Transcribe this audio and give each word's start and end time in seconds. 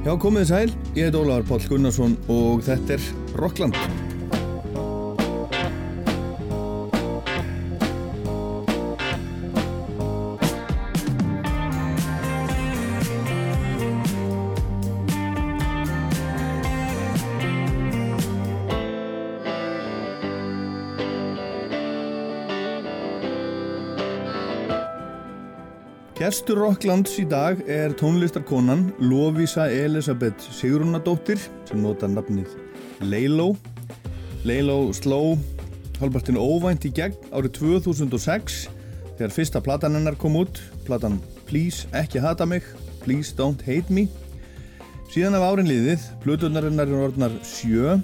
Já, 0.00 0.14
komið 0.16 0.46
sæl, 0.48 0.70
ég 0.96 1.10
heit 1.10 1.16
Ólaður 1.18 1.44
Páll 1.50 1.66
Gunnarsson 1.68 2.14
og 2.32 2.62
þetta 2.64 2.96
er 2.96 3.08
Rockland. 3.36 3.99
Gestur 26.20 26.58
Rocklands 26.60 27.14
í 27.16 27.22
dag 27.24 27.62
er 27.64 27.94
tónlistarkonan 27.96 28.90
Lovisa 29.00 29.70
Elisabeth 29.72 30.50
Sigrunadóttir 30.52 31.40
sem 31.64 31.80
nota 31.80 32.10
nafnið 32.12 32.50
Leilo. 33.08 33.54
Leilo 34.44 34.90
sló 34.92 35.38
halvpartinu 35.96 36.44
óvænt 36.44 36.84
í 36.84 36.92
gegn 36.92 37.16
árið 37.32 37.54
2006 37.62 38.58
þegar 39.14 39.32
fyrsta 39.32 39.64
platan 39.64 39.96
hennar 39.96 40.20
kom 40.20 40.36
út, 40.42 40.60
platan 40.84 41.16
Please 41.48 41.88
ekki 41.96 42.20
hata 42.20 42.44
mig, 42.44 42.68
Please 43.00 43.32
don't 43.32 43.64
hate 43.64 43.88
me. 43.88 44.04
Síðan 45.08 45.40
af 45.40 45.48
árin 45.48 45.72
liðið, 45.72 46.04
plötunarinnar 46.20 46.92
er 46.92 47.04
orðnar 47.08 47.40
sjö 47.48 47.96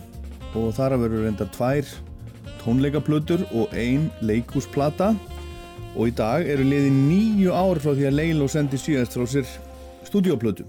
og 0.56 0.72
þar 0.72 0.96
að 0.96 1.04
veru 1.04 1.24
reyndar 1.26 1.52
tvær 1.52 1.96
tónleikaplötur 2.64 3.44
og 3.52 3.76
ein 3.76 4.08
leikúsplata 4.24 5.12
og 5.96 6.10
í 6.10 6.14
dag 6.16 6.44
eru 6.44 6.64
liðið 6.66 6.94
nýju 6.94 7.52
ár 7.56 7.80
frá 7.80 7.94
því 7.94 8.08
að 8.10 8.16
Leilo 8.18 8.48
sendi 8.52 8.78
síðast 8.80 9.16
frá 9.16 9.24
sér 9.32 9.48
stúdíoplötu. 10.06 10.66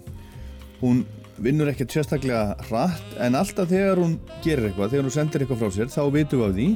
Hún 0.80 1.04
vinnur 1.44 1.70
ekkert 1.70 1.94
sérstaklega 1.94 2.56
hratt 2.70 3.18
en 3.22 3.38
alltaf 3.38 3.70
þegar 3.70 4.02
hún 4.02 4.18
gerir 4.46 4.70
eitthvað, 4.70 4.94
þegar 4.94 5.08
hún 5.10 5.16
sendir 5.18 5.44
eitthvað 5.44 5.64
frá 5.64 5.76
sér 5.76 5.92
þá 5.94 6.02
vitum 6.16 6.42
við 6.42 6.48
af 6.48 6.56
því 6.56 6.70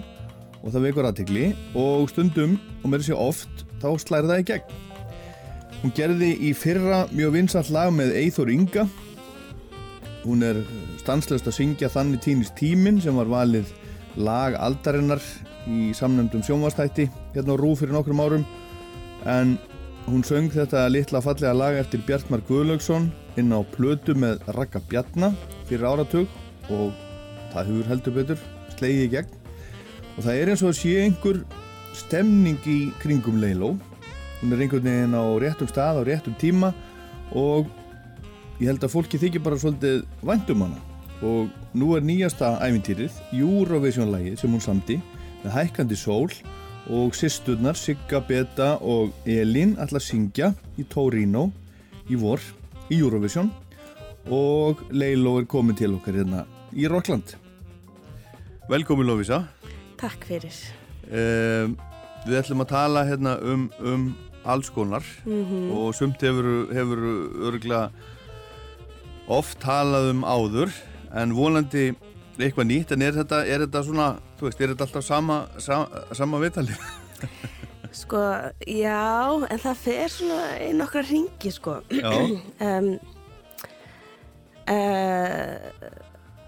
og 0.62 0.74
það 0.76 0.86
vekur 0.86 1.08
aðtikli 1.10 1.46
og 1.80 2.10
stundum, 2.12 2.58
og 2.84 2.92
með 2.92 3.04
þessi 3.04 3.18
oft, 3.18 3.64
þá 3.82 3.88
slæri 4.04 4.30
það 4.30 4.42
í 4.42 4.48
gegn. 4.52 4.76
Hún 5.82 5.94
gerði 5.98 6.32
í 6.38 6.52
fyrra 6.54 7.00
mjög 7.10 7.34
vinsall 7.40 7.70
lag 7.74 7.90
með 7.96 8.14
Eithor 8.20 8.52
Inga. 8.54 8.86
Hún 10.22 10.46
er 10.46 10.60
stanslöst 11.02 11.48
að 11.50 11.56
syngja 11.58 11.90
Þannig 11.90 12.22
týnist 12.22 12.54
tímin 12.60 13.00
sem 13.02 13.18
var 13.18 13.32
valið 13.32 13.72
lag 14.18 14.56
aldarinnar 14.60 15.22
í 15.70 15.92
samnefndum 15.96 16.44
sjónvastætti 16.46 17.08
hérna 17.36 17.56
á 17.56 17.62
Rú 17.62 17.74
fyrir 17.80 17.96
nokkrum 17.96 18.24
árum. 18.24 18.46
En 19.26 19.58
hún 20.08 20.26
söng 20.26 20.50
þetta 20.52 20.88
litla 20.90 21.22
fallega 21.22 21.54
lag 21.54 21.78
eftir 21.80 22.04
Bjartmar 22.08 22.42
Guðlaugsson 22.48 23.12
inn 23.40 23.54
á 23.54 23.60
plötu 23.76 24.16
með 24.18 24.42
Raka 24.58 24.82
Bjarnar 24.90 25.38
fyrir 25.70 25.88
áratug 25.88 26.28
og 26.74 26.92
það 27.54 27.70
hefur 27.70 27.92
heldur 27.92 28.18
betur 28.18 28.44
slegið 28.76 29.06
í 29.06 29.14
gegn. 29.16 29.38
Og 30.18 30.26
það 30.26 30.36
er 30.42 30.52
eins 30.52 30.66
og 30.66 30.74
að 30.74 30.80
sé 30.82 30.98
einhver 31.06 31.44
stemning 31.96 32.60
í 32.68 32.80
kringum 33.00 33.40
Leiló 33.40 33.76
hún 34.42 34.54
er 34.56 34.64
einhvern 34.64 34.88
veginn 34.88 35.14
á 35.14 35.24
réttum 35.38 35.70
stað 35.70 36.02
á 36.02 36.04
réttum 36.08 36.36
tíma 36.42 36.72
og 37.38 37.70
ég 38.60 38.72
held 38.72 38.84
að 38.84 38.94
fólki 38.96 39.20
þykir 39.22 39.44
bara 39.46 39.60
svolítið 39.62 40.02
vandum 40.26 40.66
hana 40.66 40.91
og 41.22 41.52
nú 41.78 41.94
er 41.96 42.06
nýjasta 42.06 42.56
æfintýrið 42.66 43.20
Eurovision-lægið 43.38 44.40
sem 44.42 44.52
hún 44.52 44.64
samti 44.64 44.98
með 45.44 45.54
hækkandi 45.56 45.98
sól 45.98 46.32
og 46.92 47.14
sýsturnar 47.16 47.78
Sigga, 47.78 48.22
Beta 48.26 48.76
og 48.82 49.14
Elin 49.30 49.76
ætla 49.78 50.02
að 50.02 50.08
syngja 50.08 50.52
í 50.82 50.86
Torino 50.90 51.50
í 52.10 52.18
vor 52.18 52.42
í 52.90 53.00
Eurovision. 53.00 53.52
Og 54.30 54.82
Leilo 54.94 55.40
er 55.40 55.48
komin 55.50 55.78
til 55.78 55.96
okkar 55.96 56.20
hérna 56.20 56.44
í 56.78 56.86
Rockland 56.86 57.34
Velkomin 58.70 59.08
Lovisa 59.10 59.40
Takk 59.98 60.28
fyrir. 60.30 60.58
Um, 61.10 61.78
Við 62.22 62.38
ætlum 62.38 62.62
að 62.62 62.70
tala 62.70 63.02
hérna 63.06 63.32
um, 63.42 63.64
um 63.82 64.04
alls 64.46 64.70
konar. 64.70 65.04
Mm 65.26 65.46
-hmm. 65.46 65.72
og 65.74 65.96
sumt 65.96 66.22
hefur, 66.22 66.70
hefur 66.74 67.00
örgla 67.50 67.90
oft 69.28 69.60
talað 69.60 70.10
um 70.12 70.24
áður 70.24 70.70
en 71.16 71.36
vonandi 71.36 71.92
eitthvað 72.42 72.70
nýtt 72.70 72.94
en 72.96 73.06
er 73.06 73.18
þetta, 73.20 73.42
er 73.46 73.66
þetta 73.66 73.84
svona 73.86 74.12
þú 74.40 74.48
veist, 74.48 74.62
er 74.62 74.74
þetta 74.74 74.88
alltaf 74.88 75.06
sama, 75.06 75.42
sama, 75.62 76.06
sama 76.18 76.42
viðtalið? 76.42 76.86
Sko, 77.92 78.20
já, 78.64 79.00
en 79.52 79.60
það 79.60 79.80
fer 79.84 80.14
svona 80.14 80.44
í 80.64 80.70
nokkra 80.80 81.02
ringi, 81.04 81.52
sko. 81.52 81.82
Já. 81.92 82.14
um, 82.68 82.88
uh, 84.72 85.58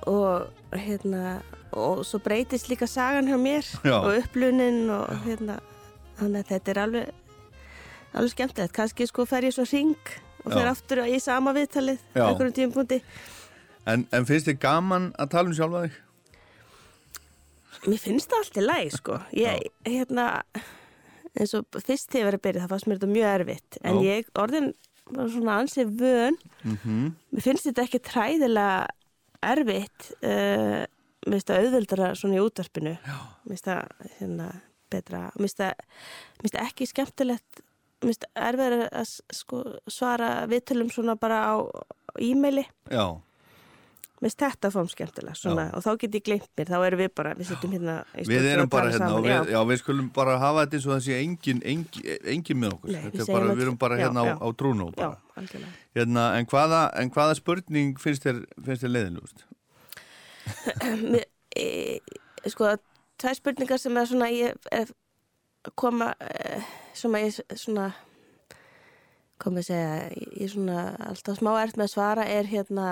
og 0.07 0.77
hérna, 0.79 1.41
og 1.75 2.05
svo 2.07 2.21
breytist 2.23 2.69
líka 2.71 2.87
sagan 2.87 3.27
hjá 3.27 3.35
mér 3.39 3.67
Já. 3.83 3.97
og 3.99 4.21
upplunin 4.21 4.87
og 4.93 5.11
hérna, 5.25 5.59
þannig 6.19 6.45
að 6.45 6.49
þetta 6.53 6.71
er 6.71 6.81
alveg, 6.85 7.11
alveg 8.13 8.35
skemmtilegt. 8.37 8.75
Kanski 8.75 9.07
sko 9.09 9.27
fer 9.27 9.47
ég 9.49 9.55
svo 9.55 9.67
ring 9.67 9.99
og 10.45 10.51
fer 10.53 10.63
Já. 10.63 10.71
aftur 10.71 11.03
í 11.07 11.19
sama 11.23 11.55
viðtalið, 11.55 11.99
Já. 12.15 12.23
einhverjum 12.29 12.55
tímpúndi. 12.61 13.01
En, 13.89 14.05
en 14.15 14.27
finnst 14.27 14.47
þið 14.47 14.59
gaman 14.63 15.11
að 15.19 15.33
tala 15.33 15.51
um 15.51 15.57
sjálfa 15.57 15.83
þig? 15.85 15.99
Mér 17.83 17.99
finnst 17.99 18.31
það 18.31 18.39
allt 18.39 18.57
í 18.57 18.63
lagi 18.63 18.91
sko. 18.95 19.19
Ég, 19.35 19.67
hérna 19.89 20.27
eins 21.33 21.53
og 21.57 21.67
fyrst 21.83 22.11
þegar 22.13 22.19
ég 22.21 22.27
verið 22.29 22.39
að 22.39 22.45
byrja 22.47 22.63
það 22.63 22.73
fannst 22.73 22.87
mér 22.87 22.99
þetta 22.99 23.13
mjög 23.13 23.29
erfitt. 23.33 23.79
En 23.83 23.99
Já. 23.99 24.03
ég 24.07 24.29
orðin 24.43 24.69
var 25.09 25.31
svona 25.33 25.57
ansið 25.61 25.95
vön. 25.99 26.37
Mm 26.63 27.09
mér 27.33 27.43
finnst 27.43 27.67
þetta 27.67 27.83
ekki 27.83 27.99
træðilega 27.99 28.87
erfitt 29.43 30.11
uh, 30.23 30.83
mér 31.25 31.35
finnst 31.35 31.49
það 31.49 31.65
auðvöldara 31.65 32.13
svona 32.15 32.37
í 32.37 32.43
útvarpinu. 32.43 32.95
Mér 33.03 33.51
finnst 33.51 33.67
það 33.67 34.07
hérna 34.19 34.49
betra. 34.93 35.25
Mér 35.35 35.49
finnst 35.49 35.59
það, 35.59 36.63
ekki 36.63 36.87
skemmtilegt 36.87 37.63
mér 38.03 38.13
finnst 38.13 38.25
það 38.29 38.47
erfiðar 38.47 38.87
að 38.91 39.13
sko, 39.39 39.61
svara 39.91 40.31
viðtölum 40.51 40.91
svona 40.93 41.15
bara 41.19 41.39
á 41.51 41.55
á 42.13 42.19
e-maili. 42.21 42.65
Já, 42.91 43.19
mér 44.23 44.31
finnst 44.31 44.43
þetta 44.43 44.69
fórum 44.71 44.89
skemmtilega 44.91 45.35
svona, 45.35 45.65
Já. 45.67 45.73
og 45.75 45.83
þá 45.83 45.89
get 46.01 46.15
ég 46.15 46.23
gleymt 46.27 46.49
mér, 46.57 46.69
þá 46.71 46.77
erum 46.87 47.01
við 47.01 47.09
bara 47.19 47.33
við 47.35 47.49
sittum 47.49 47.73
hérna 47.75 47.95
við 48.15 48.45
erum 48.53 48.69
bara 48.71 48.93
hérna 48.93 49.09
og 49.09 49.17
saman, 49.17 49.25
við, 49.25 49.33
já. 49.33 49.51
já, 49.51 49.59
við 49.69 49.81
skulum 49.81 50.07
bara 50.15 50.37
hafa 50.39 50.63
þetta 50.63 50.79
eins 50.79 50.87
og 50.87 50.93
það 50.93 51.01
sé 51.07 51.17
engin, 51.19 51.59
engin, 51.73 52.07
engin 52.35 52.61
með 52.61 52.75
okkur 52.77 52.93
Nei, 52.93 53.01
við 53.03 53.25
er 53.25 53.31
bara, 53.33 53.49
við 53.51 53.65
erum 53.65 53.79
bara 53.83 53.97
já, 53.99 54.03
hérna 54.05 54.23
á, 54.23 54.25
já. 54.29 54.35
á 54.39 54.47
trúnu 54.61 54.87
Já, 54.87 54.95
bara. 55.01 55.39
algjörlega. 55.41 55.73
Hérna, 55.99 56.23
en, 56.39 56.47
hvaða, 56.53 56.79
en 57.03 57.11
hvaða 57.17 57.35
spurning 57.41 57.99
finnst 57.99 58.27
þér, 58.29 58.39
þér 58.69 58.93
leiðinlegust? 58.93 59.45
Mér, 61.11 61.27
e, 61.59 61.67
sko, 62.53 62.71
tvær 63.19 63.37
spurningar 63.41 63.83
sem 63.83 63.99
er 63.99 64.09
svona 64.09 64.31
ég 64.31 64.71
er 64.71 64.95
koma 65.79 66.13
e, 66.23 66.63
sem 66.95 67.13
að 67.15 67.27
ég 67.27 67.59
svona 67.59 67.91
komið 69.43 69.63
að 69.63 69.69
segja 69.69 69.93
ég 70.15 70.47
er 70.47 70.51
svona 70.53 70.81
alltaf 71.09 71.39
smá 71.39 71.53
ert 71.59 71.77
með 71.77 71.87
að 71.89 71.93
svara 71.93 72.25
er 72.31 72.47
hérna 72.47 72.87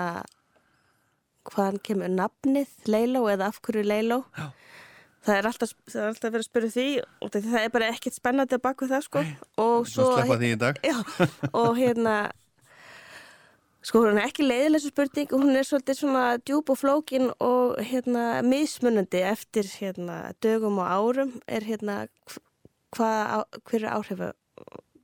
hvaðan 1.48 1.80
kemur 1.86 2.12
nafnið 2.12 2.90
Leiló 2.90 3.24
eða 3.32 3.48
af 3.52 3.60
hverju 3.64 3.84
Leiló 3.86 4.20
Já. 4.36 4.50
það 5.26 5.38
er 5.38 5.48
alltaf, 5.50 5.72
það 5.88 6.02
er 6.02 6.12
alltaf 6.12 6.28
verið 6.34 6.44
að 6.44 6.50
spyrja 6.50 6.74
því 6.76 6.86
og 7.02 7.32
það 7.34 7.58
er 7.62 7.72
bara 7.76 7.90
ekkert 7.94 8.18
spennandi 8.18 8.58
að 8.58 8.64
baka 8.68 8.88
það 8.92 9.08
sko. 9.08 9.24
Og 9.64 9.90
Svo 9.90 10.08
dag. 10.60 10.80
Já, 10.90 10.96
og 11.52 11.76
hérna 11.80 12.16
sko 13.82 14.04
hún 14.04 14.20
er 14.20 14.28
ekki 14.28 14.46
leiðileg 14.46 14.84
svo 14.84 14.92
spurning. 14.92 15.32
Hún 15.32 15.56
er 15.58 15.66
svolítið 15.66 15.98
svona 15.98 16.26
djúb 16.42 16.70
og 16.70 16.78
flókin 16.78 17.32
og 17.42 17.80
hérna 17.82 18.42
mismunandi 18.46 19.24
eftir 19.26 19.66
hérna 19.80 20.36
dögum 20.44 20.78
og 20.78 20.86
árum 20.86 21.34
er 21.46 21.66
hérna 21.66 22.04
hvað, 22.96 23.44
hver 23.66 23.82
er 23.82 23.92
áhrifu 23.96 24.32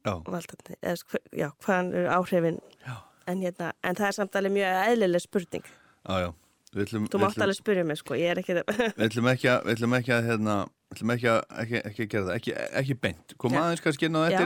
valdandi, 0.09 0.77
eða 0.81 1.21
já, 1.37 1.51
hvaðan 1.65 1.93
eru 1.93 2.11
áhrifin. 2.15 2.61
Já, 2.85 2.95
en 3.29 3.43
hérna, 3.45 3.73
en 3.85 3.99
það 3.99 4.09
er 4.09 4.17
samt 4.17 4.39
alveg 4.39 4.55
mjög 4.55 4.77
eðlileg 4.87 5.25
spurning, 5.25 5.67
já, 6.07 6.21
já. 6.27 6.31
Við 6.75 6.83
ætlum, 6.85 7.07
þú 7.09 7.21
mátt 7.23 7.39
alveg 7.41 7.57
spyrja 7.57 7.85
mig 7.89 7.97
sko, 7.97 8.17
ég 8.19 8.35
er 8.35 8.41
ekki 8.43 8.59
við 8.59 9.07
ætlum 9.07 9.31
ekki 9.31 9.49
að, 9.49 9.63
við 9.65 9.79
ætlum 9.79 9.95
ekki 9.97 10.13
að, 10.13 10.27
hérna, 10.29 10.57
við 10.69 10.99
ætlum 10.99 11.13
ekki 11.15 11.31
að, 11.33 11.39
ekki, 11.63 11.79
ekki 11.91 12.07
gera 12.13 12.27
það, 12.27 12.35
ekki, 12.35 12.55
ekki 12.81 12.97
beint, 13.07 13.35
koma 13.41 13.63
aðeins 13.63 13.85
kannski 13.85 14.09
inn 14.09 14.19
á 14.21 14.23
já, 14.29 14.43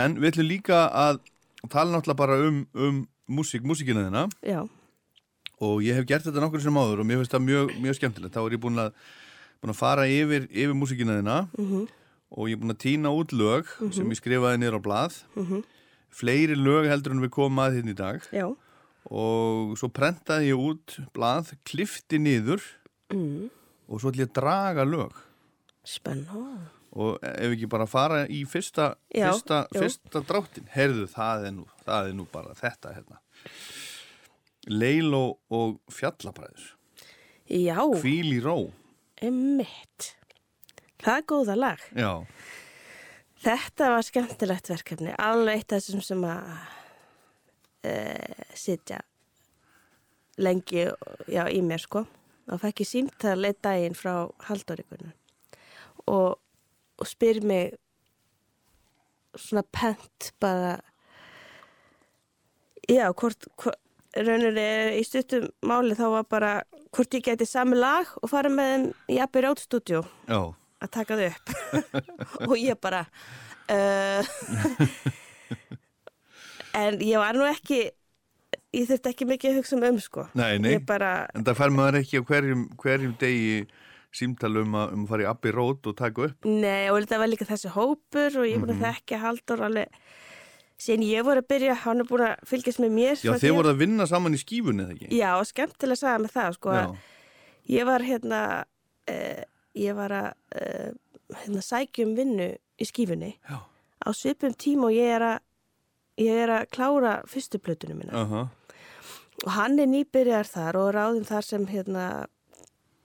en 0.00 0.16
við 0.16 0.30
ætlum 0.30 0.48
líka 0.48 0.78
að 0.88 1.20
tala 1.68 1.92
náttúrulega 1.92 2.20
bara 2.22 2.38
um, 2.46 2.62
um 2.72 3.02
músík, 3.28 3.66
músíkina 3.68 4.06
þina 4.06 4.24
já, 4.40 4.62
og 5.60 5.82
ég 5.84 5.98
hef 5.98 6.08
gert 6.08 6.24
þetta 6.24 6.40
nokkur 6.40 6.64
sem 6.64 6.80
áður 6.80 7.02
og 7.02 7.08
mér 7.10 7.20
finnst 7.20 7.36
það 7.36 7.44
mjög, 7.50 7.72
mjög 7.84 7.98
skemmtilegt, 7.98 8.36
þá 8.38 8.40
er 8.46 8.56
ég 8.56 8.62
búin 8.64 8.84
að, 8.86 9.08
búin 9.60 9.74
að 9.74 9.80
fara 9.82 10.06
yfir, 10.08 10.46
yfir 10.48 10.78
músíkina 10.78 11.18
þina 11.20 11.40
mhm, 11.52 11.84
og 12.32 12.48
ég 12.48 12.56
er 12.56 12.62
búin 12.62 12.72
að 12.72 12.80
týna 12.86 13.12
út 13.12 13.34
lög 13.36 13.74
sem 13.92 14.08
ég 14.08 14.20
skrifaði 14.20 14.62
niður 14.62 14.80
á 14.80 14.86
blað, 14.88 15.20
mhm, 15.36 15.60
fleiri 16.08 16.56
lög 16.56 16.88
heldur 16.88 17.12
en 17.12 17.22
við 17.24 17.32
komum 17.36 17.60
að 17.62 17.78
hérna 17.78 17.92
í 17.92 17.98
dag. 17.98 18.24
Já, 18.32 18.46
og 19.08 19.76
svo 19.80 19.88
prentaði 19.94 20.50
ég 20.52 20.60
út 20.60 20.98
blað, 21.16 21.54
klifti 21.68 22.18
niður 22.20 22.60
mm, 23.14 23.46
og 23.88 24.02
svo 24.02 24.10
ætlum 24.12 24.24
ég 24.24 24.28
að 24.30 24.34
draga 24.40 24.84
lög. 24.88 25.14
Spennan, 25.88 26.66
og 26.98 27.16
ef 27.24 27.54
ekki 27.54 27.68
bara 27.70 27.86
fara 27.88 28.24
í 28.28 28.42
fyrsta, 28.48 28.90
Já, 29.14 29.30
fyrsta, 29.30 29.62
fyrsta 29.72 30.20
dráttin. 30.28 30.66
Heyrðu, 30.74 31.06
það 31.12 31.46
er, 31.48 31.54
nú, 31.56 31.64
það 31.86 32.10
er 32.10 32.18
nú 32.18 32.26
bara 32.32 32.56
þetta 32.58 32.92
hérna. 32.96 33.20
Leilo 34.68 35.22
og 35.54 35.78
fjallabræður. 35.94 36.74
Já, 37.48 37.78
Hvíl 38.02 38.34
í 38.36 38.40
ró. 38.44 38.58
emmitt. 39.24 40.12
Það 41.00 41.14
er 41.16 41.24
góða 41.30 41.54
lag. 41.56 41.84
Já, 41.96 42.12
Þetta 43.38 43.92
var 43.94 44.02
skemmtilegt 44.02 44.66
verkefni, 44.68 45.12
alveg 45.14 45.60
eitt 45.60 45.72
af 45.72 45.84
þessum 45.84 46.02
sem 46.02 46.24
að 46.26 46.48
e, 47.84 47.94
sitja 48.56 49.00
lengi 50.38 50.86
já, 51.26 51.44
í 51.50 51.62
mér 51.66 51.82
sko. 51.82 52.04
Fekk 52.48 52.84
ég 52.84 52.88
símtal 52.88 53.44
eitt 53.44 53.60
daginn 53.64 53.96
frá 53.98 54.28
Halldórikunum 54.48 55.12
og, 56.08 56.38
og 56.96 57.08
spyr 57.08 57.42
mig 57.44 57.74
svona 59.36 59.64
pent 59.72 60.32
bara 60.40 60.78
já, 62.88 63.10
hvort, 63.12 63.44
hvort 63.60 63.76
raunir 64.16 64.56
í 64.96 65.02
stuttum 65.04 65.50
máli 65.68 65.96
þá 65.98 66.06
var 66.14 66.28
bara 66.30 66.52
hvort 66.94 67.14
ég 67.14 67.26
geti 67.26 67.46
sami 67.46 67.76
lag 67.76 68.08
og 68.22 68.30
fara 68.32 68.50
með 68.52 68.70
þeim 68.72 68.86
í 69.14 69.20
Abbey 69.22 69.44
Road 69.44 69.60
Studio 69.60 70.02
já, 70.26 70.40
að 70.80 70.92
taka 70.96 71.18
þau 71.18 71.28
upp 71.28 71.52
og 72.48 72.56
ég 72.56 72.80
bara 72.80 73.04
uh, 73.68 74.38
en 76.78 76.98
ég 77.04 77.18
var 77.20 77.36
nú 77.38 77.46
ekki 77.48 77.80
ég 78.76 78.86
þurfti 78.88 79.10
ekki 79.12 79.26
mikið 79.28 79.50
að 79.52 79.58
hugsa 79.60 79.76
um 79.78 79.84
um 79.90 79.98
sko 80.04 80.26
nei, 80.38 80.58
nei. 80.62 80.78
bara, 80.84 81.12
En 81.34 81.44
það 81.46 81.58
fær 81.60 81.72
maður 81.74 82.00
ekki 82.02 82.20
á 82.20 82.28
hverjum, 82.28 82.64
hverjum 82.80 83.14
degi 83.20 83.66
símtal 84.18 84.54
um 84.62 84.72
að, 84.78 84.92
um 84.96 85.02
að 85.04 85.10
fara 85.10 85.24
í 85.26 85.28
Abbey 85.28 85.52
Road 85.52 85.86
og 85.90 85.96
taka 85.98 86.28
upp. 86.30 86.46
nei 86.48 86.88
og 86.90 87.00
þetta 87.02 87.18
var 87.20 87.28
líka 87.28 87.48
þessi 87.48 87.72
hópur 87.74 88.38
og 88.40 88.46
ég 88.48 88.56
er 88.56 88.62
búin 88.62 88.72
Mhm. 88.72 88.80
að 88.82 88.94
þekka 88.94 89.18
Haldur 89.24 89.64
alveg 89.68 89.88
síðan 90.78 91.04
ég 91.08 91.24
voru 91.26 91.42
að 91.42 91.48
byrja, 91.50 91.74
hann 91.84 92.00
er 92.00 92.04
búin 92.08 92.24
að 92.28 92.46
fylgjast 92.46 92.78
með 92.80 92.92
mér 92.94 93.16
Já, 93.18 93.32
þið 93.34 93.42
því 93.42 93.50
voruð 93.58 93.72
að 93.74 93.80
vinna 93.82 94.06
saman 94.06 94.34
í 94.34 94.38
skífunni, 94.44 94.84
eða 94.86 94.94
ekki? 94.94 95.08
já, 95.18 95.30
og 95.40 95.46
skemmtilega 95.50 95.96
að 95.96 96.02
sagða 96.04 96.22
með 96.24 96.32
það 96.38 96.52
sko 96.54 96.76
ég 97.68 97.84
var 97.88 98.00
hérna 98.06 98.40
uh, 99.10 99.42
ég 99.74 99.94
var 99.98 100.10
að 100.10 100.28
uh, 100.56 100.90
hérna, 101.42 101.60
sækjum 101.68 102.14
vinnu 102.16 102.48
í 102.78 102.84
skífunni 102.88 103.32
já, 103.42 103.58
á 103.58 104.08
svipum 104.14 104.54
tíma 104.56 104.88
og 104.88 104.94
ég 104.96 105.16
er 105.18 105.26
að 105.34 105.38
ég 106.18 106.42
er 106.44 106.52
að 106.58 106.66
klára 106.74 107.14
fyrstu 107.30 107.60
plötunum 107.62 108.00
minna 108.02 108.24
aha, 108.24 108.42
og 109.46 109.52
hann 109.54 109.78
er 109.78 109.86
nýbyrjar 109.90 110.48
þar 110.50 110.78
og 110.82 110.90
ráðum 110.96 111.26
þar 111.28 111.46
sem 111.46 111.66
hérna 111.70 112.08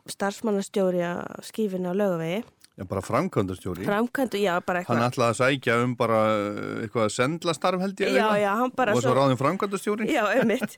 starfsmannastjóri 0.09 0.99
á 1.05 1.13
skífinni 1.45 1.87
á 1.87 1.93
lögavegi 1.95 2.41
já, 2.77 2.83
bara 2.89 3.01
framkvæmdastjóri. 3.05 3.85
framkvæmdu, 3.85 4.37
já 4.41 4.57
bara 4.65 4.81
Hann 4.87 4.97
eitthvað 4.97 5.11
ætlaði 5.11 5.29
að 5.29 5.39
sækja 5.41 5.77
um 5.83 5.93
bara 5.95 6.19
uh, 6.33 6.81
eitthvað 6.83 7.13
sendlastarf 7.13 7.79
held 7.85 8.01
ég. 8.03 8.17
já, 8.17 8.27
já, 8.41 8.51
hann 8.59 8.73
bara 8.75 8.95
Og 8.97 9.03
svo 9.05 9.13
ráðin 9.15 9.37
framkvæmdastjóri. 9.39 10.09
já, 10.11 10.23
einmitt 10.33 10.77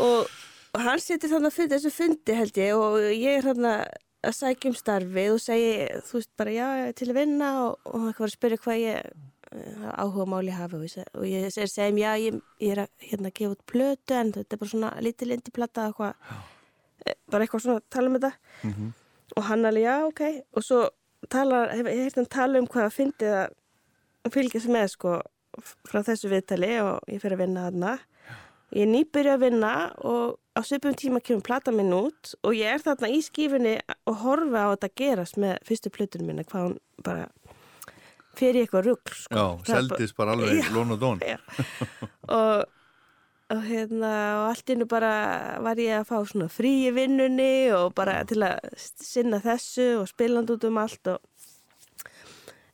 og, 0.00 0.28
og 0.76 0.80
hann 0.84 1.00
situr 1.02 1.32
þannig 1.32 1.50
að 1.50 1.56
fyrir 1.58 1.72
þessu 1.74 1.90
fundi 1.96 2.36
held 2.38 2.60
ég 2.60 2.76
og 2.76 3.00
ég 3.10 3.40
er 3.40 3.48
þannig 3.48 3.98
að 4.28 4.36
sækja 4.36 4.68
um 4.70 4.76
starfið 4.76 5.32
og 5.34 5.40
segi, 5.40 5.72
þú 6.04 6.18
veist 6.20 6.32
bara 6.36 6.52
já, 6.54 6.66
til 7.00 7.08
að 7.10 7.18
vinna 7.22 7.50
og, 7.64 7.78
og 7.88 8.00
hann 8.04 8.14
var 8.20 8.28
að 8.28 8.36
spyrja 8.36 8.60
hvað 8.60 8.82
ég 8.84 8.98
eh, 9.00 9.12
áhuga 9.50 10.26
máli 10.30 10.52
hafi 10.54 10.78
og 10.78 10.84
ég, 10.86 11.08
og 11.14 11.26
ég 11.26 11.50
segir 11.50 11.70
segjum 11.72 11.98
já, 11.98 12.10
ég, 12.22 12.40
ég 12.62 12.72
er 12.76 12.84
að 12.84 13.08
hérna 13.10 13.32
gefa 13.34 13.56
út 13.56 13.64
plötu 13.66 14.14
en 14.14 14.32
þetta 14.36 14.54
er 14.54 14.60
bara 14.62 14.70
svona 14.70 14.90
lítil 15.02 15.34
indiplata 15.34 15.88
eitthvað, 15.88 16.14
eh, 17.06 17.16
bara 17.30 17.46
eitthvað 17.46 17.64
svona 17.64 17.82
tala 17.90 18.10
um 18.10 18.18
þetta. 18.18 18.32
Mhm. 18.62 18.92
og 19.36 19.44
hann 19.46 19.64
alveg 19.64 19.84
já, 19.84 19.96
ok. 20.06 20.20
Og 20.56 20.62
svo 20.62 20.88
talar, 21.28 21.70
hef, 21.70 21.86
ég 21.86 22.02
heirt 22.02 22.16
hann 22.16 22.26
tala 22.26 22.58
um 22.58 22.66
hvað 22.66 22.86
að 22.88 22.96
fyndi 22.96 23.26
að 23.30 24.32
fylgjast 24.34 24.68
með 24.68 24.88
sko 24.90 25.20
frá 25.86 26.02
þessu 26.02 26.30
viðtali 26.30 26.72
og 26.82 27.00
ég 27.08 27.20
fyrir 27.22 27.36
að 27.36 27.42
vinna 27.44 27.70
þarna. 27.70 27.98
Ég 28.70 28.82
er 28.86 28.90
nýbyrja 28.90 29.34
að 29.34 29.42
vinna 29.42 29.72
og 30.06 30.38
á 30.54 30.60
svipum 30.62 30.94
tíma 30.94 31.22
kemur 31.22 31.42
plata 31.42 31.72
minn 31.74 31.92
út 31.94 32.34
og 32.44 32.54
ég 32.54 32.74
er 32.74 32.82
þarna 32.84 33.10
í 33.10 33.18
skífinni 33.22 33.80
og 34.06 34.20
horfa 34.22 34.66
á 34.66 34.72
þetta 34.74 34.90
gerast 35.00 35.38
með 35.42 35.58
fyrstu 35.66 35.90
plötunum 35.90 36.30
minna 36.30 36.44
hvað 36.46 36.66
hún 36.68 36.76
bara 37.02 37.26
fyrir 38.38 38.64
eitthvað 38.64 38.90
rugl 38.90 39.16
sko. 39.16 39.36
Já, 39.36 39.46
seldist 39.74 40.16
bara 40.18 40.36
alveg 40.36 40.60
Já. 40.60 40.68
lón 40.74 40.94
og 40.94 41.00
dón. 41.02 41.22
Já. 41.24 41.38
og, 42.36 42.64
og 43.50 43.62
hérna 43.66 44.12
og 44.40 44.44
allt 44.52 44.74
innu 44.74 44.88
bara 44.90 45.14
var 45.64 45.80
ég 45.82 46.00
að 46.00 46.08
fá 46.10 46.16
svona 46.28 46.50
frí 46.52 46.74
í 46.88 46.94
vinnunni 46.94 47.70
og 47.76 47.94
bara 47.98 48.20
til 48.28 48.42
að 48.46 48.60
sinna 48.78 49.42
þessu 49.44 49.88
og 50.02 50.10
spilandi 50.10 50.56
út 50.56 50.68
um 50.70 50.82
allt 50.82 51.14
og 51.14 51.18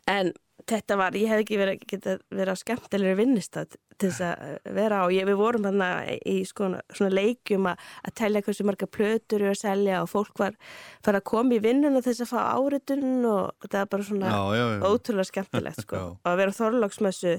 en 0.07 0.35
þetta 0.67 0.97
var, 0.99 1.15
ég 1.15 1.31
hef 1.31 1.43
ekki 1.45 1.59
verið, 1.61 1.83
getað 1.93 2.23
verið 2.35 2.53
á 2.53 2.63
skemmtilegri 2.63 3.17
vinnistad 3.21 3.77
til 3.97 4.11
þess 4.11 4.25
að 4.27 4.73
vera 4.77 4.99
á, 5.01 5.05
ég, 5.15 5.25
við 5.29 5.39
vorum 5.39 5.63
þarna 5.65 5.87
í 6.27 6.35
skona, 6.45 6.81
svona 6.93 7.15
leikjum 7.17 7.69
að, 7.71 7.85
að 8.05 8.15
telja 8.21 8.43
hversu 8.45 8.67
marga 8.69 8.89
plötur 8.91 9.41
eru 9.47 9.53
að 9.55 9.61
selja 9.63 10.03
og 10.03 10.11
fólk 10.13 10.43
var 10.43 10.59
fara 11.07 11.23
að 11.23 11.29
koma 11.31 11.57
í 11.57 11.63
vinnuna 11.65 12.03
til 12.05 12.13
þess 12.13 12.27
að 12.27 12.33
fá 12.35 12.41
áritun 12.59 13.07
og 13.31 13.55
þetta 13.65 13.79
var 13.85 13.91
bara 13.95 14.09
svona 14.11 14.35
Já, 14.35 14.43
já, 14.59 14.65
já. 14.75 14.83
ótrúlega 14.91 15.31
skemmtilegt 15.31 15.81
sko. 15.87 16.03
Og 16.27 16.29
að 16.33 16.39
vera 16.43 16.53
á 16.53 16.59
Þorláksmessu 16.61 17.37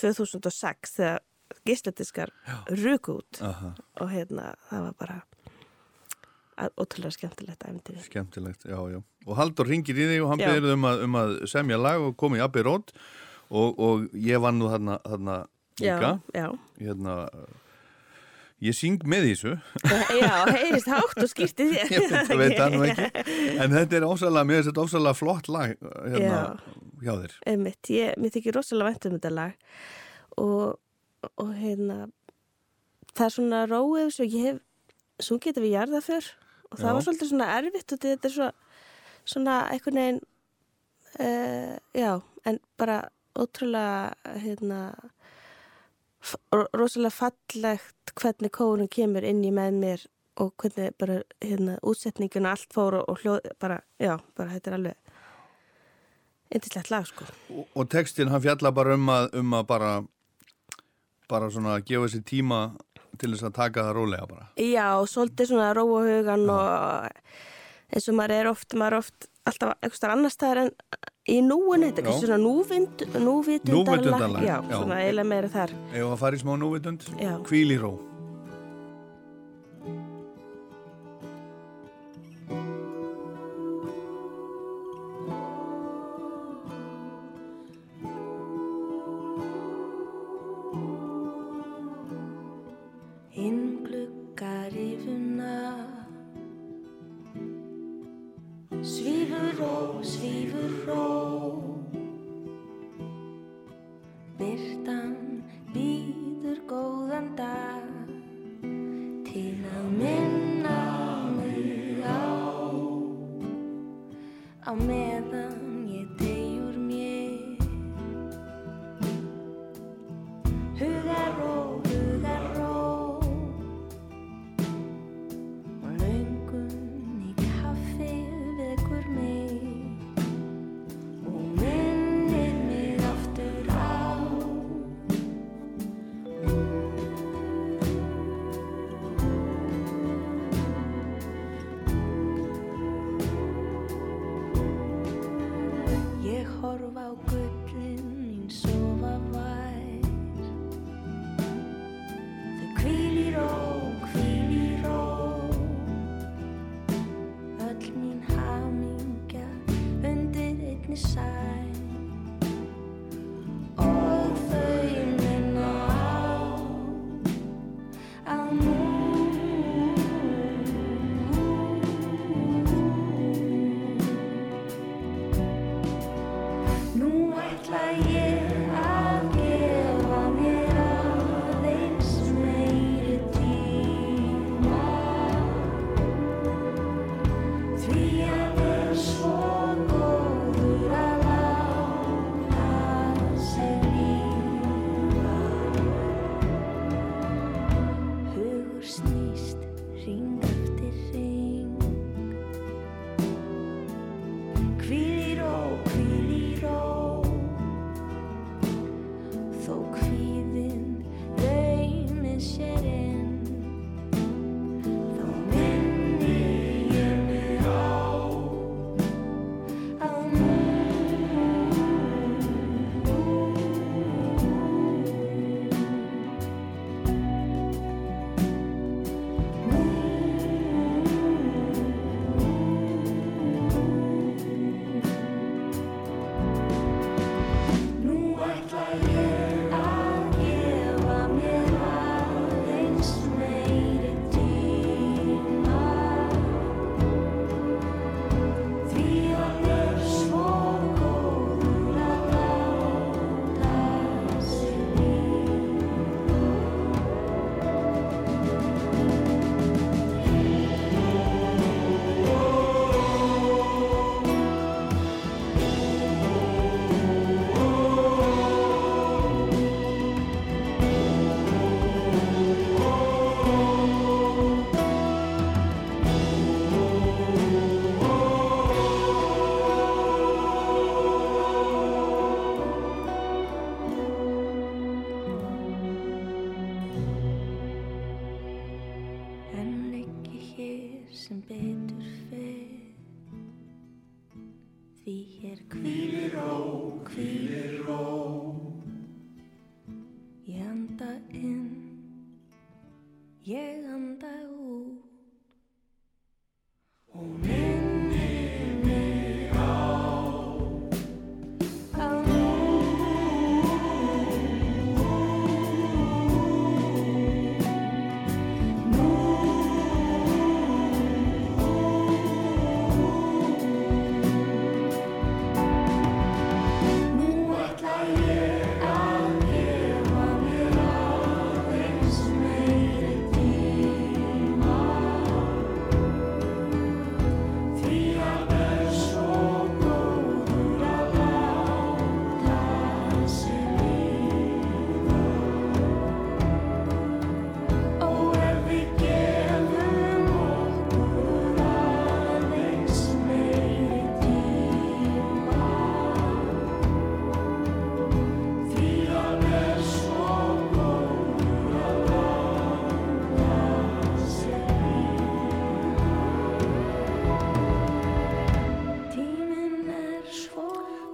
2006 0.00 0.96
þegar 0.96 1.20
gísladiskar 1.68 2.30
ruku 2.80 3.18
út 3.20 3.42
Aha, 3.44 3.74
og 4.00 4.08
hérna 4.14 4.54
það 4.70 4.86
var 4.86 4.94
bara 5.02 5.18
að- 5.20 5.28
ótrúlega 6.76 7.14
skemmtilegt 7.14 7.64
æfintýri. 7.64 8.02
skemmtilegt, 8.04 8.64
já, 8.68 8.78
já. 8.92 9.00
Og 9.26 9.36
Haldur 9.38 9.68
ringir 9.70 9.96
í 9.96 10.06
þig 10.10 10.22
og 10.24 10.32
hann 10.32 10.42
Já. 10.42 10.50
byrður 10.52 10.76
um, 10.76 10.86
um 11.06 11.18
að 11.20 11.34
semja 11.50 11.78
lag 11.80 12.02
og 12.02 12.16
koma 12.18 12.38
í 12.38 12.42
Abbey 12.44 12.64
Road 12.66 12.92
og, 13.50 13.78
og 13.78 14.06
ég 14.18 14.40
var 14.42 14.54
nú 14.56 14.68
þarna, 14.72 14.98
þarna 15.06 15.36
líka. 15.80 16.12
Já, 16.34 16.48
Hérna, 16.82 17.16
ég 18.62 18.76
syng 18.76 19.02
með 19.08 19.28
í 19.30 19.32
þessu, 19.34 19.54
já, 19.88 19.98
já, 20.22 20.34
heyrist 20.52 20.90
hátt 20.92 21.22
og 21.24 21.30
skýrti 21.30 21.68
þér. 21.72 21.92
ég 21.96 22.36
veit, 22.38 22.56
það 22.58 22.76
nú 22.76 22.84
ekki, 22.86 23.08
en 23.56 23.76
þetta 23.78 23.98
er 23.98 24.06
ósæðlega, 24.06 24.48
mér 24.50 24.60
finnst 24.60 24.70
þetta 24.70 24.86
ósæðlega 24.86 25.18
flott 25.18 25.50
lag 25.50 25.74
hérna, 25.82 26.42
hjá 27.02 27.12
þér. 27.14 27.36
Einmitt, 27.54 27.92
ég, 27.94 28.18
mér 28.20 28.34
þykir 28.36 28.58
rosalega 28.58 28.92
vænt 28.92 29.08
um 29.08 29.16
þetta 29.16 29.32
lag 29.38 29.70
og, 30.42 30.78
og 31.32 31.54
hérna 31.58 31.98
það 33.16 33.26
er 33.26 33.34
svona 33.36 33.64
róið 33.70 34.14
svo 34.14 34.28
ég 34.28 34.46
hef, 34.46 34.62
svo 35.22 35.38
getur 35.42 35.66
við 35.66 35.76
jarða 35.76 36.02
fyrr 36.04 36.30
og 36.72 36.78
það 36.80 36.88
Já. 36.88 36.94
var 36.96 37.06
svolítið 37.06 37.32
svona 37.32 37.48
erfitt 37.58 37.94
og 37.94 38.04
þetta 38.04 38.28
er 38.28 38.34
svo, 38.36 38.50
svona 39.24 39.56
einhvern 39.72 40.00
veginn 40.00 40.22
uh, 41.20 41.74
já, 41.94 42.12
en 42.48 42.60
bara 42.80 43.02
ótrúlega 43.38 44.38
hérna 44.42 44.80
rosalega 46.72 47.10
fallegt 47.10 48.14
hvernig 48.14 48.52
kórun 48.54 48.90
kemur 48.90 49.24
inn 49.26 49.42
í 49.44 49.52
með 49.54 49.78
mér 49.78 50.04
og 50.40 50.52
hvernig 50.60 50.94
bara 51.00 51.20
hérna 51.42 51.78
útsetningin 51.82 52.46
og 52.46 52.54
allt 52.54 52.74
fór 52.74 52.98
og, 53.02 53.18
hljóð 53.20 53.48
bara, 53.60 53.80
já, 54.00 54.16
bara 54.36 54.54
þetta 54.54 54.70
er 54.70 54.76
alveg 54.78 54.96
yndislegt 56.52 56.92
lag 56.92 57.08
sko 57.08 57.26
Og, 57.50 57.66
og 57.74 57.90
textin 57.90 58.32
hann 58.32 58.44
fjalla 58.44 58.72
bara 58.72 58.96
um 58.96 59.10
að, 59.12 59.28
um 59.40 59.58
að 59.58 59.66
bara, 59.68 59.92
bara 61.28 61.50
svona 61.50 61.80
gefa 61.84 62.12
sér 62.12 62.24
tíma 62.28 62.62
til 63.22 63.32
þess 63.36 63.46
að 63.48 63.56
taka 63.60 63.86
það 63.88 63.96
rólega 64.00 64.28
bara. 64.30 64.48
Já, 64.58 64.86
svolítið 65.14 65.52
svona 65.52 65.70
róa 65.78 66.02
hugan 66.08 66.44
og 66.52 67.10
eins 67.92 68.08
og 68.10 68.18
maður 68.18 68.36
er 68.40 68.50
oft, 68.52 68.74
maður 68.74 68.98
er 68.98 69.02
oft 69.04 69.28
alltaf 69.48 69.74
eitthvað 69.82 70.14
annar 70.16 70.32
staðar 70.32 70.60
en 70.66 70.70
í 71.32 71.38
núin, 71.46 71.84
þetta 71.86 72.02
er 72.02 72.04
Já. 72.04 72.08
kannski 72.10 72.28
svona 72.30 72.42
núvind, 72.42 73.02
núvitundarlag. 73.22 74.06
Núvitundarlag, 74.06 74.46
Já, 74.46 74.56
já. 74.58 74.76
svona 74.78 75.00
eiginlega 75.02 75.30
meira 75.32 75.50
þar. 75.52 75.74
Ef 75.92 76.06
að 76.08 76.16
fara 76.24 76.38
í 76.38 76.42
smá 76.42 76.54
núvitund, 76.62 77.06
Já. 77.18 77.34
hvíl 77.48 77.74
í 77.74 77.78
ró. 77.82 77.92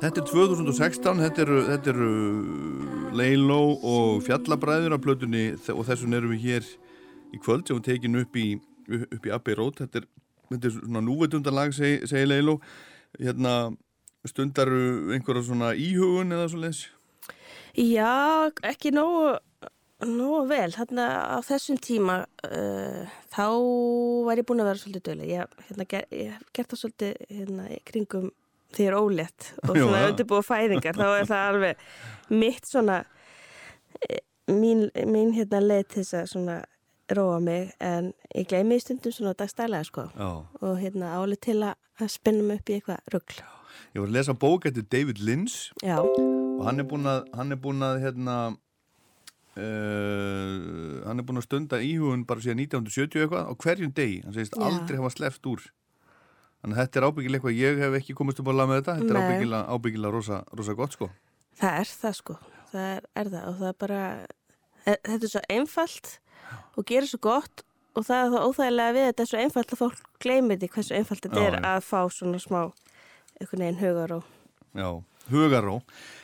Þetta 0.08 0.22
er 0.22 0.28
2016, 0.30 1.18
þetta 1.20 1.42
eru, 1.42 1.56
þetta 1.66 1.90
eru 1.90 2.06
Leiló 3.18 3.58
og 3.76 4.22
Fjallabræður 4.24 4.94
af 4.96 5.02
plötunni 5.04 5.42
og 5.74 5.82
þessum 5.84 6.14
erum 6.16 6.32
við 6.32 6.46
hér 6.46 6.70
í 7.36 7.40
kvöld 7.44 7.68
sem 7.68 7.76
við 7.76 7.84
tekin 7.90 8.16
upp 8.22 8.38
í, 8.40 8.46
í 8.88 9.32
Abbey 9.36 9.58
Road. 9.58 9.82
Þetta 9.82 10.00
er, 10.00 10.06
þetta 10.54 10.70
er 10.70 10.74
svona 10.78 11.04
núvetundarlag, 11.04 11.76
seg, 11.76 12.08
segir 12.08 12.30
Leiló. 12.30 12.56
Hérna 13.18 13.52
stundaru 14.24 15.12
einhverja 15.12 15.44
svona 15.50 15.74
íhugun 15.76 16.32
eða 16.38 16.48
svo 16.54 16.62
leiðis? 16.64 16.82
Já, 17.76 18.48
ekki 18.64 18.96
nógu, 18.96 19.36
nógu 20.08 20.42
vel. 20.48 20.72
Þarna 20.72 21.12
á 21.36 21.38
þessum 21.52 21.84
tíma 21.84 22.22
uh, 22.48 23.16
þá 23.36 23.46
var 24.24 24.40
ég 24.40 24.48
búin 24.48 24.64
að 24.64 24.72
vera 24.72 24.86
svolítið 24.86 25.08
dölu. 25.12 25.32
Ég, 25.36 25.56
hérna, 25.68 25.90
hef 25.92 26.52
gert 26.56 26.72
það 26.72 26.86
svolítið 26.86 27.26
hérna, 27.28 27.72
kringum 27.92 28.32
því 28.74 28.84
ég 28.84 28.90
er 28.92 28.96
ólétt 28.98 29.52
og 29.64 29.74
svona 29.76 29.98
það. 29.98 30.08
undirbúið 30.12 30.48
fæðingar. 30.48 30.98
Þá 30.98 31.08
er 31.18 31.28
það 31.30 31.44
alveg 31.52 31.86
mitt 32.30 32.66
svona, 32.68 32.98
eh, 34.08 34.20
mín, 34.52 34.88
mín 35.08 35.32
hérna 35.36 35.62
leið 35.64 35.86
til 35.88 36.02
þess 36.02 36.18
að 36.22 36.26
svona 36.34 36.58
róa 37.16 37.38
mig 37.40 37.70
en 37.80 38.12
ég 38.36 38.48
gleymi 38.50 38.76
í 38.76 38.82
stundum 38.84 39.12
svona 39.12 39.32
dagstælega 39.38 39.84
sko 39.88 40.10
Já. 40.12 40.44
og 40.60 40.74
hérna 40.82 41.14
álið 41.16 41.40
til 41.40 41.58
að, 41.64 41.74
að 42.00 42.10
spinna 42.12 42.42
mig 42.44 42.60
upp 42.60 42.68
í 42.68 42.76
eitthvað 42.76 43.14
ruggl. 43.14 43.38
Ég 43.94 44.02
var 44.02 44.08
að 44.10 44.16
lesa 44.18 44.34
bók 44.34 44.66
eftir 44.68 44.84
David 44.92 45.18
Lynch 45.24 45.70
Já, 45.82 45.96
og 46.02 46.64
hann 46.66 46.80
er 46.82 46.84
búin 46.84 47.08
að, 47.08 47.24
hann 47.34 47.52
er 47.52 47.60
búin 47.62 47.84
að 47.86 48.02
hérna 48.04 48.56
Uh, 49.58 51.02
hann 51.02 51.18
er 51.18 51.24
búin 51.26 51.40
að 51.40 51.48
stunda 51.48 51.80
íhugun 51.82 52.20
bara 52.28 52.38
síðan 52.44 52.60
1970 52.62 53.24
eitthvað 53.24 53.48
á 53.50 53.52
hverjum 53.58 53.90
degi, 53.96 54.20
hann 54.22 54.36
segist 54.36 54.54
Já. 54.54 54.62
aldrei 54.68 55.00
hafa 55.00 55.10
sleppt 55.16 55.48
úr 55.50 55.64
þannig 56.62 56.74
að 56.76 56.80
þetta 56.82 57.00
er 57.00 57.06
ábyggilega 57.08 57.38
eitthvað 57.38 57.58
ég 57.58 57.82
hef 57.84 57.96
ekki 58.00 58.16
komist 58.18 58.40
upp 58.42 58.50
á 58.50 58.54
lag 58.58 58.68
með 58.70 58.80
þetta 58.80 58.96
þetta 58.98 59.12
er 59.14 59.18
Nei. 59.18 59.28
ábyggilega, 59.28 59.62
ábyggilega 59.76 60.14
rosa, 60.14 60.40
rosa 60.58 60.74
gott 60.78 60.96
sko. 60.96 61.10
Það 61.58 61.78
er 61.82 61.92
það 62.02 62.16
sko. 62.18 62.38
Það 62.72 62.88
er, 62.96 63.06
er 63.22 63.30
það 63.34 63.46
og 63.50 63.56
það 63.60 63.68
er 63.72 63.78
bara, 63.84 64.00
e- 64.84 65.00
þetta 65.08 65.24
er 65.28 65.32
svo 65.34 65.42
einfalt 65.56 66.10
og 66.78 66.88
gerir 66.88 67.08
svo 67.10 67.20
gott 67.28 67.62
og 67.98 68.04
það 68.06 68.24
er 68.24 68.32
það 68.34 68.48
óþægilega 68.48 68.96
við 68.98 69.06
þetta 69.08 69.24
er 69.24 69.30
svo 69.32 69.38
einfalt 69.42 69.72
að 69.74 69.80
fólk 69.82 70.02
gleymir 70.22 70.58
því 70.60 70.68
hversu 70.74 70.98
einfalt 70.98 71.24
þetta 71.26 71.46
er 71.46 71.56
já. 71.58 71.62
að 71.72 71.86
fá 71.88 72.00
svona 72.14 72.42
smá 72.42 72.60
einhvern 73.38 73.64
veginn 73.64 73.80
hugar 73.82 74.12
og 74.18 74.34
Já, 74.78 74.88
hugaró 75.32 75.78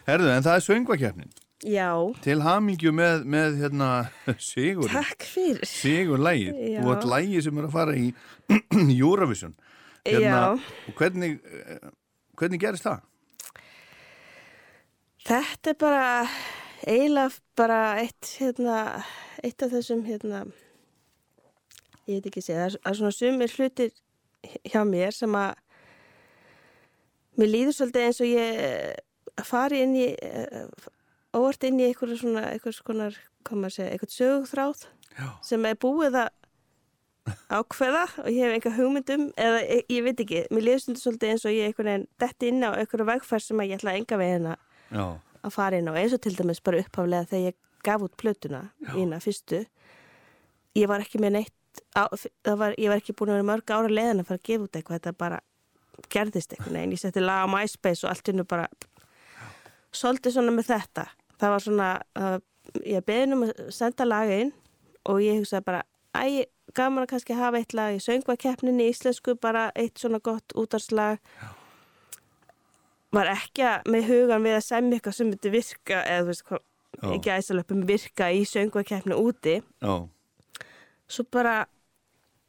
Herðu, 0.06 0.28
en 0.34 0.44
það 0.44 0.58
er 0.58 0.64
söngvakeppnin. 0.68 1.32
Já, 1.64 1.88
til 2.20 2.42
hamingju 2.44 2.90
með, 2.92 3.22
með 3.24 3.54
hérna, 3.62 3.88
sigur 4.52 4.90
takk 4.92 5.24
fyrir. 5.24 5.64
sigur 5.64 6.20
lægið 6.20 6.82
og 6.82 6.90
að 6.92 7.06
lægið 7.08 7.46
sem 7.46 7.60
er 7.62 7.68
að 7.70 7.76
fara 7.78 7.94
í 7.96 8.10
Eurovision 9.00 9.54
hérna, 10.04 10.60
hvernig 10.98 11.38
eh, 11.44 11.90
hvernig 12.36 12.60
gerist 12.60 12.84
það? 12.84 13.00
Þetta 15.24 15.70
er 15.72 15.78
bara 15.80 16.06
eiginlega 16.84 17.38
bara 17.56 17.78
eitt, 18.02 18.28
hérna, 18.40 18.78
eitt 19.44 19.62
af 19.64 19.72
þessum, 19.72 20.02
hérna, 20.04 20.42
ég 22.04 22.18
veit 22.18 22.26
ekki 22.28 22.42
að 22.42 22.48
segja, 22.48 22.66
það 22.66 22.90
er- 22.90 22.98
svona 22.98 23.14
sumir 23.16 23.54
hlutir 23.54 23.94
hjá 24.68 24.82
mér 24.84 25.14
sem 25.16 25.32
að 25.32 25.54
mér 27.40 27.48
líður 27.54 27.76
svolítið 27.78 28.04
eins 28.04 28.20
og 28.20 28.26
ég 28.28 29.44
fari 29.48 29.80
inn 29.82 29.94
í, 29.96 30.08
eh, 30.20 30.66
óvart 31.34 31.64
inn 31.64 31.80
í 31.80 31.88
einhverju 31.88 32.18
svona, 32.20 32.44
einhvers 32.52 32.82
konar, 32.84 33.16
hvað 33.44 33.58
maður 33.62 33.76
segja, 33.78 33.90
einhvern 33.92 34.16
sögþráð 34.18 34.84
Já. 35.18 35.28
sem 35.42 35.64
er 35.64 35.74
búið 35.74 36.20
að 36.20 36.28
ákveða 37.48 38.04
og 38.20 38.28
ég 38.28 38.42
hef 38.44 38.54
einhver 38.58 38.74
hugmyndum 38.76 39.26
eða 39.40 39.60
ég, 39.64 39.84
ég 39.88 40.04
veit 40.04 40.20
ekki, 40.24 40.42
mér 40.52 40.66
líður 40.66 40.82
svolítið 40.84 41.02
svolítið 41.04 41.30
eins 41.32 41.44
og 41.48 41.54
ég 41.54 41.68
einhvern 41.70 41.90
veginn 41.90 42.08
detti 42.20 42.50
inn 42.52 42.66
á 42.66 42.70
einhverju 42.76 43.06
vegfær 43.08 43.44
sem 43.44 43.62
ég 43.64 43.76
ætla 43.78 43.94
enga 43.96 44.18
veginn 44.20 44.50
að 44.52 44.58
Já, 44.94 45.04
að 45.44 45.54
fara 45.54 45.80
inn 45.80 45.88
á. 45.88 45.92
Eins 45.96 46.14
og 46.16 46.22
til 46.24 46.34
dæmis 46.36 46.62
bara 46.64 46.82
upphaflega 46.84 47.28
þegar 47.30 47.46
ég 47.48 47.56
gaf 47.84 48.04
út 48.04 48.16
plötuna 48.20 48.62
mína 48.92 49.20
fyrstu. 49.24 49.64
Ég 50.76 50.88
var 50.90 51.04
ekki 51.04 51.20
með 51.22 51.36
neitt 51.38 51.82
á, 51.96 52.08
var, 52.56 52.76
ég 52.78 52.90
var 52.92 53.00
ekki 53.00 53.16
búin 53.16 53.32
að 53.32 53.40
vera 53.40 53.48
mörg 53.50 53.74
ára 53.74 53.90
leiðin 53.92 54.22
að 54.22 54.30
fara 54.30 54.40
að 54.40 54.48
gefa 54.48 54.66
út 54.68 54.78
eitthvað. 54.78 55.00
Þetta 55.00 55.18
bara 55.24 55.40
gerðist 56.12 56.54
eitthvað 56.54 56.76
neginn, 56.76 56.94
ég 56.96 57.02
setti 57.02 57.22
lag 57.22 57.44
á 57.44 57.52
MySpace 57.52 58.04
og 58.04 58.12
allt 58.12 58.30
innu 58.32 58.44
bara 58.48 58.68
svolítið 59.94 60.36
svona 60.36 60.54
með 60.54 60.70
þetta. 60.72 61.06
Það 61.40 61.54
var 61.54 61.64
svona, 61.64 61.88
ég 62.84 63.06
beðin 63.06 63.36
um 63.36 63.44
að 63.46 63.52
senda 63.74 64.06
lagin 64.08 64.52
og 65.10 65.20
ég 65.22 65.40
hugsaði 65.42 65.66
bara, 65.66 65.82
æ, 66.16 66.44
gaman 66.76 67.04
að 67.04 67.12
kannski 67.14 67.36
hafa 67.38 67.60
eitt 67.60 67.74
lag 67.76 67.96
í 67.96 68.02
söngvakeppninni 68.02 68.86
í 68.86 68.94
íslensku 68.94 69.36
bara 69.40 69.68
eitt 69.78 70.00
svona 70.00 70.20
gott 70.24 70.54
útarslag 70.58 71.20
var 73.14 73.30
ekki 73.30 73.62
að, 73.66 73.90
með 73.94 74.08
hugan 74.10 74.46
við 74.46 74.56
að 74.58 74.66
semja 74.66 74.98
eitthvað 74.98 75.18
sem 75.18 75.30
myndi 75.30 75.52
virka 75.54 76.00
eða 76.02 76.24
þú 76.24 76.32
veist 76.32 76.46
hvað, 76.48 76.64
ekki 77.14 77.34
æsalöpum 77.34 77.84
virka 77.86 78.30
í 78.34 78.42
söngvakeppni 78.48 79.18
úti. 79.18 79.58
Já, 79.84 79.94
svo 81.06 81.26
bara 81.30 81.64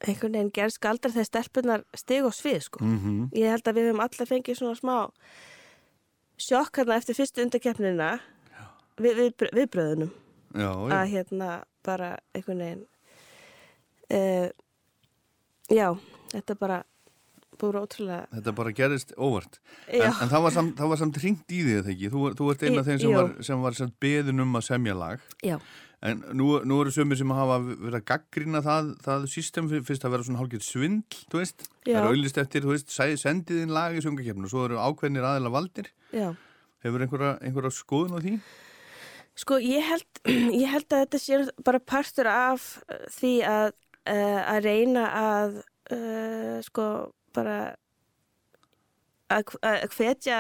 einhvern 0.06 0.38
veginn 0.38 0.54
gerð 0.54 0.76
skaldar 0.76 1.14
þegar 1.14 1.30
stelpunar 1.30 1.84
stig 1.98 2.26
og 2.26 2.34
svið 2.36 2.64
sko. 2.66 2.84
Mhm. 2.84 3.30
Ég 3.38 3.52
held 3.54 3.68
að 3.68 3.78
við 3.78 3.90
höfum 3.90 4.04
allir 4.06 4.32
fengið 4.32 4.58
svona 4.60 4.80
smá 4.80 4.96
sjokk 6.38 6.82
hérna 6.82 6.98
eftir 7.00 7.16
fyrstu 7.16 7.44
undarkeppnina 7.46 8.10
við, 9.00 9.14
við, 9.20 9.48
viðbröðunum 9.56 10.12
já, 10.56 10.68
já. 10.68 10.92
að 10.98 11.14
hérna 11.14 11.50
bara 11.86 12.10
einhvern 12.36 12.64
veginn 12.64 12.84
uh, 14.12 14.50
já, 15.72 15.88
þetta 16.34 16.58
bara 16.60 16.84
búið 17.56 17.78
ótrúlega 17.86 18.28
Þetta 18.36 18.54
bara 18.58 18.76
gerist 18.76 19.14
óvart. 19.16 19.60
En, 19.88 20.10
en 20.12 20.32
það 20.32 20.46
var 20.46 20.54
samt, 20.58 20.76
það 20.80 20.92
var 20.92 21.00
samt 21.02 21.20
hringt 21.24 21.56
í 21.56 21.62
því, 21.64 21.76
ekki? 21.94 22.12
Þú, 22.12 22.24
þú 22.36 22.52
ert 22.52 22.66
Í- 22.68 22.72
þeim 22.90 23.02
sem 23.02 23.16
var, 23.16 23.34
sem 23.48 23.64
var 23.64 23.78
beðin 24.04 24.44
um 24.44 24.58
að 24.60 24.66
semja 24.68 24.96
lag 25.00 25.24
já, 25.46 25.58
En 26.06 26.20
nú, 26.38 26.50
nú 26.68 26.82
eru 26.84 26.92
sömur 26.94 27.18
sem 27.18 27.32
hafa 27.34 27.56
verið 27.64 27.96
að 27.98 28.04
gaggrina 28.12 28.60
það, 28.62 28.92
það 29.06 29.24
system 29.32 29.70
fyrst 29.72 30.04
að 30.06 30.14
vera 30.14 30.26
svona 30.28 30.42
hálfgeitt 30.42 30.68
svindl, 30.68 31.22
þú 31.32 31.40
veist 31.42 31.64
Það 31.66 31.90
Já. 31.94 31.96
er 32.02 32.10
auðlist 32.12 32.42
eftir, 32.44 32.66
þú 32.66 32.74
veist, 32.76 32.92
sendið 33.24 33.64
inn 33.64 33.74
lag 33.74 33.96
í 33.96 34.04
söngakefninu 34.04 34.46
og 34.50 34.52
svo 34.52 34.66
eru 34.68 34.82
ákveðnir 34.84 35.26
aðeila 35.26 35.54
valdir 35.56 35.90
já 36.14 36.28
Hefur 36.86 37.02
einhverja, 37.02 37.32
einhverja 37.42 37.74
skoðun 37.74 38.20
á 38.20 38.22
því? 38.22 38.36
Sko 39.36 39.58
ég 39.64 39.88
held, 39.88 40.20
ég 40.62 40.70
held 40.70 40.86
að 40.94 41.02
þetta 41.08 41.20
sé 41.24 41.40
bara 41.66 41.82
partur 41.82 42.30
af 42.30 42.68
því 43.16 43.32
að, 43.50 43.72
uh, 44.10 44.42
að 44.56 44.62
reyna 44.66 45.08
að 45.22 45.58
uh, 45.96 46.60
sko 46.66 46.86
bara 47.36 47.58
að, 49.34 49.56
að 49.66 49.88
hvetja 49.96 50.40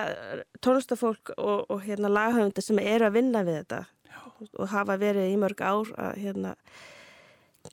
tónlistafólk 0.64 1.34
og, 1.38 1.66
og 1.70 1.84
hérna 1.86 2.12
laghöfunda 2.12 2.64
sem 2.64 2.80
eru 2.82 3.10
að 3.10 3.18
vinna 3.20 3.44
við 3.48 3.62
þetta 3.64 3.82
Já. 4.12 4.20
og 4.54 4.72
hafa 4.72 4.98
verið 5.02 5.34
í 5.34 5.40
mörg 5.42 5.66
ár 5.66 5.92
að 5.98 6.22
hérna 6.24 6.56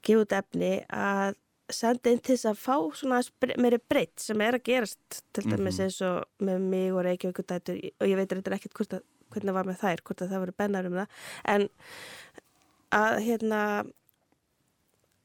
gefa 0.02 0.24
út 0.24 0.37
efni 0.37 0.74
að 0.88 1.38
senda 1.72 2.12
inn 2.12 2.20
til 2.20 2.35
þess 2.35 2.50
að 2.50 2.61
fá 2.61 2.76
svona 2.96 3.20
meiri 3.61 3.78
breytt 3.88 4.20
sem 4.20 4.40
er 4.44 4.59
að 4.59 4.66
gerast 4.66 5.22
til 5.33 5.44
dæmis 5.46 5.81
eins 5.81 6.00
og 6.05 6.24
með 6.44 6.66
mig 6.72 6.92
og 6.92 7.05
Reykjavík 7.07 7.40
og 7.42 8.09
ég 8.09 8.18
veit 8.18 8.33
þetta 8.33 8.57
ekkert 8.57 8.76
hvort 8.76 8.96
að, 8.98 9.05
hvernig 9.33 9.48
það 9.48 9.59
var 9.59 9.70
með 9.70 9.81
þær, 9.81 10.02
hvort 10.07 10.24
að 10.24 10.33
það 10.33 10.42
voru 10.44 10.57
bennar 10.59 10.88
um 10.88 10.98
það 11.00 11.22
en 11.55 11.66
að 12.92 13.18
hérna 13.28 13.62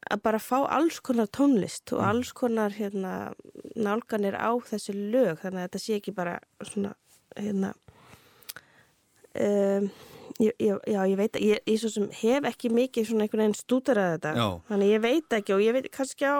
að 0.08 0.22
bara 0.24 0.40
fá 0.42 0.58
alls 0.62 1.00
konar 1.04 1.28
tónlist 1.34 1.92
og 1.96 2.04
alls 2.06 2.30
konar 2.36 2.74
hérna 2.76 3.32
nálganir 3.74 4.38
á 4.38 4.54
þessi 4.68 4.94
lög. 4.94 5.40
Þannig 5.42 5.62
að 5.62 5.66
þetta 5.66 5.82
sé 5.82 5.98
ekki 5.98 6.14
bara 6.16 6.38
svona 6.62 6.94
hérna 7.36 7.72
um, 9.34 9.90
ég, 10.38 10.54
ég, 10.58 10.78
já, 10.86 11.00
ég 11.10 11.18
veit 11.18 11.38
ég, 11.42 11.60
ég 11.66 11.80
svo 11.80 11.90
sem 11.92 12.08
hef 12.20 12.48
ekki 12.50 12.70
mikið 12.72 13.10
svona 13.10 13.26
einhvern 13.26 13.44
veginn 13.44 13.58
stúderað 13.58 14.14
þetta. 14.16 14.32
Já. 14.38 14.48
þannig 14.70 14.94
ég 14.94 15.04
veit 15.04 15.38
ekki 15.38 15.54
og 15.56 15.62
ég 15.64 15.76
veit 15.76 15.90
kannski 15.94 16.28
á 16.28 16.36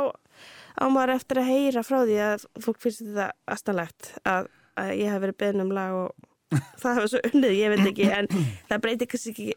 á 0.79 0.85
maður 0.87 1.17
eftir 1.17 1.43
að 1.43 1.51
heyra 1.53 1.85
frá 1.87 2.01
því 2.05 2.19
að 2.25 2.49
fólk 2.65 2.83
finnst 2.83 3.05
þetta 3.05 3.31
astanlegt 3.51 4.13
að, 4.23 4.51
að 4.79 4.91
ég 5.01 5.13
hef 5.13 5.23
verið 5.25 5.41
beðin 5.43 5.65
um 5.67 5.73
lag 5.75 5.97
og 5.99 6.29
það 6.81 7.01
hefur 7.01 7.11
svo 7.13 7.23
unnið, 7.33 7.57
ég 7.59 7.73
veit 7.75 7.89
ekki 7.91 8.11
en 8.15 8.29
það 8.71 8.85
breytir 8.85 9.11
kannski 9.13 9.33
ekki 9.35 9.49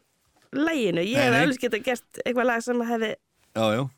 læginu, 0.52 1.04
ég 1.08 1.22
hef 1.22 1.38
alveg 1.38 1.62
geta 1.62 1.84
gert 1.86 2.24
eitthvað 2.26 2.50
lag 2.50 2.66
sem 2.66 2.82
hefði 2.90 3.12
Já, 3.52 3.66
já, 3.76 3.90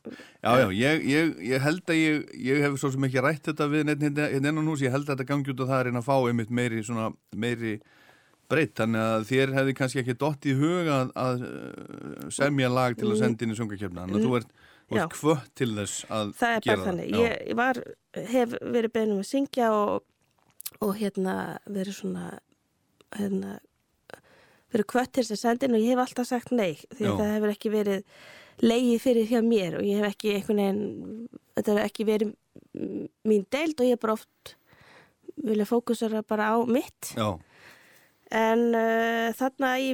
já, 0.42 0.52
já, 0.58 0.68
ég, 0.74 1.04
ég, 1.06 1.34
ég 1.46 1.62
held 1.62 1.90
að 1.94 1.98
ég, 2.00 2.30
ég 2.42 2.64
hef 2.66 2.78
svo 2.82 2.90
sem 2.94 3.04
ekki 3.06 3.22
rætt 3.22 3.50
þetta 3.52 3.68
við 3.70 3.84
neitt 3.86 4.02
hérna 4.02 4.30
hérna 4.34 4.64
hús, 4.66 4.82
ég 4.82 4.94
held 4.94 5.06
að 5.06 5.14
þetta 5.14 5.28
gangi 5.30 5.54
út 5.54 5.62
á 5.62 5.66
það 5.66 5.76
að 5.76 5.84
reyna 5.88 6.02
að 6.02 6.08
fá 6.08 6.16
einmitt 6.18 6.54
meiri, 6.58 6.82
svona, 6.88 7.12
meiri 7.38 7.74
breytt, 8.50 8.74
þannig 8.80 9.04
að 9.12 9.26
þér 9.30 9.54
hefði 9.60 9.76
kannski 9.78 10.02
ekki 10.02 10.16
dott 10.24 10.48
í 10.50 10.56
hug 10.58 10.90
að, 10.96 11.14
að 11.22 11.46
uh, 11.46 12.26
semja 12.34 12.72
lag 12.74 12.98
til 12.98 13.12
að 13.12 13.22
senda 13.22 13.46
inn 13.46 13.54
í 13.54 13.60
sungakefna, 13.60 14.08
þannig 14.08 14.20
að 14.20 14.26
þú 14.26 14.40
ert, 14.40 14.56
ert 14.98 15.18
kvött 15.20 15.54
til 15.62 15.72
þess 15.78 16.08
að 16.10 16.34
það 16.42 16.56
er 16.58 16.66
gera 16.66 16.80
bara 16.82 16.88
þannig. 16.90 17.14
Já. 17.14 17.22
ég, 17.22 17.56
var, 17.62 17.84
hef 18.34 18.58
verið 18.62 18.96
beðin 18.98 19.16
um 19.16 19.22
að 19.22 19.30
syngja 19.30 19.72
og, 19.78 20.08
og 20.80 20.96
hérna 20.98 21.38
verið 21.70 22.00
svona 22.02 22.28
hérna 23.14 23.60
verið 24.74 24.90
kvött 24.90 25.14
til 25.14 25.28
þess 25.28 25.38
að 25.38 25.44
senda 25.46 25.68
inn 25.68 25.78
og 25.78 25.84
ég 25.84 25.94
hef 25.94 26.08
alltaf 26.08 26.30
sagt 26.30 26.56
nei 26.56 26.72
því 26.96 27.12
að 27.12 27.20
það 27.22 27.36
hefur 27.36 27.54
ekki 27.54 27.74
verið 27.74 28.08
leiði 28.62 29.00
fyrir 29.02 29.30
hjá 29.30 29.42
mér 29.46 29.80
og 29.80 29.88
ég 29.88 30.02
hef 30.02 30.14
ekki 30.14 30.36
einhvern 30.38 30.62
veginn 30.62 30.84
þetta 31.56 31.72
hefur 31.72 31.88
ekki 31.88 32.08
verið 32.10 32.34
mín 33.28 33.48
deild 33.54 33.80
og 33.80 33.88
ég 33.88 33.96
hef 33.96 34.04
bara 34.04 34.18
oft 34.18 34.56
vilja 35.44 35.66
fókusera 35.66 36.22
bara 36.28 36.54
á 36.54 36.58
mitt. 36.70 37.14
Já, 37.18 37.40
en 38.34 38.68
uh, 38.78 39.30
þarna 39.38 39.74
í, 39.82 39.90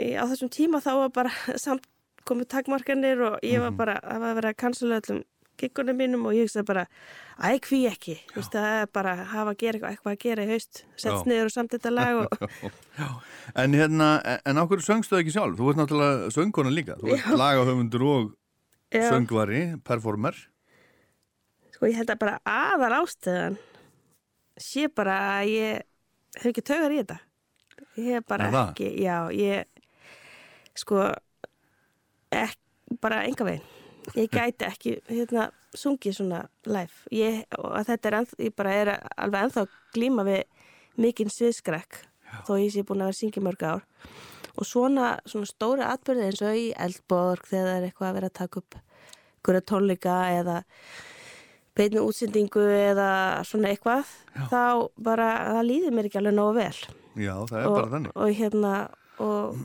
í, 0.00 0.08
á 0.16 0.24
þessum 0.28 0.52
tíma 0.52 0.80
þá 0.84 0.92
var 1.02 1.12
bara 1.20 1.34
samt 1.64 1.86
komið 2.26 2.50
takmarkanir 2.56 3.22
og 3.22 3.38
ég 3.46 3.62
var 3.62 3.74
bara 3.76 3.98
það 4.02 4.22
var 4.22 4.30
að 4.30 4.38
vera 4.40 4.52
að 4.52 4.60
cancela 4.62 5.00
öllum 5.00 5.22
giggunum 5.60 5.96
mínum 5.98 6.24
og 6.28 6.34
ég 6.36 6.46
hugsaði 6.46 6.66
bara, 6.68 6.84
æ, 7.40 7.56
hví 7.66 7.80
ekki. 7.90 8.14
Þú 8.32 8.38
veist, 8.40 8.54
það 8.56 8.76
er 8.82 8.90
bara 8.98 9.12
að 9.16 9.22
hafa 9.32 9.52
að 9.54 9.58
gera 9.62 9.76
eitthvað, 9.78 9.94
eitthvað 9.96 10.14
að 10.16 10.22
gera 10.26 10.44
í 10.46 10.50
haust, 10.52 10.82
setst 11.02 11.28
niður 11.30 11.50
og 11.50 11.54
samt 11.56 11.76
þetta 11.76 11.92
lag 11.94 12.20
og 12.22 12.28
en 13.64 13.76
hérna, 13.80 14.08
en 14.46 14.60
ákveður 14.62 14.84
söngstu 14.86 15.16
það 15.16 15.22
ekki 15.24 15.34
sjálf? 15.36 15.56
Þú 15.60 15.70
ert 15.72 15.80
náttúrulega 15.82 16.32
söngkona 16.36 16.72
líka, 16.74 16.98
þú 17.02 17.14
ert 17.16 17.30
lagahöfundur 17.42 18.06
og 18.10 18.34
Já. 18.94 19.06
söngvari, 19.10 19.62
performer. 19.84 20.36
sko 21.76 21.88
ég 21.90 21.98
held 22.00 22.10
að 22.14 22.20
bara 22.22 22.36
aðal 22.48 22.92
ástöðan 23.02 23.56
sé 24.56 24.86
bara 24.88 25.16
að 25.40 25.50
ég 25.52 25.82
hef 26.40 26.46
ekki 26.52 26.62
taugar 26.64 26.94
í 26.94 27.00
þetta. 27.02 27.18
Ég 27.96 28.12
hef 28.16 28.24
bara 28.28 28.46
ekki 28.62 28.88
já, 29.02 29.16
ég 29.32 29.66
sko 30.76 31.02
ek, 32.32 32.56
bara 33.00 33.22
enga 33.28 33.44
veginn 33.48 33.64
ég 34.14 34.30
gæti 34.30 34.66
ekki 34.66 34.96
hérna 35.08 35.50
sungið 35.76 36.18
svona 36.18 36.44
live. 36.68 37.04
Ég, 37.14 37.42
og 37.58 37.76
þetta 37.88 38.10
er 38.10 38.30
ég 38.46 38.54
bara 38.56 38.74
er 38.74 38.92
alveg 39.16 39.46
ennþá 39.46 39.64
að 39.66 39.74
glíma 39.96 40.24
við 40.26 40.42
mikinn 41.00 41.32
sviðskrekk 41.32 42.00
þó 42.46 42.56
ég 42.60 42.72
sé 42.74 42.84
búin 42.86 43.04
að 43.04 43.12
vera 43.12 43.40
í 43.40 43.44
mörg 43.44 43.66
ár. 43.66 43.84
Og 44.56 44.64
svona, 44.64 45.16
svona 45.28 45.48
stóra 45.48 45.90
atbyrði 45.92 46.30
eins 46.30 46.42
og 46.44 46.56
í 46.56 46.70
Eldborg 46.80 47.44
þegar 47.44 47.66
það 47.68 47.76
er 47.76 47.88
eitthvað 47.90 48.08
að 48.08 48.18
vera 48.18 48.30
að 48.30 48.38
taka 48.40 48.62
upp 48.62 48.78
einhverja 48.78 49.66
tónleika 49.70 50.14
eða 50.34 50.56
beinni 51.76 52.00
útsendingu 52.00 52.62
eða 52.72 53.10
svona 53.46 53.70
eitthvað 53.70 54.08
þá 54.50 54.62
bara, 54.96 55.28
það 55.58 55.68
líður 55.68 55.96
mér 55.96 56.08
ekki 56.08 56.20
alveg 56.22 56.38
nógu 56.38 56.56
vel. 56.56 56.78
Já, 57.16 57.34
það 57.48 57.58
er 57.60 57.68
og, 57.68 57.76
bara 57.76 57.92
þannig. 57.92 58.16
og 58.16 58.40
hérna 58.40 58.72
og, 59.26 59.60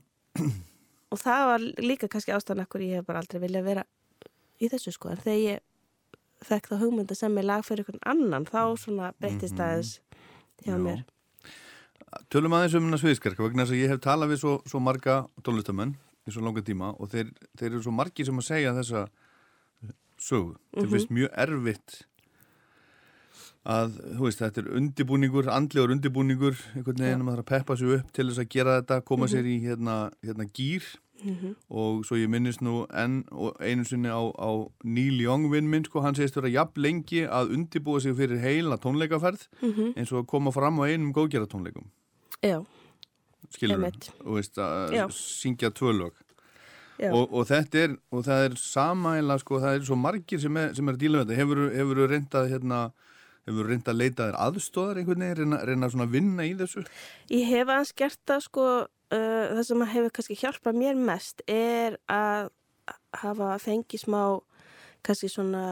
og 1.15 1.23
það 1.23 1.47
var 1.53 1.65
líka 1.87 2.11
kannski 2.11 2.35
ástæðan 2.35 2.65
akkur 2.65 2.83
ég 2.85 2.99
hef 2.99 3.07
bara 3.07 3.23
aldrei 3.23 3.41
viljað 3.45 3.67
vera 3.71 3.87
í 4.61 4.69
þessu 4.69 4.93
sko 4.95 5.09
en 5.09 5.17
þegar 5.17 5.41
ég 5.45 5.59
fekk 6.45 6.69
þá 6.71 6.77
hugmynda 6.81 7.15
sem 7.17 7.37
er 7.37 7.43
lag 7.49 7.63
fyrir 7.65 7.85
einhvern 7.85 8.05
annan 8.13 8.45
þá 8.45 8.77
svona 8.77 9.11
breytist 9.21 9.53
Mhm. 9.57 9.61
aðeins 9.65 9.99
hjá 10.65 10.75
Já. 10.75 10.77
mér 10.77 11.03
Tölum 12.29 12.51
aðeins 12.51 12.73
um 12.75 12.83
hennar 12.89 12.99
sviðskerka 12.99 13.39
vegna 13.45 13.63
þess 13.63 13.71
að 13.71 13.81
ég 13.83 13.89
hef 13.93 13.99
talað 14.03 14.31
við 14.33 14.39
svo, 14.41 14.53
svo 14.67 14.79
marga 14.83 15.27
tónlistamenn 15.43 15.93
í 16.27 16.31
svo 16.33 16.41
langa 16.43 16.61
tíma 16.61 16.89
og 16.99 17.09
þeir, 17.09 17.29
þeir 17.57 17.69
eru 17.71 17.81
svo 17.85 17.91
margi 17.95 18.25
sem 18.25 18.35
að 18.37 18.43
segja 18.49 18.73
þessa 18.75 19.07
sögu. 20.19 20.57
Þeir 20.75 20.85
Mhm. 20.85 20.91
finnst 20.91 21.09
mjög 21.09 21.29
erfitt 21.45 22.01
að, 23.65 23.95
þú 24.17 24.25
veist, 24.25 24.39
þetta 24.41 24.57
er 24.63 24.69
undibúningur, 24.77 25.47
andlegur 25.53 25.93
undibúningur, 25.95 26.55
einhvern 26.75 26.97
veginn 26.97 27.21
að 27.21 27.25
maður 27.27 27.37
þarf 27.37 27.45
að 27.45 27.51
peppa 27.53 27.77
sig 27.77 27.87
upp 27.95 28.11
til 28.11 28.25
þess 28.27 28.39
að 28.43 28.49
gera 28.49 28.81
þetta, 28.81 29.05
koma 29.05 29.25
sér 29.31 29.45
í 29.45 29.55
hérna, 29.63 29.95
hérna 30.25 30.47
gýr 30.51 30.83
Mhm. 31.23 31.55
og 31.69 32.03
svo 32.05 32.17
ég 32.17 32.27
minnist 32.29 32.61
nú 32.61 32.87
enn 32.93 33.23
og 33.31 33.55
einu 33.61 33.83
sinni 33.85 34.09
á, 34.09 34.17
á 34.33 34.49
Neil 34.83 35.21
Young 35.21 35.49
vinn 35.51 35.69
minn, 35.69 35.83
sko, 35.85 36.01
hann 36.01 36.15
segist 36.15 36.35
vera 36.35 36.49
jafn 36.49 36.81
lengi 36.81 37.27
að 37.27 37.51
undibúa 37.53 38.01
sig 38.01 38.15
fyrir 38.15 38.39
heila 38.41 38.77
tónleikaferð 38.77 39.47
Mhm. 39.61 39.93
eins 39.97 40.11
og 40.11 40.23
að 40.23 40.27
koma 40.27 40.51
fram 40.51 40.79
á 40.79 40.87
einum 40.89 41.13
góðgeratónleikum 41.13 41.85
Já, 42.43 42.65
skilur 43.49 43.83
og 44.25 44.35
veist 44.35 44.55
að 44.57 44.91
Já. 44.95 45.05
syngja 45.11 45.69
tvö 45.69 45.91
lög. 45.93 46.11
Já, 46.99 47.11
og, 47.13 47.33
og 47.33 47.45
þetta 47.47 47.75
er 47.83 47.95
og 48.11 48.23
það 48.25 48.45
er 48.45 48.55
samæla 48.61 49.39
sko 49.39 49.59
það 49.59 49.75
er 49.79 49.85
svo 49.85 49.95
margir 49.97 50.39
sem 50.39 50.57
er, 50.57 50.73
sem 50.73 50.87
er 50.89 50.93
að 50.93 50.99
díla 51.01 51.17
með 51.21 51.25
þetta. 51.25 51.37
Hefur, 51.39 51.61
hefur 51.73 52.07
reynda 52.11 52.43
hérna 52.49 52.91
hefur 53.47 53.65
reynda 53.71 53.91
að 53.91 53.97
leita 53.97 54.27
þér 54.29 54.37
aðstóðar 54.45 54.97
einhvern 55.01 55.19
veginn 55.25 55.37
reyna, 55.39 55.65
reyna 55.65 55.89
svona 55.89 56.05
að 56.05 56.11
vinna 56.11 56.43
í 56.45 56.51
þessu? 56.59 56.83
Ég 57.33 57.47
hef 57.49 57.67
aðeins 57.67 57.93
gert 57.97 58.19
það 58.29 58.41
sko, 58.45 58.65
uh, 59.11 59.51
það 59.55 59.63
sem 59.67 59.85
hefur 59.93 60.13
kannski 60.17 60.39
hjálpað 60.39 60.79
mér 60.81 60.99
mest 60.99 61.43
er 61.51 61.97
að 62.11 62.51
hafa 63.21 63.55
fengið 63.61 64.05
smá 64.05 64.21
kannski 65.05 65.29
svona 65.31 65.65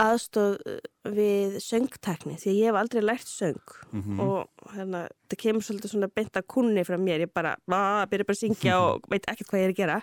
aðstóð 0.00 0.56
uh, 0.66 0.78
við 1.14 1.58
söngtekni 1.62 2.36
því 2.40 2.54
ég 2.58 2.70
hef 2.70 2.78
aldrei 2.80 3.02
lært 3.04 3.30
söng. 3.30 3.60
Mhm. 3.92 4.20
og 4.20 4.72
hérna, 4.74 5.04
það 5.30 5.42
kemur 5.44 5.66
svolítið 5.66 5.94
svona 5.94 6.10
beint 6.10 6.36
að 6.36 6.48
kunni 6.50 6.86
frá 6.86 6.98
mér, 6.98 7.26
ég 7.26 7.32
bara, 7.32 7.56
byrja 7.66 8.26
bara 8.26 8.34
að 8.34 8.40
syngja 8.40 8.78
og 8.86 9.06
veit 9.10 9.28
ekkert 9.30 9.50
hvað 9.50 9.60
ég 9.62 9.68
er 9.68 9.74
að 9.74 9.82
gera. 9.82 10.00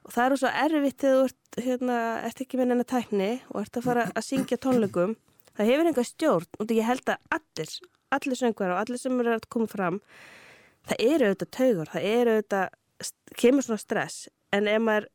Og 0.00 0.14
það 0.14 0.24
er 0.24 0.40
svo 0.40 0.50
erfitt 0.64 1.02
þegar 1.02 1.16
þú 1.18 1.24
ert, 1.28 1.58
hérna, 1.66 1.96
ert 2.24 2.40
ekki 2.40 2.58
með 2.58 2.70
nennar 2.70 2.88
tækni 2.88 3.32
og 3.52 3.60
ert 3.60 3.76
að 3.76 3.86
fara 3.86 4.06
að 4.16 4.26
syngja 4.26 4.56
tónleikum. 4.56 5.16
Það 5.58 5.68
hefur 5.68 5.90
enga 5.90 6.04
stjórn 6.08 6.58
og 6.58 6.72
ég 6.72 6.86
held 6.88 7.10
að 7.12 7.36
allir, 7.36 7.74
allir 8.16 8.38
söngvar 8.40 8.72
og 8.72 8.80
allir 8.80 9.02
sem 9.02 9.20
eru 9.20 9.34
að 9.36 9.48
koma 9.52 9.68
fram 9.68 10.00
það 10.88 11.04
eru 11.06 11.28
auðvitað 11.30 11.52
taugur, 11.56 11.92
það 11.92 12.08
eru 12.14 12.36
auðvitað 12.36 12.68
kemur 13.40 13.66
svona 13.66 13.82
stress. 13.82 14.28
En 14.52 14.68
ef 14.70 14.82
maður 14.82 15.08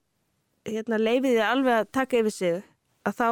hérna, 0.66 1.02
leifið 1.02 1.36
þið 1.36 1.44
alveg 1.46 1.80
að 1.80 1.92
taka 2.00 2.22
yfir 2.22 2.36
sig 2.36 2.64
að 3.06 3.20
þá 3.20 3.30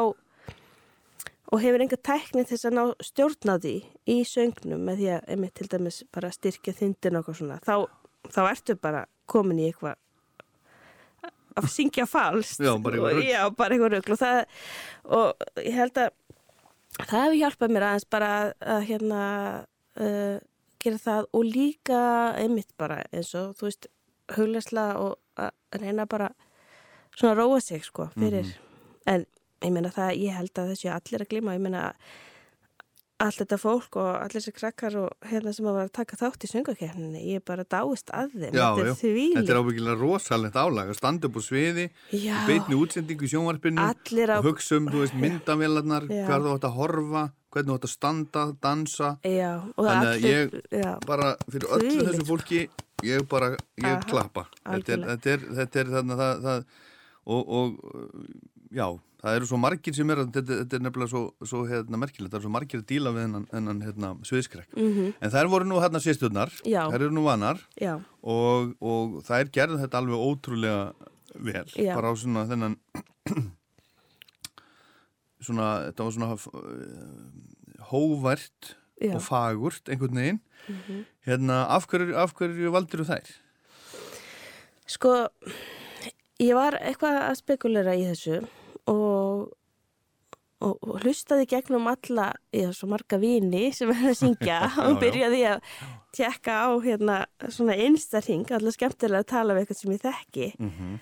og 1.54 1.62
hefur 1.62 1.84
enga 1.86 2.00
tækni 2.02 2.44
til 2.44 2.56
þess 2.56 2.70
að 2.70 2.78
ná 2.78 2.84
stjórna 3.04 3.58
því 3.62 3.74
í 4.10 4.16
söngnum 4.26 4.86
með 4.88 5.02
því 5.02 5.10
að 5.14 5.28
einmitt 5.34 5.56
til 5.60 5.68
dæmis 5.70 6.00
bara 6.14 6.32
styrkja 6.34 6.74
þyndin 6.80 7.20
eitthvað 7.20 7.38
svona 7.40 7.60
þá, 7.62 7.76
þá 8.34 8.42
ertu 8.48 8.76
bara 8.82 9.04
komin 9.30 9.62
í 9.62 9.68
eitthvað 9.70 10.00
að 11.60 11.70
syngja 11.70 12.08
falskt 12.10 12.64
Já, 13.28 13.44
bara 13.54 13.76
eitthvað 13.76 13.94
rugl. 13.98 14.16
Og 14.16 14.22
það 14.22 14.40
og 15.20 15.62
ég 15.62 15.78
held 15.78 16.02
að 16.02 16.10
það 17.04 17.20
hefur 17.20 17.38
hjálpað 17.42 17.76
mér 17.76 17.88
aðeins 17.90 18.10
bara 18.16 18.32
að, 18.34 18.50
að 18.74 18.88
hérna 18.90 19.22
uh, 20.00 20.38
gera 20.84 21.00
það 21.02 21.28
og 21.34 21.46
líka 21.48 22.00
einmitt 22.40 22.74
bara 22.80 23.02
eins 23.12 23.34
og 23.40 23.56
þú 23.60 23.70
veist 23.70 23.88
huglæsla 24.36 24.86
og 25.02 25.18
að 25.40 25.80
reyna 25.82 26.06
bara 26.10 26.30
svona 27.16 27.34
að 27.34 27.40
róa 27.42 27.62
sig 27.62 27.84
sko 27.86 28.10
fyrir. 28.16 28.54
En 29.10 29.26
ég 29.64 29.74
meina 29.74 29.92
það, 29.94 30.14
ég 30.20 30.38
held 30.38 30.60
að 30.60 30.74
þessi 30.74 30.92
allir 30.92 31.24
að 31.24 31.32
glíma, 31.32 31.56
ég 31.58 31.64
meina 31.64 31.84
allt 33.22 33.38
þetta 33.44 33.58
fólk 33.62 33.96
og 34.02 34.08
allir 34.18 34.42
þessi 34.42 34.54
krakkar 34.58 34.96
og 35.00 35.28
hérna 35.30 35.54
sem 35.54 35.68
að 35.70 35.76
vera 35.78 35.88
að 35.90 35.94
taka 36.00 36.18
þátt 36.20 36.44
í 36.44 36.50
söngakefninni 36.50 37.22
ég 37.30 37.40
er 37.40 37.46
bara 37.46 37.64
dáist 37.64 38.10
að 38.12 38.34
þeim. 38.34 38.56
Já, 38.58 38.66
þetta 38.76 38.88
er 38.90 38.98
þvílíkt. 39.00 39.38
þetta 39.38 39.54
er 39.54 39.60
ábyggilega 39.62 39.98
rosalegt 40.02 40.58
álag 40.60 40.90
að 40.92 40.98
standa 40.98 41.30
upp 41.30 41.38
á 41.38 41.42
sviði 41.46 41.86
beitni 42.48 42.80
útsendingu 42.80 43.24
í 43.28 43.32
sjónvarpinu 43.32 43.80
á- 43.80 43.94
og 44.40 44.48
hugsa 44.50 44.80
um, 44.82 44.90
myndavélarnar 45.22 46.08
hvað 46.10 46.48
þú 46.48 46.56
átt 46.58 46.68
að 46.68 46.78
horfa, 46.80 47.24
hvernig 47.54 47.70
þú 47.70 47.78
átt 47.78 47.88
að 47.88 47.94
standa 47.94 48.46
dansa, 48.64 49.12
já, 49.24 49.52
Þannig 49.78 50.10
að 50.10 50.28
ég- 50.28 50.58
já, 50.74 50.92
bara 51.06 51.36
fyrir 51.48 51.70
öllu 51.70 51.90
Þvílíkt, 51.94 52.10
þessu 52.10 52.28
fólki 52.28 52.62
ég 53.04 53.28
bara, 53.30 53.54
ég 53.78 53.86
Aha, 53.94 54.02
klappa. 54.10 54.48
Þetta 54.64 54.94
er, 54.94 55.02
þetta 55.14 55.32
er, 55.38 55.40
þetta 55.62 55.80
er 55.84 55.90
þannig 55.98 56.14
að 56.14 56.22
það, 56.24 56.44
það 56.44 56.66
og, 57.24 57.50
og 57.58 58.74
já, 58.74 58.88
það 59.24 59.36
eru 59.40 59.48
svo 59.48 59.58
margir 59.58 59.96
sem 59.96 60.10
er 60.12 60.18
þetta, 60.26 60.42
þetta 60.50 60.76
er 60.78 60.84
nefnilega 60.84 61.10
svo, 61.14 61.22
svo 61.48 61.62
hérna, 61.70 62.00
merkilegt, 62.02 62.32
það 62.34 62.40
eru 62.42 62.48
svo 62.48 62.54
margir 62.58 62.82
að 62.82 62.88
díla 62.92 63.14
við 63.16 63.24
hennan, 63.26 63.46
hérna, 63.86 64.12
sviðskrekk, 64.28 64.70
Mhm. 64.76 65.14
en 65.22 65.32
þær 65.32 65.48
voru 65.54 65.66
nú 65.70 65.80
hérna 65.80 66.02
Já. 66.68 66.84
þær 66.92 66.96
eru 67.02 67.12
nú 67.16 67.24
vanar 67.24 67.62
og, 68.22 68.76
og 68.82 69.24
þær 69.24 69.50
gerðu 69.56 69.80
þetta 69.80 70.02
alveg 70.02 70.20
ótrúlega 70.28 70.94
vel, 71.40 71.66
Já. 71.80 71.96
bara 71.96 72.12
á 72.12 72.14
svona 72.20 72.46
þennan 72.52 72.78
svona, 75.44 75.68
þetta 75.92 76.06
var 76.08 76.16
svona 76.16 76.34
uh, 76.34 77.88
hóvært 77.92 78.74
Já. 79.04 79.16
og 79.18 79.22
fagurt 79.26 79.90
einhvern 79.92 80.16
veginn 80.20 80.40
Mhm. 80.68 81.06
hérna, 81.28 81.66
af 81.68 81.88
hverju, 81.92 82.16
af 82.16 82.34
hverju 82.36 82.70
valdir 82.72 83.02
þú 83.02 83.06
þær? 83.10 83.32
Sko, 84.88 85.28
ég 86.40 86.54
var 86.56 86.78
eitthvað 86.80 87.18
að 87.30 87.36
spekulera 87.42 87.96
í 88.00 88.06
þessu 88.08 88.48
og, 88.92 89.54
og, 90.64 90.74
og 90.74 91.00
hlustaði 91.04 91.48
gegnum 91.54 91.88
alla, 91.92 92.32
ég 92.56 92.70
hef 92.70 92.78
svo 92.78 92.90
marga 92.92 93.20
vini 93.22 93.70
sem 93.76 93.92
er 93.94 94.12
að 94.12 94.20
syngja 94.24 94.60
og 94.86 94.96
já. 94.96 95.00
byrjaði 95.06 95.42
að 95.54 95.72
tjekka 96.14 96.60
á 96.68 96.70
hérna 96.84 97.18
svona 97.48 97.78
einstarhing, 97.80 98.46
alltaf 98.52 98.78
skemmtilega 98.78 99.24
að 99.24 99.32
tala 99.34 99.56
við 99.58 99.66
eitthvað 99.66 99.82
sem 99.82 99.96
ég 99.96 100.06
þekki. 100.06 100.54
Mm 100.60 100.72
-hmm. 100.78 101.02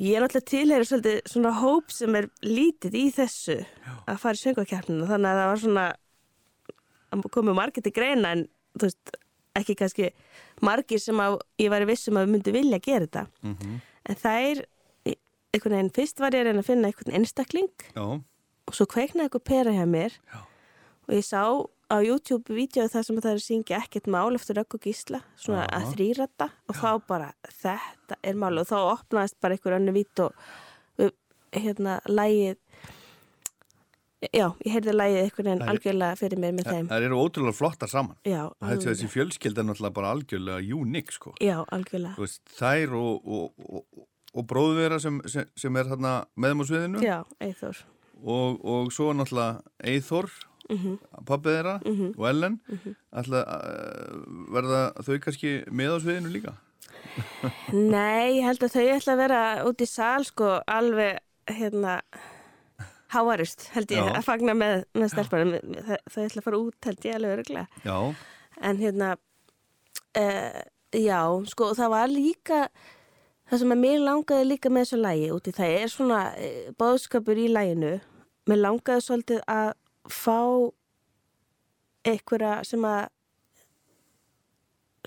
Ég 0.00 0.16
er 0.16 0.22
náttúrulega 0.22 0.50
tilheyri 0.50 0.84
svolítið 0.84 1.20
svona 1.26 1.50
hóp 1.50 1.90
sem 1.90 2.14
er 2.16 2.28
lítið 2.42 2.94
í 2.94 3.06
þessu 3.12 3.56
að 4.06 4.20
fara 4.22 4.38
í 4.38 4.42
söngvakefnina 4.42 5.06
þannig 5.06 5.30
að 5.30 5.40
það 5.40 5.50
var 5.50 5.58
svona 5.58 5.86
að 7.10 7.30
komu 7.34 7.54
margir 7.54 7.82
til 7.82 7.92
greina 7.92 8.32
en 8.32 8.46
þú 8.78 8.86
veist, 8.86 9.16
ekki 9.58 9.74
kannski 9.74 10.10
margir 10.62 11.02
sem 11.02 11.20
að 11.20 11.40
ég 11.58 11.72
væri 11.72 11.88
vissum 11.90 12.16
að 12.20 12.30
myndi 12.32 12.54
vilja 12.54 12.78
gera 12.78 13.06
þetta 13.06 13.26
en 14.08 14.16
það 14.22 14.50
er 14.50 14.62
einhvern 15.54 15.76
veginn, 15.76 15.92
fyrst 15.94 16.22
var 16.22 16.36
ég 16.36 16.44
að 16.44 16.50
reyna 16.50 16.62
að 16.62 16.70
finna 16.70 16.90
einhvern 16.90 17.18
einstakling 17.18 17.84
Já, 17.96 18.06
og 18.70 18.76
svo 18.76 18.86
kveiknaði 18.90 19.28
eitthvað 19.28 19.46
pera 19.50 19.74
hjá 19.74 19.84
mér 19.90 20.16
Já. 20.30 20.40
og 21.08 21.14
ég 21.16 21.26
sá 21.26 21.42
á 21.90 21.96
YouTube-vídeói 21.98 22.86
það 22.92 23.06
sem 23.06 23.18
það 23.18 23.32
er 23.32 23.40
að 23.40 23.46
syngja 23.48 23.80
ekkert 23.82 24.10
mál 24.14 24.38
eftir 24.38 24.60
Rögg 24.60 24.76
og 24.78 24.84
Gísla, 24.86 25.24
svona 25.34 25.64
Já. 25.66 25.72
að 25.80 25.88
þrýrata 25.96 26.46
og 26.70 26.78
þá 26.78 26.90
bara, 27.08 27.32
þetta 27.50 28.18
er 28.22 28.38
mál. 28.38 28.54
Og 28.62 28.68
þá 28.70 28.76
opnaðist 28.78 29.40
bara 29.42 29.56
einhver 29.56 29.74
önnu 29.80 29.94
vít 29.96 30.22
og 30.22 31.10
hérna, 31.50 31.98
lægið 32.06 32.60
já, 34.28 34.46
ég 34.60 34.74
heyrði 34.74 34.94
lægið 34.94 35.20
einhvern 35.24 35.48
veginn 35.48 35.72
algjörlega 35.72 36.18
fyrir 36.20 36.40
mér 36.42 36.54
með 36.54 36.70
þeim. 36.70 36.88
það 36.92 37.06
eru 37.08 37.20
ótrúlega 37.24 37.56
flottar 37.56 37.90
saman. 37.90 38.18
Já, 38.28 38.42
þessi 38.60 39.10
fjölskylda 39.10 39.64
er 39.64 39.68
náttúrulega 39.70 39.96
bara 39.96 40.14
algjörlega 40.14 40.78
unik 40.78 41.14
sko. 41.16 41.34
já, 41.40 41.56
algjörlega. 41.72 42.14
Veist, 42.20 42.42
þær 42.58 42.94
og, 43.00 43.26
og, 43.26 43.66
og, 43.66 44.06
og 44.34 44.46
bróðvera 44.50 45.00
sem, 45.02 45.20
sem, 45.26 45.48
sem 45.58 45.76
er 45.80 45.90
meðum 46.36 46.62
á 46.62 46.64
sviðinu. 46.68 47.02
Já, 47.04 47.18
Eithor 47.42 47.80
og, 48.20 48.60
og 48.64 48.90
svo 48.92 49.12
náttúrulega 49.16 49.60
Eithor, 49.84 50.30
mm 50.30 50.48
Mhm. 50.70 50.98
pappið 51.26 51.56
þeirra 51.56 51.72
og 52.14 52.26
Ellen. 52.28 52.60
Ætla 53.10 53.40
að 53.42 54.20
verða 54.54 54.82
þau 55.02 55.16
kannski 55.24 55.54
með 55.66 55.96
á 55.96 55.98
sviðinu 56.04 56.30
líka? 56.30 56.52
Nei, 57.74 58.38
ég 58.38 58.44
held 58.46 58.62
að 58.62 58.76
þau 58.76 58.84
ætla 58.94 59.12
að 59.16 59.22
vera 59.24 59.40
út 59.66 59.82
í 59.82 59.88
sal 59.90 60.24
sko 60.28 60.60
alveg 60.70 61.18
hérna 61.50 61.96
háarust 63.10 63.66
held 63.74 63.90
ég 63.90 63.98
Já. 63.98 64.12
að 64.20 64.26
fagna 64.28 64.54
með, 64.54 64.84
með 64.94 65.10
stelpunum. 65.10 65.74
Þau, 65.88 65.96
þau 66.06 66.22
ætla 66.22 66.42
að 66.42 66.46
fara 66.46 66.60
út 66.62 66.88
held 66.90 67.08
ég 67.08 67.18
alveg 67.18 67.34
öruglega 67.34 67.66
Já, 67.88 67.98
en 68.70 68.80
hérna 68.84 69.10
uh, 70.22 70.60
já, 70.94 71.20
sko 71.50 71.72
það 71.78 71.92
var 71.96 72.12
líka 72.14 72.60
það 73.50 73.58
sem 73.62 73.72
að 73.74 73.80
mér 73.82 73.98
langaði 74.06 74.44
líka 74.48 74.70
með 74.70 74.84
þessu 74.86 74.98
lægi 75.02 75.30
út 75.34 75.48
í 75.50 75.54
það 75.56 75.76
er 75.80 75.88
svona 75.92 76.20
uh, 76.34 76.68
bóðskapur 76.78 77.38
í 77.40 77.48
læginu 77.50 77.94
mér 78.50 78.60
langaði 78.64 79.04
svolítið 79.06 79.40
að 79.50 79.72
fá 80.10 80.38
einhverja 82.10 82.52
sem 82.64 82.84
að 82.88 83.08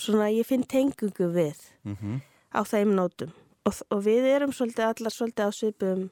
svona 0.03 0.27
ég 0.33 0.45
finn 0.49 0.63
tengungu 0.69 1.29
við 1.33 1.59
mm 1.87 2.21
á 2.53 2.61
þeim 2.69 2.91
nótum. 2.93 3.31
Og, 3.65 3.73
og 3.89 4.03
við 4.05 4.27
erum 4.29 4.51
svolítið 4.53 4.85
allar 4.85 5.13
svolítið 5.15 5.47
á 5.49 5.51
svipum 5.57 6.03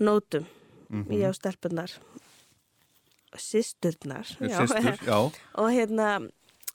nótum 0.00 0.44
Mhm. 0.92 1.08
ég 1.08 1.24
á 1.24 1.32
stelpunar 1.32 1.88
systurnar 3.40 4.26
já. 4.40 4.58
Sistur, 4.60 4.98
já. 5.08 5.32
Og 5.56 5.70
hérna 5.72 6.28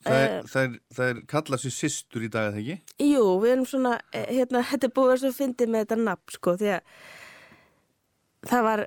Það, 0.05 0.17
Eh. 0.17 0.33
er, 0.61 0.75
það, 0.93 1.07
er, 1.09 1.21
kallað 1.27 1.63
sér 1.63 1.73
sistur 1.73 2.23
í 2.23 2.29
dag, 2.29 2.51
eða 2.51 2.59
ekki? 2.61 2.75
jú, 3.01 3.23
við 3.41 3.51
erum 3.55 3.65
svona 3.65 3.95
eh, 4.13 4.27
hérna, 4.37 4.61
þetta 4.63 4.87
er 4.87 4.93
búið 4.93 5.25
að 5.25 5.39
fyndið 5.39 5.71
með 5.73 5.85
þetta 5.85 5.97
nafn 6.03 6.35
sko, 6.35 6.53
því 6.59 6.69
að 6.75 6.81
það 8.47 8.67
var 8.67 8.83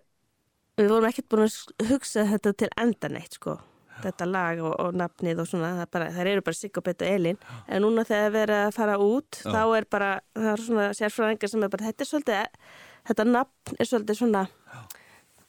við 0.79 0.93
vorum 0.93 1.09
ekkert 1.11 1.29
búin 1.33 1.45
að 1.49 1.91
hugsa 1.91 2.25
þetta 2.31 2.53
til 2.63 2.71
enda 2.81 3.11
neitt 3.13 3.37
sko 3.37 3.59
þetta 4.01 4.29
lag 4.31 4.61
og, 4.65 4.73
og 4.81 4.95
nafnið 4.97 5.43
og 5.43 5.49
svona 5.51 5.75
það, 5.81 5.91
bara, 5.93 6.07
það 6.15 6.31
eru 6.33 6.45
bara 6.47 6.57
Sigobet 6.57 7.05
og 7.05 7.11
Elin 7.11 7.41
en 7.69 7.85
núna 7.85 8.05
þegar 8.09 8.33
við 8.33 8.45
erum 8.47 8.63
að 8.69 8.77
fara 8.79 8.97
út 9.05 9.41
Já. 9.43 9.51
þá 9.51 9.61
er 9.77 9.87
bara, 9.93 10.11
það 10.39 10.51
er 10.55 10.65
svona 10.65 10.87
sérfræðingar 10.97 11.53
sem 11.53 11.67
er 11.67 11.73
bara, 11.75 11.89
þetta 11.91 12.07
er 12.07 12.11
svolítið, 12.11 12.73
þetta 13.11 13.27
nafn 13.29 13.77
er 13.77 13.91
svolítið 13.91 14.21
svona 14.23 14.45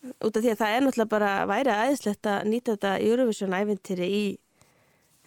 út 0.02 0.36
af 0.36 0.42
því 0.42 0.52
að 0.52 0.62
það 0.64 0.76
er 0.76 0.86
náttúrulega 0.88 1.14
bara 1.14 1.32
væri 1.48 1.74
aðeinslegt 1.78 2.32
að 2.32 2.50
nýta 2.52 2.76
þetta 2.76 2.94
Eurovision 3.06 3.56
ævintýri 3.56 4.10
í 4.12 4.24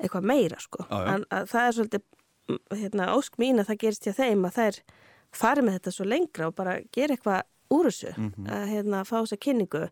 eitthvað 0.00 0.28
meira 0.30 0.58
sko 0.60 0.84
Já, 0.90 0.96
já. 1.04 1.14
En, 1.14 1.24
að 1.30 1.48
það 1.52 1.66
er 1.68 1.76
svolítið 1.78 2.02
mm, 2.48 2.60
hérna, 2.82 3.08
ósk 3.18 3.38
mín 3.38 3.60
að 3.62 3.68
það 3.72 3.80
gerist 3.84 4.06
hjá 4.08 4.12
þeim 4.18 4.44
að 4.48 4.56
þær 4.60 4.80
fari 5.34 5.62
með 5.66 5.76
þetta 5.78 5.92
svo 5.96 6.04
lengra 6.08 6.46
og 6.50 6.54
bara 6.54 6.78
gera 6.94 7.14
eitthvað 7.16 7.42
úr 7.74 7.88
þessu 7.90 8.12
Mhm. 8.16 8.48
að 8.54 8.66
hérna, 8.70 9.04
fá 9.04 9.16
þessa 9.22 9.38
kynningu 9.40 9.84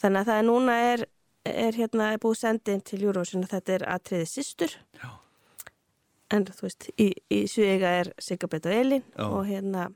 þannig 0.00 0.20
að 0.20 0.28
það 0.30 0.38
er 0.38 0.46
núna 0.48 0.76
er, 0.92 1.06
er 1.44 1.72
hérna 1.72 2.12
er 2.14 2.18
búið 2.22 2.38
sendin 2.40 2.80
til 2.84 3.00
að 3.08 3.50
þetta 3.50 3.72
er 3.78 3.84
atriði 3.96 4.26
systur 4.30 4.76
Já. 5.00 5.10
En 6.30 6.44
þú 6.46 6.62
veist, 6.66 6.86
í, 7.02 7.08
í 7.34 7.38
Suðega 7.50 7.90
er 8.00 8.10
Sigabet 8.22 8.66
og 8.68 8.74
Elin 8.76 9.02
Já. 9.16 9.24
og 9.26 9.44
hérna 9.48 9.86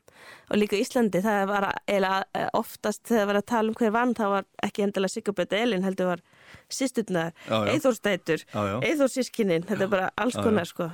og 0.51 0.57
líka 0.59 0.75
Íslandi, 0.79 1.21
það 1.23 1.45
var 1.51 1.67
eiginlega 1.87 2.45
oftast 2.59 3.03
þegar 3.07 3.21
það 3.21 3.29
var 3.31 3.39
að 3.39 3.45
tala 3.53 3.71
um 3.71 3.77
hver 3.79 3.93
vann 3.95 4.15
það 4.17 4.33
var 4.33 4.47
ekki 4.67 4.83
endilega 4.85 5.13
Sigabet 5.15 5.53
og 5.55 5.59
Elin 5.65 5.85
heldur 5.87 6.09
var 6.11 6.23
systurnar, 6.69 7.31
Já, 7.47 7.55
já. 7.65 7.73
Eithórstætur 7.75 8.43
Já, 8.45 8.61
já. 8.71 8.75
Eithórsískinin, 8.89 9.67
þetta 9.69 9.83
er 9.87 9.91
bara 9.95 10.09
alls 10.17 10.35
Já, 10.35 10.39
já. 10.41 10.43
konar 10.49 10.65
sko, 10.71 10.89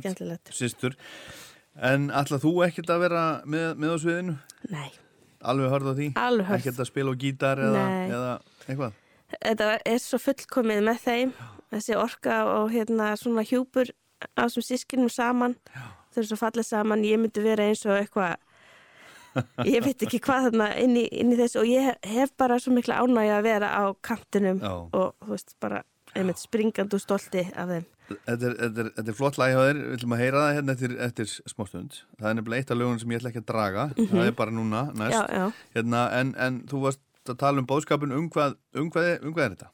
skemmtilegt 0.00 0.52
Sistur 0.56 0.96
En 1.76 2.06
ætlað 2.08 2.40
þú 2.46 2.54
ekkert 2.64 2.88
að 2.94 3.02
vera 3.04 3.24
með, 3.44 3.66
með 3.76 3.90
á 3.92 3.96
sviðinu? 4.00 4.36
Nei, 4.72 4.88
Alveg 5.44 5.68
hörð 5.74 5.90
á 5.92 5.94
því? 5.98 6.06
alveg 6.16 6.46
hörð 6.48 6.62
Ekkert 6.62 6.80
að 6.80 6.88
spila 6.88 7.12
á 7.12 7.16
gítar 7.20 7.60
eða, 7.60 7.82
eða 8.08 8.30
eitthvað? 8.64 9.02
þetta 9.42 9.68
er 9.92 9.98
svo 10.00 10.18
fullkomið 10.22 10.80
með 10.86 10.98
þeim 11.04 11.32
þessi 11.74 11.96
orka 11.98 12.36
og 12.46 12.70
hérna 12.72 13.10
svona 13.20 13.42
hjúpur 13.44 13.90
á 14.36 14.46
þessum 14.46 14.66
sískinum 14.66 15.12
saman 15.12 15.56
þau 15.74 16.20
eru 16.22 16.28
svo 16.30 16.38
fallið 16.40 16.68
saman, 16.70 17.04
ég 17.04 17.20
myndi 17.20 17.44
vera 17.44 17.66
eins 17.68 17.84
og 17.86 17.96
eitthvað 17.98 18.36
ég 19.68 19.84
veit 19.84 20.06
ekki 20.06 20.20
hvað 20.24 20.48
þarna 20.48 20.70
inn 20.80 20.96
í, 20.96 21.04
inn 21.12 21.34
í 21.34 21.40
þessu 21.40 21.60
og 21.62 21.68
ég 21.68 21.90
hef, 21.90 21.98
hef 22.08 22.32
bara 22.40 22.56
svo 22.62 22.72
mikla 22.76 23.02
ánægja 23.02 23.36
að 23.40 23.48
vera 23.50 23.74
á 23.76 23.84
kantinum 24.00 24.62
Já. 24.62 24.72
og 24.72 25.12
þú 25.20 25.34
veist 25.34 25.54
bara 25.60 25.82
einmitt 26.16 26.40
springandi 26.40 26.96
og 26.96 27.04
stolti 27.04 27.44
af 27.52 27.68
þeim 27.74 27.92
Þetta 28.06 28.46
er, 28.46 28.52
þetta 28.60 28.82
er, 28.84 28.88
þetta 28.94 29.10
er 29.10 29.16
flott 29.18 29.38
lag 29.40 29.50
hjá 29.50 29.58
þér, 29.58 29.78
við 29.82 29.94
ætlum 29.96 30.12
að 30.14 30.20
heyra 30.22 30.42
það 30.42 30.52
hérna 30.56 30.74
eftir, 30.76 30.92
eftir 31.02 31.30
smástund. 31.50 31.96
Það 32.20 32.28
er 32.28 32.36
nefnilega 32.38 32.62
eitt 32.62 32.68
af 32.70 32.78
lögunum 32.78 33.00
sem 33.02 33.14
ég 33.14 33.18
ætla 33.18 33.32
ekki 33.32 33.40
að 33.42 33.48
draga, 33.48 33.86
það 33.98 34.20
er 34.22 34.36
bara 34.38 34.54
núna, 34.54 34.82
næst. 34.94 35.16
já, 35.16 35.40
já. 35.40 35.64
Hérna, 35.74 36.02
en, 36.20 36.30
en 36.46 36.60
þú 36.70 36.82
varst 36.84 37.32
að 37.32 37.40
tala 37.40 37.62
um 37.64 37.66
bóðskapin 37.66 38.14
um 38.14 38.28
hvað, 38.30 38.54
um 38.78 38.92
hvað, 38.94 39.10
um 39.26 39.34
hvað 39.34 39.48
er 39.48 39.56
þetta? 39.56 39.70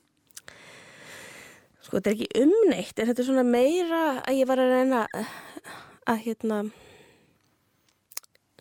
Sko 1.83 1.99
þetta 1.99 2.13
er 2.13 2.17
ekki 2.17 2.43
umneitt, 2.45 2.95
en 2.99 3.09
þetta 3.11 3.23
er 3.23 3.29
svona 3.29 3.47
meira 3.47 4.03
að 4.23 4.39
ég 4.39 4.49
var 4.51 4.63
að 4.63 4.75
reyna 4.77 5.03
að, 5.13 6.19
hérna 6.23 6.63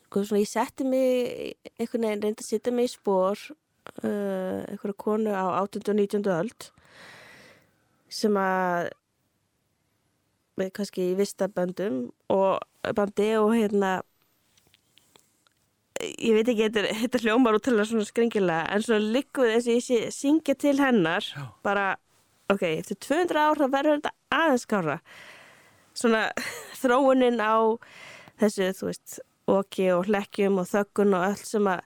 sko 0.02 0.24
svona 0.26 0.42
ég 0.42 0.50
setti 0.50 0.88
mig 0.88 1.54
einhvern 1.78 2.08
veginn 2.08 2.24
reyndi 2.26 2.44
að 2.44 2.50
setja 2.50 2.74
mig 2.76 2.90
í 2.90 2.94
spór 2.96 3.38
uh, 4.04 4.66
einhverja 4.68 4.98
konu 5.06 5.36
á 5.36 5.62
18. 5.62 5.86
og 5.94 6.00
19. 6.02 6.26
öld 6.34 6.72
sem 8.12 8.36
að 8.42 8.90
með 10.60 10.74
kannski 10.76 11.12
í 11.12 11.18
vista 11.20 11.48
böndum 11.48 12.08
og 12.34 12.60
bandi 12.98 13.30
og 13.40 13.54
hérna 13.56 14.00
ég 16.02 16.36
veit 16.36 16.50
ekki, 16.50 16.68
þetta, 16.68 16.96
þetta 17.04 17.22
hljómar 17.26 17.58
útrúlega 17.58 17.90
svona 17.90 18.08
skringilega 18.08 18.70
en 18.74 18.86
svo 18.86 18.98
liggur 19.02 19.52
þess 19.52 19.70
að 19.70 19.76
ég 19.78 20.16
syngja 20.16 20.56
til 20.60 20.78
hennar 20.82 21.26
Já. 21.26 21.44
bara, 21.66 21.86
ok, 22.52 22.64
eftir 22.78 23.00
200 23.08 23.42
ár 23.42 23.62
þá 23.62 23.68
verður 23.74 24.00
þetta 24.00 24.14
aðeins 24.38 24.66
skára 24.68 24.98
svona 25.98 26.24
þróunin 26.82 27.42
á 27.44 27.56
þessu, 28.42 28.72
þú 28.78 28.90
veist 28.92 29.20
oki 29.52 29.88
og 29.96 30.08
hlekkjum 30.10 30.62
og 30.62 30.70
þöggun 30.70 31.18
og 31.18 31.28
allt 31.32 31.48
sem 31.48 31.68
að 31.70 31.82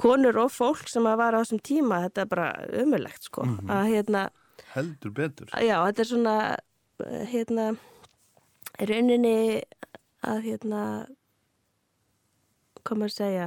konur 0.00 0.36
og 0.42 0.50
fólk 0.52 0.88
sem 0.92 1.06
að 1.08 1.20
var 1.22 1.36
á 1.36 1.40
þessum 1.40 1.62
tíma, 1.64 2.02
þetta 2.04 2.24
er 2.24 2.32
bara 2.32 2.48
umulegt 2.82 3.28
sko, 3.30 3.46
að 3.64 3.92
hérna 3.94 4.26
Heldur 4.74 5.12
betur. 5.14 5.52
já, 5.56 5.76
þetta 5.86 6.02
er 6.02 6.10
svona 6.10 6.34
hérna 7.30 7.68
rauninni 8.76 9.38
að 10.26 10.42
hérna 10.50 10.82
maður 12.86 13.10
að 13.10 13.14
segja? 13.16 13.46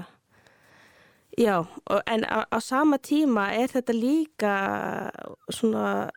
Já, 1.40 1.56
og, 1.64 2.02
en 2.10 2.26
á, 2.28 2.44
á 2.52 2.58
sama 2.60 2.98
tíma 3.00 3.50
er 3.56 3.72
þetta 3.72 3.96
líka 3.96 4.54
svona 5.54 6.10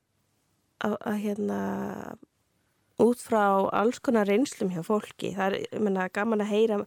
að, 0.86 0.98
að 1.00 1.18
hérna 1.22 1.62
út 3.02 3.22
frá 3.22 3.44
alls 3.72 3.98
konar 4.04 4.28
reynslum 4.28 4.70
hjá 4.74 4.82
fólki. 4.86 5.32
Það 5.36 5.58
er, 5.58 5.80
menna, 5.82 6.08
gaman 6.14 6.44
að 6.44 6.52
heyra 6.52 6.78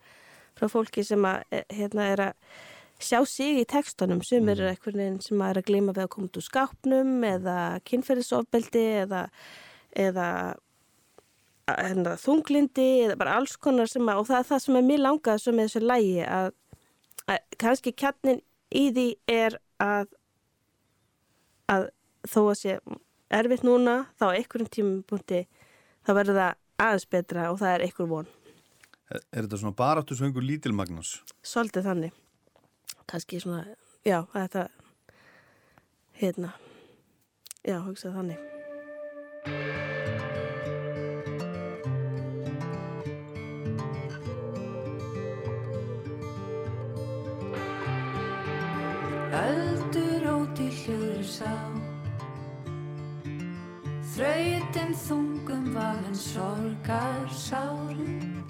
frá 0.55 0.69
fólki 0.71 1.03
sem 1.03 1.25
að, 1.27 1.43
eh, 1.51 1.65
hérna, 1.75 2.09
er 2.13 2.23
að 2.29 2.33
sjá 2.99 3.19
sig 3.27 3.59
í 3.59 3.65
tekstunum 3.67 4.21
sem 4.23 4.47
eru 4.49 4.69
einhvern 4.69 5.01
veginn 5.01 5.21
sem 5.21 5.41
að 5.41 5.49
er 5.49 5.59
að 5.59 5.67
gleyma 5.69 5.95
við 5.95 6.03
að 6.05 6.11
koma 6.13 6.29
út 6.29 6.37
úr 6.39 6.45
skápnum 6.45 7.25
eða 7.27 7.55
kynferðisofbeldi 7.89 8.85
eða, 9.03 9.23
eða 9.91 10.27
hérna, 11.67 12.15
þunglindi 12.21 12.87
eða 13.05 13.17
bara 13.19 13.35
alls 13.39 13.57
konar 13.57 13.89
sem 13.91 14.07
að 14.07 14.21
og 14.21 14.29
það 14.29 14.39
er 14.39 14.49
það 14.51 14.63
sem 14.65 14.79
er 14.79 14.87
mér 14.89 15.03
langað 15.03 15.41
sem 15.43 15.59
er 15.59 15.67
þessu 15.67 15.81
lægi 15.83 16.21
að, 16.23 16.51
að 17.25 17.57
kannski 17.63 17.95
kjarnin 17.99 18.41
í 18.71 18.85
því 18.95 19.07
er 19.33 19.59
að 19.83 20.07
að 21.71 21.89
þó 22.29 22.41
að 22.45 22.57
sé 22.61 22.77
erfitt 23.33 23.65
núna 23.65 24.05
þá 24.19 24.27
einhverjum 24.31 24.71
tímupunkti 24.77 25.45
þá 26.05 26.11
verður 26.13 26.39
það 26.39 26.85
aðeins 26.85 27.07
betra 27.09 27.51
og 27.51 27.59
það 27.61 27.75
er 27.75 27.85
einhver 27.87 28.09
von. 28.11 28.31
Er, 29.09 29.21
þetta 29.45 29.61
svona 29.61 29.77
baráttu 29.77 30.17
söngur 30.17 30.45
lítil 30.45 30.73
Magnús? 30.75 31.19
svolítið 31.45 31.89
þannig. 31.89 32.19
Kannski 33.05 33.39
svona, 33.41 33.65
já, 34.05 34.23
þetta 34.33 34.67
hérna 36.21 36.55
já, 37.65 37.79
hugsa 37.85 38.13
þannig 38.15 38.54
þungum 55.03 55.67
vagn 55.75 56.15
sorgar 56.15 57.27
sárum 57.31 58.45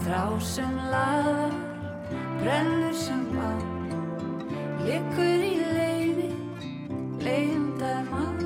Þrá 0.00 0.40
sem 0.40 0.76
lagar, 0.90 1.52
brennur 2.40 2.96
sem 2.96 3.26
á 3.36 3.70
Liggur 4.80 5.42
í 5.44 5.56
leiði, 5.60 6.28
leiðindar 7.20 8.06
mann. 8.08 8.38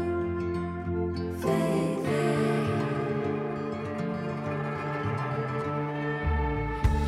Þeir, 1.44 2.08
þeir 2.08 2.72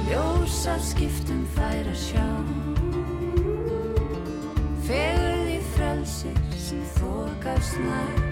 Ljósa 0.07 0.77
skiptum 0.93 1.43
þær 1.57 1.91
að 1.91 1.99
sjá. 2.05 2.29
Fegurð 4.87 5.53
í 5.57 5.61
frelsir 5.75 6.41
sem 6.69 6.87
þokast 7.01 7.83
nær 7.83 8.26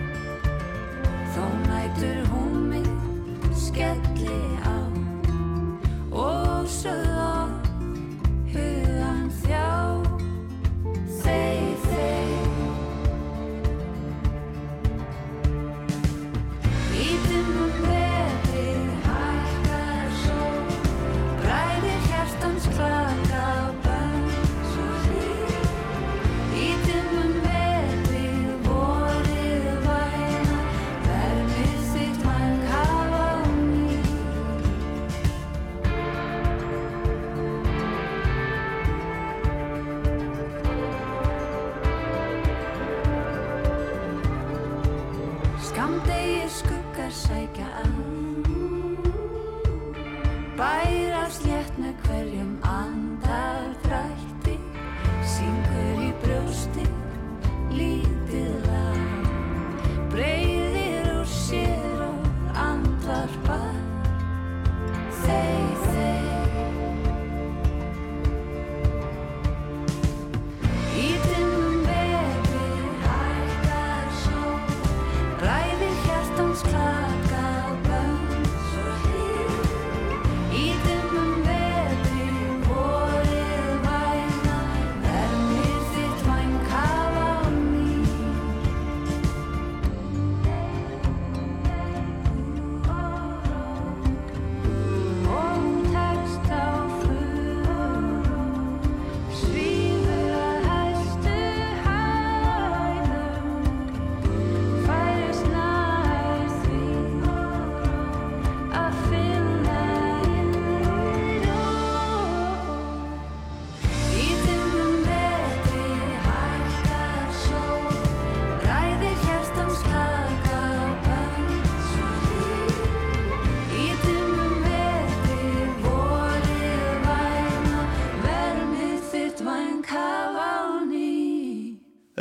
Þó 1.34 1.46
nætur 1.66 2.20
hún 2.30 2.52
mig 2.70 2.86
skelli 3.58 4.38
á 4.62 4.73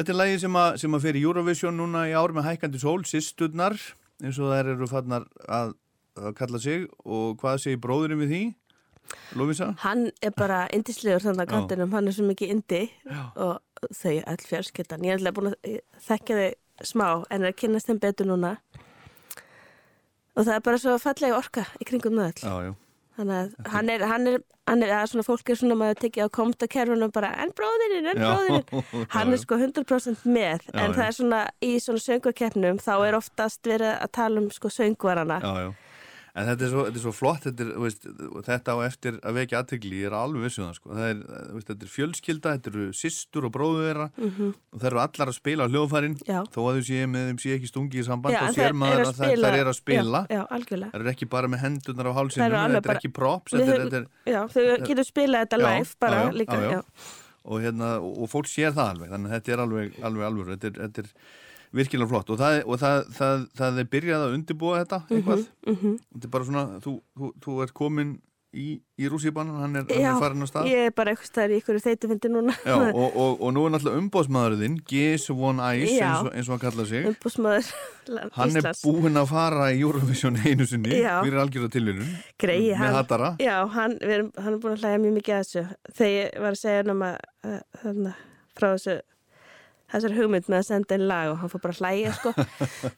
Þetta 0.03 0.11
er 0.11 0.17
lagi 0.19 0.39
sem 0.41 0.55
að, 0.59 0.73
sem 0.81 0.95
að 0.97 1.05
í 1.15 1.19
Eurovision 1.23 1.77
núna 1.79 2.01
í 2.09 2.13
ár 2.19 2.33
með 2.35 2.43
hækkandi 2.49 2.79
sól, 2.81 3.05
sýsturnar, 3.07 3.77
eins 4.19 4.35
og 4.35 4.49
þær 4.51 4.69
eru 4.73 4.87
fannar 4.91 5.23
að, 5.47 5.69
að 6.19 6.33
kalla 6.35 6.59
sig 6.59 6.89
og 7.07 7.37
hvað 7.39 7.61
segir 7.63 7.79
bróðurinn 7.85 8.19
við 8.19 8.33
því? 8.33 8.41
Lófísa? 9.39 9.69
hann 9.85 10.09
er 10.19 10.35
bara 10.35 10.65
indislegur 10.75 11.23
þannig 11.23 11.45
að 11.45 11.47
Já. 11.47 11.53
kantinum, 11.53 11.95
hann 11.95 12.11
er 12.11 12.17
svo 12.17 12.27
mikið 12.27 12.51
indi 12.51 12.81
Já. 13.07 13.23
og 13.47 13.87
þau 13.95 14.11
öll 14.33 14.45
fjörskiptan 14.49 15.07
ég 15.07 15.15
er 15.15 15.21
alltaf 15.21 15.39
búin 15.39 15.51
að 15.53 15.79
þekka 16.09 16.41
þau 16.41 16.85
smá 16.91 17.07
en 17.29 17.39
er 17.39 17.53
að 17.53 17.59
kynast 17.63 17.87
þeim 17.87 18.03
betur 18.03 18.27
núna 18.27 18.57
og 20.35 20.43
það 20.43 20.55
er 20.57 20.67
bara 20.67 20.83
svo 20.83 20.99
fallega 20.99 21.39
orka 21.39 21.63
í 21.79 21.87
kringum 21.87 22.19
það 22.19 22.33
öll 22.33 22.43
Já, 22.43 22.55
já. 22.67 22.75
Þannig 23.17 23.37
að 23.37 23.71
hann 23.73 23.89
er, 23.93 24.03
hann 24.09 24.27
er, 24.31 24.37
hann 24.69 24.83
er 24.85 24.93
að 24.97 25.07
svona 25.11 25.25
fólk 25.27 25.49
er 25.53 25.59
svona 25.59 25.75
maður 25.77 25.99
tekið 26.05 26.25
á 26.25 26.35
komtakerfunum 26.37 27.11
bara 27.13 27.29
en 27.43 27.51
bróðirinn, 27.57 28.09
en 28.13 28.17
Já. 28.17 28.27
bróðirinn 28.31 29.07
hann 29.15 29.33
er 29.35 29.41
sko 29.43 29.59
100% 29.61 30.25
með 30.25 30.65
Já, 30.65 30.73
en 30.81 30.91
já. 30.91 30.97
það 30.97 31.05
er 31.07 31.17
svona 31.19 31.41
í 31.61 31.71
svona 31.83 32.03
söngukeppnum 32.07 32.81
þá 32.83 32.93
er 33.07 33.17
oftast 33.19 33.69
verið 33.69 33.93
að 33.99 34.13
tala 34.19 34.43
um 34.43 34.49
sko 34.55 34.71
söngvarana 34.73 35.39
Já, 35.43 35.51
já. 35.67 35.73
En 36.33 36.47
þetta 36.49 36.65
er 36.65 36.69
svo, 36.71 36.83
þetta 36.87 36.97
er 36.97 37.03
svo 37.03 37.11
flott, 37.13 37.43
þetta, 37.45 37.61
er, 37.61 37.67
þú 37.77 37.81
veist, 37.85 38.05
þetta 38.47 38.73
á 38.73 38.77
eftir 38.87 39.17
að 39.21 39.35
vekja 39.37 39.59
aðtegli, 39.61 39.99
ég 40.01 40.07
er 40.09 40.15
alveg 40.17 40.45
vissu 40.47 40.63
það, 40.63 40.71
sko. 40.79 40.89
Það 40.97 41.09
er, 41.11 41.19
þú 41.29 41.57
veist, 41.59 41.67
þetta 41.69 41.85
er 41.85 41.91
fjölskylda, 41.93 42.53
þetta 42.55 42.71
eru 42.71 42.85
systur 42.97 43.45
og 43.45 43.51
bróður 43.53 43.83
þeirra 43.85 44.07
og 44.17 44.79
það 44.81 44.87
eru 44.89 45.01
allar 45.03 45.29
að 45.29 45.37
spila 45.37 45.67
á 45.69 45.71
hljóðfærin, 45.73 46.15
þó 46.25 46.59
að 46.63 46.79
þau 46.79 46.87
séu 46.89 47.11
með 47.13 47.27
þeim 47.29 47.41
sé 47.43 47.53
ekki 47.59 47.69
stungi 47.69 48.01
í 48.01 48.05
samband 48.07 48.33
Já, 48.33 48.41
og 48.47 48.57
sér 48.57 48.73
maður 48.81 49.03
að 49.11 49.21
það 49.21 49.59
eru 49.59 49.73
að 49.75 49.77
spila. 49.77 50.23
Já, 50.25 50.33
já 50.39 50.43
algjörlega. 50.57 50.91
Það 50.95 51.03
eru 51.05 51.13
ekki 51.13 51.29
bara 51.37 51.51
með 51.53 51.63
hendunar 51.67 52.09
á 52.09 52.13
hálsinu, 52.17 52.47
þetta 52.49 52.63
er 52.81 52.87
bara- 52.89 52.97
ekki 52.97 53.13
props, 53.13 53.53
þetta 53.53 53.61
er, 53.61 53.69
höfum- 53.69 53.93
þetta 53.93 54.01
er, 54.01 54.33
Já, 54.33 54.41
þau 54.57 54.87
getur 54.89 55.09
spilað 55.13 55.45
þetta 55.45 55.61
live 55.61 55.95
bara 56.01 56.23
líka 56.33 56.83
og, 57.43 57.59
hérna, 57.61 57.99
og 58.01 58.29
fólk 58.31 58.47
sér 58.47 58.71
það 58.73 58.93
alveg, 58.95 59.09
þannig 59.13 59.29
að 59.29 59.33
þetta 59.37 59.53
er 59.53 59.61
alveg, 59.67 59.97
alveg 60.07 60.27
alveg, 60.29 60.51
þetta 60.53 60.69
er, 60.69 60.77
þetta 60.87 61.03
er 61.03 61.09
virkilega 61.73 62.09
flott. 62.11 62.29
Og 62.33 62.37
það, 62.41 62.59
og 62.67 62.79
það, 62.83 62.99
það, 63.17 63.47
það 63.61 63.79
er 63.85 63.89
byrjað 63.95 64.27
að 64.27 64.35
undirbúa 64.39 64.83
þetta 64.83 65.01
eitthvað, 65.09 65.47
Mhm, 65.67 65.97
þetta 66.13 66.29
er 66.29 66.35
bara 66.37 66.51
svona, 66.51 66.67
þú, 66.83 66.99
þú, 67.17 67.33
þú 67.43 67.57
ert 67.65 67.73
komin 67.73 68.13
í, 68.53 68.75
í 69.01 69.07
rússibanan, 69.09 69.55
hann 69.63 69.75
er, 69.79 69.85
hann 69.89 70.03
er 70.13 70.19
farin 70.21 70.43
á 70.45 70.47
stað. 70.51 70.67
ég 70.69 70.83
er 70.85 70.91
bara 70.93 71.09
eitthvað 71.15 71.29
stær 71.31 71.49
í 71.49 71.55
ykkur 71.57 71.79
þeitufindi 71.81 72.29
núna. 72.29 72.53
Já, 72.61 72.75
og, 73.01 73.15
og, 73.17 73.39
og 73.41 73.53
nú 73.55 73.63
er 73.65 73.71
náttúrulega 73.73 74.01
umbóðsmaðurinn 74.03 74.75
Gis 74.85 75.25
One 75.33 75.57
Ice, 75.79 75.95
Já. 75.97 76.11
eins 76.11 76.27
og, 76.27 76.29
eins 76.37 76.49
og 76.51 76.53
hann 76.53 76.61
kallaði 76.61 76.89
sig. 76.91 77.07
Umbúsmaður 77.09 77.71
Hann 78.35 78.57
er 78.59 78.67
búinn 78.83 79.17
að 79.17 79.29
fara 79.31 79.71
í 79.73 79.79
Eurovision 79.81 80.37
einu 80.45 80.67
sinni 80.69 80.99
Já. 81.01 81.15
fyrir 81.23 81.39
algjörða 81.41 81.71
tilvíðun 81.73 82.11
Greyið, 82.43 82.75
með 82.75 82.83
hann- 82.83 82.97
hattara 82.99 83.31
Já, 83.41 83.55
hann, 83.73 83.97
við 84.03 84.13
erum, 84.19 84.29
hann 84.37 84.53
er 84.53 84.59
búin 84.59 84.75
að 84.77 84.83
hlæja 84.85 85.01
mjög 85.01 85.17
mikið 85.17 85.33
að 85.39 85.41
þessu. 85.47 85.65
Þegar 85.97 86.13
ég 86.19 86.39
var 86.45 86.51
að 86.53 86.61
segja 86.61 86.85
um 86.93 87.03
að 87.09 87.17
uh, 87.47 87.59
þarna, 87.81 88.13
frá 88.53 88.67
þessu 88.75 88.99
þessar 89.93 90.15
hugmynd 90.17 90.49
með 90.49 90.59
að 90.59 90.65
senda 90.69 90.97
einn 90.97 91.05
lag 91.09 91.31
og 91.33 91.37
hann 91.41 91.51
fór 91.53 91.63
bara 91.63 91.75
að 91.75 91.83
hlæja 91.83 92.15
sko. 92.17 92.33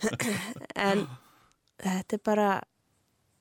En 0.88 1.06
þetta 1.84 2.18
er 2.18 2.24
bara 2.26 2.48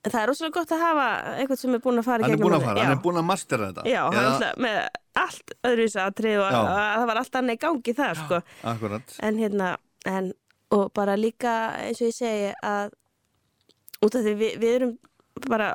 það 0.04 0.20
er 0.20 0.28
rosalega 0.28 0.56
gott 0.58 0.74
að 0.76 0.82
hafa 0.84 1.06
einhvern 1.38 1.60
sem 1.60 1.76
er 1.78 1.82
búin 1.84 2.00
að 2.02 2.08
fara 2.10 2.26
Hann 2.26 2.34
er 2.36 2.42
búinn 2.42 2.56
að 2.58 2.66
fara, 2.66 2.82
hann 2.84 2.96
er 2.96 3.02
búinn 3.04 3.20
að 3.22 3.26
mastera 3.30 3.70
þetta. 3.70 3.86
Já, 3.88 4.00
Eða- 4.10 4.24
alltaf 4.32 4.60
með 4.66 4.80
allt 5.24 5.54
öðruvísi 5.70 6.00
aðtrið 6.02 6.40
og 6.42 6.50
Já. 6.50 6.58
að, 6.58 6.74
það 6.98 7.06
var 7.10 7.20
allt 7.22 7.38
annað 7.40 7.56
í 7.56 7.62
gangi 7.64 7.94
þar 8.00 8.20
sko. 8.20 8.40
Akkurat. 8.74 9.16
En 9.24 9.40
hérna 9.40 9.70
en, 10.10 10.30
og 10.74 10.84
bara 10.98 11.16
líka 11.16 11.54
eins 11.80 12.02
og 12.02 12.10
ég 12.10 12.16
segi 12.18 12.52
að 12.60 12.92
út 14.04 14.18
af 14.18 14.26
því 14.26 14.34
við, 14.42 14.56
við 14.60 14.76
erum 14.80 14.94
bara, 15.48 15.70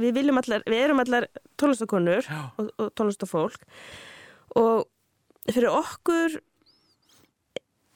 við 0.00 0.14
viljum 0.16 0.40
allar 0.40 0.64
við 0.66 0.84
erum 0.86 1.02
allar 1.04 1.26
tónlistakonur 1.60 2.28
og, 2.58 2.70
og 2.78 2.92
tónlistafólk 2.98 3.66
og 4.58 4.86
fyrir 5.48 5.70
okkur 5.74 6.38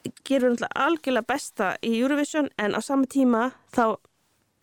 náttúrulega 0.03 0.87
algjörlega 0.87 1.29
besta 1.29 1.75
í 1.83 1.95
Eurovision 2.01 2.51
en 2.59 2.75
á 2.75 2.81
sama 2.83 3.07
tíma 3.07 3.53
þá 3.75 3.97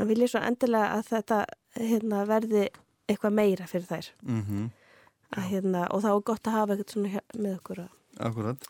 vil 0.08 0.22
ég 0.24 0.32
svo 0.32 0.42
endilega 0.44 0.98
að 0.98 1.10
þetta 1.14 1.40
hérna, 1.80 2.26
verði 2.28 2.68
eitthvað 3.10 3.36
meira 3.36 3.68
fyrir 3.68 3.88
þær. 3.90 4.12
Mm 4.22 4.44
að, 5.36 5.44
hérna, 5.50 5.88
og 5.94 6.04
þá 6.04 6.10
er 6.14 6.24
gott 6.30 6.48
að 6.48 6.56
hafa 6.58 6.76
eitthvað 6.76 6.96
svona 6.96 7.22
með 7.38 7.58
okkur 7.60 7.84
Akkurat. 8.30 8.66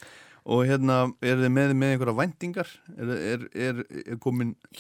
Og 0.49 0.63
hérna, 0.65 0.97
er 1.21 1.37
þið 1.37 1.51
með, 1.53 1.73
með 1.77 1.91
einhverja 1.93 2.15
væntingar? 2.17 2.69
Er, 2.95 3.09
er, 3.15 3.41
er, 3.53 3.81
er 4.01 4.19
komin? 4.23 4.55
Í 4.73 4.79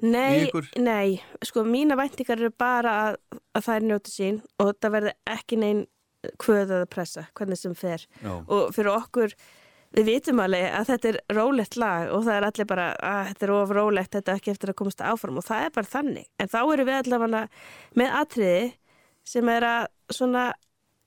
Nei, 0.00 0.48
nei, 0.78 1.18
sko 1.44 1.64
mína 1.68 1.98
væntingar 1.98 2.40
eru 2.40 2.52
bara 2.54 2.94
að, 3.06 3.18
að 3.58 3.66
er 3.74 3.88
njóti 3.90 4.14
sín 4.14 4.38
og 4.62 4.72
það 4.78 4.94
verði 4.96 5.16
ekki 5.34 5.58
neinn 5.60 5.82
kvöð 6.40 6.76
að 6.78 6.86
pressa, 6.92 7.26
hvernig 7.36 7.58
sem 7.58 7.74
fer. 7.76 8.06
Já, 8.22 8.32
og 8.46 8.70
fyrir 8.74 8.94
okkur, 8.94 9.34
við 9.96 10.06
vitum 10.08 10.40
alveg 10.44 10.66
að 10.78 10.86
þetta 10.92 11.10
er 11.12 11.18
rólegt 11.36 11.76
lag 11.80 12.12
og 12.16 12.22
það 12.26 12.36
er 12.38 12.46
allir 12.48 12.68
bara 12.70 12.86
að 12.96 13.26
þetta 13.30 13.46
er 13.48 13.52
of 13.56 13.74
rólegt, 13.76 14.12
þetta 14.16 14.32
er 14.34 14.40
ekki 14.40 14.52
eftir 14.54 14.72
að 14.72 14.78
komast 14.82 15.04
áfram 15.04 15.40
og 15.42 15.46
það 15.48 15.66
er 15.66 15.74
bara 15.76 15.90
þannig, 15.96 16.26
en 16.40 16.52
þá 16.52 16.58
eru 16.62 16.86
við 16.88 16.98
allavega 17.02 17.42
með 18.00 18.16
atriði 18.22 18.64
sem 19.32 19.48
er 19.52 19.66
að 19.68 19.84
svona, 20.16 20.46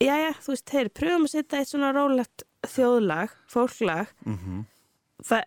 jæja, 0.04 0.32
þú 0.45 0.54
veist, 0.54 0.69
þeir 0.71 0.91
pröfum 1.02 1.26
að 1.28 1.34
setja 1.34 1.60
eitt 1.63 1.71
svona 1.74 1.89
rólegt 1.98 2.45
þjóðlag, 2.76 3.34
fólklag 3.52 4.13
mm 4.26 4.63
það, 5.26 5.43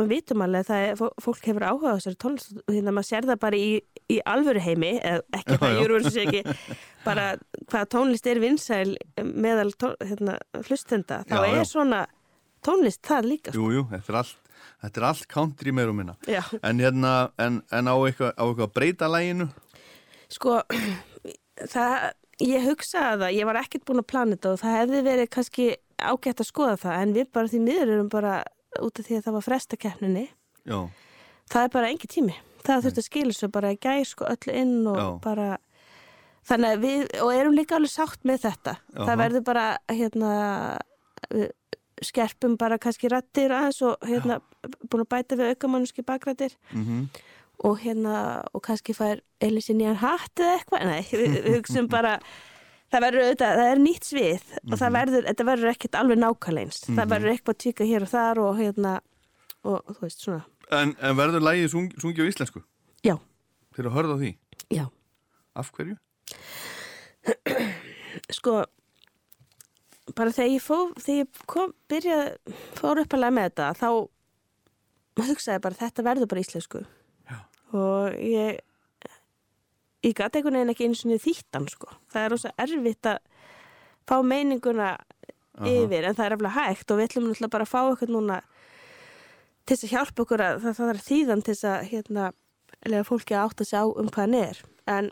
við 0.00 0.06
vitum 0.14 0.42
alveg 0.44 0.70
að 0.72 0.82
er, 0.88 0.94
fó- 0.96 1.16
fólk 1.20 1.44
hefur 1.50 1.64
áhuga 1.68 1.90
á 1.92 1.96
þessari 1.98 2.16
tónlist 2.22 2.52
og 2.62 2.70
hérna 2.72 2.92
maður 2.96 3.08
sér 3.10 3.26
það 3.28 3.40
bara 3.42 3.58
í, 3.60 3.66
í 4.08 4.16
alvöru 4.32 4.62
heimi 4.64 4.92
eða 4.96 5.20
ekki 5.36 5.56
Já, 5.56 5.58
það 5.60 5.74
já. 5.74 5.80
júruverðs 5.82 6.16
ekki 6.22 6.40
bara 7.04 7.26
hvað 7.68 7.90
tónlist 7.92 8.30
er 8.32 8.40
vinsæl 8.40 8.94
meðal 9.20 9.74
tón, 9.76 9.92
hérna, 10.00 10.38
hlustenda 10.64 11.18
þá 11.28 11.34
Já, 11.36 11.42
er 11.50 11.58
já. 11.60 11.66
svona 11.68 12.00
tónlist 12.66 13.02
það 13.06 13.28
líka 13.32 13.52
sko. 13.54 13.58
jú, 13.60 13.72
jú, 13.80 13.88
þetta 13.94 14.24
Þetta 14.80 15.00
er 15.00 15.04
allt 15.10 15.26
country 15.28 15.72
meir 15.76 15.90
og 15.92 15.96
minna 15.96 16.14
Já, 16.28 16.40
En 16.64 16.80
hérna, 16.80 17.30
en, 17.40 17.60
en 17.72 17.88
á 17.88 17.94
eitthvað, 17.96 18.32
að 18.64 18.72
breyta 18.76 19.08
læginu? 19.12 19.48
sko 20.30 20.60
það, 21.74 21.94
ég 22.40 22.66
hugsaði 22.68 23.20
það 23.24 23.36
ég 23.36 23.48
var 23.48 23.60
ekkert 23.60 23.86
búin 23.88 24.02
að 24.02 24.08
plana 24.12 24.36
þetta 24.36 24.52
og 24.54 24.60
það 24.62 24.76
hefði 24.78 25.02
verið 25.08 25.30
kannski 25.36 25.66
ágætt 26.00 26.40
að 26.40 26.48
skoða 26.48 26.76
það 26.80 27.00
en 27.02 27.14
við 27.16 27.32
bara 27.34 27.50
því 27.52 27.62
miður 27.66 27.94
erum 27.96 28.12
bara 28.12 28.36
út 28.80 29.00
af 29.00 29.08
því 29.08 29.18
að 29.18 29.24
það 29.26 29.36
var 29.36 29.46
frestakeppninni 29.48 30.26
Já, 30.70 30.78
það 31.50 31.66
er 31.66 31.74
bara 31.74 31.90
engi 31.90 32.10
tími 32.14 32.36
það 32.64 32.84
þurfti 32.86 33.02
að 33.02 33.08
skilja 33.08 33.36
svo 33.36 33.50
bara 33.52 33.72
í 33.74 33.80
gær 33.80 34.04
sko 34.08 34.28
öllu 34.30 34.56
inn 34.62 34.76
og 34.88 35.00
Já. 35.00 35.08
bara 35.24 35.48
þannig 36.50 36.74
að 36.76 36.84
við, 36.84 37.02
og 37.24 37.32
erum 37.36 37.56
líka 37.56 37.76
alveg 37.76 37.92
sátt 37.92 38.24
með 38.28 38.44
þetta 38.46 38.76
Jaha. 38.78 39.06
það 39.08 39.20
verður 39.24 39.44
bara 39.50 39.66
hérna 39.92 40.32
við 41.30 41.50
skerpum 42.04 42.56
bara 42.60 42.78
kannski 42.80 43.10
rattir 43.12 43.52
aðeins 43.52 43.82
og 43.86 44.06
hérna 44.08 44.40
búin 44.86 45.04
að 45.04 45.10
bæta 45.12 45.38
við 45.40 45.54
aukamannuski 45.54 46.06
bakrættir 46.06 46.56
mm 46.72 47.10
og 47.60 47.80
hérna 47.82 48.40
og 48.56 48.62
kannski 48.64 48.94
fær 48.96 49.20
Elisi 49.44 49.74
nýjan 49.76 49.98
hatt 50.00 50.40
eða 50.40 50.54
eitthvað, 50.56 50.84
nei, 50.88 51.02
við, 51.12 51.34
hugsun 51.58 51.88
bara 51.94 52.14
það 52.90 53.04
verður 53.04 53.24
auðvitað, 53.26 53.58
það 53.60 53.72
er 53.72 53.82
nýtt 53.84 54.08
svið. 54.08 54.46
Og 54.64 54.80
það 54.80 54.94
verður, 54.96 55.26
þetta 55.28 55.46
verður 55.50 55.72
ekkert 55.74 55.98
alveg 56.00 56.20
nákvæmleins 56.22 56.80
það 56.86 57.12
verður 57.12 57.32
eitthvað 57.34 57.58
tíka 57.66 57.88
hér 57.90 58.06
og 58.06 58.12
þar 58.14 58.42
og 58.44 58.60
hérna 58.60 58.94
og, 59.60 59.92
þú 59.92 60.06
veist 60.06 60.24
svona, 60.24 60.44
en, 60.72 60.94
en 60.96 61.18
verður 61.20 61.44
lægið 61.44 61.68
sung, 61.74 61.90
sungið 62.00 62.24
á 62.24 62.30
íslensku? 62.32 62.64
já, 63.04 63.16
Þeir 63.76 63.90
að 63.90 63.96
hörða 63.98 64.16
á 64.16 64.20
því? 64.24 64.32
já. 64.78 64.84
Af 65.60 65.72
hverju? 65.76 65.96
sko 68.38 68.60
bara 70.16 70.34
þegar 70.34 70.54
ég 70.54 70.64
fór 70.64 70.94
þegar 71.00 71.20
ég 71.20 71.44
kom, 71.50 71.74
byrjaði 71.90 72.56
fór 72.78 73.02
upp 73.02 73.14
að 73.14 73.22
lega 73.24 73.36
með 73.36 73.48
þetta 73.50 73.68
þá 73.80 73.90
hugsaði 75.30 75.62
bara 75.66 75.80
þetta 75.80 76.06
verður 76.06 76.30
bara 76.30 76.44
íslensku. 76.44 76.82
Já. 77.30 77.38
og 77.76 78.18
ég 78.24 78.60
ég 80.00 80.16
gæti 80.16 80.40
einhvern 80.40 80.56
veginn 80.56 80.72
ekki 80.72 80.86
eins 80.88 81.04
og 81.04 81.24
þýttan 81.24 81.68
sko. 81.70 81.90
Það 82.12 82.24
er 82.24 82.32
rosa 82.34 82.52
erfitt 82.64 83.08
að 83.10 83.18
fá 84.08 84.16
meininguna 84.24 84.94
yfir 85.68 86.06
en 86.08 86.16
það 86.16 86.26
er 86.26 86.36
eftir 86.36 86.54
hægt 86.56 86.92
og 86.92 86.98
við 86.98 87.08
ætlum 87.08 87.26
náttúrulega 87.28 87.52
bara 87.52 87.66
að 87.66 87.72
fá 87.72 87.80
eitthvað 87.82 88.14
núna 88.14 88.38
til 89.68 89.76
þess 89.76 89.86
að 89.86 89.92
hjálpa 89.94 90.24
okkur 90.24 90.44
að 90.44 90.60
það, 90.64 90.76
það 90.78 90.92
er 90.92 91.00
þýðan 91.06 91.42
til 91.44 91.54
þess 91.54 91.68
að 91.70 91.88
hérna, 91.90 92.28
fólki 93.06 93.36
að 93.36 93.44
átta 93.44 93.66
sig 93.68 93.76
á 93.76 93.84
um 93.84 94.08
hvað 94.08 94.24
hann 94.24 94.38
er. 94.40 94.62
En 94.90 95.10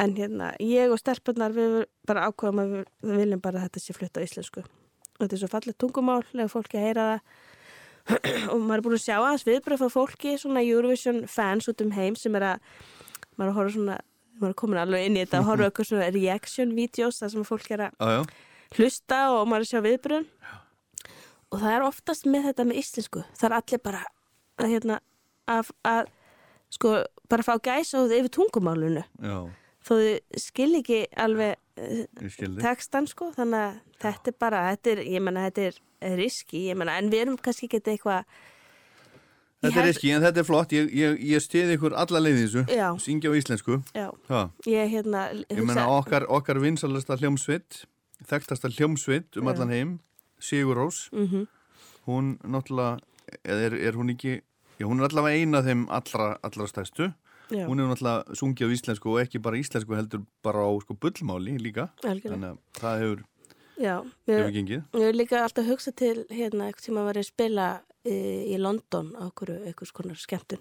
En 0.00 0.14
hérna, 0.16 0.52
ég 0.64 0.92
og 0.92 1.00
stelpunar 1.00 1.52
við 1.52 1.82
bara 2.08 2.28
ákveðum 2.30 2.62
að 2.62 2.74
við, 2.74 2.84
við 3.04 3.22
viljum 3.24 3.42
bara 3.44 3.60
að 3.60 3.66
þetta 3.68 3.82
sé 3.84 3.96
flutt 3.96 4.16
á 4.16 4.24
íslensku. 4.24 4.62
Og 4.64 5.22
þetta 5.24 5.36
er 5.36 5.40
svo 5.42 5.50
fallið 5.52 5.78
tungumál, 5.82 6.22
lega 6.32 6.52
fólki 6.52 6.78
að 6.80 6.86
heyra 6.86 7.06
það. 7.10 7.32
og 8.52 8.62
maður 8.64 8.78
er 8.78 8.84
búin 8.86 8.96
að 8.96 9.02
sjá 9.04 9.16
aðeins 9.18 9.44
viðbröð 9.46 9.82
frá 9.82 9.92
fólki, 9.92 10.36
svona 10.40 10.62
Eurovision 10.64 11.20
fans 11.28 11.68
út 11.70 11.82
um 11.84 11.92
heim 11.94 12.16
sem 12.16 12.38
er 12.38 12.46
að, 12.54 12.70
maður 13.36 13.44
er 13.44 13.52
að 13.52 13.58
horfa 13.58 13.74
svona, 13.76 13.98
maður 14.38 14.54
er 14.54 14.58
komin 14.62 14.80
alveg 14.80 15.04
inn 15.06 15.18
í 15.18 15.24
þetta, 15.24 15.42
að 15.42 15.50
horfa 15.50 15.66
eitthvað 15.68 15.90
svona 15.90 16.08
reaction 16.16 16.72
videos 16.78 17.20
þar 17.20 17.34
sem 17.34 17.46
fólk 17.50 17.68
er 17.76 17.84
að 17.90 18.00
já, 18.00 18.22
hlusta 18.78 19.20
og 19.34 19.44
maður 19.50 19.60
er 19.60 19.68
að 19.68 19.72
sjá 19.74 19.84
viðbröð. 19.84 20.32
Og 21.50 21.60
það 21.60 21.76
er 21.76 21.84
oftast 21.84 22.26
með 22.30 22.48
þetta 22.48 22.66
með 22.70 22.80
íslensku. 22.80 23.22
Það 23.36 23.48
er 23.48 23.56
allir 23.58 23.80
bara 23.82 24.02
að, 24.06 24.66
hérna, 24.70 24.98
að, 25.50 25.72
að 25.90 26.10
sko, 26.70 26.92
bara 27.30 27.46
fá 27.46 27.56
gæsa 27.62 28.04
yfir 28.06 28.30
tungumálunu 28.34 29.02
já, 29.02 29.38
þó 29.90 29.96
þau 29.98 30.38
skil 30.44 30.70
ekki 30.78 31.00
alveg 31.18 31.58
eh, 31.80 32.06
textan 32.62 33.10
sko, 33.10 33.32
þannig 33.34 33.66
að 33.66 33.82
þetta 34.04 34.32
er 34.32 34.38
bara, 34.46 34.62
þetta 34.70 34.94
er, 34.94 35.02
ég 35.16 35.26
menna, 35.26 35.44
þetta 35.50 35.66
er 35.68 36.16
riski, 36.20 36.64
ég 36.70 36.78
menna, 36.78 36.96
en 37.00 37.10
við 37.12 37.26
erum 37.26 37.42
kannski 37.42 37.68
ekki 37.68 37.82
eitthvað 37.82 38.24
Þetta 39.60 39.76
er 39.82 39.84
riski, 39.90 40.08
en 40.16 40.22
þetta 40.24 40.40
er 40.40 40.44
flott, 40.48 40.70
ég, 40.72 40.86
ég, 40.96 41.18
ég 41.34 41.42
stiði 41.44 41.74
ykkur 41.76 41.92
alla 42.00 42.20
leiði 42.22 42.46
þessu, 42.46 42.62
Já. 42.72 42.86
syngja 42.96 43.28
á 43.28 43.36
íslensku. 43.36 43.76
Já, 43.92 44.06
ég 44.64 44.94
hérna 44.94 45.26
Ég 45.36 45.60
meina 45.68 45.84
okkar, 45.92 46.24
okkar 46.32 46.62
vinsalasta 46.62 47.18
hljómsveit 47.20 47.82
þekktasta 48.30 48.70
hljómsveit 48.72 49.36
um 49.36 49.50
Já. 49.50 49.52
allan 49.52 49.74
heim 49.74 49.90
Sigur 50.40 50.80
Rós, 50.80 51.08
mm 51.12 51.44
hún 52.08 52.38
náttúrulega 52.42 52.98
eða 53.44 53.66
er, 53.68 53.74
er 53.90 53.96
hún 53.98 54.12
ekki, 54.14 54.40
já 54.80 54.86
hún 54.88 55.02
er 55.02 55.10
allavega 55.10 55.36
eina 55.36 55.60
af 55.60 55.66
þeim 55.68 55.82
allra, 55.92 56.30
allra 56.42 56.66
stærstu 56.66 57.10
Já, 57.50 57.64
hún 57.66 57.82
hefur 57.82 57.90
náttúrulega 57.92 58.38
sungið 58.40 58.70
á 58.70 58.74
íslensku 58.76 59.12
og 59.14 59.20
ekki 59.24 59.42
bara 59.42 59.60
íslensku 59.60 59.98
heldur 59.98 60.24
bara 60.46 60.64
á 60.64 60.70
sko 60.84 60.94
bullmáli 60.94 61.58
líka. 61.58 61.90
Algjörlega. 62.04 62.34
Þannig 62.34 62.50
að 62.50 62.80
það 62.80 63.04
hefur, 63.04 63.22
Já, 63.80 63.94
hefur 64.28 64.44
við, 64.46 64.56
gengið. 64.58 64.82
við 64.92 65.06
erum 65.08 65.20
líka 65.22 65.44
alltaf 65.44 65.64
að 65.64 65.70
hugsa 65.72 65.92
til 65.96 66.16
hérna, 66.30 66.66
eitthvað 66.68 66.84
sem 66.90 67.00
að 67.00 67.08
vera 67.10 67.24
að 67.24 67.30
spila 67.30 67.68
í, 68.04 68.18
í 68.54 68.58
London 68.60 69.08
á 69.16 69.22
okkur, 69.26 69.50
einhvers 69.68 69.92
konar 69.96 70.20
skemmtun. 70.20 70.60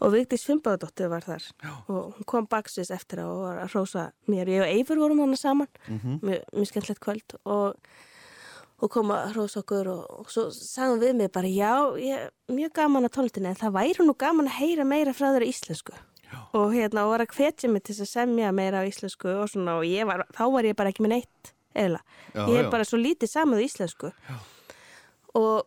Og 0.00 0.12
Vigdís 0.14 0.44
Fimbaðadóttir 0.48 1.10
var 1.12 1.24
þar. 1.26 1.48
Já. 1.64 1.72
og 1.88 2.14
hún 2.18 2.28
kom 2.28 2.46
baksins 2.50 2.92
eftir 2.94 3.24
á 3.24 3.26
og 3.28 3.42
var 3.46 3.64
að 3.64 3.74
hrósa 3.74 4.06
mér, 4.30 4.48
ég 4.52 4.62
og 4.64 4.70
Eifur 4.76 5.00
vorum 5.02 5.24
hana 5.24 5.36
saman. 5.40 5.68
Mm 5.88 6.20
mjög, 6.20 6.46
mjög 6.54 6.70
skemmtilegt 6.70 7.02
kvöld. 7.04 7.36
Og, 7.44 7.74
og 8.80 8.90
kom 8.92 9.10
að 9.12 9.34
hrósa 9.34 9.60
okkur 9.60 9.90
og, 9.92 10.04
og 10.20 10.30
svo 10.32 10.46
sagðum 10.52 11.00
við 11.02 11.16
mig 11.18 11.32
bara 11.32 11.48
já, 11.52 11.74
ég, 12.00 12.30
mjög 12.48 12.72
gaman 12.78 13.08
að 13.08 13.16
tónlistinni 13.16 13.50
en 13.52 13.60
það 13.60 13.76
væri 13.76 14.06
nú 14.06 14.14
gaman 14.16 14.48
að 14.48 14.60
heyra 14.60 14.84
meira 14.88 15.12
frá 15.16 15.30
þeirra 15.34 15.50
íslensku 15.52 15.92
Já. 16.30 16.40
og 16.54 16.74
hérna 16.74 17.04
og 17.06 17.14
var 17.14 17.24
að 17.24 17.34
hvetja 17.36 17.70
mig 17.72 17.82
til 17.86 17.96
að 17.98 18.10
semja 18.10 18.52
meira 18.54 18.82
á 18.82 18.88
íslensku 18.88 19.32
og 19.42 19.48
svona 19.50 19.78
og 19.80 19.84
ég 19.88 20.06
var, 20.06 20.24
þá 20.36 20.44
var 20.54 20.68
ég 20.68 20.76
bara 20.78 20.92
ekki 20.92 21.04
með 21.06 21.14
neitt 21.16 21.52
eða, 21.74 22.00
Já, 22.34 22.44
ég 22.46 22.54
já. 22.56 22.60
er 22.62 22.70
bara 22.70 22.86
svo 22.86 23.00
lítið 23.00 23.32
samað 23.32 23.64
íslensku 23.66 24.12
Já. 24.12 24.36
og, 25.38 25.66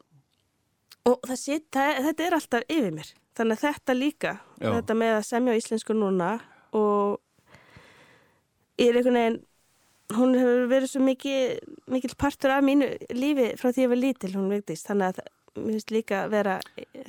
og 1.07 1.19
það 1.27 1.39
sit, 1.39 1.67
það, 1.73 2.01
þetta 2.07 2.27
er 2.27 2.37
alltaf 2.39 2.67
yfir 2.71 2.95
mér 2.95 3.13
þannig 3.33 3.57
að 3.57 3.65
þetta 3.67 3.97
líka 3.97 4.33
Já. 4.61 4.69
þetta 4.77 4.97
með 5.03 5.15
að 5.17 5.27
semja 5.29 5.55
á 5.55 5.59
íslensku 5.59 5.97
núna 5.97 6.31
og 6.73 7.19
ég 8.79 8.89
er 8.89 8.99
einhvern 8.99 9.19
veginn 9.19 9.41
hún 10.13 10.35
hefur 10.37 10.67
verið 10.69 10.91
svo 10.91 11.01
mikið 11.03 11.71
mikill 11.89 12.15
partur 12.19 12.53
af 12.53 12.65
mínu 12.65 12.89
lífi 13.15 13.53
frá 13.57 13.69
því 13.71 13.79
að 13.79 13.85
ég 13.85 13.91
var 13.93 14.01
lítil, 14.03 14.33
hún 14.35 14.51
vektist 14.51 14.89
þannig 14.89 15.13
að 15.13 15.31
mér 15.53 15.69
finnst 15.77 15.93
líka 15.93 16.19
að 16.25 16.31
vera 16.33 16.53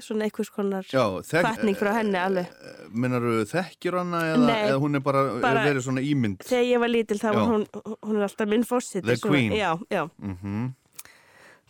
svona 0.05 0.27
einhvers 0.29 0.51
konar 0.53 0.89
Já, 0.93 1.05
hvatning 1.33 1.77
frá 1.81 1.95
henni 1.99 2.21
alveg 2.21 2.51
Minnaru 2.95 3.45
þekkjur 3.51 3.99
hana 4.01 4.21
eða, 4.33 4.57
eða 4.71 4.79
hún 4.83 4.97
er 4.97 5.03
bara, 5.05 5.23
bara- 5.43 5.65
er 5.65 5.73
verið 5.75 5.85
svona 5.89 6.03
ímynd? 6.07 6.45
þegar 6.47 6.65
ég 6.71 6.81
var 6.85 6.93
lítil 6.95 7.19
þá 7.21 7.29
var 7.35 7.49
hún 7.51 7.67
hún 7.75 8.17
er 8.21 8.27
alltaf 8.29 8.49
minn 8.49 8.65
fórsiti 8.65 9.03
The 9.07 9.17
queen. 9.29 9.53
já, 9.53 9.75
já, 9.91 10.09
Mm 10.23 10.73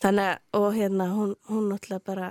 þannig 0.05 0.27
að 0.27 0.59
og 0.59 0.75
hérna 0.75 1.05
hún, 1.15 1.31
hún 1.49 1.69
náttúrulega 1.71 2.05
bara 2.05 2.27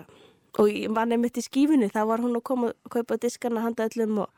og 0.59 0.67
ég 0.69 0.91
var 0.93 1.07
nefnitt 1.09 1.37
í 1.39 1.43
skífunni 1.45 1.87
þá 1.89 2.03
var 2.05 2.21
hún 2.21 2.35
að 2.37 2.43
koma 2.45 2.67
að 2.73 2.89
kaupa 2.97 3.17
diskana 3.17 3.63
handa 3.63 3.87
öllum 3.89 4.19
og, 4.25 4.29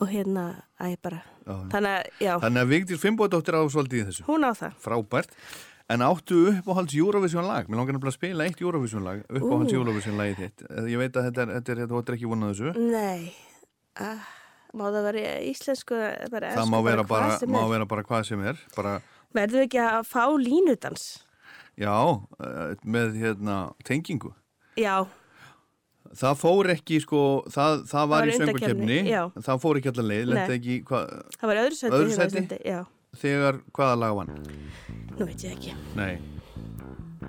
og 0.00 0.08
hérna 0.10 0.46
að 0.80 0.94
ég 0.96 1.02
bara 1.04 1.20
Já. 1.46 1.54
þannig 1.74 1.92
að 1.92 2.24
já, 2.24 2.32
Þannig 2.42 2.62
að 2.64 2.72
Vigdís 2.72 3.02
Fimboðdóttir 3.04 3.54
á 3.58 3.62
svolítið 3.70 4.00
í 4.00 4.06
þessu. 4.08 4.24
hún 4.26 4.46
á 4.46 4.50
það 4.58 4.74
Frábært. 4.82 5.36
En 5.92 6.00
áttu 6.06 6.36
uppáhalds 6.56 6.94
Eurovision 6.96 7.44
lag? 7.46 7.66
Mér 7.68 7.76
langar 7.82 7.92
nefnilega 7.98 8.14
að 8.14 8.18
spila 8.18 8.44
eitt 8.46 8.60
Eurovision 8.62 9.02
lag, 9.04 9.22
uppáhalds. 9.28 9.72
Eurovision 9.74 10.16
lagið 10.16 10.38
þitt. 10.38 10.62
Ég 10.88 10.98
veit 11.02 11.12
að 11.18 11.26
þetta 11.28 11.42
er, 11.42 11.50
þetta 11.58 11.72
er, 11.74 11.80
þetta 11.82 12.02
er 12.12 12.16
ekki 12.16 12.30
vonað 12.30 12.54
þessu. 12.54 12.74
nei 12.90 13.34
ah, 14.00 14.22
má 14.74 14.84
það 14.88 15.02
vera 15.10 15.32
íslensku 15.48 15.98
bara, 16.32 16.52
Það 16.56 16.70
má 16.72 16.78
vera, 16.86 17.04
bara, 17.04 17.38
sem 17.38 17.50
má 17.52 17.60
er. 17.64 17.70
vera 17.74 17.86
bara 17.86 18.02
hvað 18.08 18.24
sem 18.28 18.44
er. 18.52 18.60
Bara, 18.76 18.94
verðum 19.36 19.60
við 19.60 19.66
ekki 19.68 19.82
að 19.84 20.06
fá 20.08 20.24
línudans 20.40 21.08
já, 21.80 21.96
eh, 22.40 22.76
með 22.84 23.18
hérna 23.20 23.58
tengingu. 23.84 24.32
já, 24.76 25.06
Það 26.12 26.34
fór 26.36 26.68
ekki, 26.74 26.98
sko, 27.00 27.20
það, 27.48 27.84
það 27.88 28.08
var 28.10 28.20
var 28.20 28.28
í 28.28 28.32
já. 29.08 29.22
það 29.40 29.60
fór 29.62 29.78
ekki 29.80 29.88
allar 29.92 30.08
leið, 30.10 30.32
ekki, 30.58 30.74
hva, 30.90 31.00
það 31.38 31.46
var 31.48 31.60
öðru 31.62 31.78
sæti 31.78 31.96
Öðru 31.96 32.16
sæti? 32.18 32.42
Þegar 33.22 33.60
hvaða 33.72 33.96
lag 34.02 34.16
vann? 34.18 34.34
nú 35.16 35.26
veit 35.28 35.44
ég 35.44 35.56
ekki 35.56 35.72
Nei, 35.96 36.18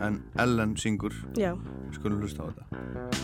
en 0.03 0.19
Ellen 0.35 0.75
syngur, 0.75 1.15
já, 1.39 1.53
skulum 1.95 2.19
hlusta 2.23 2.43
á 2.43 2.45
þetta. 2.51 3.22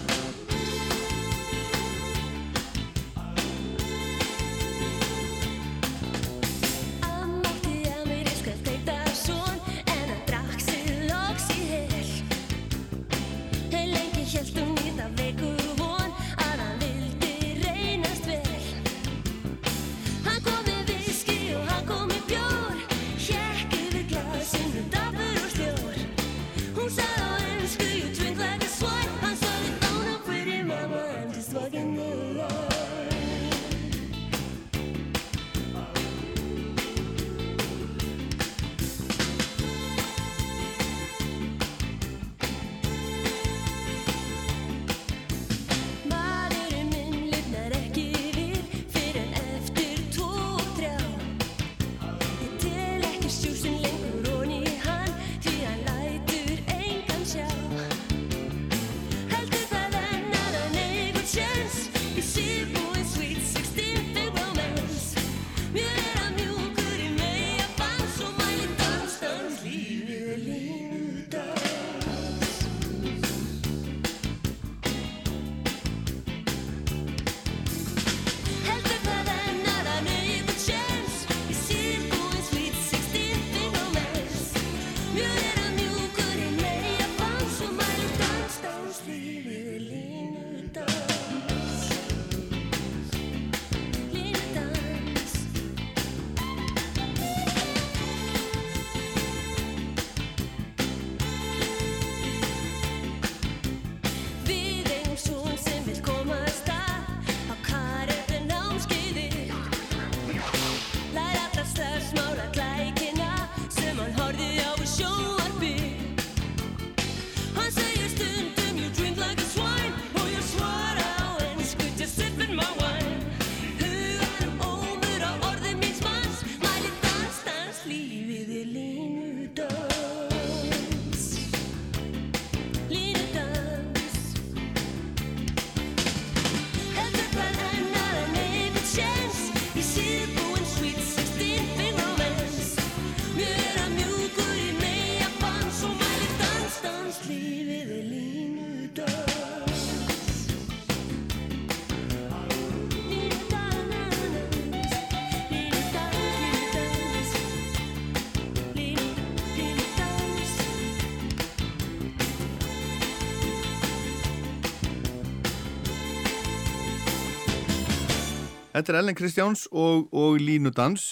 Þetta 168.80 168.94
er 168.94 168.98
Ellen 169.02 169.16
Kristjáns 169.20 169.66
og, 169.76 170.08
og 170.16 170.38
Línu 170.40 170.72
Dans. 170.72 171.04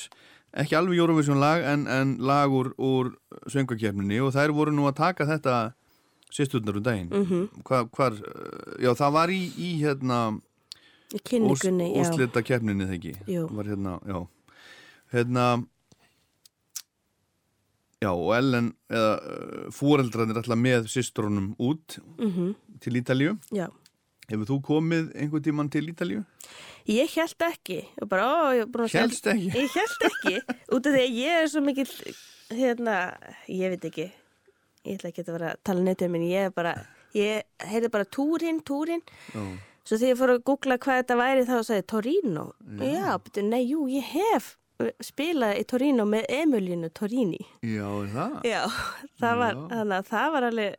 Ekki 0.57 0.77
alveg 0.79 0.97
Eurovision 1.01 1.37
lag 1.41 1.65
en, 1.67 1.83
en 1.91 2.13
lag 2.23 2.49
úr, 2.55 2.69
úr 2.79 3.09
söngakefninni 3.51 4.21
og 4.23 4.31
þær 4.33 4.53
voru 4.55 4.71
nú 4.71 4.85
að 4.87 4.95
taka 5.01 5.27
þetta 5.27 5.55
sérstundar 6.31 6.79
um 6.79 6.83
daginn. 6.85 7.09
Mm 7.11 7.25
Mhm. 7.27 7.63
hvar, 7.67 7.89
hvar, 7.91 8.15
já 8.79 8.93
það 8.95 9.11
var 9.17 9.27
í, 9.35 9.41
í 9.59 9.69
hérna 9.83 10.21
úslita 12.07 12.41
kefninni 12.43 12.87
Jú. 13.27 13.47
var 13.51 13.65
hérna, 13.67 13.99
já. 14.07 14.27
Hérna 15.13 15.45
já 18.01 18.11
og 18.13 18.31
Ellen 18.37 18.71
eða 18.89 19.13
uh, 19.19 19.69
fóreldrarnir 19.73 20.37
alltaf 20.39 20.57
með 20.59 20.87
sýstrunum 20.91 21.51
út 21.59 21.99
Mhm, 22.17 22.55
til 22.79 22.93
Ítalíu. 23.01 23.37
Já. 23.51 23.67
Hefur 24.29 24.45
þú 24.45 24.57
komið 24.61 25.13
einhvern 25.15 25.43
tíman 25.43 25.69
til 25.71 25.87
Ítalíu? 25.91 26.25
Ég 26.87 27.11
held 27.17 27.43
ekki. 27.49 27.79
Og 28.01 28.09
bara, 28.11 28.27
ó, 28.27 28.51
ég 28.55 28.77
Hélst 28.93 29.27
ekki? 29.27 29.49
Ég 29.51 29.73
held 29.75 30.05
ekki, 30.07 30.35
út 30.71 30.87
af 30.87 30.93
því 30.95 31.01
að 31.03 31.17
ég 31.19 31.39
er 31.41 31.49
svo 31.51 31.63
mikill 31.65 31.95
hérna, 32.55 32.97
ég 33.51 33.73
veit 33.73 33.87
ekki. 33.89 34.05
Ég 34.87 34.99
ætla 34.99 35.11
ekki 35.11 35.25
að 35.25 35.33
vera 35.35 35.49
að 35.55 35.63
tala 35.67 35.83
neitt 35.83 36.03
um 36.07 36.15
en 36.15 36.27
ég 36.27 36.47
er 36.47 36.53
bara, 36.55 36.75
ég 37.17 37.67
heyrði 37.67 37.89
bara 37.91 38.07
túrin, 38.07 38.61
túrin. 38.63 39.03
Já. 39.33 39.43
svo 39.87 39.97
þegar 39.97 40.13
ég 40.13 40.19
fór 40.19 40.31
að 40.33 40.45
googla 40.47 40.77
hvað 40.83 41.01
þetta 41.01 41.15
væri 41.19 41.43
þá 41.47 41.53
sagði 41.57 41.81
ég 41.81 41.85
Torino, 41.91 42.45
já, 42.83 43.11
betur, 43.23 43.45
nei, 43.47 43.61
jú, 43.67 43.85
ég 43.91 44.03
hef 44.11 44.49
spilað 45.01 45.57
í 45.61 45.63
Torino 45.67 46.05
með 46.05 46.25
Emilinu 46.37 46.89
Torini. 46.93 47.39
Já, 47.65 47.87
það? 48.13 48.35
Já, 48.45 48.61
það 49.21 49.39
var, 49.41 49.55
Já. 49.55 49.63
þannig 49.73 49.97
að 49.97 50.09
það 50.11 50.31
var 50.35 50.47
alveg 50.51 50.75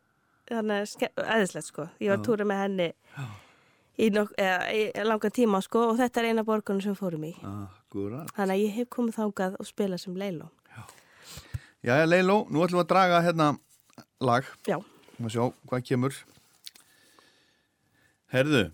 þannig 0.48 0.76
að 1.08 1.24
æðislegt 1.36 1.68
sko. 1.68 1.86
Ég 2.00 2.12
var 2.14 2.24
túra 2.24 2.46
með 2.48 2.62
henni 2.64 2.88
í, 3.98 4.08
nok, 4.14 4.32
eða, 4.38 5.04
langan 5.08 5.34
tíma 5.34 5.60
sko 5.64 5.88
og 5.90 5.98
þetta 5.98 6.22
er 6.22 6.30
eina 6.30 6.44
borgunum 6.46 6.82
sem 6.84 6.94
fórum 6.98 7.24
í 7.28 7.32
Ah, 7.42 7.66
Akkurat. 7.88 8.30
Þannig 8.36 8.54
að 8.54 8.62
ég 8.62 8.74
hef 8.78 8.88
komið 8.94 9.16
þángað 9.18 9.58
og 9.58 9.66
spilað 9.68 10.02
sem 10.04 10.16
Leiló. 10.18 10.50
Jæja, 11.86 12.08
Leiló, 12.08 12.42
nú 12.50 12.64
ætlum 12.64 12.80
við 12.80 12.84
að 12.84 12.90
draga 12.90 13.20
hérna 13.24 13.46
lag. 14.20 14.46
Já. 14.66 14.76
Má 15.18 15.28
sjá 15.30 15.44
hvað 15.70 15.84
kemur. 15.88 16.16
Herðu, 18.34 18.64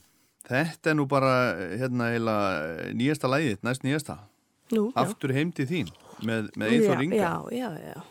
þetta 0.49 0.91
er 0.91 0.97
nú 0.99 1.05
bara 1.09 1.35
hérna 1.79 2.09
heila 2.15 2.37
nýjasta 2.97 3.31
lagið, 3.31 3.61
næst 3.65 3.85
nýjasta. 3.87 4.17
Nú, 4.73 4.89
já. 4.91 5.05
Aftur 5.05 5.35
heim 5.37 5.53
til 5.55 5.69
þín 5.71 5.93
með, 6.25 6.49
með 6.59 6.75
Eithor 6.79 6.97
Já, 6.97 7.05
Inga. 7.05 7.21
Já, 7.21 7.33
já, 7.53 7.71
já. 7.93 8.03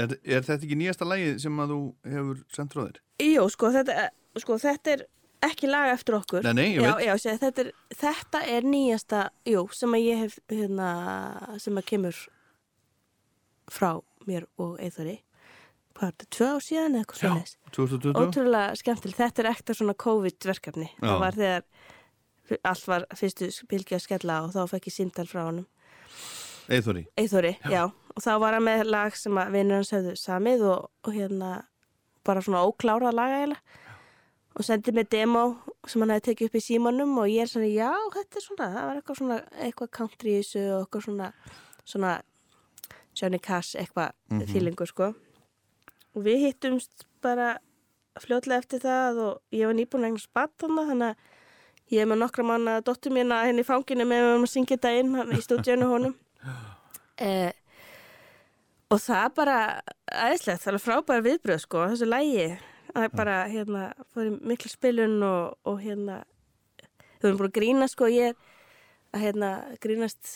Er, 0.00 0.16
er 0.24 0.44
þetta 0.46 0.58
ekki 0.64 0.78
nýjasta 0.80 1.06
lagið 1.06 1.38
sem 1.44 1.62
að 1.62 1.72
þú 1.74 1.80
hefur 2.16 2.42
sendt 2.56 2.74
frá 2.74 2.82
þér? 2.88 3.00
Jú, 3.26 3.46
sko 3.52 3.70
þetta, 3.74 4.08
sko, 4.42 4.58
þetta 4.62 4.94
er 4.96 5.06
ekki 5.46 5.70
lag 5.70 5.92
eftir 5.94 6.18
okkur. 6.18 6.44
Nei, 6.46 6.54
nei, 6.56 6.68
já. 6.76 6.92
Já, 7.04 7.14
sé, 7.20 7.36
þetta, 7.40 7.64
er, 7.64 7.96
þetta 8.02 8.42
er 8.56 8.68
nýjasta, 8.68 9.24
jú, 9.48 9.64
sem 9.76 9.96
að 9.96 10.06
ég 10.06 10.22
hef, 10.24 10.38
hérna, 10.52 10.90
sem 11.62 11.80
að 11.80 11.88
kemur 11.92 12.20
frá 13.70 13.90
mér 14.28 14.46
og 14.60 14.76
Eithori. 14.82 15.20
Hvað 15.96 16.06
er 16.08 16.12
þetta, 16.14 16.28
tvö 16.36 16.50
á 16.50 16.58
síðan 16.64 16.94
eða 16.96 17.04
eitthvað 17.04 17.22
Já, 17.22 17.30
svona 17.30 17.72
2020? 17.76 18.20
Ótrúlega 18.20 18.76
skemmtileg. 18.80 19.16
Þetta 19.18 19.42
er 19.42 19.48
ekta 19.50 19.76
svona 19.76 19.96
COVID-verkefni. 20.04 20.88
Já. 20.94 21.06
Það 21.06 21.24
var 21.24 21.40
þegar 21.40 22.60
allt 22.70 22.86
var 22.88 23.06
fyrstu 23.18 23.50
bylgi 23.70 23.96
að 23.96 24.04
skella 24.06 24.38
og 24.46 24.54
þá 24.54 24.62
fekk 24.74 24.88
ég 24.90 24.96
símtal 24.96 25.26
frá 25.30 25.42
honum. 25.44 25.66
Eithori. 26.70 27.04
Eithori, 27.18 27.52
já. 27.70 27.82
Og 28.14 28.22
þá 28.22 28.32
var 28.42 28.56
hann 28.56 28.66
með 28.66 28.84
lag 28.90 29.16
sem 29.18 29.38
að 29.38 29.54
vinnur 29.56 29.80
hans 29.80 29.92
höfðu 29.94 30.16
samið 30.18 30.64
og, 30.70 30.88
og 31.06 31.14
hérna 31.14 31.52
bara 32.26 32.42
svona 32.44 32.64
óklárað 32.66 33.16
laga 33.16 33.40
eiginlega. 33.40 33.78
Og 34.58 34.64
sendið 34.66 34.96
mér 34.98 35.06
demo 35.12 35.42
sem 35.86 36.02
hann 36.02 36.10
hefði 36.10 36.26
tekið 36.32 36.48
upp 36.50 36.56
í 36.58 36.62
símanum 36.64 37.12
og 37.22 37.28
ég 37.30 37.44
er 37.44 37.50
svona, 37.52 37.68
já, 37.70 37.90
þetta 38.16 38.36
er 38.40 38.44
svona, 38.44 38.66
það 38.74 38.86
var 38.88 38.96
eitthvað 39.00 39.18
svona, 39.20 39.36
eitthvað 39.66 39.90
country 39.98 40.32
í 40.34 40.40
þessu 40.42 40.62
og 40.74 40.80
eitthvað 40.84 41.04
svona, 41.06 41.28
svona 41.86 42.14
Johnny 43.20 43.38
Cash 43.38 43.76
eitthvað 43.78 44.10
mm 44.30 44.40
Mhm. 44.40 44.86
sko. 44.90 45.14
Og 46.16 46.24
við 46.26 46.38
hittumst 46.46 47.06
bara 47.22 47.58
fljótlega 48.18 48.58
eftir 48.58 48.80
það 48.82 49.18
og 49.22 49.40
ég 49.52 49.66
var 49.66 49.74
nýbúin 49.78 50.02
að 50.02 50.08
eigna 50.10 50.18
spatt 50.24 50.56
þannig, 50.58 51.02
að 51.02 51.16
ég 51.92 52.00
er 52.02 52.06
með 52.06 52.18
nokkra 52.18 52.44
manna 52.44 52.80
dóttur 52.82 53.12
mína 53.14 53.44
henni 53.46 53.62
í 53.62 53.66
fanginu 53.66 54.04
með 54.04 54.26
að 54.34 54.46
syngja 54.50 54.76
þetta 54.76 54.98
inn 54.98 55.14
í 55.32 55.40
stúdíunu 55.40 55.86
honum. 55.94 56.16
Eh, 57.18 57.52
og 58.90 58.98
það 58.98 59.34
bara 59.36 59.56
aðeinslegt, 60.10 60.62
það 60.64 60.74
er 60.74 60.84
frábæra 60.84 61.22
viðbröð 61.22 61.60
sko, 61.62 61.86
þessu 61.92 62.06
lægi. 62.10 62.58
Það 62.90 63.06
er 63.06 63.16
bara, 63.16 63.36
hérna, 63.50 63.82
fór 64.14 64.28
í 64.28 64.36
miklu 64.52 64.70
spilun 64.72 65.18
og, 65.26 65.56
og 65.68 65.80
hérna, 65.82 66.20
þau 67.20 67.28
erum 67.30 67.40
búin 67.40 67.50
að 67.50 67.56
grína 67.58 67.88
sko, 67.90 68.08
ég 68.10 68.32
er 68.32 68.38
að 69.14 69.24
hérna 69.26 69.50
grínast 69.82 70.32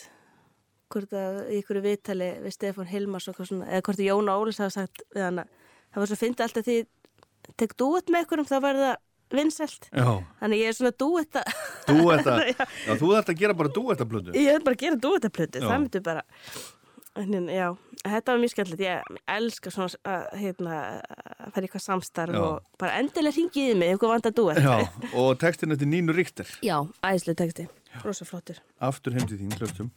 hvort 0.92 1.14
að 1.16 1.40
í 1.50 1.60
ykkur 1.62 1.80
viðtali 1.82 2.28
við 2.44 2.54
Stefán 2.54 2.90
Hilmars 2.90 3.26
og 3.30 3.40
svona, 3.40 3.66
eða 3.70 3.86
hvort 3.88 4.02
að 4.02 4.08
Jóna 4.10 4.36
Ólis 4.38 4.60
hafa 4.62 4.74
sagt 4.76 5.02
við 5.14 5.24
hana, 5.26 5.46
það 5.94 6.02
var 6.04 6.10
svo 6.12 6.18
fyndið 6.20 6.44
alltaf 6.46 6.68
því 6.68 6.76
tek 7.60 7.74
dúet 7.80 8.12
með 8.12 8.26
ykkurum 8.26 8.48
þá 8.48 8.56
verður 8.62 8.86
það 8.90 9.02
vinsælt. 9.34 9.88
Já, 9.90 10.06
Þannig 10.38 10.60
ég 10.60 10.68
er 10.70 10.76
svona 10.76 10.92
dúetta, 11.00 11.42
að, 11.90 12.30
Já. 12.52 12.64
þú 13.00 13.08
ert 13.18 13.32
að 13.32 13.38
gera 13.40 13.56
bara 13.58 13.72
dúettablötu. 13.74 14.34
ég 14.38 14.50
er 14.52 14.62
bara 14.62 14.76
að 14.76 14.84
gera 14.84 15.00
dúettaplötu, 15.00 15.62
Já. 15.62 15.66
það 15.66 15.80
myndi 15.82 16.02
bara, 16.04 16.22
en, 17.20 17.48
já, 17.52 17.66
þetta 18.02 18.34
var 18.34 18.40
mjög 18.42 18.52
skemmtilegt, 18.54 18.84
ég 18.84 19.18
elska 19.36 19.72
svona 19.74 20.00
að, 20.10 20.24
hérna, 20.40 20.78
að 21.38 21.54
fara 21.54 21.64
í 21.64 21.68
eitthvað 21.68 21.84
samstarf 21.86 22.36
Já. 22.36 22.42
og 22.42 22.80
bara 22.80 23.00
endilega 23.00 23.36
ringiði 23.38 23.76
mig 23.78 23.92
ef 23.92 23.96
eitthvað 23.96 24.14
vant 24.14 24.30
að 24.30 24.38
dúet. 24.40 24.62
Já, 24.64 25.10
og 25.22 25.34
textin 25.42 25.74
eftir 25.76 25.90
Nínu 25.90 26.16
Ríkter. 26.16 26.50
Já, 26.64 26.78
æðislega 27.04 27.44
texti, 27.44 27.68
rosa 28.04 28.28
flottur. 28.28 28.62
Aftur 28.82 29.16
heim 29.16 29.28
til 29.30 29.40
þín, 29.42 29.54
hlustum. 29.60 29.92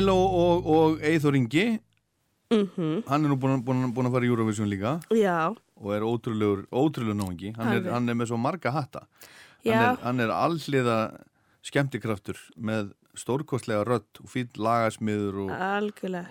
Leilo 0.00 0.16
og, 0.16 0.66
og 0.66 1.00
Eithor 1.04 1.36
Ingi. 1.36 1.78
Mhm. 2.50 3.04
hann 3.06 3.24
er 3.24 3.28
nú 3.30 3.36
búin, 3.38 3.60
búin, 3.62 3.92
búin 3.94 4.08
að 4.08 4.14
fara 4.16 4.26
í 4.26 4.30
Eurovision 4.32 4.66
líka. 4.66 4.96
Já, 5.14 5.54
og 5.54 5.92
er 5.94 6.02
ótrúlegur, 6.02 6.64
ótrúlegur 6.74 7.14
náingi 7.14 7.52
hann, 7.56 7.68
er- 7.68 7.76
Alveg. 7.84 7.92
hann 7.92 8.08
er 8.08 8.14
með 8.18 8.26
svo 8.32 8.38
marga 8.42 8.72
hatta. 8.74 9.04
Hann 9.64 9.72
er, 9.78 9.96
hann 10.02 10.20
er 10.20 10.32
allliða 10.34 10.96
skemmtikraftur 11.62 12.34
með 12.58 12.90
stórkostlega 13.14 13.84
rödd 13.86 14.18
og 14.24 14.26
fýll 14.32 14.48
lagasmiður 14.58 15.38
og, 15.44 15.52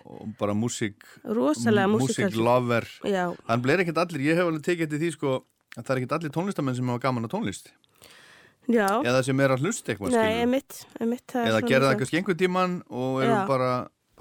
og 0.05 0.35
bara 0.39 0.51
músík 0.53 0.95
Rosalega 1.23 1.87
músikal. 1.87 2.31
músíklover 2.33 2.85
Já, 3.05 3.35
hann 3.47 3.61
bleir 3.61 3.79
ekkert 3.85 3.97
allir, 4.03 4.19
ég 4.19 4.35
hef 4.35 4.43
alveg 4.49 4.63
tekið 4.65 4.87
eftir 4.89 4.99
því 4.99 5.11
sko 5.13 5.43
að 5.77 5.83
það 5.85 5.89
er 5.95 6.01
ekkert 6.01 6.17
allir 6.19 6.31
tónlistamenn 6.35 6.75
sem 6.75 6.87
hafa 6.91 6.99
gaman 7.07 7.29
að 7.29 7.31
tónlist 7.37 7.71
já. 8.69 8.87
eða 9.03 9.21
sem 9.25 9.39
er 9.45 9.53
að 9.55 9.63
hlusta 9.65 9.93
eitthvað 9.93 10.15
Nei, 10.17 10.41
emitt, 10.45 10.81
emitt. 11.01 11.27
eða 11.33 11.59
svo- 11.61 11.69
eitthvað 11.89 12.11
skengu 12.11 12.35
tíman 12.39 12.79
og 12.89 13.21
eru 13.25 13.37
bara 13.49 13.69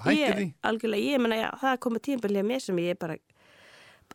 hættir 0.05 0.23
ég, 0.23 0.37
því 0.39 0.47
Algjörlega, 0.71 1.11
ég 1.15 1.21
menna, 1.25 1.37
já, 1.43 1.49
það 1.61 1.73
er 1.75 1.83
komið 1.87 2.05
tímabilið 2.09 2.47
mér 2.53 2.61
sem 2.65 2.77
ég 2.85 2.99
bara 2.99 3.17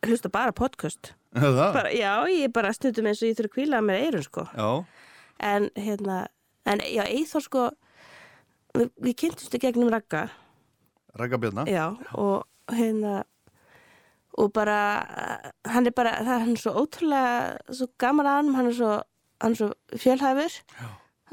hlusta 0.03 0.29
bara 0.33 0.51
podcast. 0.51 1.13
Bara, 1.33 1.89
já, 1.93 2.11
ég 2.29 2.51
bara 2.53 2.73
stundum 2.73 3.05
eins 3.09 3.21
og 3.23 3.29
ég 3.29 3.37
þurfi 3.37 3.49
að 3.49 3.53
kvíla 3.55 3.79
með 3.81 4.01
eirun, 4.07 4.23
sko. 4.25 4.43
já, 4.53 4.85
En, 5.43 5.69
hérna, 5.75 6.27
en, 6.69 6.79
já, 6.85 7.03
Eithor, 7.09 7.41
sko, 7.41 7.63
við, 8.77 8.89
við 9.01 9.15
kynntumstu 9.21 9.59
gegnum 9.61 9.89
Ragga, 9.93 10.27
Raka 11.17 11.37
Bjarna 11.41 11.65
já, 11.69 11.87
og 12.13 12.45
hérna, 12.73 13.23
og 14.37 14.51
bara, 14.53 14.77
hann 15.69 15.87
er 15.89 15.93
bara, 15.95 16.13
það 16.21 16.35
er 16.35 16.45
hann 16.47 16.57
svo 16.61 16.73
ótrúlega, 16.83 17.57
svo 17.73 17.87
gaman 18.01 18.29
að 18.29 18.37
hann, 18.39 18.53
hann 18.57 18.69
er 18.71 18.77
svo, 18.77 18.93
hann 19.41 19.55
er 19.55 19.59
svo 19.59 19.69
fjölhæfur, 20.03 20.55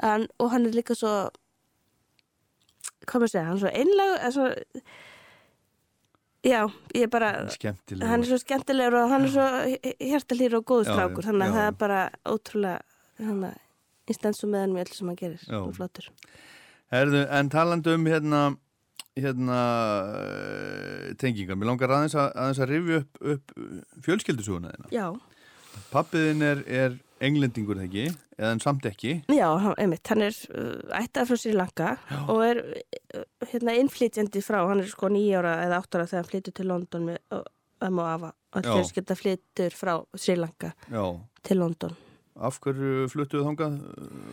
hann, 0.03 0.27
og 0.39 0.51
hann 0.55 0.67
er 0.67 0.77
líka 0.77 0.97
svo, 0.99 1.15
hvað 3.07 3.23
maður 3.25 3.33
segja, 3.35 3.47
hann 3.49 3.57
er 3.59 3.63
svo 3.65 3.73
einlega, 3.83 4.31
svo, 4.35 4.47
já, 6.47 6.61
ég 6.97 7.07
er 7.07 7.13
bara, 7.13 7.33
skemmtileg 7.57 8.13
hann 8.13 8.25
er 8.25 8.31
svo 8.31 8.41
skemmtilegur 8.41 9.01
og 9.03 9.13
hann 9.13 9.27
er 9.29 9.35
svo 9.35 9.49
hjertalýr 10.01 10.57
og 10.61 10.65
góður 10.71 10.95
Já, 10.95 11.03
já, 11.05 11.27
þannig 11.29 11.45
að 11.45 11.53
já. 11.53 11.59
það 11.59 11.67
er 11.67 11.77
bara 11.85 12.01
ótrúlega 12.25 12.81
hann 13.27 13.45
að 13.51 13.59
instansu 14.11 14.49
með 14.51 14.65
hann 14.65 14.73
með 14.75 14.87
allir 14.87 14.97
sem 14.99 15.11
hann 15.13 15.21
gerir. 15.21 15.43
Já. 15.47 15.59
og 15.61 15.77
flottur. 15.77 16.11
Herðu, 16.91 17.21
en 17.31 17.51
talandi 17.53 17.93
um 17.95 18.07
hérna 18.11 18.41
hérna 19.21 19.59
uh, 20.17 21.11
tengingar, 21.21 21.59
mér 21.59 21.69
langar 21.73 21.93
aðeins 21.95 22.15
að, 22.19 22.31
aðeins 22.41 22.61
að 22.63 22.71
rifja 22.71 23.01
upp, 23.03 23.21
upp 23.35 23.55
fjölskyldusúna 24.07 24.73
þina. 24.75 24.91
Já, 24.95 25.07
Pappiðin 25.91 26.43
er, 26.47 26.63
er 26.67 26.97
englendingur 27.21 27.77
þegar 27.79 27.89
ekki, 27.91 28.05
eða 28.39 28.51
en 28.57 28.63
samt 28.65 28.87
ekki? 28.89 29.15
Já, 29.29 29.47
hann- 29.61 29.77
einmitt, 29.79 30.05
hann 30.09 30.25
er 30.27 30.37
uh, 30.57 30.75
ættað 31.01 31.31
frá 31.31 31.41
Sri 31.43 31.55
Lanka 31.57 31.95
og 32.27 32.43
er 32.47 32.61
uh, 32.65 33.25
hérna 33.53 33.77
innflytjandi 33.81 34.43
frá, 34.45 34.63
hann 34.71 34.81
er 34.85 34.89
sko 34.91 35.11
nýjára 35.13 35.59
eða 35.67 35.81
áttara 35.83 36.07
þegar 36.11 36.23
hann 36.25 36.31
flytur 36.33 36.57
til 36.61 36.71
London 36.73 37.09
með 37.11 37.43
ömmu 37.81 38.05
og 38.05 38.13
afa. 38.15 38.31
Já. 38.51 38.73
fjölskylda 38.75 39.15
flytur 39.17 39.75
frá 39.79 39.93
Sri 40.19 40.35
Lanka 40.37 40.73
Já, 40.91 41.05
til 41.47 41.61
London. 41.63 41.93
Af 42.41 42.57
hverju 42.65 43.05
fluttuðu 43.13 43.45
þangað? 43.45 43.75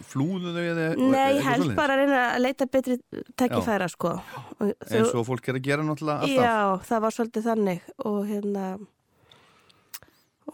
Flúðu 0.08 0.54
þau 0.56 0.62
eða 0.64 0.84
Nei, 1.12 1.40
helst 1.44 1.74
bara 1.76 1.98
að 1.98 2.04
reyna 2.06 2.20
að 2.38 2.44
leita 2.46 2.68
betri 2.72 2.96
tækifæra 3.36 3.90
sko. 3.92 4.14
Eins 4.64 5.12
og 5.12 5.26
fólk 5.28 5.50
er 5.52 5.60
að 5.60 5.66
gera 5.66 5.84
náttúrulega 5.84 6.24
alltaf. 6.24 6.46
Já, 6.46 6.88
það 6.88 7.04
var 7.04 7.16
svolítið 7.18 7.50
þannig 7.50 7.90
og 8.08 8.20
hérna 8.30 8.64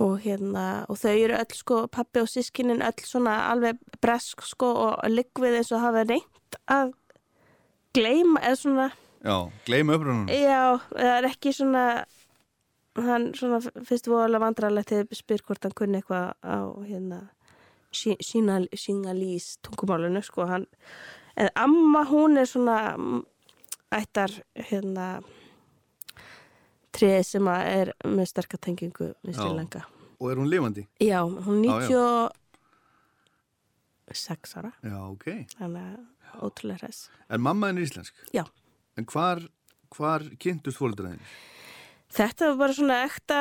og 0.02 0.18
hérna 0.24 0.86
og 0.90 0.98
þau 0.98 1.14
eru 1.14 1.38
öll 1.38 1.56
sko, 1.58 1.84
pappi 1.92 2.24
og 2.24 2.30
sískinin 2.32 2.82
öll 2.86 3.06
svona 3.06 3.36
alveg 3.52 3.78
bresk 4.02 4.42
sko 4.48 4.72
og 4.88 5.08
liggvið 5.12 5.60
eins 5.60 5.72
og 5.76 5.84
hafa 5.84 6.06
reynt 6.10 6.60
að 6.72 6.94
gleyma 7.94 8.42
eða 8.42 8.60
svona, 8.60 8.90
Já, 9.24 9.38
gleyma 9.68 9.96
upprunum 9.96 10.28
já, 10.28 10.80
það 10.92 11.14
er 11.18 11.30
ekki 11.30 11.54
svona 11.56 11.84
hann 13.00 13.30
svona 13.38 13.60
fyrst 13.62 14.10
vorulega 14.10 14.44
vandrarlegt 14.44 14.92
þegar 14.92 15.18
spyr 15.18 15.44
hvort 15.48 15.66
hann 15.66 15.78
kunni 15.78 16.02
eitthvað 16.02 16.34
á 16.46 16.58
hérna 16.86 17.22
síngalís 17.94 19.54
tungumálinu 19.66 20.22
sko 20.26 20.48
hann, 20.50 20.66
en 21.38 21.50
amma 21.56 22.04
hún 22.10 22.38
er 22.42 22.50
svona 22.50 22.98
mm, 22.98 23.24
ættar 23.94 24.42
hérna 24.70 25.22
treð 26.94 27.24
sem 27.26 27.48
er 27.54 27.92
með 28.06 28.30
sterkatengingu 28.32 29.12
við 29.26 29.36
Sri. 29.36 29.50
Lanka. 29.58 29.84
Og 30.20 30.32
er 30.32 30.40
hún 30.40 30.50
lifandi? 30.52 30.86
Já, 31.04 31.22
hún 31.26 31.64
já. 31.66 32.30
96 34.14 34.58
ára, 34.60 34.72
Já, 34.84 34.98
ok 35.10 35.26
þannig 35.58 35.84
að 35.84 36.44
ótrúlega 36.46 36.90
mamma 37.40 37.70
er 37.72 37.80
íslensk? 37.82 38.14
Já. 38.34 38.44
En 38.98 39.06
hvar, 39.10 39.42
hvar 39.96 40.26
kynntust 40.42 40.78
fólkdraðinir? 40.78 41.34
Þetta 42.14 42.52
var 42.52 42.58
bara 42.60 42.74
svona 42.78 42.98
ekta 43.08 43.38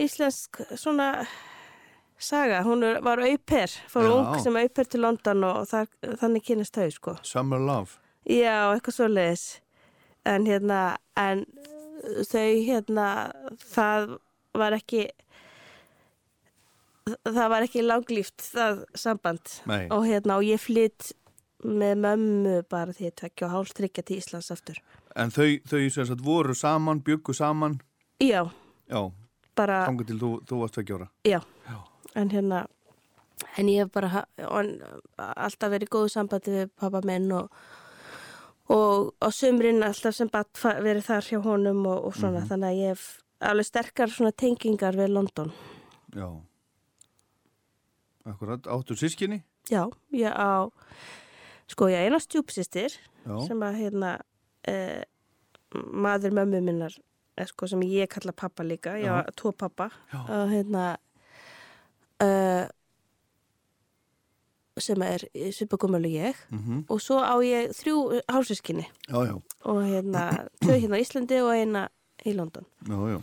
íslensk 0.00 0.62
svona 0.80 1.26
saga. 2.16 2.62
Hún 2.64 2.84
er- 2.84 3.00
var 3.02 3.18
auper, 3.18 3.68
fór 3.88 4.06
Já. 4.06 4.12
ung 4.16 4.40
sem 4.40 4.56
auper 4.56 4.84
til 4.84 5.00
London 5.00 5.44
og 5.44 5.66
þar, 5.68 5.88
þannig 6.02 6.44
kynist 6.44 6.72
þau 6.74 6.90
sko. 6.92 7.16
Summer 7.22 7.58
Love 7.58 7.98
Já, 8.24 8.72
eitthvað 8.72 8.94
svo 8.94 9.08
leiðis. 9.08 9.60
En 10.24 10.46
hérna, 10.46 10.96
en 11.16 11.44
þau 12.28 12.50
hérna, 12.66 13.06
það 13.72 14.16
var 14.58 14.76
ekki, 14.76 15.06
það 17.26 17.48
var 17.54 17.66
ekki 17.66 17.84
langlíft 17.86 18.44
það 18.52 18.84
samband. 18.98 19.56
Nei. 19.70 19.86
Og 19.94 20.06
hérna, 20.08 20.38
og 20.38 20.46
ég 20.46 20.62
flytt 20.62 21.12
með 21.62 22.00
mömmu 22.02 22.56
bara 22.70 22.94
því 22.94 23.08
að 23.10 23.16
tvekja 23.20 23.46
og 23.46 23.54
hálf 23.54 23.72
tryggja 23.78 24.04
til 24.06 24.18
Íslands 24.18 24.50
aftur. 24.54 24.80
En 25.14 25.30
þau, 25.30 25.46
þau 25.68 25.80
sem 25.92 26.08
sagt 26.08 26.24
voru 26.24 26.54
saman, 26.56 27.02
byggu 27.04 27.34
saman 27.36 27.78
Já, 28.22 28.46
Já, 28.88 29.00
bara, 29.58 29.82
til 30.06 30.18
þú, 30.18 30.30
þú 30.48 30.60
varst 30.62 30.76
tveggja 30.78 30.98
ára 30.98 31.08
já. 31.28 31.40
Já. 31.68 31.78
En 32.16 32.30
hérna, 32.32 32.62
en 33.58 33.70
ég 33.70 33.84
hef 33.84 33.92
bara 33.92 34.24
alltaf 35.18 35.72
verið 35.72 35.88
í 35.88 35.92
góðu 35.92 36.12
sambandi 36.12 36.54
við 36.54 36.72
pappa 36.78 37.02
minn 37.06 37.30
og 37.34 37.52
og 38.72 39.12
á 39.20 39.28
sömurinn 39.34 39.84
alltaf 39.84 40.16
sem 40.16 40.30
batt 40.32 40.56
verið 40.62 41.04
þar 41.08 41.28
hjá 41.28 41.38
honum 41.44 41.84
og, 41.86 42.08
og 42.08 42.16
svona 42.16 42.44
þannig 42.48 42.70
að 42.70 42.80
ég 42.80 42.94
hef 42.94 43.06
alveg 43.42 43.68
sterkar 43.68 44.12
svona 44.12 44.32
tengingar 44.32 44.96
við 44.96 45.12
London. 45.12 45.52
Já. 46.14 46.28
Akkurat, 48.28 48.66
áttu 48.70 48.96
sískinni? 48.96 49.42
Já, 49.70 49.86
ég 50.14 50.30
á 50.30 50.70
sko 51.70 51.88
ég 51.90 52.06
eina 52.06 52.20
stjúpsistir 52.22 52.94
sem 53.24 53.64
að 53.64 53.78
hérna 53.80 54.12
eh, 54.68 55.02
maður 55.72 56.36
mömmu 56.38 56.60
minnar 56.64 56.94
eh, 57.36 57.48
sko, 57.48 57.68
sem 57.70 57.82
ég 57.86 58.10
kalla 58.12 58.34
pappa 58.36 58.66
líka. 58.66 58.94
Ég 59.00 59.10
á 59.10 59.26
tvo 59.36 59.54
pappa 59.56 59.90
og 60.22 60.52
hérna 60.52 60.92
uh, 62.22 62.66
sem 64.80 65.02
er 65.04 65.24
svipagumölu 65.52 66.08
ég. 66.08 66.38
Mm 66.50 66.84
og 66.88 67.00
svo 67.04 67.20
á 67.20 67.36
ég 67.44 67.72
þrjú 67.76 68.22
hálsískinni 68.28 68.86
já, 69.08 69.18
já, 69.28 69.34
og 69.68 69.80
hérna 69.84 70.24
tvö 70.62 70.78
hérna 70.80 70.96
á 70.96 71.02
Íslandi 71.02 71.40
og 71.44 71.52
eina 71.54 71.88
í 72.24 72.34
London. 72.36 72.64
Já, 72.88 72.96
já, 73.12 73.18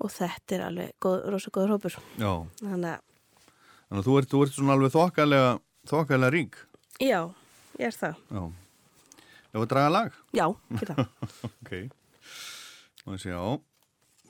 og 0.00 0.10
þetta 0.10 0.56
er 0.56 0.64
alveg 0.68 0.94
góð, 1.00 1.18
rosa 1.30 1.50
góður 1.54 1.76
hópur. 1.76 1.98
Þannig 2.18 2.94
að 2.96 3.02
Þannig 3.84 4.00
að 4.00 4.06
þú 4.08 4.14
ert, 4.18 4.30
þú 4.32 4.38
ert 4.42 4.54
svona 4.56 4.74
alveg 4.74 4.92
þokkalega, 4.94 5.50
þokkalega 5.86 6.32
rík. 6.34 6.56
Já, 6.98 7.20
ég 7.78 7.90
er 7.90 7.94
það. 7.94 8.16
Já. 8.32 8.42
Ef 9.54 9.60
að 9.60 9.68
draga 9.70 9.90
lag? 9.92 10.16
já, 10.34 10.46
það. 10.80 11.02
Ok. 11.60 11.72
Og 13.04 13.12
þessi, 13.14 13.28
já 13.30 13.42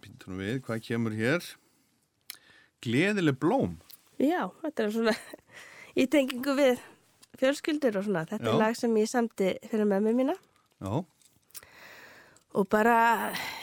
Píntum 0.05 0.37
við, 0.37 0.59
hvað 0.67 0.83
kemur 0.85 1.15
hér? 1.17 1.47
Gleðileg 2.85 3.39
blóm. 3.41 3.79
Já, 4.21 4.51
þetta 4.61 4.85
er 4.85 4.93
svona 4.93 5.15
í 5.95 6.07
tengingu 6.11 6.57
við 6.59 6.83
fjölskyldur 7.41 7.99
og 8.01 8.07
svona 8.07 8.25
þetta 8.29 8.47
Já. 8.47 8.53
er 8.53 8.61
lag 8.61 8.79
sem 8.79 8.97
ég 9.01 9.11
samti 9.11 9.51
fyrir 9.71 9.89
mömmu 9.91 10.15
mína 10.17 10.37
Já, 10.85 11.05
og 12.55 12.69
bara 12.71 12.97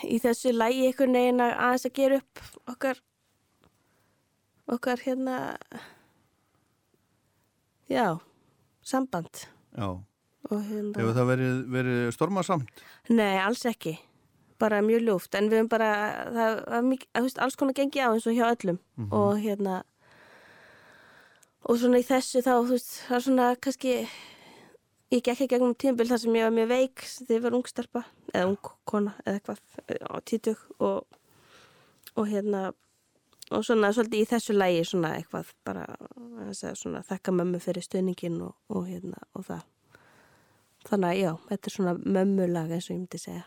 í 0.04 0.20
þessu 0.24 0.54
lagi 0.56 0.88
einhvern 0.90 1.16
veginn 1.16 1.44
að 1.44 1.56
aðeins 1.56 1.88
að 1.88 1.98
gera 2.00 2.22
upp 2.22 2.44
okkar 2.74 3.02
okkar 4.72 5.04
hérna 5.06 5.38
já 7.92 8.08
samband 8.82 9.46
já 9.76 9.90
hérna 10.50 10.98
Hefur 10.98 11.16
það 11.16 11.28
verið, 11.30 11.60
verið 11.72 12.00
stormasamt? 12.16 12.82
Nei, 13.14 13.38
alls 13.40 13.62
ekki. 13.70 13.94
Bara 14.60 14.82
mjög 14.84 15.06
ljúft. 15.06 15.36
En 15.38 15.48
við 15.52 15.62
höfum 15.62 15.70
bara, 15.72 15.92
það 16.34 16.58
var 16.74 16.84
mikið, 16.90 17.38
alls 17.46 17.60
konar 17.60 17.78
gengi 17.78 18.02
á 18.04 18.10
eins 18.10 18.28
og 18.28 18.36
hjá 18.36 18.50
öllum. 18.50 18.80
Og 19.14 19.40
hérna, 19.40 19.78
og 21.72 21.80
svona 21.80 22.02
í 22.02 22.04
þessu 22.04 22.44
þá 22.44 22.52
þú 22.58 22.74
veist 22.74 22.92
það 23.06 23.16
er 23.18 23.26
svona 23.26 23.48
kannski 23.64 23.96
ég 23.96 25.22
gekk 25.24 25.32
ekki 25.32 25.50
gegnum 25.54 25.76
tímabill 25.80 26.10
þar 26.12 26.22
sem 26.24 26.36
ég 26.36 26.48
var 26.48 26.56
mjög 26.56 26.70
veik 26.72 27.04
þegar 27.08 27.38
ég 27.38 27.46
var 27.46 27.58
ungstarpa 27.62 28.04
eða 28.34 28.50
ung 28.50 28.72
kona 28.92 29.14
eða 29.24 29.40
eitthvað 29.40 29.62
á 30.12 30.16
títug 30.28 30.66
og, 30.84 31.20
og 32.20 32.28
hérna 32.28 32.72
og 33.52 33.64
svona 33.68 33.92
svolítið 33.96 34.24
í 34.24 34.28
þessu 34.30 34.56
lægi 34.56 34.84
svona 34.88 35.14
eitthvað 35.18 35.52
bara 35.68 35.86
svona, 36.56 37.04
þakka 37.08 37.36
mömmu 37.36 37.60
fyrir 37.64 37.86
stöyningin 37.86 38.40
og, 38.46 38.56
og 38.72 38.88
hérna 38.88 39.20
og 39.36 39.48
það. 39.48 39.66
Þannig 40.88 41.10
að 41.10 41.20
já, 41.20 41.32
þetta 41.50 41.70
er 41.70 41.76
svona 41.76 41.96
mömmulag 42.00 42.72
eins 42.76 42.88
og 42.88 42.96
ég 42.96 43.02
myndi 43.02 43.22
segja. 43.22 43.44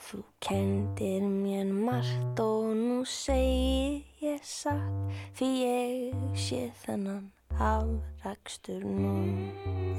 Þú 0.00 0.22
kendir 0.42 1.24
mér 1.28 1.68
margt 1.68 2.40
og 2.40 2.70
nú 2.76 3.02
segir 3.08 4.00
ég 4.24 4.40
satt 4.46 5.12
Fyrir 5.36 6.14
ég 6.14 6.38
sé 6.40 6.70
þennan 6.84 7.28
afrakstur 7.60 8.80
nú 8.84 9.12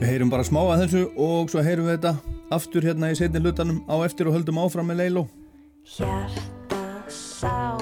Við 0.02 0.08
heyrum 0.10 0.34
bara 0.34 0.46
smá 0.48 0.62
að 0.64 0.86
þessu 0.86 1.04
og 1.22 1.54
svo 1.54 1.64
heyrum 1.66 1.90
við 1.90 2.00
þetta 2.00 2.16
aftur 2.58 2.90
hérna 2.90 3.12
í 3.14 3.20
setni 3.20 3.44
lutanum 3.44 3.84
á 3.86 3.96
eftir 4.08 4.32
og 4.32 4.40
höldum 4.40 4.62
áfram 4.64 4.90
með 4.90 5.04
Leilo 5.04 5.28
Hjarta 5.86 6.82
sá 7.10 7.81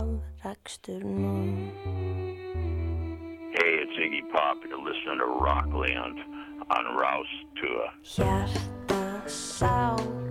afrakstur 0.00 1.04
nú. 1.04 1.68
Hey, 3.52 3.72
it's 3.84 3.96
Iggy 3.98 4.24
Pop, 4.32 4.56
you're 4.68 4.78
listening 4.78 5.18
to 5.18 5.26
Rockland 5.26 6.18
on 6.70 6.84
Rouse 6.96 7.36
Tour. 7.60 7.86
Hjarta 8.02 9.28
sár. 9.28 10.29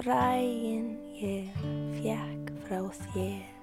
fræin 0.00 0.96
ég 1.20 1.48
fjekk 2.00 2.52
frá 2.64 2.80
þér. 3.12 3.59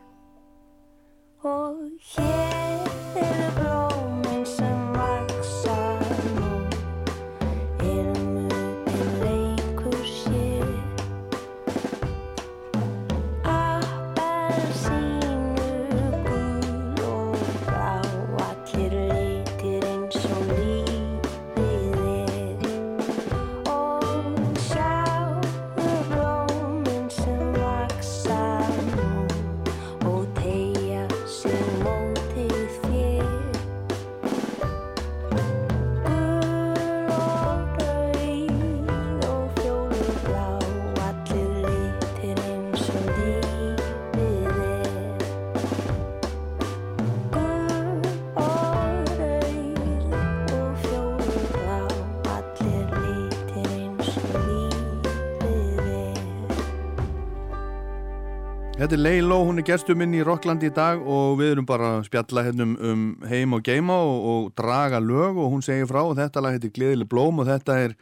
Leiló, 58.95 59.41
hún 59.43 59.59
er 59.59 59.65
gestur 59.67 59.97
minn 59.99 60.13
í 60.15 60.21
Rocklandi 60.23 60.69
í 60.69 60.71
dag 60.71 61.01
og 61.03 61.33
við 61.41 61.57
erum 61.57 61.65
bara 61.67 61.89
að 61.97 62.05
spjalla 62.07 62.43
hérna 62.45 62.67
um, 62.87 63.01
heim 63.27 63.55
og 63.57 63.65
geima 63.65 63.97
og, 63.99 64.27
og 64.31 64.45
draga 64.55 65.01
lög 65.03 65.35
og 65.35 65.49
hún 65.51 65.63
segir 65.65 65.89
frá 65.89 65.99
og 66.05 66.13
þetta 66.15 66.43
lag 66.45 66.55
heitir 66.55 66.71
Gleðileg 66.71 67.09
blóm 67.11 67.41
og 67.43 67.49
þetta 67.49 67.75
er 67.83 67.95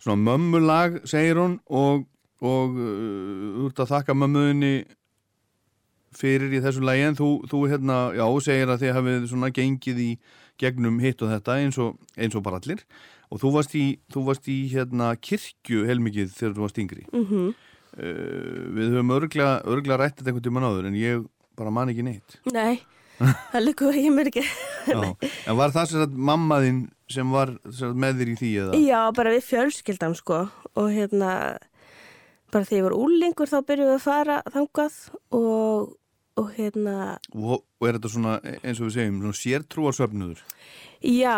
svona 0.00 0.22
mömmulag, 0.24 1.02
segir 1.10 1.36
hún 1.36 1.58
og, 1.68 2.06
og 2.40 2.78
uh, 2.80 3.66
út 3.66 3.82
að 3.84 3.90
þakka 3.92 4.16
mömmuðinni 4.16 4.72
fyrir 6.16 6.54
í 6.56 6.62
þessu 6.64 6.84
lagi. 6.86 7.04
En 7.10 7.18
þú, 7.18 7.32
þú 7.50 7.64
hérna, 7.74 7.98
já, 8.16 8.24
segir 8.46 8.72
að 8.72 8.86
þið 8.86 8.96
hafið 8.96 9.26
svona 9.34 9.50
gengið 9.58 10.00
í 10.06 10.10
gegnum 10.62 11.02
hitt 11.02 11.20
og 11.26 11.34
þetta 11.34 11.58
eins 11.60 11.80
og, 11.82 11.98
eins 12.16 12.38
og 12.38 12.46
bara 12.46 12.62
allir. 12.62 12.80
Og 13.28 13.42
þú 13.44 13.52
varst 13.58 13.76
í, 13.76 13.84
þú 14.12 14.24
varst 14.30 14.48
í 14.48 14.62
hérna 14.72 15.12
kirkju 15.20 15.84
heilmikið 15.90 16.32
þegar 16.38 16.56
þú 16.56 16.66
varst 16.66 16.82
yngri. 16.86 17.06
Mm 17.12 17.52
Uh, 17.52 17.71
við 17.98 18.94
höfum 18.94 19.12
örglega, 19.18 19.58
örglega 19.68 20.00
rættið 20.00 20.30
einhvern 20.30 20.46
tíman 20.46 20.66
áður 20.68 20.88
en 20.90 20.96
ég 20.98 21.24
bara 21.58 21.70
man 21.74 21.92
ekki 21.92 22.04
neitt 22.06 22.38
Nei, 22.54 22.80
það 23.20 23.64
líkur 23.66 23.98
ég 24.00 24.12
mér 24.16 24.30
ekki. 24.32 24.44
En 25.46 25.58
var 25.58 25.70
það 25.74 25.90
sem 25.90 26.00
sagt 26.02 26.14
mamma 26.16 26.56
þín 26.64 26.78
sem 27.12 27.28
var 27.34 27.52
með 27.92 28.22
þér 28.22 28.30
í 28.32 28.36
því 28.40 28.52
eða? 28.64 28.78
Já, 28.80 29.00
bara 29.14 29.34
við 29.34 29.44
fjölskyldam 29.50 30.14
sko 30.18 30.38
og 30.72 30.88
hérna 30.94 31.34
bara 32.52 32.64
þegar 32.68 32.78
ég 32.80 32.86
var 32.88 32.96
úlingur 32.96 33.48
þá 33.52 33.58
byrjuðum 33.68 33.92
við 33.92 33.98
að 34.00 34.06
fara 34.06 34.38
þangað 34.52 34.96
og, 35.36 35.92
og 36.40 36.50
hérna 36.56 36.96
Og, 37.36 37.60
og 37.60 37.86
er 37.88 37.98
þetta 38.00 38.10
svona 38.16 38.34
eins 38.62 38.80
og 38.80 38.88
við 38.88 38.96
segjum 38.96 39.20
svona 39.22 39.40
sértrúarsöfnuður? 39.42 40.42
já, 41.02 41.36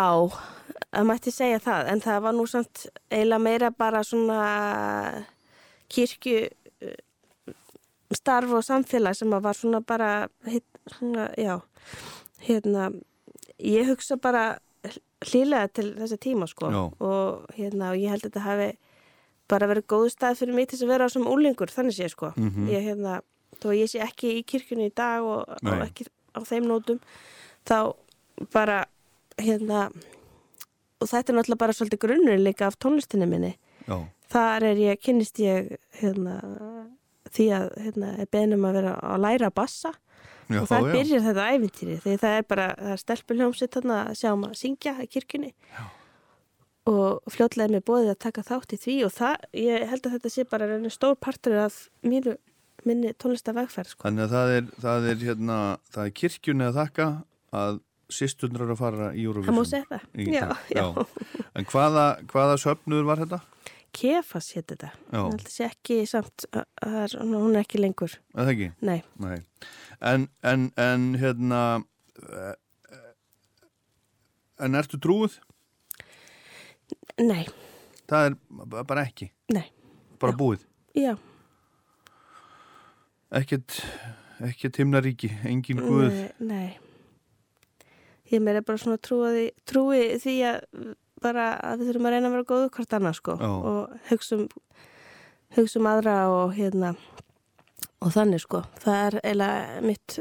það 0.92 1.06
mætti 1.08 1.32
segja 1.34 1.60
það 1.64 1.86
en 1.92 2.02
það 2.04 2.18
var 2.26 2.34
nú 2.36 2.46
samt 2.50 2.82
eiginlega 3.10 3.44
meira 3.46 3.70
bara 3.72 4.02
svona 4.04 4.40
kirkju 5.94 6.38
eh, 6.84 7.00
starf 8.14 8.52
og 8.54 8.64
samfélag 8.66 9.16
sem 9.18 9.30
var 9.30 9.58
svona 9.58 9.80
bara 9.80 10.28
svona, 10.90 11.30
já 11.38 11.60
hérna, 12.44 12.90
ég 13.58 13.88
hugsa 13.88 14.16
bara 14.20 14.58
hlýlega 15.24 15.70
til 15.72 15.92
þessa 15.96 16.18
tíma 16.20 16.48
sko. 16.50 16.70
Já. 16.70 16.82
og 17.00 17.46
hérna, 17.56 17.92
og 17.92 18.00
ég 18.00 18.12
held 18.12 18.26
að 18.26 18.30
þetta 18.30 18.44
hafi 18.44 18.70
bara 19.48 19.68
verið 19.68 19.86
góðu 19.92 20.10
stað 20.12 20.40
fyrir 20.40 20.56
mig 20.56 20.68
til 20.68 20.80
að 20.84 20.92
vera 20.92 21.08
á 21.08 21.12
sem 21.12 21.26
úlingur, 21.28 21.72
þannig 21.72 21.96
sé 21.96 22.08
sko. 22.12 22.32
Mhm. 22.36 22.68
ég 22.68 22.84
hérna, 22.88 23.20
þó 23.60 23.68
ég 23.72 23.88
sé 23.88 24.00
ekki 24.04 24.40
í 24.40 24.44
kirkjunni 24.44 24.90
í 24.90 24.94
dag 24.94 25.22
og, 25.22 25.48
og 25.48 25.84
ekki 25.86 26.08
á 26.34 26.40
þeim 26.44 26.68
nótum 26.68 27.00
þá 27.64 27.94
bara 28.52 28.84
hérna 29.38 29.90
og 31.00 31.08
þetta 31.08 31.32
er 31.32 31.36
náttúrulega 31.38 31.58
bara 31.60 31.72
svolítið 31.72 32.02
grunnur 32.04 32.40
líka 32.40 32.66
af 32.66 32.78
tónlistinni 32.78 33.28
minni. 33.28 33.56
Já, 33.86 34.08
þar 34.32 34.68
er 34.70 34.80
ég, 34.82 35.00
kynnist 35.02 35.40
ég 35.42 35.74
hérna, 36.00 36.38
því 37.34 37.48
að 37.58 37.66
hérna, 37.84 38.14
beðnum 38.32 38.68
að 38.68 38.78
vera 38.80 38.94
að 39.00 39.24
læra 39.24 39.50
að 39.50 39.58
bassa 39.60 39.92
já, 40.48 40.60
og 40.60 40.70
það 40.70 40.88
já. 40.88 40.94
byrjar 40.94 41.26
þetta 41.28 41.50
æfintýri 41.50 41.98
því 42.04 42.16
það 42.22 42.38
er 42.38 42.48
bara, 42.54 42.70
það 42.78 42.94
er 42.94 43.02
stelpuljómsitt 43.04 43.78
að 43.82 44.14
sjá 44.20 44.30
um 44.32 44.48
að 44.48 44.56
syngja 44.60 44.96
í 45.02 45.10
kirkjunni 45.10 45.52
já. 45.52 45.84
og 46.90 47.34
fljótlega 47.34 47.68
er 47.68 47.76
mér 47.76 47.86
bóðið 47.90 48.14
að 48.14 48.22
taka 48.26 48.46
þátt 48.48 48.76
í 48.76 48.80
því 48.86 48.96
og 49.08 49.14
það, 49.18 49.46
ég 49.64 49.86
held 49.92 50.08
að 50.08 50.18
þetta 50.18 50.34
sé 50.34 50.48
bara 50.50 50.92
stór 50.94 51.16
partur 51.20 51.60
af 51.66 51.86
mínu 52.04 52.36
minni 52.84 53.14
tónlistavegferð 53.16 53.94
sko. 53.94 54.04
Þannig 54.04 54.26
að 54.26 54.34
það 54.34 54.54
er, 54.54 54.68
það 54.84 55.08
er 55.08 55.26
hérna 55.28 55.58
það 55.94 56.04
er 56.04 56.14
kirkjunni 56.20 56.66
að 56.66 56.78
þakka 56.80 57.08
að 57.54 57.80
sýsturnar 58.12 58.66
eru 58.66 58.74
að 58.74 58.80
fara 58.82 59.08
í 59.16 59.24
Eurovision 59.24 59.54
það 59.54 59.58
má 59.58 59.68
segja 59.70 59.86
það, 59.88 60.58
já. 60.74 60.84
En 61.56 61.68
hvaða, 61.70 62.04
hvaða 62.30 62.58
söfnuður 62.60 63.08
var 63.08 63.22
þetta? 63.24 63.40
Kefas 63.94 64.48
hétt 64.56 64.72
þetta, 64.72 64.88
Já. 65.12 65.18
ég 65.20 65.30
held 65.30 65.44
að 65.44 65.52
sé 65.54 65.66
ekki 65.68 65.96
samt, 66.10 66.44
er- 66.54 67.16
hún 67.22 67.54
er 67.54 67.60
ekki 67.62 67.78
lengur 67.82 68.16
það 68.34 68.50
ekki? 68.54 68.68
nei, 68.82 69.02
Nei. 69.22 69.36
En, 70.02 70.28
en, 70.42 70.64
en 70.76 71.04
hérna 71.20 71.60
eh, 72.18 72.54
en 74.66 74.74
ertu 74.80 74.98
trúið? 74.98 75.38
nei, 77.22 77.44
Það 78.10 78.26
er 78.26 78.82
bara 78.84 79.04
ekki, 79.06 79.30
nei 79.54 79.68
bara 80.20 80.32
Já. 80.34 80.38
búið 80.40 80.64
já, 80.94 81.14
ekkert, 83.34 83.78
ekkert 84.44 84.76
himnaríki 84.82 85.30
engin 85.48 85.80
guð 85.82 86.10
Nei, 86.12 86.32
nei. 86.38 86.78
Ég 88.32 88.40
meira 88.42 88.62
bara 88.64 88.80
svona 88.80 88.98
trúi, 88.98 89.50
trúi 89.68 90.16
því 90.22 90.34
að 90.48 90.94
bara 91.24 91.48
að 91.64 91.80
við 91.80 91.90
þurfum 91.90 92.08
að 92.08 92.14
reyna 92.14 92.30
að 92.30 92.36
vera 92.36 92.48
góðu 92.52 92.70
hvort 92.76 92.96
annað 92.98 93.18
sko 93.18 93.36
Já. 93.40 93.50
og 93.50 93.96
hugsa 94.10 94.38
um, 94.38 94.46
hugsa 95.56 95.80
um 95.80 95.90
aðra 95.90 96.16
og 96.34 96.54
hérna 96.58 96.94
og 98.04 98.12
þannig 98.12 98.44
sko. 98.44 98.62
Það 98.84 99.00
er 99.00 99.18
eiginlega 99.22 99.82
mitt, 99.88 100.18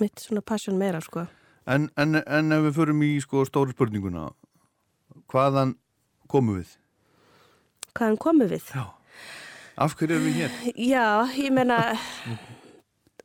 mitt 0.00 0.24
svona 0.24 0.44
passion 0.44 0.80
meira 0.80 1.02
sko. 1.04 1.26
en, 1.66 1.88
en, 2.00 2.20
en 2.24 2.56
ef 2.56 2.66
við 2.68 2.76
förum 2.80 3.04
í 3.04 3.12
sko 3.24 3.44
stóru 3.48 3.76
spurninguna 3.76 4.30
hvaðan 5.32 5.76
komum 6.30 6.60
við? 6.60 6.76
Hvaðan 7.94 8.20
komum 8.20 8.50
við? 8.50 8.68
Já. 8.74 8.90
Af 9.74 9.96
hverju 9.98 10.16
erum 10.16 10.28
við 10.28 10.36
hér? 10.42 10.60
Já, 10.78 11.06
ég 11.34 11.50
meina 11.54 11.78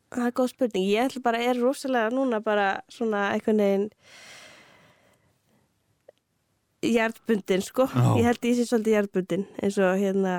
það 0.10 0.26
er 0.26 0.36
góð 0.40 0.52
spurning. 0.54 0.88
Ég 0.90 1.10
ætla 1.10 1.24
bara, 1.26 1.42
er 1.46 1.60
rosalega 1.62 2.14
núna 2.14 2.40
bara 2.42 2.70
svona 2.92 3.30
einhvern 3.36 3.62
veginn 3.62 3.88
jarðbundin, 6.86 7.64
sko. 7.66 7.88
Já. 7.92 8.06
Ég 8.20 8.28
held 8.30 8.48
ég 8.48 8.58
sé 8.60 8.66
svolítið 8.70 8.96
jarðbundin 8.98 9.46
eins 9.62 9.78
og 9.84 10.00
hérna 10.00 10.36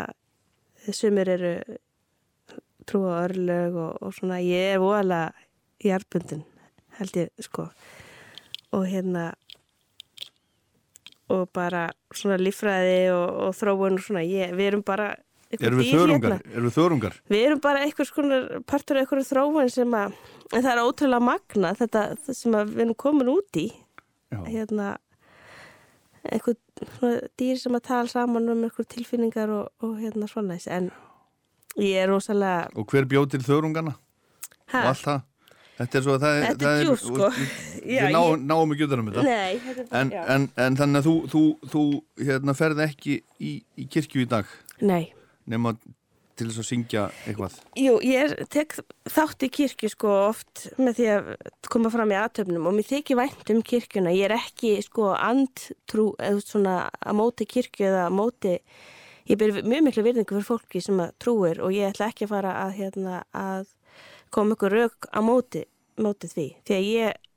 sumir 0.97 1.29
eru 1.29 1.55
trúa 2.89 3.21
á 3.21 3.23
örlög 3.29 3.77
og, 3.77 3.99
og 4.03 4.15
svona 4.17 4.41
ég 4.43 4.75
er 4.75 4.81
voðalega 4.83 5.33
jarðbundin 5.85 6.45
held 7.01 7.17
ég, 7.21 7.31
sko. 7.45 7.69
Og 8.77 8.87
hérna 8.89 9.31
og 11.31 11.47
bara 11.55 11.89
svona 12.17 12.39
líffræði 12.41 13.11
og, 13.15 13.27
og 13.47 13.53
þróun 13.59 13.99
og 14.01 14.03
svona, 14.05 14.23
ég, 14.27 14.55
við 14.59 14.73
erum 14.73 14.87
bara 14.87 15.13
Erum 15.51 15.81
við 15.81 15.89
dýr 15.89 15.99
þörungar? 15.99 16.33
hérna. 16.39 16.53
Erum 16.55 16.67
við 16.69 16.75
þörungar? 16.77 17.15
Við 17.31 17.45
erum 17.49 17.61
bara 17.65 17.81
einhvers 17.83 18.11
konar 18.15 18.45
partur 18.71 18.99
af 19.01 19.03
einhverju 19.03 19.27
þróun 19.27 19.71
sem 19.75 19.95
að, 19.99 20.13
það 20.53 20.69
er 20.73 20.83
ótrúlega 20.85 21.27
magna 21.27 21.73
þetta 21.79 22.03
sem 22.39 22.55
við 22.71 22.85
erum 22.85 22.99
komin 23.03 23.31
út 23.33 23.59
í, 23.59 23.65
Já. 24.31 24.39
hérna, 24.47 24.93
svona 26.25 27.31
dýr 27.41 27.57
sem 27.61 27.77
að 27.79 27.85
tala 27.89 28.09
saman 28.11 28.49
um 28.53 28.65
einhver 28.67 28.87
tilfinningar 28.89 29.51
og, 29.55 29.71
og 29.85 29.97
hérna 30.01 30.29
svona 30.29 30.59
en 30.67 30.91
ég 31.79 31.97
er 32.03 32.09
rosalega, 32.11 32.69
Og 32.77 32.87
hver 32.91 33.05
bjóð 33.09 33.31
til 33.31 33.41
þörungarna? 33.47 33.95
ha, 34.73 34.81
Og 34.83 34.89
allt 34.93 35.05
það? 35.07 35.21
Þetta 35.81 35.97
er 35.97 36.03
svo 36.05 36.15
að 36.15 36.21
það 36.25 36.35
er... 36.37 36.43
Þetta 36.45 36.71
er 36.71 36.83
djúpt, 36.85 37.05
sko. 37.07 37.29
Við 37.87 37.95
Já, 37.97 38.03
ná, 38.13 38.19
ég- 38.21 38.43
náum 38.51 38.73
ekki 38.75 38.85
utan 38.85 39.01
um 39.01 39.07
þetta. 39.09 39.23
nei, 39.25 39.61
þetta 39.65 39.81
er 39.87 40.01
En, 40.01 40.11
en, 40.35 40.49
en 40.67 40.77
þannig 40.77 40.99
að 41.01 41.07
þú, 41.07 41.15
þú, 41.33 41.43
þú 41.73 41.85
hérna, 42.29 42.55
ferð 42.59 42.83
ekki 42.85 43.15
í, 43.41 43.53
í 43.81 43.87
kirkju 43.89 44.27
í 44.27 44.29
dag 44.29 44.51
Nei, 44.85 45.13
nema 45.49 45.73
til 46.41 46.49
þess 46.49 46.63
að 46.63 46.69
syngja 46.69 47.03
eitthvað. 47.29 47.57
jú, 47.79 47.97
ég 48.07 48.33
tek 48.53 48.77
þátt 49.11 49.45
í 49.47 49.51
kirkju 49.57 49.91
sko 49.93 50.15
oft 50.29 50.65
með 50.81 50.97
því 50.99 51.09
að 51.15 51.29
koma 51.73 51.93
fram 51.93 52.15
í 52.15 52.19
aðtöfnum 52.21 52.71
og 52.71 52.77
mér 52.77 52.89
þykir 52.89 53.21
vænt 53.21 53.53
um 53.55 53.61
kirkjuna, 53.73 54.15
ég 54.17 54.29
er 54.31 54.37
ekki 54.39 54.73
sko 54.87 55.13
andtrú, 55.17 56.09
eða 56.19 56.45
svona 56.45 56.79
að 56.99 57.21
móti 57.21 57.49
kirkju 57.51 57.91
eða 57.91 58.07
að 58.09 58.17
móti 58.17 58.57
ég 59.31 59.39
ber 59.39 59.61
mjög 59.61 59.87
miklu 59.87 60.07
virðingu 60.09 60.39
fyrir 60.39 60.49
fólki 60.49 60.83
sem 60.83 61.05
að 61.05 61.15
trúir 61.23 61.63
og 61.63 61.77
ég 61.77 61.93
ætla 61.93 62.11
ekki 62.11 62.27
að 62.27 62.35
fara 62.35 62.57
að 62.65 62.75
hérna 62.81 63.23
að 63.37 63.71
koma 64.35 64.57
ykkur 64.57 64.77
rauk 64.79 65.11
á 65.15 65.21
móti, 65.23 65.65
móti 66.01 66.31
því, 66.31 66.49
því 66.67 66.77
að 66.81 66.91
ég, 66.91 67.31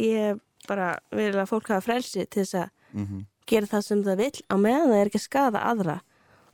ég, 0.00 0.42
bara 0.68 0.94
vil 1.12 1.32
að 1.34 1.50
fólk 1.50 1.74
hafa 1.74 1.84
frelsi 1.90 2.24
til 2.24 2.44
þess 2.44 2.62
að 2.62 2.72
Mm 2.94 3.24
gera 3.48 3.68
það 3.68 3.86
sem 3.86 4.04
það 4.04 4.20
vill 4.22 4.42
á 4.48 4.54
meðan 4.60 4.90
það 4.90 5.00
er 5.00 5.10
ekki 5.10 5.20
að 5.20 5.26
skada 5.26 5.62
aðra 5.70 5.98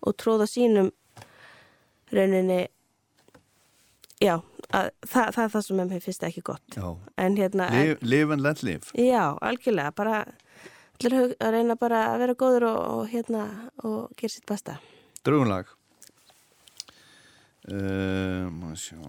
og 0.01 0.17
tróða 0.21 0.47
sínum 0.49 0.91
rauninni 2.15 2.61
já, 4.21 4.37
að, 4.75 4.91
það, 5.07 5.31
það 5.35 5.43
er 5.45 5.53
það 5.55 5.65
sem 5.67 5.81
mér 5.81 6.05
finnst 6.05 6.25
ekki 6.29 6.43
gott 6.51 6.77
Já. 6.77 6.87
en 7.25 7.37
hérna, 7.41 7.69
Live, 8.03 8.33
and 8.35 8.43
let 8.45 8.63
live. 8.67 8.91
já, 8.95 9.37
algjörlega 9.41 9.93
bara 9.97 10.23
að 11.01 11.53
reyna 11.55 11.77
bara 11.81 12.01
að 12.13 12.19
vera 12.27 12.35
góður 12.37 12.67
og, 12.69 12.81
og 12.99 13.05
hérna 13.13 13.45
og 13.89 14.11
gera 14.21 14.35
sitt 14.35 14.47
besta 14.51 14.79
Draugunlag. 15.25 15.69
Uh, 17.69 18.49
maður 18.49 18.79
sjá. 18.81 19.01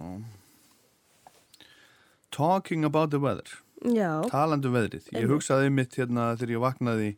Talking 2.31 2.83
about 2.85 3.11
the 3.11 3.19
weather. 3.19 3.47
já, 3.81 4.21
Talandi 4.29 4.67
um 4.67 4.75
veðrið. 4.75 5.07
Ég 5.15 5.27
hugsaði 5.31 5.71
mitt 5.73 5.95
hérna 5.97 6.33
þegar 6.35 6.51
ég 6.53 6.61
vaknaði 6.63 7.09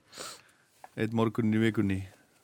einn 0.95 1.15
morgunin 1.17 1.57
í 1.57 1.63
vikunni. 1.65 1.99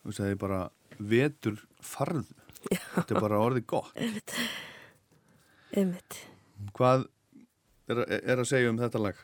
Hugsaði 0.06 0.40
bara 0.42 0.64
vetur 1.00 1.62
farðu. 1.86 2.26
Þetta 2.68 3.16
er 3.16 3.22
bara 3.24 3.40
orðið 3.40 3.66
gott. 3.72 3.94
einmitt 5.76 6.20
Hvað 6.76 7.08
er, 7.90 8.04
er 8.20 8.42
að 8.42 8.50
segja 8.50 8.72
um 8.72 8.80
þetta 8.82 9.02
lag? 9.02 9.20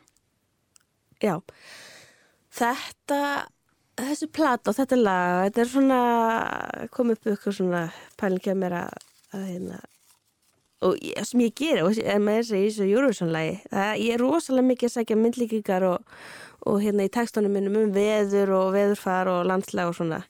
já, 1.24 1.40
þetta 2.56 3.20
þessi 3.96 4.28
plata 4.36 4.72
og 4.72 4.78
þetta 4.78 4.98
lag 5.00 5.42
þetta 5.46 5.62
er 5.64 5.72
svona 5.72 6.00
kom 6.94 7.14
upp 7.14 7.30
ykkur 7.32 7.56
svona 7.56 7.84
pælingja 8.20 8.56
mér 8.60 8.76
að, 8.82 9.06
að 9.36 9.46
hérna 9.50 9.80
og 10.86 10.98
ég, 11.00 11.22
sem 11.26 11.46
ég 11.46 11.56
gera 11.56 11.86
og 11.88 12.00
en 12.04 12.26
með 12.26 12.42
þess 12.42 12.52
að 12.52 12.60
í 12.60 12.66
þessu 12.68 12.90
Eurovision-lægi 12.92 13.56
ég 14.04 14.10
er 14.18 14.22
rosalega 14.22 14.70
mikið 14.70 14.90
að 14.90 14.96
sækja 14.98 15.20
myndlíkingar 15.22 15.88
og, 15.88 16.16
og 16.68 16.82
hérna 16.84 17.08
í 17.08 17.14
textunum 17.16 17.56
minnum 17.56 17.80
um 17.86 17.96
veður 17.96 18.54
og 18.60 18.74
veðurfar 18.76 19.32
og 19.32 19.46
landslag 19.48 19.92
og 19.92 19.98
svona 19.98 20.26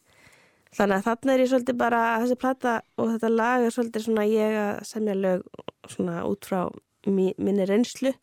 þannig 0.76 0.98
að 0.98 1.08
þarna 1.08 1.34
er 1.34 1.44
ég 1.44 1.52
svolítið 1.52 1.80
bara 1.80 2.02
þessi 2.24 2.38
plata 2.42 2.76
og 3.00 3.14
þetta 3.14 3.32
lag 3.32 3.66
er 3.66 3.76
svolítið 3.76 4.06
svona 4.08 4.28
ég 4.30 4.60
að 4.60 4.84
semja 4.90 5.16
lög 5.18 5.46
svona 5.92 6.22
út 6.28 6.48
frá 6.50 6.60
mi, 7.06 7.32
minni 7.38 7.68
reynslu 7.70 8.14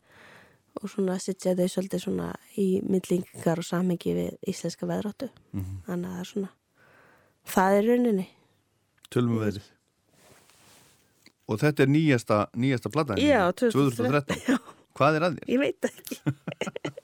og 0.81 0.89
svona 0.89 1.17
sitja 1.21 1.55
þau 1.57 1.67
svolítið 1.69 2.05
svona 2.05 2.29
í 2.59 2.67
myndlíkingar 2.85 3.61
og 3.61 3.67
samhengi 3.67 4.15
við 4.17 4.49
íslenska 4.49 4.89
veðráttu 4.89 5.29
þannig 5.87 6.07
að 6.07 6.13
það 6.13 6.23
er 6.23 6.31
svona 6.31 6.51
það 7.53 7.77
er 7.79 7.91
rauninni 7.91 8.29
Tölum 9.13 9.35
við 9.37 9.43
veðrið. 9.45 9.65
Og 11.43 11.59
þetta 11.61 11.83
er 11.83 11.89
nýjasta, 11.91 12.37
nýjasta 12.57 12.89
platan? 12.89 13.19
Já, 13.21 13.51
2013. 13.59 14.39
2013. 14.47 14.79
Hvað 14.97 15.17
er 15.19 15.25
að 15.27 15.37
þér? 15.37 15.51
ég 15.53 15.59
veit 15.61 15.89
ekki 15.89 16.15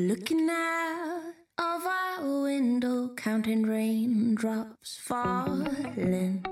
Looking 0.08 0.48
out 0.54 1.39
of 1.60 1.84
our 1.84 2.42
window, 2.42 3.08
counting 3.16 3.64
raindrops 3.64 4.96
falling. 4.96 6.42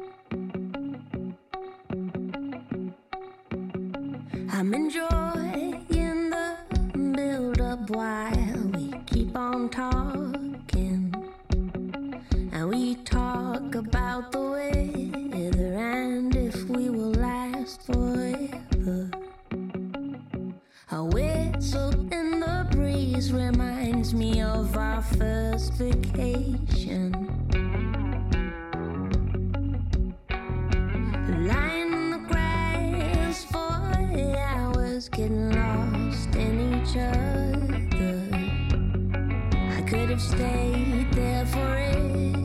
I'm 4.52 4.74
enjoying 4.74 6.30
the 6.30 6.56
build 7.16 7.60
up 7.62 7.88
while 7.88 8.70
we 8.74 8.92
keep 9.06 9.34
on 9.34 9.70
talking. 9.70 11.14
And 12.52 12.68
we 12.68 12.96
talk 12.96 13.74
about 13.74 14.30
the 14.32 14.40
weather 14.40 15.74
and 15.74 16.36
if 16.36 16.64
we 16.64 16.90
will 16.90 17.12
last 17.12 17.80
forever. 17.86 19.10
A 20.90 21.02
whistle 21.02 22.07
in 22.98 23.32
reminds 23.32 24.12
me 24.12 24.42
of 24.42 24.76
our 24.76 25.00
first 25.02 25.74
vacation. 25.74 27.12
Lying 31.46 31.92
in 31.92 32.10
the 32.10 32.18
grass 32.26 33.44
for 33.44 33.70
hours, 34.36 35.08
getting 35.08 35.52
lost 35.52 36.34
in 36.34 36.54
each 36.74 36.96
other. 36.96 38.18
I 39.76 39.80
could 39.82 40.10
have 40.10 40.20
stayed 40.20 41.12
there 41.12 41.46
forever 41.46 42.37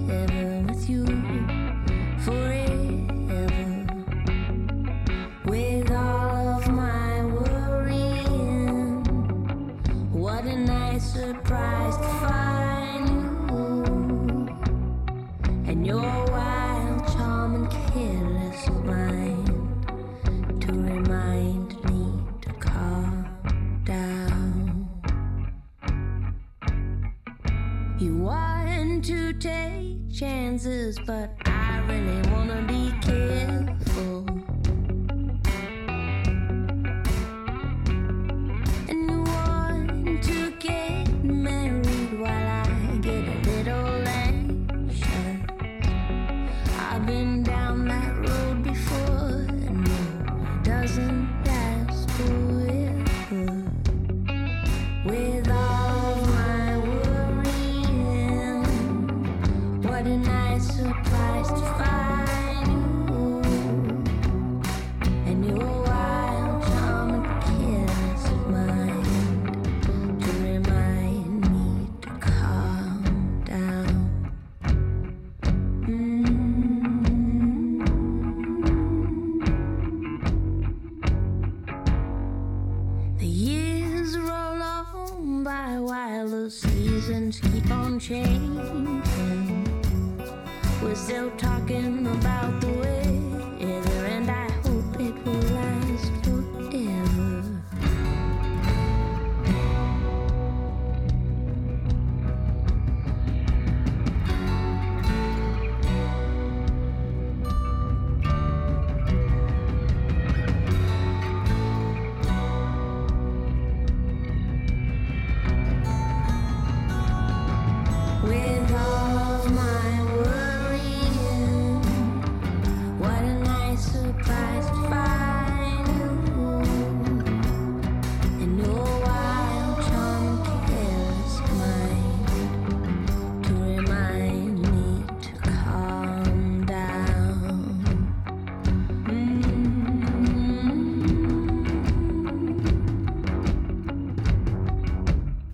chances, 30.24 30.98
but 31.00 31.33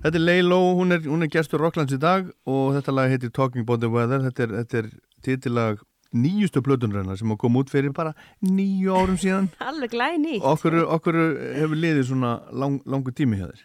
Þetta 0.09 0.17
er 0.17 0.23
Leilo, 0.25 0.57
hún 0.73 0.89
er, 0.95 1.03
hún 1.05 1.21
er 1.21 1.29
gestur 1.29 1.61
Rocklands 1.61 1.93
í 1.93 1.97
dag 2.01 2.31
og 2.49 2.71
þetta 2.73 2.93
lag 2.95 3.11
heitir 3.11 3.29
Talking 3.29 3.61
About 3.61 3.83
the 3.83 3.91
Weather. 3.93 4.23
Þetta 4.23 4.41
er, 4.41 4.53
þetta 4.63 4.79
er 4.79 4.87
titilag 5.21 5.83
nýjustu 6.17 6.63
plötunrennar 6.65 7.19
sem 7.19 7.35
kom 7.37 7.59
út 7.59 7.69
fyrir 7.69 7.93
bara 7.93 8.15
nýju 8.41 8.95
árum 8.97 9.19
síðan. 9.21 9.51
alveg 9.69 9.93
glæni 9.93 10.39
Okkur, 10.41 10.79
okkur 10.95 11.19
hefur 11.59 11.77
liðið 11.77 12.07
svona 12.09 12.31
lang, 12.49 12.79
langu 12.89 13.13
tími 13.13 13.37
hjá 13.37 13.51
þér. 13.51 13.61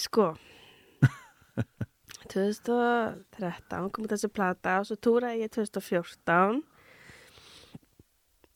Sko 0.00 0.30
2013 2.32 3.92
kom 3.92 4.08
þessi 4.08 4.32
plata 4.32 4.80
og 4.80 4.88
svo 4.88 4.96
túraði 5.04 5.44
ég 5.44 5.52
2014 5.52 6.64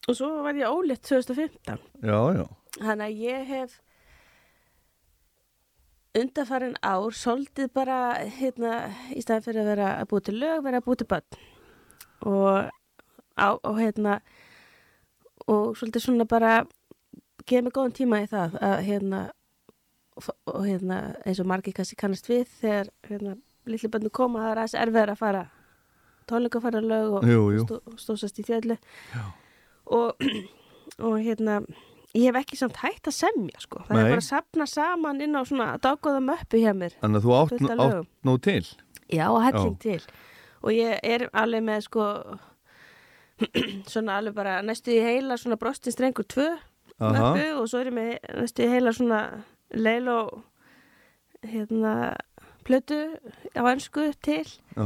og 0.08 0.16
svo 0.16 0.32
var 0.48 0.56
ég 0.56 0.72
ólétt 0.72 1.04
2015 1.12 1.76
Já, 1.76 2.20
já. 2.40 2.46
þannig 2.80 3.04
að 3.04 3.20
ég 3.28 3.48
hef 3.52 3.80
undarfarin 6.18 6.76
ár 6.84 7.14
svolítið 7.16 7.72
bara 7.72 7.98
hérna 8.20 8.76
í 9.14 9.22
staðin 9.24 9.46
fyrir 9.46 9.62
að 9.62 9.70
vera 9.72 9.90
að 10.00 10.08
búið 10.10 10.24
til 10.28 10.38
lög 10.42 10.64
vera 10.66 10.80
að 10.80 10.86
búið 10.86 11.02
til 11.02 11.08
börn. 11.12 11.38
Og, 12.28 12.72
á, 13.36 13.48
og 13.56 13.78
hérna 13.80 14.18
og 15.48 15.76
svolítið 15.78 16.04
svona 16.04 16.26
bara 16.28 16.52
geða 17.48 17.64
mig 17.66 17.76
góðan 17.76 17.96
tíma 17.96 18.20
í 18.22 18.28
það 18.30 18.58
að 18.62 18.76
hérna 18.86 19.22
og, 20.16 20.28
og 20.52 20.66
hérna 20.66 21.00
eins 21.24 21.40
og 21.42 21.48
margir 21.48 21.74
kannski 21.76 21.98
kannast 21.98 22.28
við 22.30 22.44
þegar 22.60 22.92
hérna 23.08 23.36
litli 23.66 23.90
bönnu 23.90 24.12
koma 24.12 24.44
það 24.44 24.52
er 24.52 24.62
aðeins 24.62 24.78
erfiðar 24.84 25.14
að 25.14 25.22
fara 25.22 25.44
tónleika 26.30 26.62
fara 26.62 26.82
lög 26.84 27.16
og 27.18 27.26
stó, 27.64 27.78
stósast 27.98 28.38
í 28.38 28.46
fjallu 28.46 28.76
og, 29.86 30.28
og 31.06 31.16
hérna 31.22 31.62
ég 32.14 32.26
hef 32.28 32.36
ekki 32.42 32.56
samt 32.60 32.76
hægt 32.82 33.08
að 33.08 33.14
semja 33.16 33.60
sko. 33.62 33.82
Það 33.88 33.96
Nei. 33.96 34.02
er 34.04 34.10
bara 34.12 34.22
að 34.22 34.28
sapna 34.28 34.66
saman 34.68 35.20
inn 35.24 35.36
á 35.38 35.42
svona 35.48 35.68
daggóða 35.80 36.20
möppu 36.24 36.60
hjá 36.60 36.72
mér. 36.76 36.92
Þannig 37.00 37.22
að 37.22 37.26
þú 37.26 37.36
átt, 37.38 37.52
Fullt 37.54 37.70
af 37.70 37.70
átt 37.78 37.92
lögum. 37.92 38.06
nóg 38.28 38.40
til. 38.42 38.66
já, 39.12 39.26
helling 39.44 39.78
til. 39.80 40.00
Og 40.62 40.70
ég 40.76 40.98
er 41.02 41.28
alveg 41.32 41.62
með 41.66 41.80
sko 41.88 42.04
svona 43.92 44.18
alveg 44.20 44.34
bara 44.36 44.58
næstu 44.62 44.92
í 44.94 45.00
heila 45.02 45.36
svona 45.40 45.56
brostin 45.58 45.92
strengur 45.94 46.24
tvö 46.30 46.48
Aha, 47.00 47.12
möppu 47.16 47.46
og 47.58 47.68
svo 47.70 47.80
er 47.82 47.90
ég 47.90 47.96
með 47.96 48.10
næstu 48.42 48.62
í 48.66 48.68
heila 48.70 48.92
svona 48.94 49.20
leil 49.74 50.08
og 50.12 50.42
hérna 51.42 51.94
plötu 52.62 52.98
á 53.58 53.62
hansku 53.66 54.12
til. 54.22 54.44
Já, 54.76 54.84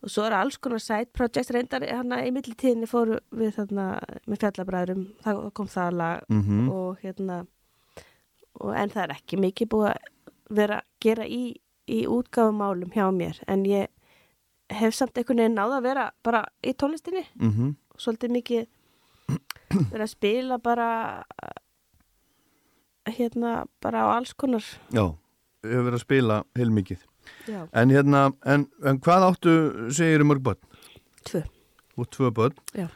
og 0.00 0.08
svo 0.10 0.24
er 0.24 0.32
alls 0.38 0.56
konar 0.58 0.80
side 0.80 1.10
projects. 1.12 1.50
Reyndar 1.52 1.84
hérna 1.84 2.22
í 2.24 2.30
millitíðinni 2.32 2.88
fóru 2.88 3.18
við 3.36 3.54
þarna 3.58 3.86
með 4.26 4.40
fjallabræðurum 4.44 5.06
það 5.24 5.40
kom 5.58 5.68
það 5.68 5.96
lag. 6.00 6.22
Mhm, 6.32 6.68
og 6.72 6.98
hérna 7.04 7.40
og 8.60 8.74
en 8.76 8.90
það 8.92 9.02
er 9.04 9.14
ekki 9.16 9.38
mikið 9.40 9.68
búið 9.72 9.90
að 9.90 9.98
vera 10.50 10.80
að 10.80 10.86
gera 11.04 11.26
í, 11.26 11.42
í 11.88 12.00
útgáfumálum 12.10 12.90
hjá 12.92 13.06
mér. 13.14 13.38
En 13.48 13.64
ég 13.64 13.88
hef 14.70 14.94
samt 14.94 15.16
einhvern 15.18 15.40
veginn 15.42 15.56
náða 15.58 15.78
að 15.80 15.86
vera 15.88 16.10
bara 16.22 16.44
í 16.62 16.72
tónlistinni. 16.74 17.24
Mhm, 17.40 17.74
og 17.94 18.00
svolítið 18.00 18.34
mikið 18.38 18.66
vera 19.92 20.04
að 20.04 20.12
spila 20.14 20.58
bara 20.58 20.88
hérna 23.10 23.66
bara 23.82 24.04
á 24.06 24.08
alls 24.16 24.32
konar. 24.34 24.64
Já, 24.94 25.04
hefur 25.64 25.86
verið 25.88 25.98
að 25.98 26.04
spila 26.04 26.36
heilmikið. 26.58 27.04
Já, 27.48 27.62
En 27.72 27.90
hérna, 27.90 28.32
en, 28.44 28.66
en 28.84 29.00
hvað 29.00 29.26
áttu, 29.30 29.54
segir 29.94 30.24
mörg 30.24 30.42
börn? 30.42 30.60
tvö. 31.28 31.42
Og 31.98 32.08
tvö 32.10 32.30
börn? 32.34 32.56
Já. 32.74 32.88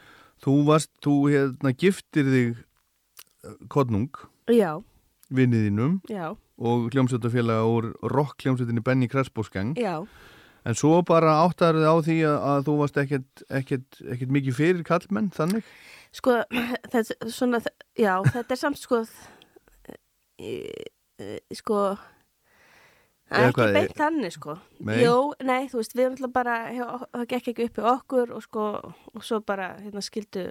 þú 0.45 0.55
varst, 0.69 0.91
þú 1.05 1.15
hérna 1.33 1.73
giftir 1.73 2.25
þig 2.29 2.55
eh, 3.45 3.57
Kodnung 3.69 4.11
já, 4.53 4.83
vinniðinum 5.33 6.01
já, 6.09 6.35
og 6.61 6.91
hljómsveitafélaga 6.93 7.65
úr 7.65 7.91
rock 8.13 8.45
hljómsveitinni 8.45 8.85
Benny 8.85 9.09
Krasbósgang 9.09 9.75
já. 9.79 10.05
En 10.65 10.73
svo 10.73 11.03
bara 11.05 11.43
áttar 11.45 11.77
þið 11.77 11.85
á 11.85 11.97
því 12.07 12.15
að, 12.25 12.37
að 12.49 12.63
þú 12.65 12.75
varst 12.79 12.97
ekkert, 13.03 13.43
ekkert, 13.53 13.99
ekkert 14.15 14.31
mikið 14.33 14.55
fyrir 14.57 14.85
kallmenn 14.89 15.29
þannig? 15.37 15.65
Sko, 16.15 16.39
þetta, 16.93 17.03
er 17.03 17.33
svona, 17.35 17.61
já, 18.01 18.15
þetta 18.33 18.55
er 18.57 18.61
samt 18.61 18.81
sko 18.81 19.03
sko 21.55 21.81
ekki 23.31 23.69
beint 23.75 23.97
þannig 23.99 24.35
sko. 24.37 24.57
Nei. 24.85 24.99
Jó, 25.03 25.33
nei, 25.43 25.69
þú 25.71 25.81
veist, 25.81 25.97
við 25.97 26.05
erum 26.05 26.17
alltaf 26.19 26.35
bara 26.35 26.57
það 26.73 27.27
gekk 27.33 27.51
ekki 27.53 27.69
upp 27.69 27.81
í 27.81 27.87
okkur 27.95 28.35
og 28.37 28.45
sko 28.45 28.67
og 29.15 29.25
svo 29.25 29.41
bara, 29.47 29.73
hérna, 29.81 30.03
skildu 30.05 30.45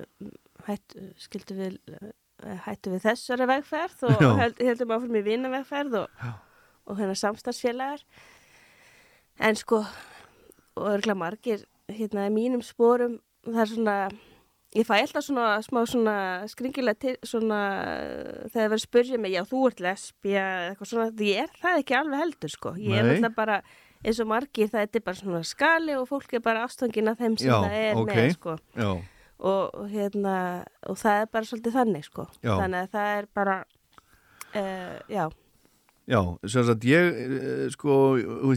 hættu, 0.68 1.10
skildu 1.22 1.58
við 1.60 1.78
eh, 1.94 2.58
hættu 2.66 2.94
við 2.94 3.06
þessari 3.08 3.50
vegferð 3.50 4.08
og 4.10 4.24
held, 4.40 4.64
heldum 4.64 4.96
áfram 4.96 5.20
í 5.20 5.26
vinavegferð 5.28 6.00
og, 6.02 6.26
og 6.90 7.00
hérna 7.02 7.18
samstarfsfélagar. 7.20 8.04
En 9.44 9.58
sko 9.60 9.84
og 10.74 10.90
örgla 10.96 11.16
margir 11.18 11.66
hérna 11.92 12.30
mínum 12.34 12.64
sporum 12.66 13.20
það 13.46 13.62
er 13.64 13.72
svona 13.74 13.98
ég 14.74 14.88
fæ 14.88 14.96
alltaf 14.98 15.26
svona 15.28 15.48
smá 15.66 15.82
svona 15.90 16.18
skringilega 16.50 17.00
til 17.04 17.16
svona 17.28 17.62
þegar 18.50 18.72
verður 18.72 18.80
að 18.80 18.86
spyrja 18.88 19.20
mig, 19.22 19.36
já 19.36 19.44
þú 19.50 19.64
ert 19.70 19.84
lesbía 19.86 20.44
eða 20.44 20.70
eitthvað 20.72 20.92
svona, 20.92 21.08
því 21.14 21.30
ég 21.30 21.42
er 21.44 21.58
það 21.62 21.82
ekki 21.84 21.98
alveg 22.00 22.24
heldur 22.24 22.54
sko, 22.54 22.76
ég 22.82 22.98
er 23.00 23.08
Nei. 23.08 23.16
alltaf 23.16 23.36
bara 23.38 23.60
eins 24.04 24.20
og 24.20 24.30
margir 24.30 24.72
það 24.72 24.88
er 24.88 25.06
bara 25.06 25.20
svona 25.20 25.44
skali 25.48 25.96
og 25.98 26.08
fólk 26.10 26.34
er 26.36 26.44
bara 26.44 26.66
ástofngin 26.68 27.12
af 27.12 27.22
þeim 27.22 27.38
sem 27.40 27.52
Já, 27.52 27.58
það 27.64 27.78
er 27.84 28.02
ok. 28.02 28.12
með 28.12 28.34
sko 28.36 28.56
já, 28.76 28.90
og, 29.44 29.64
og 29.80 29.88
hérna 29.94 30.36
og 30.90 31.00
það 31.00 31.22
er 31.22 31.32
bara 31.38 31.50
svolítið 31.52 31.78
þannig 31.78 32.10
sko 32.10 32.28
Já. 32.42 32.54
þannig 32.58 32.80
að 32.82 32.92
það 32.98 33.14
er 33.20 33.30
bara 33.40 33.58
uh, 34.58 34.98
já, 35.08 35.24
já, 36.10 36.20
sem 36.50 36.66
sagt 36.68 36.86
ég 36.88 37.20
eh, 37.24 37.66
sko, 37.74 37.98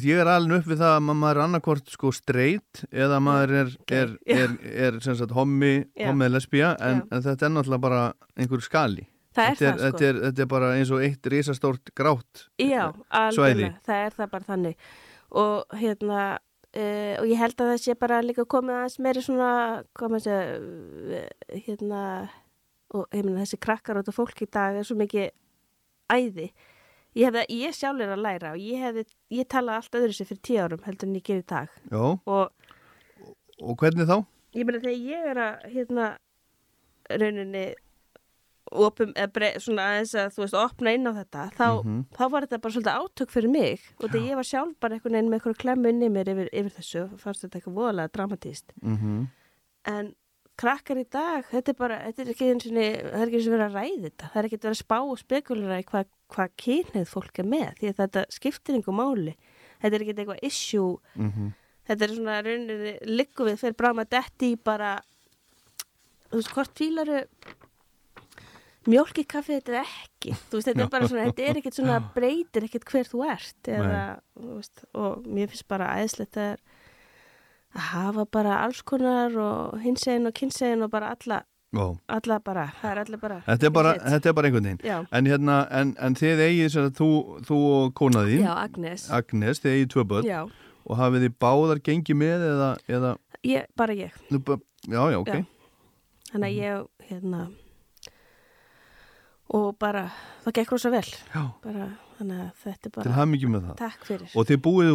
ég 0.02 0.22
er 0.22 0.30
alveg 0.30 0.62
upp 0.62 0.70
við 0.72 0.80
það 0.82 0.94
að 0.96 1.04
maður 1.08 1.30
er 1.30 1.42
annarkvort 1.44 1.92
sko 1.92 2.12
straight 2.14 2.84
eða 2.90 3.20
maður 3.22 3.54
er, 3.62 3.74
er, 3.86 4.14
Já. 4.26 4.38
er, 4.44 4.56
er 4.86 5.02
sem 5.04 5.18
sagt 5.18 5.34
hommi, 5.36 5.74
Já. 5.94 6.08
hommi 6.10 6.26
eða 6.26 6.36
lesbía 6.36 6.72
en, 6.80 7.04
Já. 7.04 7.10
en 7.10 7.28
þetta 7.28 7.48
er 7.48 7.54
náttúrulega 7.54 7.86
bara 7.86 8.00
einhver 8.36 8.64
skali 8.66 9.06
það 9.36 9.50
er 9.50 9.60
það 9.60 9.70
sko 9.76 9.84
þetta, 9.84 10.08
er, 10.08 10.20
þetta 10.24 10.44
er 10.46 10.50
bara 10.56 10.72
eins 10.78 10.92
og 10.94 11.04
eitt 11.06 11.30
risastórt 11.32 11.94
grátt 11.98 12.46
Já, 12.62 12.90
svæði. 13.34 13.68
alveg, 13.68 13.78
það 13.86 14.02
er 14.08 14.18
það 14.18 14.34
bara 14.34 14.50
þannig 14.50 14.90
og 15.36 15.78
hérna 15.80 16.20
uh, 16.76 17.14
og 17.20 17.26
ég 17.30 17.40
held 17.40 17.60
að 17.60 17.72
það 17.72 17.82
sé 17.84 17.96
bara 18.00 18.22
líka 18.24 18.46
komið 18.48 18.80
aðeins 18.80 19.00
meiri 19.06 19.24
svona, 19.24 19.50
segja 20.22 20.40
uh, 20.58 21.26
hérna 21.66 22.02
og 22.94 23.10
ég 23.10 23.26
meina 23.26 23.42
þessi 23.42 23.58
krakkar 23.62 23.98
og 23.98 24.04
þetta 24.04 24.16
fólk 24.16 24.42
í 24.42 24.48
dag 24.50 24.78
er 24.78 24.86
svo 24.86 24.96
mikið 24.98 25.30
æði 26.12 26.50
ég, 27.16 27.26
hefði, 27.30 27.44
ég 27.62 27.74
sjálf 27.76 28.00
er 28.04 28.12
að 28.14 28.22
læra 28.26 28.52
og 28.54 28.60
ég 28.62 28.82
hefði, 28.84 29.04
ég 29.38 29.48
talaði 29.52 29.80
allt 29.80 29.98
öðru 30.00 30.16
sér 30.18 30.28
fyrir 30.30 30.42
tíu 30.50 30.60
árum 30.66 30.84
heldur 30.86 31.08
en 31.10 31.16
ég 31.18 31.24
gerir 31.26 31.42
í 31.44 31.48
dag. 31.54 31.68
Já, 31.90 32.04
og 32.26 32.52
og 33.62 33.76
hvernig 33.80 34.06
þá? 34.10 34.18
ég 34.56 34.64
meina 34.68 34.80
þegar 34.84 35.02
ég 35.10 35.26
er 35.32 35.38
að 35.40 35.66
hérna 35.72 36.06
rauninni 37.10 37.64
opum, 38.72 39.12
eða 39.14 39.50
svona 39.62 39.84
aðeins 39.92 40.12
að 40.18 40.32
þú 40.34 40.42
veist, 40.42 40.56
opna 40.58 40.92
inn 40.96 41.06
á 41.06 41.12
þetta 41.14 41.42
þá, 41.54 41.66
Mhm. 41.84 42.00
þá 42.16 42.22
var 42.30 42.42
þetta 42.46 42.60
bara 42.60 42.74
svolítið 42.74 42.98
átök 43.00 43.30
fyrir 43.30 43.50
mig. 43.52 43.80
Og 44.02 44.10
þegar 44.10 44.26
ég 44.28 44.34
var 44.34 44.44
sjálf 44.44 44.74
bara 44.80 44.94
einhvern 44.96 45.12
veginn 45.14 45.30
með 45.30 45.38
einhverju 45.40 45.60
klemmu 45.62 45.88
inn 45.88 46.02
í 46.02 46.08
mér 46.10 46.28
yfir, 46.32 46.48
yfir 46.52 46.72
þessu 46.76 47.18
fannst 47.18 47.44
þetta 47.44 47.60
eitthvað 47.60 47.78
voðalega 47.78 48.12
dramatíst 48.12 48.72
Mm 48.82 49.28
en 49.86 50.14
krakkar 50.56 51.00
í 51.00 51.06
dag 51.12 51.46
þetta 51.50 51.72
er 51.72 51.78
bara, 51.78 51.96
þetta 52.06 52.22
er 52.22 52.30
ekki 52.32 52.50
eins 52.50 52.66
og 52.66 52.76
það 52.76 53.20
er 53.20 53.26
ekki 53.26 53.40
eins 53.40 53.48
og 53.48 53.56
verið 53.56 53.66
að 53.66 53.76
ræði 53.76 54.02
þetta, 54.06 54.30
það 54.32 54.40
er 54.40 54.48
ekki 54.48 54.58
verið 54.62 54.72
að 54.72 54.80
spá 54.80 54.98
og 54.98 55.18
spekulera 55.20 55.80
í 55.80 55.86
hvað 55.90 56.12
hva 56.32 56.46
kynið 56.58 57.10
fólk 57.10 57.40
er 57.40 57.48
með 57.48 57.68
því 57.80 57.90
að 57.90 58.00
þetta 58.00 58.24
skiptir 58.34 58.78
einhver 58.78 58.96
máli. 58.96 59.36
Þetta 59.82 59.92
er 59.92 60.04
ekki 60.04 60.14
eitthvað 60.16 60.46
issue. 60.48 60.96
-hmm. 61.14 61.52
þetta 61.86 62.04
er 62.04 62.14
svona 62.14 62.40
rauninni 62.42 62.96
liggu 63.04 63.46
við 63.46 63.60
fyrir 63.60 63.76
bráma 63.78 64.04
detti 64.04 64.52
í 64.54 64.56
bara 64.56 64.96
þú 66.30 66.40
veist, 66.40 66.52
hvort 66.54 66.74
fílaru 66.74 67.20
mjólk 68.86 69.18
í 69.18 69.26
kaffi 69.26 69.58
þetta 69.58 69.72
er 69.72 69.84
ekki. 69.84 70.32
Þú 70.34 70.58
veist, 70.58 70.68
þetta 70.68 70.82
er 70.82 70.90
bara 70.90 71.08
svona, 71.08 71.26
þetta 71.30 71.42
er 71.42 71.60
ekkert 71.60 71.78
svona 71.78 72.00
breytir 72.16 72.66
ekkert 72.66 72.88
hver 72.90 73.06
þú 73.06 73.22
ert 73.26 73.68
eða, 73.68 74.02
veist, 74.34 74.84
og 74.94 75.26
mér 75.26 75.52
finnst 75.52 75.68
bara 75.68 75.94
æðislegt 76.00 76.36
að 76.36 76.58
að 77.74 77.80
hafa 77.90 78.24
bara 78.32 78.60
alls 78.64 78.82
konar 78.82 79.34
og 79.36 79.80
hinsegin 79.82 80.26
og 80.30 80.34
kynsegin 80.34 80.82
og 80.86 80.90
bara 80.90 81.10
alla, 81.16 81.42
Já, 81.76 81.86
alla 82.08 82.38
bara, 82.40 82.66
það 82.80 82.90
er 82.92 83.00
allir 83.02 83.18
bara 83.20 83.40
þetta 83.46 83.66
er 83.66 83.70
bara, 83.74 83.94
þetta 83.98 84.28
er 84.30 84.32
bara 84.38 84.46
einhvern 84.48 84.64
veginn. 84.70 84.78
Já, 84.86 84.98
En 85.12 85.26
hérna, 85.26 85.56
en, 85.70 85.90
en 86.00 86.14
þið 86.16 86.40
eigið 86.46 86.70
sem 86.72 86.86
sagt, 86.86 86.96
þú, 87.00 87.08
þú 87.48 87.58
og 87.74 87.92
konaðín 87.98 88.46
já, 88.46 88.52
Agnes. 88.62 89.08
Agnes, 89.10 89.60
þið 89.60 89.74
eigið 89.74 89.90
tvö 89.92 90.04
börn. 90.14 90.24
Já, 90.30 90.40
og 90.86 90.96
hafið 91.00 91.26
þið 91.26 91.34
báðar 91.42 91.82
gengið 91.90 92.16
með 92.22 92.46
eða, 92.52 92.70
eða? 92.88 93.12
Ég, 93.44 93.66
bara 93.76 93.92
ég. 93.98 94.16
Nú, 94.30 94.38
bara- 94.38 94.62
já, 94.86 95.02
já, 95.12 95.18
ok. 95.20 95.34
Já. 95.34 95.44
Þannig 96.32 96.48
að 96.48 96.58
ég, 96.62 96.86
hérna 97.10 97.42
og 99.56 99.76
bara, 99.78 100.08
það 100.44 100.56
gekk 100.58 100.72
rosa 100.74 100.90
vel. 100.90 101.06
Já, 101.34 101.42
bara, 101.62 101.90
þannig 102.18 102.40
að 102.44 102.62
þetta 102.64 102.76
er 102.76 102.82
til 102.86 102.92
bara 102.96 103.14
hamingjum 103.16 103.54
með 103.56 103.66
það. 103.68 103.76
Takk 103.82 104.08
fyrir. 104.08 104.32
Og 104.34 104.48
þið 104.50 104.60
búið 104.66 104.90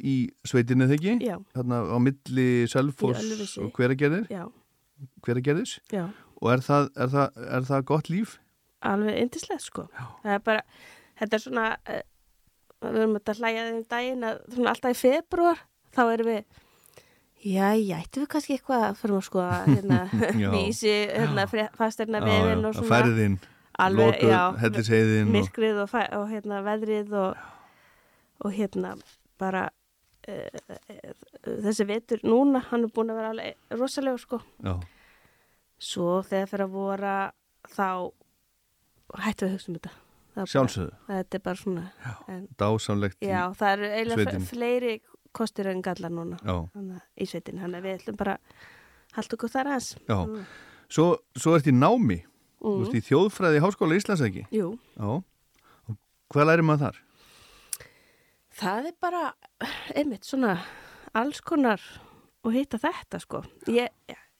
í 0.00 0.16
sveitinni 0.52 0.90
þegar 0.90 1.00
ekki? 1.00 1.30
Já, 1.30 1.36
Þarna 1.56 1.80
á 1.90 1.96
milli 2.06 2.48
Ölfusi. 2.82 3.64
og 3.64 3.72
hveragerðir, 3.78 4.28
já, 4.30 4.44
hveragerðis. 5.26 5.74
Já. 5.92 6.06
Og 6.40 6.52
er 6.54 6.62
það, 6.64 6.88
er, 6.96 7.12
það, 7.12 7.42
er 7.58 7.68
það 7.68 7.84
gott 7.90 8.08
líf? 8.12 8.38
alveg 8.80 9.18
yndislegt 9.20 9.66
sko. 9.66 9.86
Það 10.22 10.34
er 10.34 10.42
bara, 10.46 10.62
þetta 11.20 11.36
er 11.36 11.42
svona 11.44 11.66
uh, 11.76 12.00
við 12.80 12.98
erum 13.02 13.18
að 13.20 13.40
hlæja 13.42 13.64
þeim 13.68 13.84
daginn 13.92 14.26
að 14.30 14.42
svona 14.54 14.72
alltaf 14.74 14.94
í 14.94 15.00
februar 15.00 15.62
þá 15.96 16.02
erum 16.14 16.30
við 16.32 16.42
Já, 17.40 17.70
já, 17.72 17.96
ættum 18.02 18.20
við 18.26 18.28
kannski 18.34 18.52
eitthvað 18.58 18.82
að 18.84 18.98
fyrir 19.00 19.16
að 19.16 19.22
skoða 19.24 19.60
hérna, 19.64 19.98
Já. 20.42 20.48
vísi, 20.52 20.90
hérna, 21.08 21.46
fasterna 21.76 22.20
Já, 22.20 22.26
vefin 22.26 22.50
já, 22.60 22.66
og 22.68 22.74
svona. 22.76 22.90
Færðin, 22.90 23.36
alveg, 23.86 24.22
já, 24.22 24.40
myrkrið 25.30 25.82
og, 25.84 25.94
og 26.18 26.24
hérna 26.30 26.60
veðrið 26.66 27.14
og, 27.20 27.44
og 28.44 28.54
hérna 28.56 28.94
bara 29.40 29.66
uh, 30.28 31.12
þessi 31.44 31.86
vetur 31.88 32.22
núna, 32.26 32.62
hann 32.70 32.86
er 32.86 32.94
búin 32.94 33.12
að 33.12 33.20
vera 33.20 33.32
alveg 33.34 33.76
rosalega 33.80 34.20
sko. 34.22 34.40
já, 34.64 34.74
Svo 35.80 36.20
þegar 36.28 36.50
fyrir 36.50 36.66
að 36.66 36.74
vora 36.76 37.12
þá 37.72 37.86
hættum 39.24 39.46
við 39.46 39.50
að 39.50 39.54
hugsa 39.54 39.70
um 39.70 39.76
þetta. 39.78 39.92
Er 40.40 40.50
sjálfsögðu, 40.50 40.90
Þetta 41.08 41.36
er 41.38 41.42
bara 41.42 41.58
svona, 41.58 41.84
en, 42.30 42.42
dásamlegt 42.60 43.24
já, 43.24 43.40
það 43.58 43.72
eru 43.72 43.88
eiginlega 43.96 44.42
fleiri 44.46 44.92
kostir 45.36 45.68
en 45.70 45.80
gallar 45.82 46.12
núna 46.14 46.38
já, 46.38 46.54
að 46.78 46.92
í 47.18 47.26
sveitin, 47.26 47.58
þannig 47.62 47.80
að 47.80 47.88
við 47.88 47.96
ætlum 47.98 48.18
bara 48.20 48.36
halda 49.16 49.36
okkur 49.36 49.52
þar 49.52 49.72
aðeins. 49.72 49.88
já. 50.06 50.18
Mm. 50.20 50.44
Svo, 50.90 51.06
svo 51.38 51.54
ert 51.54 51.68
í 51.70 51.74
námi, 51.74 52.20
þú 52.60 52.70
Mm. 52.76 52.80
veist 52.84 52.96
í 52.98 53.04
þjóðfræði 53.08 53.56
í 53.58 53.64
Háskóla 53.64 53.96
Íslands 53.96 54.20
ekki? 54.26 54.46
Jú, 54.52 54.78
Já, 54.98 55.22
Og 55.88 55.96
hvað 56.34 56.46
læri 56.50 56.62
maður 56.62 56.82
þar? 56.90 56.96
það 58.60 58.86
er 58.90 58.96
bara 59.00 59.22
einmitt 59.96 60.26
svona 60.28 60.58
alls 61.16 61.40
konar 61.40 61.80
og 62.44 62.52
hitta 62.54 62.78
þetta 62.80 63.20
sko 63.22 63.42
ég, 63.68 63.88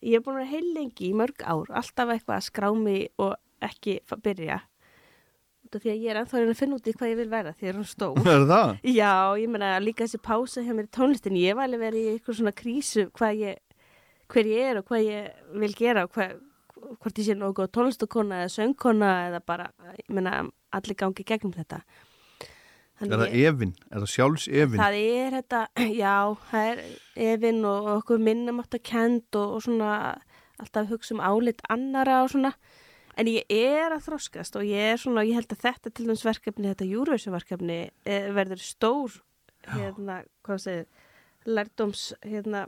ég 0.03 0.19
er 0.19 0.25
búin 0.25 0.41
að 0.43 0.51
heil 0.53 0.67
lengi 0.75 1.09
í 1.11 1.15
mörg 1.17 1.41
ár 1.45 1.71
alltaf 1.73 2.13
eitthvað 2.15 2.37
að 2.37 2.47
skrá 2.49 2.69
mig 2.77 3.09
og 3.19 3.35
ekki 3.65 3.99
byrja 4.25 4.61
því 5.71 5.91
að 5.93 6.01
ég 6.03 6.11
er 6.11 6.19
ennþá 6.19 6.39
að 6.43 6.57
finna 6.59 6.77
út 6.81 6.89
í 6.91 6.95
hvað 6.99 7.11
ég 7.13 7.19
vil 7.21 7.29
vera 7.31 7.53
því 7.55 7.69
að 7.71 7.77
hún 7.79 7.87
stór 7.87 8.23
Er 8.35 8.47
það? 8.51 8.71
já, 8.91 9.13
ég 9.39 9.49
meina 9.53 9.73
líka 9.83 10.05
þessi 10.07 10.19
pása 10.25 10.65
hjá 10.67 10.73
mér 10.75 10.89
í 10.89 10.95
tónlistin 10.97 11.37
ég 11.39 11.55
var 11.59 11.69
alveg 11.69 11.85
verið 11.85 12.07
í 12.09 12.15
eitthvað 12.17 12.39
svona 12.41 12.55
krísu 12.59 13.05
hvað 13.15 13.43
ég 13.45 13.61
hver 14.31 14.47
ég 14.51 14.71
er 14.73 14.81
og 14.81 14.87
hvað 14.91 15.05
ég 15.07 15.31
vil 15.63 15.73
gera 15.79 16.05
og 16.07 16.13
hvað, 16.15 16.37
hvort 17.01 17.19
ég 17.21 17.27
sé 17.27 17.37
nokkuð 17.39 17.73
tónlistakona 17.75 18.45
eða 18.45 18.55
söngkona 18.55 19.11
eða 19.29 19.43
bara, 19.47 19.69
ég 19.99 20.09
meina, 20.15 20.39
allir 20.75 20.99
gangi 20.99 21.27
gegnum 21.27 21.55
þetta. 21.57 21.83
Er 23.01 23.15
það 23.17 23.35
efinn? 23.41 23.73
Er 23.89 24.03
það 24.03 24.11
sjálfs 24.13 24.47
efinn? 24.49 24.81
Það 24.81 24.97
er 25.01 25.37
þetta, 25.39 25.61
já, 26.03 26.17
það 26.51 26.73
er 26.73 26.83
efinn 27.31 27.63
og 27.69 27.89
okkur 27.95 28.21
minnum 28.27 28.61
átt 28.61 28.77
að 28.77 28.85
kend 28.91 29.41
og, 29.41 29.57
og 29.57 29.65
svona 29.65 29.95
alltaf 30.61 30.91
hugsa 30.91 31.17
um 31.17 31.23
álit 31.25 31.65
annara 31.73 32.21
og 32.25 32.35
svona. 32.35 32.53
En 33.19 33.29
ég 33.29 33.49
er 33.53 33.93
að 33.95 34.05
þroskast 34.07 34.57
og 34.57 34.67
ég 34.69 34.93
er 34.93 35.01
svona, 35.01 35.25
ég 35.27 35.39
held 35.39 35.53
að 35.53 35.65
þetta 35.65 35.93
til 35.93 36.07
dæmis 36.07 36.25
verkefni, 36.25 36.69
þetta 36.71 36.89
Eurovision 36.89 37.35
verkefni 37.35 37.79
eh, 38.09 38.29
verður 38.37 38.63
stór, 38.65 39.17
hérna, 39.75 40.21
hvað 40.47 40.63
segir, 40.63 41.09
lærdóms, 41.49 42.05
hérna, 42.25 42.67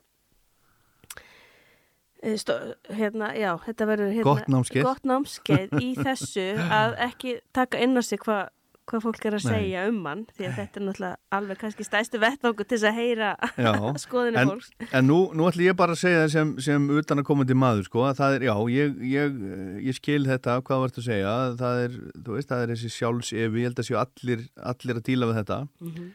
stó, 2.38 2.54
hérna, 2.94 3.32
já, 3.34 3.52
þetta 3.66 3.86
verður 3.92 4.12
hérna, 4.14 4.24
Gott 4.30 4.50
námskeið. 4.54 4.82
gott 4.86 5.06
námskeið 5.10 5.78
í 5.82 5.92
þessu 6.06 6.48
að 6.70 6.98
ekki 7.10 7.38
taka 7.56 7.80
inn 7.82 7.98
á 7.98 8.02
sig 8.06 8.20
hvað 8.22 8.50
hva 8.90 8.98
fólk 8.98 9.22
er 9.28 9.36
að 9.38 9.44
Nei. 9.46 9.52
segja 9.54 9.82
um 9.88 9.98
hann 10.10 10.22
því 10.34 10.46
að 10.48 10.54
þetta 10.58 10.80
er 10.80 10.82
náttúrulega 10.88 11.36
alveg 11.38 11.58
kannski 11.60 11.84
stæstu 11.86 12.18
vettvangu 12.18 12.64
til 12.66 12.78
þess 12.80 12.88
að 12.90 12.96
heyra 12.98 13.28
skoðinu 14.04 14.40
en, 14.42 14.50
fólks. 14.50 14.70
en 14.90 15.06
nú, 15.06 15.18
nú 15.38 15.46
ætlum 15.46 15.68
ég 15.68 15.76
bara 15.78 15.94
að 15.94 16.00
segja 16.02 16.24
það 16.24 16.32
sem, 16.34 16.50
sem 16.66 16.88
utan 16.98 17.22
að 17.22 17.28
komandi 17.28 17.54
maður, 17.62 17.86
sko, 17.86 18.02
að 18.08 18.18
það 18.18 18.34
er, 18.40 18.46
já, 18.48 18.54
ég, 18.74 18.96
ég, 19.12 19.38
ég 19.86 19.98
skil 20.00 20.26
þetta, 20.26 20.56
hvað 20.66 20.82
varst 20.82 20.98
að 20.98 21.06
segja, 21.06 21.36
það 21.62 21.84
er, 21.84 21.96
þú 22.26 22.36
veist, 22.36 22.50
það 22.50 22.64
er 22.66 22.74
þessi 22.74 22.92
sjálfsefi, 22.96 23.62
ég 23.62 23.70
held 23.70 23.82
að 23.84 23.88
séu 23.92 24.00
allir, 24.02 24.44
allir 24.74 24.98
að 24.98 25.06
díla 25.12 25.30
við 25.30 25.40
þetta, 25.44 25.60
Mhm. 25.86 26.10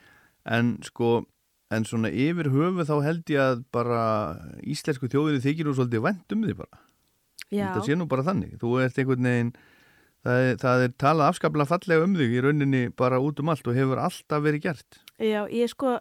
en 0.60 0.74
sko, 0.92 1.14
en 1.72 1.84
svona 1.88 2.10
yfir 2.14 2.48
höfu 2.54 2.86
þá 2.88 2.94
held 3.04 3.32
ég 3.34 3.42
að 3.44 3.64
bara 3.76 4.02
íslensku 4.64 5.10
þjóðinni 5.12 5.42
þykir 5.44 5.68
nú 5.68 5.74
svolítið 5.76 6.04
vænt 6.06 6.36
um 6.36 6.44
því 6.48 6.56
bara. 6.62 6.80
Já, 7.52 7.66
Það 7.76 7.86
sé 7.88 7.96
nú 7.96 8.08
bara 8.12 8.24
þannig, 8.28 8.54
þú 8.60 8.72
ert 8.84 8.98
einhvern 9.00 9.24
veginn, 9.28 9.52
það 10.28 10.46
er, 10.46 10.56
það 10.60 10.82
er 10.88 10.94
talað 11.00 11.30
afskaplega 11.32 11.70
fallega 11.72 12.04
um 12.08 12.16
þig 12.20 12.34
í 12.36 12.42
rauninni 12.44 12.82
bara 13.00 13.20
út 13.24 13.40
um 13.40 13.50
allt 13.54 13.68
og 13.72 13.76
hefur 13.78 14.02
alltaf 14.04 14.44
verið 14.44 14.64
gert. 14.68 15.02
já, 15.20 15.42
ég 15.48 15.70
sko, 15.72 15.98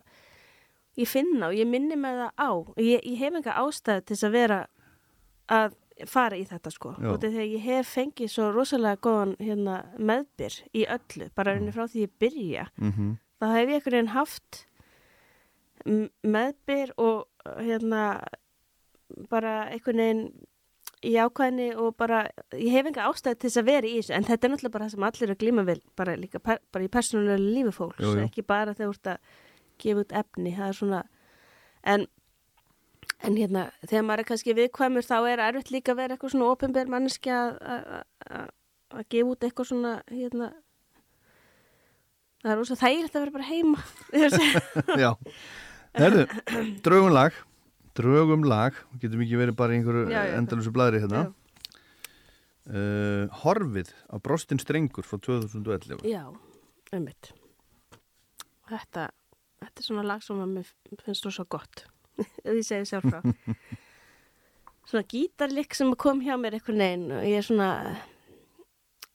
ég 0.98 1.06
finna 1.10 1.50
og 1.52 1.54
ég 1.54 1.66
minni 1.70 1.94
með 1.98 2.22
það 2.24 2.32
á. 2.42 2.50
Ég, 2.82 3.02
ég 3.06 3.18
hef 3.22 3.34
enga 3.38 3.54
ástæðu 3.62 4.04
til 4.06 4.16
þess 4.16 4.26
að 4.26 4.34
vera 4.40 4.60
að 5.54 5.76
fara 6.10 6.36
í 6.36 6.44
þetta 6.44 6.70
sko. 6.74 6.94
Þegar 6.98 7.46
ég 7.46 7.62
hef 7.64 7.94
fengið 7.94 8.28
svo 8.32 8.50
rosalega 8.52 8.98
góðan 9.06 9.36
hérna, 9.40 9.76
meðbyr 9.98 10.58
í 10.74 10.82
öllu, 10.90 11.30
bara 11.34 11.52
Mm. 11.54 11.56
rauninni 11.56 11.72
frá 11.72 11.86
því 11.88 12.02
ég 12.06 12.10
byrja. 12.20 12.66
Mm 12.80 13.16
þá 13.36 13.46
hef 13.52 13.68
ég 13.68 13.74
einhvern 13.76 13.92
veginn 13.92 14.14
haft 14.16 14.66
meðbyr 15.86 16.92
og 16.98 17.26
hérna 17.62 18.02
bara 19.30 19.52
einhvern 19.70 20.00
veginn 20.02 20.22
í 21.06 21.12
ákvæðinni 21.22 21.66
og 21.78 21.92
bara 22.00 22.24
ég 22.56 22.72
hef 22.74 22.88
enga 22.90 23.04
ástæði 23.06 23.38
til 23.38 23.48
þess 23.50 23.60
að 23.60 23.68
vera 23.68 23.86
í 23.86 23.92
þessu 24.00 24.14
en 24.16 24.24
þetta 24.26 24.46
er 24.48 24.52
náttúrulega 24.54 24.74
bara 24.76 24.86
það 24.88 24.94
sem 24.96 25.06
allir 25.06 25.26
er 25.28 25.34
að 25.36 25.42
glíma 25.44 25.64
við 25.68 25.82
bara 26.00 26.16
líka 26.18 26.40
bara 26.46 26.84
í 26.86 26.90
persónulega 26.90 27.38
lífi 27.42 27.74
fólks 27.76 28.02
Jú, 28.02 28.14
jú. 28.16 28.24
ekki 28.26 28.42
bara 28.48 28.74
þegar 28.74 28.90
þú 28.90 28.96
ert 28.96 29.10
að 29.12 29.34
gefa 29.84 30.02
út 30.02 30.14
efni 30.22 30.54
það 30.56 30.68
er 30.72 30.78
svona 30.80 31.02
en, 31.94 32.06
en 33.28 33.36
hérna 33.38 33.66
þegar 33.86 34.06
maður 34.08 34.24
er 34.24 34.28
kannski 34.32 34.56
viðkvæmur 34.58 35.06
þá 35.06 35.16
er 35.30 35.44
erfitt 35.46 35.70
líka 35.76 35.92
að 35.94 36.00
vera 36.02 36.16
eitthvað 36.16 36.34
svona 36.34 36.50
ofinber 36.56 36.90
manneski 36.96 37.30
að 37.36 37.58
að- 37.62 39.04
gefa 39.12 39.30
út 39.36 39.44
eitthvað 39.46 39.70
svona 39.70 39.94
hérna 40.10 40.50
það 42.42 42.52
er 42.54 42.60
rosa 42.60 42.76
þægilegt 42.80 43.16
að 43.18 43.24
vera 43.26 43.36
bara 43.36 43.50
heima 43.52 43.80
Já, 45.04 45.12
herðu, 45.96 46.26
draugum 46.84 47.12
lag 47.14 47.36
draugum 47.96 48.44
lag, 48.44 48.76
getum 49.00 49.22
ekki 49.24 49.40
verið 49.40 49.56
bara 49.58 49.74
í 49.74 49.80
einhverju 49.80 50.22
endalusu 50.36 50.72
blæri 50.74 51.00
hérna 51.02 51.26
uh, 52.68 53.24
Horfið 53.42 53.92
á 54.12 54.16
Brostin 54.22 54.60
Strengur 54.62 55.06
frá 55.06 55.20
2011 55.22 56.04
Já, 56.08 56.24
einmitt. 56.92 57.32
Þetta, 58.66 59.08
þetta 59.62 59.82
er 59.82 59.86
svona 59.86 60.06
lag 60.06 60.24
sem 60.24 60.40
mér 60.50 60.70
finnst 61.04 61.26
þú 61.26 61.32
svo 61.38 61.46
gott. 61.56 61.86
Ef 62.46 62.52
ég 62.52 62.66
segi 62.66 62.90
sjálf 62.90 63.06
frá. 63.08 63.20
svona 64.90 65.06
gítarlik 65.10 65.76
sem 65.76 65.94
kom 65.98 66.20
hjá 66.24 66.36
mér 66.40 66.58
einhvern 66.58 66.82
veginn 66.82 67.08
og 67.16 67.24
ég 67.26 67.40
er 67.40 67.46
svona 67.46 67.70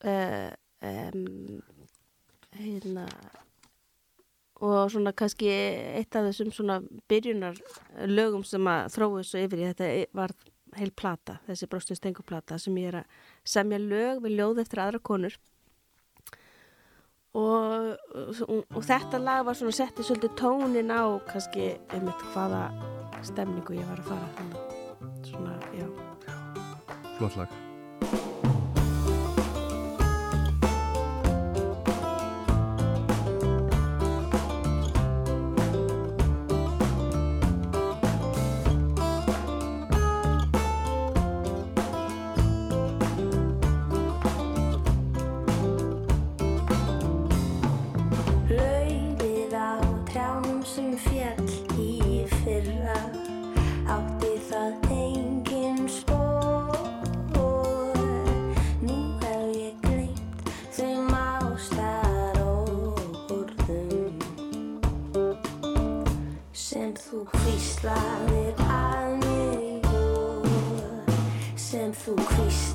uh, 0.08 0.50
um, 0.82 1.62
hérna 2.58 3.06
og 4.62 4.92
svona 4.94 5.14
kannski 5.18 5.50
eitt 5.50 6.16
af 6.16 6.28
þessum 6.30 6.52
svona 6.54 6.80
byrjunar 7.10 7.58
lögum 8.10 8.44
sem 8.46 8.68
að 8.70 8.92
þróu 8.96 9.24
svo 9.26 9.42
yfir 9.42 9.64
í 9.64 9.70
þetta 9.72 9.88
var 10.18 10.36
heil 10.78 10.92
plata, 10.96 11.40
þessi 11.48 11.70
bróstin 11.72 12.00
stenguplata 12.00 12.60
sem 12.62 12.78
ég 12.80 12.92
er 12.92 13.00
að 13.02 13.16
semja 13.56 13.80
lög 13.82 14.22
við 14.24 14.38
ljóð 14.40 14.62
eftir 14.64 14.84
aðra 14.84 15.02
konur. 15.04 15.40
Og, 17.32 17.96
og, 18.12 18.64
og 18.76 18.84
þetta 18.84 19.22
lag 19.24 19.46
var 19.48 19.56
svona 19.56 19.76
setti 19.76 20.04
svolítið 20.04 20.36
tónin 20.40 20.92
á 20.92 21.16
kannski 21.32 21.72
einmitt 21.96 22.28
hvaða 22.34 22.68
stemningu 23.24 23.80
ég 23.80 23.88
var 23.88 24.04
að 24.04 24.12
fara 24.12 24.32
þannig 24.38 25.28
svona, 25.32 25.58
já. 25.80 25.88
Flott 27.18 27.40
lag 27.40 27.71
sem 72.12 72.26
þú 72.26 72.71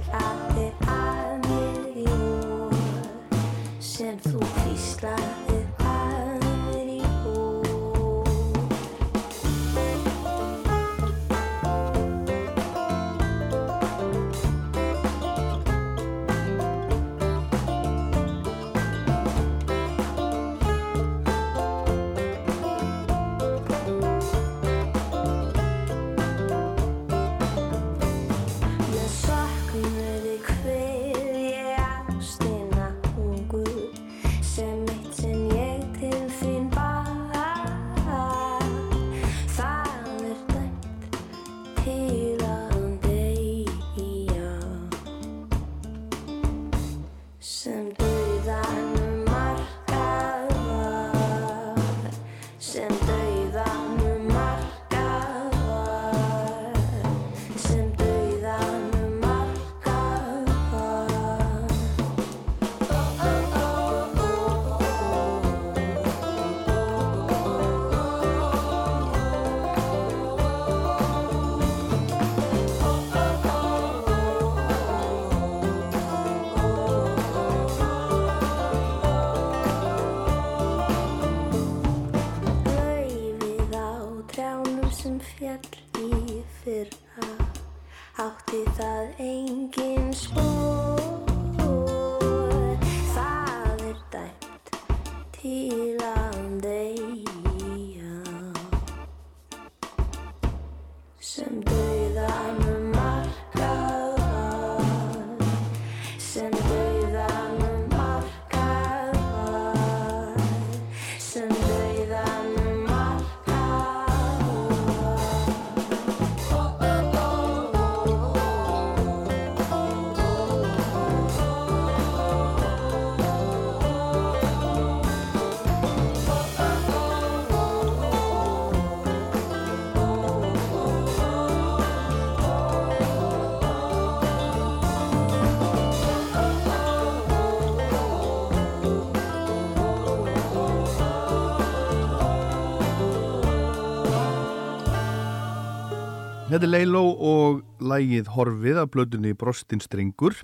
Þetta 146.57 146.70
er 146.70 146.73
Leiló 146.73 147.01
og 147.20 147.57
lægið 147.85 148.28
Horfið 148.33 148.78
af 148.81 148.87
blöðunni 148.95 149.35
Brostin 149.37 149.83
Strengur 149.85 150.39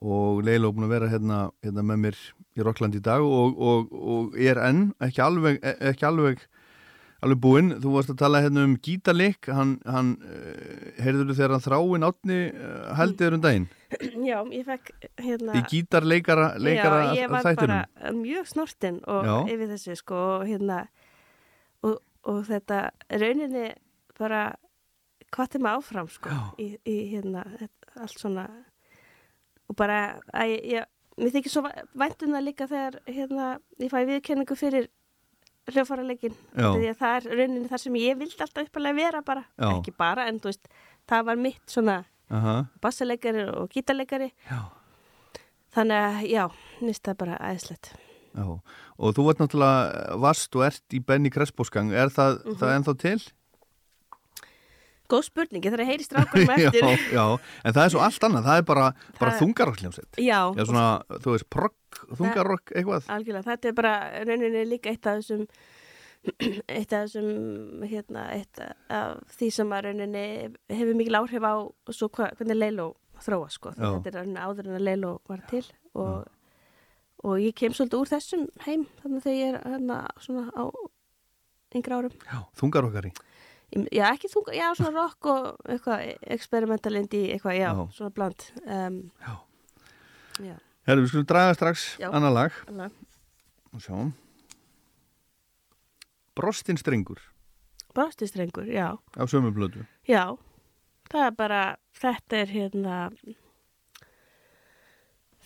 og 0.00 0.38
Leiló 0.46 0.70
er 0.70 0.72
búin 0.78 0.86
að 0.86 0.94
vera 0.94 1.10
hérna, 1.12 1.40
hérna 1.60 1.84
með 1.84 1.98
mér 2.06 2.16
í 2.56 2.64
Rokkland 2.64 2.96
í 2.96 3.02
dag 3.04 3.20
og, 3.20 3.60
og, 3.60 3.92
og 3.92 4.38
er 4.40 4.62
enn 4.64 4.80
ekki 5.04 5.20
alveg, 5.20 5.60
ekki 5.60 6.08
alveg 6.08 6.40
alveg 7.20 7.42
búinn. 7.44 7.70
Þú 7.84 7.94
varst 7.98 8.14
að 8.14 8.22
tala 8.24 8.40
hérna 8.46 8.64
um 8.64 8.78
gítarleik, 8.80 9.52
hann, 9.52 9.76
hann 9.84 10.16
uh, 10.24 10.90
heyrður 11.04 11.28
þú 11.28 11.38
þegar 11.42 11.56
hann 11.58 11.68
þráin 11.68 12.08
átni 12.08 12.42
uh, 12.56 12.90
heldur 12.96 13.36
um 13.36 13.44
daginn 13.44 13.70
Já, 14.24 14.40
ég 14.40 14.64
fekk 14.72 14.92
hérna 15.20 15.60
í 15.60 15.66
gítarleikara 15.68 16.50
leikara 16.56 17.08
Já, 17.10 17.16
ég 17.26 17.34
var 17.36 17.44
þættunum. 17.44 17.82
bara 17.98 18.18
mjög 18.24 18.52
snortin 18.56 19.02
og 19.04 19.28
Já. 19.28 19.36
yfir 19.52 19.74
þessu 19.76 20.00
sko 20.00 20.28
og 20.38 20.48
hérna 20.48 20.86
og, 21.84 21.98
og 22.24 22.46
þetta 22.48 22.86
rauninni 23.12 23.74
bara 24.16 24.54
hvati 25.34 25.58
mig 25.58 25.72
áfram 25.72 26.08
sko 26.08 26.30
í, 26.62 26.76
í 26.86 26.96
hérna 27.14 27.44
allt 27.96 28.18
svona 28.20 28.46
og 29.68 29.76
bara 29.76 30.20
að 30.32 30.52
ég, 30.54 30.64
ég 30.76 30.84
mér 31.18 31.32
þykir 31.34 31.50
svo 31.50 31.62
væntum 31.98 32.34
það 32.36 32.44
líka 32.46 32.68
þegar 32.70 33.00
hérna 33.08 33.46
ég 33.82 33.90
fæ 33.90 33.98
viðkenningu 34.06 34.56
fyrir 34.56 34.88
hljófaraleikin 35.72 36.34
Já. 36.54 36.68
því 36.76 36.90
að 36.92 36.98
það 37.00 37.16
er 37.16 37.38
rauninni 37.40 37.68
þar 37.72 37.82
sem 37.82 37.96
ég 37.98 38.18
vildi 38.20 38.38
alltaf 38.44 38.68
uppalega 38.68 38.94
vera 39.00 39.22
bara, 39.26 39.42
Já. 39.58 39.70
ekki 39.80 39.94
bara 39.98 40.28
en 40.30 40.38
þú 40.38 40.52
veist, 40.52 40.68
það 41.10 41.24
var 41.30 41.36
mitt 41.42 41.64
svona 41.66 41.96
Aha, 42.30 42.54
bassaleikari 42.82 43.44
og 43.54 43.68
gítarleikari 43.70 44.32
já, 44.50 44.60
þannig 45.74 46.04
að 46.06 46.24
já, 46.30 46.44
nýst 46.82 47.02
það 47.06 47.18
bara 47.22 47.36
æðislegt 47.50 47.90
já. 48.36 48.46
Og 48.98 49.12
þú 49.16 49.26
ert 49.30 49.38
náttúrulega 49.42 50.16
vast 50.22 50.56
og 50.58 50.64
ert 50.66 50.94
í 50.96 50.98
Benny 51.04 51.30
Krespósgang. 51.32 51.90
Er 51.92 52.08
það, 52.12 52.38
Mhm. 52.44 52.56
það 52.60 52.74
ennþá 52.76 52.94
til? 53.00 53.18
Góð 55.06 55.22
spurning, 55.28 55.62
ég 55.62 55.70
þarf 55.74 55.84
að 55.84 55.90
heyri 55.92 56.06
strákunum 56.06 56.50
já, 56.56 56.66
eftir 56.66 57.14
já, 57.14 57.24
en 57.62 57.76
það 57.76 57.82
er 57.84 57.92
svo 57.94 58.02
allt 58.06 58.26
annað, 58.26 58.46
það 58.48 58.60
er 58.60 58.66
bara, 58.72 58.86
bara 59.20 59.34
þungarokkljómsett. 59.40 60.18
Já, 60.18 60.38
Já, 60.58 60.62
svona, 60.66 60.86
þú 61.22 61.34
veist, 61.36 61.48
progg, 61.52 62.00
þungarokk, 62.18 62.72
eitthvað. 62.74 63.08
algjörlega, 63.16 63.46
þetta 63.52 63.70
er 63.70 63.76
bara 63.78 63.94
rauninni 64.26 64.64
líka 64.66 64.90
eitt 64.90 65.06
af 65.06 65.20
þessum 65.22 65.46
eitt 66.76 66.92
af 66.96 67.04
þessum 67.06 67.84
hérna, 67.86 68.24
eitt 68.34 68.62
af 68.90 69.20
því 69.38 69.50
sem 69.54 69.74
að 69.76 69.84
rauninni 69.90 70.24
hefur 70.74 70.96
mikil 70.98 71.20
áhrif 71.20 71.46
á 71.46 71.54
svo 71.94 72.08
hva, 72.16 72.32
hvernig 72.38 72.58
Leiló 72.58 72.88
þróa 73.22 73.46
sko, 73.54 73.72
Já. 73.76 73.86
þetta 74.00 74.10
er 74.10 74.18
rauninni 74.20 74.42
áður 74.42 74.72
en 74.72 74.78
að 74.80 74.86
Leiló 74.88 75.12
var 75.30 75.44
til 75.52 75.62
og, 75.96 76.26
og 77.22 77.38
ég 77.40 77.54
kem 77.56 77.72
svolítið 77.76 78.02
úr 78.02 78.10
þessum 78.10 78.42
heim 78.66 78.82
þannig 79.04 79.22
þegar 79.24 79.38
ég 79.38 79.54
er 79.54 79.70
hérna 79.76 80.00
svona 80.24 80.48
á 80.52 80.64
yngra 81.76 82.00
árum 82.02 82.12
Já, 82.26 82.38
þungarokkari. 82.58 83.10
Já, 83.92 84.04
ekki 84.12 84.28
þunga, 84.30 84.52
já, 84.54 84.66
svona 84.78 84.92
rock 84.94 85.26
og 85.26 85.46
eitthvað 85.66 86.12
experimental 86.36 86.94
indie, 87.00 87.32
eitthvað, 87.34 87.56
já, 87.58 87.70
Já. 87.74 87.80
svona 87.96 88.12
bland 88.14 88.44
um, 88.62 88.98
Já. 89.20 89.32
Já, 90.46 90.54
Herru, 90.86 91.02
við 91.02 91.10
skulum 91.10 91.26
draga 91.26 91.56
strax 91.56 91.86
annar 92.06 92.32
lag 92.36 92.52
og 93.72 93.82
sjá. 93.82 93.96
Brostin 96.36 96.78
strengur 96.78 97.18
Brostistrengur, 97.96 98.68
já 98.68 98.92
af 99.16 99.30
sömu 99.32 99.50
blödu. 99.56 99.86
Já, 100.06 100.36
það 101.10 101.26
er 101.26 101.36
bara, 101.38 101.60
þetta 101.96 102.36
er 102.44 102.52
hérna, 102.52 102.96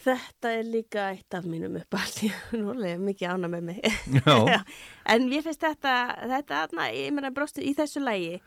þetta 0.01 0.52
er 0.56 0.66
líka 0.68 1.06
eitt 1.12 1.35
af 1.36 1.47
mínum 1.48 1.77
uppáhaldi, 1.81 2.31
nú 2.59 2.72
er 2.74 2.94
ég 2.94 3.05
mikið 3.05 3.35
ána 3.35 3.51
með 3.52 3.70
mig. 3.70 3.81
En 5.12 5.27
mér 5.28 5.44
finnst 5.44 5.64
þetta, 5.64 5.94
þetta, 6.31 6.66
na, 6.77 6.89
ég 6.94 7.14
meina 7.14 7.32
brosti 7.35 7.64
í 7.66 7.74
þessu 7.77 8.02
lægi, 8.05 8.40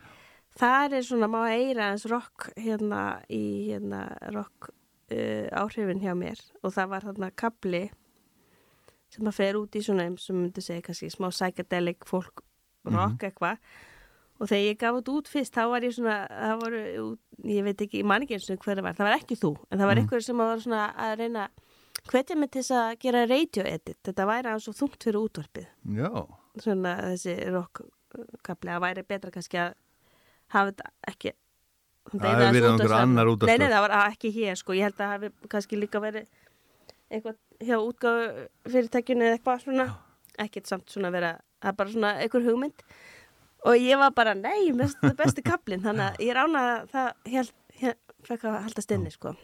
það 0.58 0.98
er 0.98 1.06
svona, 1.06 1.28
má 1.30 1.42
eira 1.50 1.90
hans 1.92 2.06
rock 2.10 2.48
hérna 2.56 3.02
í 3.32 3.42
hérna 3.70 4.06
rock 4.34 4.70
uh, 4.70 5.46
áhrifin 5.52 6.02
hjá 6.02 6.14
mér. 6.18 6.40
Og 6.62 6.74
það 6.74 6.90
var 6.94 7.08
þarna 7.10 7.30
kapli 7.36 7.84
sem 9.14 9.30
að 9.30 9.38
fer 9.38 9.58
út 9.60 9.76
í 9.76 9.82
svona 9.84 10.08
eins 10.08 10.26
og 10.32 10.40
myndi 10.40 10.64
segja 10.64 10.82
kannski 10.88 11.12
smá 11.12 11.28
psychedelic 11.30 12.06
folk 12.08 12.42
rock 12.90 13.22
eitthvað 13.28 13.60
og 14.40 14.48
þegar 14.50 14.64
ég 14.66 14.78
gaf 14.80 14.96
þetta 14.98 15.14
út 15.14 15.28
fyrst 15.30 15.54
þá 15.54 15.62
var 15.70 15.84
ég 15.86 15.94
svona, 15.94 16.16
það 16.30 16.54
voru, 16.64 16.80
ég 17.54 17.64
veit 17.68 17.84
ekki, 17.86 18.00
ég 18.02 18.08
man 18.10 18.24
ekki 18.24 18.34
eins 18.38 18.50
og 18.50 18.64
hver 18.64 18.80
það 18.80 18.86
var, 18.88 18.96
það 18.98 19.08
var 19.08 19.18
ekki 19.20 19.36
þú 19.40 19.52
en 19.70 19.78
það 19.78 19.86
var 19.90 19.94
Mm. 19.94 20.02
einhver 20.04 20.24
sem 20.26 20.36
var 20.42 20.58
svona 20.64 20.82
að 20.96 21.14
reyna 21.18 21.48
mig 22.36 22.50
til 22.50 22.60
þess 22.62 22.70
að 22.74 22.98
gera 23.00 23.26
radio 23.30 23.62
edit. 23.64 23.98
Þetta 24.04 24.26
væri 24.26 24.50
aðeins 24.50 24.64
svo 24.66 24.72
þungt 24.74 25.04
fyrir 25.06 25.20
útvarpið. 25.24 25.66
Já, 25.94 26.10
svona 26.60 26.96
þessi 27.14 27.36
rock 27.54 27.80
kapli, 28.42 28.70
það 28.70 28.82
væri 28.84 29.02
betra 29.08 29.30
kannski 29.30 29.58
að 29.62 29.74
hafa 30.48 30.72
þetta 30.72 30.90
ekki 31.08 31.32
Það 32.04 32.20
hefði 32.20 32.60
verið 32.60 32.66
einhver 32.68 32.92
annar 32.98 33.26
útvarpsstöð. 33.32 33.48
Nei, 33.48 33.58
nei, 33.64 33.72
það 33.72 33.84
var 33.86 33.94
ekki 34.12 34.30
hér 34.34 34.58
sko, 34.60 34.74
ég 34.76 34.82
held 34.84 34.98
að 34.98 35.04
það 35.04 35.12
hafi 35.14 35.48
kannski 35.54 35.78
líka 35.80 36.00
verið 36.04 36.26
eitthvað 37.10 37.36
hjá 37.64 37.76
útgáfu 37.80 38.48
fyrirtækjunu 38.68 39.24
eða 39.24 39.38
eitthvað 39.38 39.62
svona. 39.64 39.86
Ekkert 40.44 40.66
samt 40.68 40.90
svona 40.92 41.10
vera, 41.14 41.30
það 41.62 41.70
er 41.72 41.76
bara 41.78 41.94
svona 41.94 42.10
einhver 42.20 42.44
hugmynd 42.44 42.84
og 43.64 43.78
ég 43.80 44.00
var 44.00 44.12
bara, 44.16 44.34
nei, 44.38 44.72
mest, 44.76 45.00
besti 45.18 45.44
kaplinn 45.44 45.84
þannig 45.84 46.10
að 46.10 46.26
ég 46.26 46.36
rána 46.36 46.66
að 46.74 46.92
það 46.92 47.32
held, 47.36 47.56
held, 47.80 48.02
fekk 48.28 48.50
að 48.50 48.60
halda 48.66 48.86
stinni 48.86 49.14
sko 49.14 49.34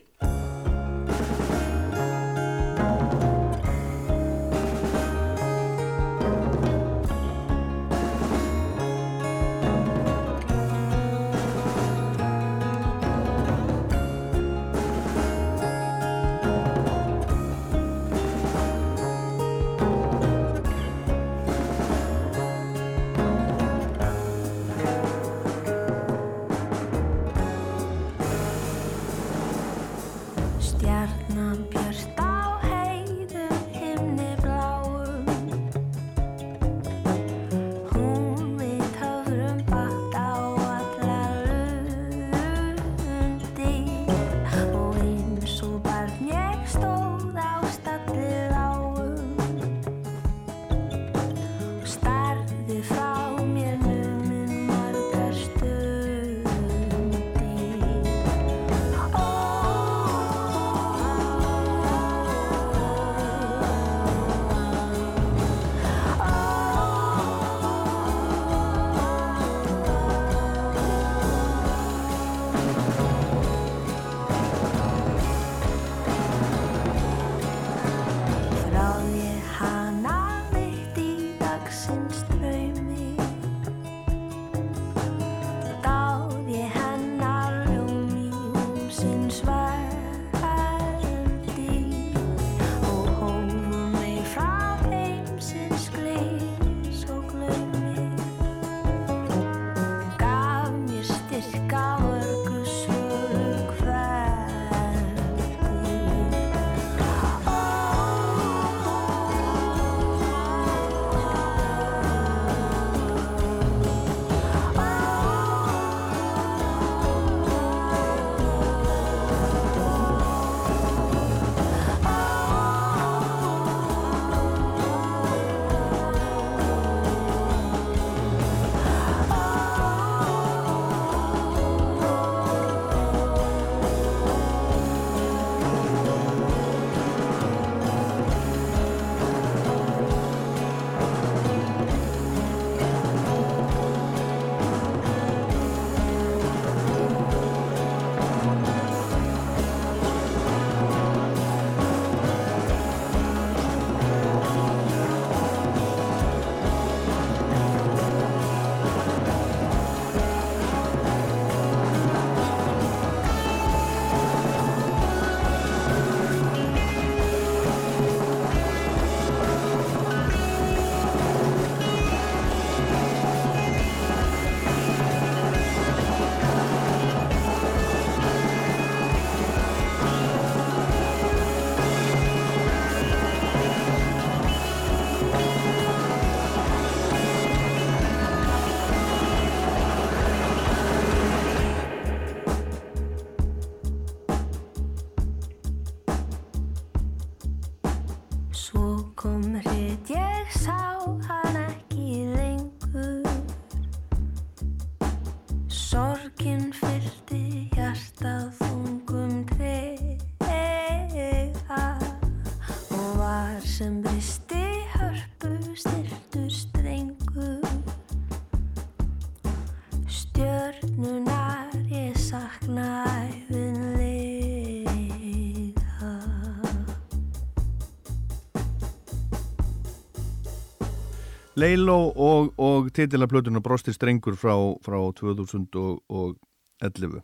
Leiló 231.61 231.99
og, 232.15 232.53
og 232.63 232.91
titilaplötuna 232.97 233.61
Brostir 233.65 233.95
strengur 233.97 234.37
frá, 234.41 234.55
frá 234.85 234.99
2011 235.19 237.21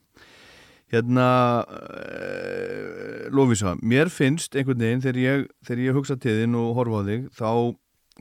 Hérna 0.92 1.28
uh, 1.66 3.26
Lófísa, 3.34 3.72
mér 3.82 4.10
finnst 4.12 4.54
einhvern 4.54 4.82
veginn 4.84 5.02
þegar 5.02 5.18
ég, 5.22 5.46
þegar 5.66 5.82
ég 5.82 5.96
hugsa 5.98 6.16
til 6.20 6.36
þinn 6.42 6.54
og 6.60 6.76
horfa 6.78 7.00
á 7.02 7.06
þig 7.08 7.24
þá, 7.34 7.48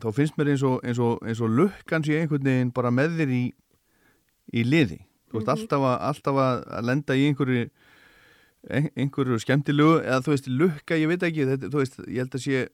þá 0.01 0.07
finnst 0.17 0.39
mér 0.39 0.49
eins 0.55 0.63
og, 0.65 0.79
eins 0.87 1.01
og, 1.03 1.19
eins 1.29 1.41
og 1.45 1.53
lukkans 1.59 2.09
ég 2.09 2.23
einhvern 2.23 2.47
veginn 2.49 2.71
bara 2.73 2.89
með 2.95 3.19
þér 3.19 3.35
í, 3.37 3.43
í 4.55 4.63
liði. 4.65 4.97
Þú 5.29 5.37
veist 5.41 5.51
alltaf, 5.53 5.85
að, 5.91 5.97
alltaf 6.09 6.41
að 6.41 6.89
lenda 6.89 7.17
í 7.19 7.27
einhverju 7.29 7.67
ein- 8.73 8.91
einhverju 8.97 9.37
skemmtilegu 9.43 9.99
eða 10.01 10.23
þú 10.25 10.33
veist 10.33 10.49
lukka, 10.49 10.97
ég 10.97 11.11
veit 11.13 11.25
ekki 11.29 11.45
þetta, 11.51 11.69
þú 11.73 11.83
veist, 11.83 11.99
ég 12.07 12.21
held 12.23 12.37
að 12.39 12.45
sé 12.47 12.55
ég, 12.55 12.73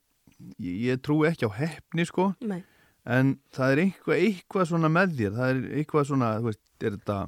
ég 0.88 1.03
trúi 1.03 1.27
ekki 1.34 1.47
á 1.47 1.51
heppni 1.59 2.07
sko. 2.07 2.31
Nei. 2.47 2.61
En 3.06 3.36
það 3.56 3.73
er 3.73 3.84
eitthvað, 3.86 4.23
eitthvað 4.28 4.68
svona 4.69 4.91
með 4.94 5.15
þér 5.18 5.38
það 5.38 5.52
er 5.53 5.61
eitthvað 5.80 6.07
svona, 6.11 6.32
þú 6.40 6.49
veist, 6.52 6.64
er 6.82 6.98
þetta 6.98 7.19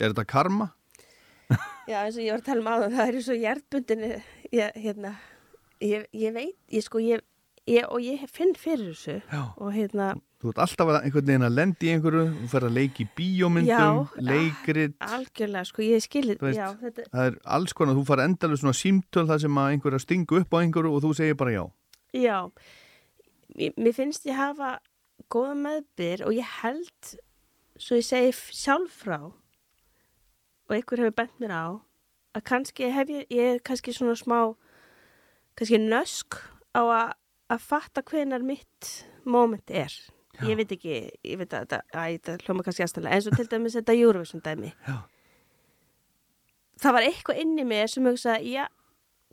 er 0.00 0.06
þetta 0.10 0.26
karma? 0.28 0.70
Já, 1.90 2.04
eins 2.04 2.16
og 2.18 2.22
ég 2.22 2.32
var 2.34 2.40
að 2.42 2.46
tala 2.46 2.62
um 2.62 2.70
áðan, 2.70 2.96
það 2.96 3.08
er 3.10 3.22
svo 3.26 3.36
hjertbundin, 3.40 4.02
ég, 4.54 4.76
hérna, 4.78 5.12
ég, 5.82 6.04
ég 6.14 6.34
veit, 6.34 6.56
ég 6.70 6.84
sko, 6.86 7.00
ég, 7.02 7.22
ég, 7.66 7.86
og 7.90 8.02
ég 8.04 8.26
finn 8.30 8.52
fyrir 8.58 8.92
þessu 8.92 9.16
Já. 9.30 9.40
og 9.56 9.72
hérna, 9.74 10.12
Þú 10.40 10.54
ert 10.54 10.60
alltaf 10.64 10.88
að 10.88 10.96
einhvern 11.04 11.26
veginn 11.28 11.44
að 11.44 11.56
lendi 11.58 11.84
í 11.84 11.90
einhverju 11.92 12.20
þú 12.32 12.46
fer 12.48 12.64
að 12.64 12.76
leiki 12.78 13.04
í 13.04 13.08
bíómyndum, 13.18 13.98
Já. 14.08 14.22
leikrit 14.24 14.94
algjörlega, 15.04 15.64
sko, 15.68 15.82
ég 15.84 16.04
skilir, 16.04 16.38
já, 16.56 16.70
þetta, 16.80 17.04
það 17.10 17.26
er 17.28 17.36
alls 17.58 17.74
konar, 17.76 17.98
þú 17.98 18.04
far 18.08 18.22
endalur 18.24 18.60
svona 18.62 18.78
símtöl 18.78 19.26
þar 19.28 19.42
sem 19.42 19.58
að 19.60 19.74
einhverja 19.74 20.00
stingu 20.06 20.40
upp 20.40 20.56
á 20.56 20.62
einhverju 20.62 20.94
og 20.94 21.04
þú 21.04 21.10
segir 21.18 21.36
bara 21.42 21.56
já 21.58 21.64
já, 22.16 22.38
mér, 23.76 23.94
finnst 23.96 24.26
ég 24.28 24.38
hafa 24.38 24.78
góða 25.32 25.56
meðbyr 25.58 26.24
og 26.26 26.34
ég 26.36 26.48
held, 26.60 27.12
svo 27.80 27.98
ég 28.00 28.06
segi 28.06 28.32
sjálf 28.56 29.02
frá 29.04 29.18
og 30.70 30.74
einhver 30.76 31.02
hefur 31.02 31.16
bent 31.18 31.40
mér 31.42 31.52
á, 31.54 31.66
að 32.36 32.46
kannski 32.46 32.90
hef 32.94 33.10
ég, 33.10 33.26
ég 33.32 33.56
er 33.56 33.62
kannski 33.66 33.94
svona 33.94 34.14
smá, 34.18 34.54
kannski 35.58 35.80
nösk 35.82 36.38
á 36.72 36.82
að, 36.82 37.14
að 37.50 37.64
fatta 37.66 38.04
hvenar 38.06 38.44
mitt 38.46 38.90
moment 39.26 39.70
er. 39.74 39.92
Ég 40.46 40.56
veit 40.56 40.70
ekki, 40.72 41.00
ég 41.26 41.40
veit 41.40 41.52
að 41.52 41.66
þetta, 41.74 42.36
hljóma 42.46 42.64
kannski 42.64 42.84
aðstæðlega, 42.86 43.16
eins 43.16 43.26
og 43.28 43.36
til 43.36 43.48
dæmis 43.50 43.76
þetta 43.76 43.96
Eurovision 43.98 44.44
dæmi. 44.44 44.70
Já. 44.86 44.96
Það 46.80 46.96
var 46.96 47.06
eitthvað 47.10 47.40
inn 47.42 47.58
í 47.60 47.66
mér 47.68 47.90
sem 47.92 48.06
hugsa, 48.08 48.38
já, 48.40 48.64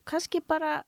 kannski 0.09 0.41
bara 0.43 0.81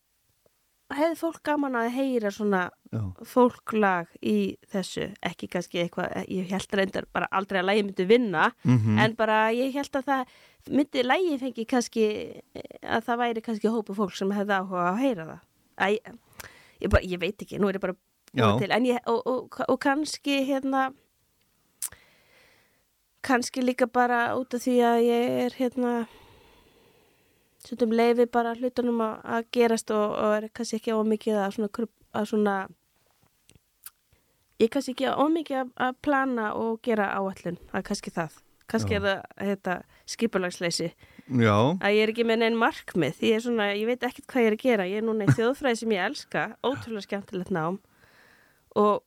hefði 0.89 1.17
fólk 1.19 1.41
gaman 1.45 1.75
að 1.77 1.89
heyra 1.93 2.31
svona 2.33 2.61
Já, 2.89 3.01
fólklag 3.29 4.07
í 4.25 4.57
þessu, 4.71 5.11
ekki 5.21 5.47
kannski 5.53 5.83
eitthvað, 5.83 6.23
ég 6.27 6.47
held 6.49 6.71
reyndar 6.73 7.05
bara 7.13 7.27
aldrei 7.31 7.59
að 7.61 7.67
lægi 7.69 7.83
myndi 7.85 8.05
vinna, 8.09 8.47
Mhm. 8.65 8.97
en 8.99 9.13
bara 9.15 9.51
ég 9.53 9.73
held 9.73 9.91
að 9.99 10.05
það 10.07 10.25
myndi 10.69 11.03
lægi 11.05 11.37
fengi 11.39 11.65
kannski, 11.69 12.05
að 12.83 13.03
það 13.05 13.17
væri 13.21 13.41
kannski 13.45 13.69
hópu 13.69 13.93
fólk 13.93 14.15
sem 14.17 14.31
hefði 14.31 14.57
áhuga 14.57 14.87
að 14.93 14.97
heyra 15.03 15.25
það. 15.25 15.39
Æ, 15.79 15.87
ég, 16.81 16.89
bara, 16.89 17.03
ég 17.03 17.19
veit 17.19 17.37
ekki, 17.45 17.59
nú 17.59 17.69
er 17.69 17.77
ég 17.77 17.81
bara 17.81 17.95
til, 18.59 18.69
ég, 18.89 18.99
og, 19.05 19.21
og, 19.27 19.59
og 19.69 19.79
kannski 19.79 20.45
hérna, 20.49 20.91
kannski 23.21 23.61
líka 23.61 23.85
bara 23.91 24.33
út 24.37 24.53
af 24.55 24.61
því 24.63 24.75
að 24.81 24.99
ég 25.05 25.29
er 25.45 25.55
hérna, 25.59 25.93
stundum 27.63 27.93
leifi 27.95 28.25
bara 28.31 28.55
hlutunum 28.57 29.01
að, 29.03 29.47
gerast 29.55 29.91
og, 29.91 30.13
og 30.15 30.35
er 30.37 30.49
kannski 30.55 30.79
ekki 30.79 30.95
ómikið 30.95 31.39
að 31.43 31.55
svona, 31.57 31.87
að 32.15 32.29
svona 32.31 32.57
ég 34.59 34.71
kannski 34.73 34.95
ekki 34.95 35.09
ómikið 35.11 35.73
að, 35.75 35.97
plana 36.05 36.53
og 36.59 36.79
gera 36.85 37.11
áallun, 37.17 37.59
það 37.71 37.81
er 37.81 37.89
kannski 37.91 38.15
það. 38.15 38.37
Kannski 38.69 38.93
Já. 38.93 38.99
er 38.99 39.05
það 39.05 39.49
þetta, 39.49 39.75
skipulagsleysi. 40.13 40.87
Já, 41.29 41.55
að 41.81 41.95
ég 41.95 42.03
er 42.03 42.11
ekki 42.11 42.25
með 42.25 42.41
neinn 42.43 42.57
markmið. 42.57 43.21
Ég 43.25 43.41
svona, 43.41 43.71
ég 43.73 43.89
veit 43.89 44.03
ekkert 44.05 44.27
hvað 44.29 44.43
ég 44.43 44.49
er 44.49 44.55
að 44.55 44.63
gera. 44.63 44.85
Ég 44.89 45.01
er 45.01 45.05
núna 45.07 45.25
í 45.25 45.33
þjóðfræði 45.37 45.79
sem 45.81 45.93
ég 45.95 46.05
elska. 46.05 46.43
Ótrúlega 46.65 47.05
skemmtilegt 47.07 47.53
nám. 47.53 47.79
Og 48.77 49.01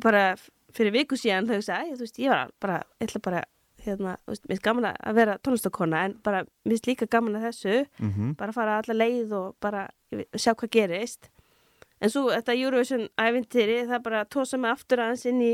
bara 0.00 0.24
fyrir 0.74 0.94
viku 0.94 1.18
síðan 1.20 1.48
þau 1.48 1.60
sagði, 1.64 1.94
þú 1.98 2.06
veist, 2.06 2.20
ég 2.22 2.32
var 2.32 2.52
bara 2.62 2.80
ég 3.00 3.08
ætla 3.08 3.22
bara, 3.24 3.42
hérna, 3.84 4.16
veist, 4.28 4.44
mér 4.48 4.58
er 4.58 4.64
gaman 4.64 4.88
að 4.92 5.18
vera 5.18 5.36
tónlistakona 5.44 6.02
en 6.08 6.16
bara, 6.24 6.42
mér 6.64 6.78
er 6.78 6.88
líka 6.90 7.08
gaman 7.10 7.38
að 7.38 7.46
þessu 7.48 7.76
mhm, 8.00 8.34
bara 8.40 8.56
fara 8.56 8.80
alla 8.80 8.96
leið 8.96 9.36
og 9.38 9.54
bara 9.64 9.86
sjá 10.34 10.52
hvað 10.52 10.72
gerist. 10.76 11.30
En 12.02 12.12
svo 12.12 12.26
þetta 12.32 12.56
Eurovision 12.58 13.06
ævintýri 13.20 13.84
það 13.88 14.04
bara 14.04 14.24
tósa 14.28 14.58
mig 14.60 14.74
aftur 14.74 15.02
aðeins 15.04 15.26
inn 15.30 15.42
í 15.44 15.52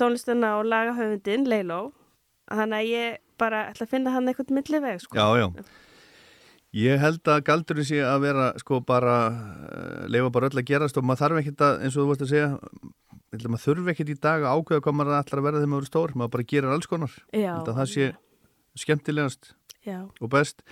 tónlistana 0.00 0.56
og 0.58 0.68
lagahöfundin 0.70 1.48
Leiló, 1.48 1.92
þannig 2.50 2.78
að 2.78 2.92
ég 2.92 3.22
bara 3.40 3.64
ætla 3.70 3.86
að 3.86 3.94
finna 3.94 4.12
hann 4.14 4.28
eitthvað 4.30 4.54
milliveg 4.58 5.02
sko. 5.02 5.18
já, 5.18 5.42
já. 5.42 5.64
Ég 6.72 7.02
held 7.02 7.28
að 7.28 7.42
galdurinn 7.44 7.84
sé 7.84 7.98
að 8.00 8.22
vera 8.24 8.44
sko 8.60 8.78
bara, 8.88 9.16
uh, 9.28 10.04
leifa 10.08 10.30
bara 10.32 10.48
öll 10.48 10.62
að 10.62 10.70
gerast 10.70 10.96
og 10.96 11.04
maður 11.04 11.20
þarf 11.26 11.40
ekkert 11.42 11.64
að, 11.66 11.82
eins 11.84 11.96
og 11.96 12.00
þú 12.00 12.06
vorst 12.08 12.24
að 12.24 12.30
segja 12.30 12.46
maður 13.32 13.64
þurfi 13.64 13.92
ekkert 13.92 14.12
í 14.12 14.18
dag 14.20 14.44
að 14.44 14.60
ákveða 14.60 14.84
hvað 14.84 14.96
maður 14.98 15.18
ætlar 15.18 15.40
að 15.40 15.46
vera 15.48 15.60
þegar 15.62 15.72
maður 15.72 15.86
er 15.86 15.90
stór, 15.90 16.14
maður 16.14 16.32
bara 16.36 16.48
gerir 16.52 16.74
alls 16.74 16.90
konar. 16.90 17.14
Já, 17.32 17.52
það 17.66 17.84
sé 17.92 18.08
skemmtilegast 18.82 19.52
já, 19.86 19.98
og 20.04 20.32
best. 20.32 20.62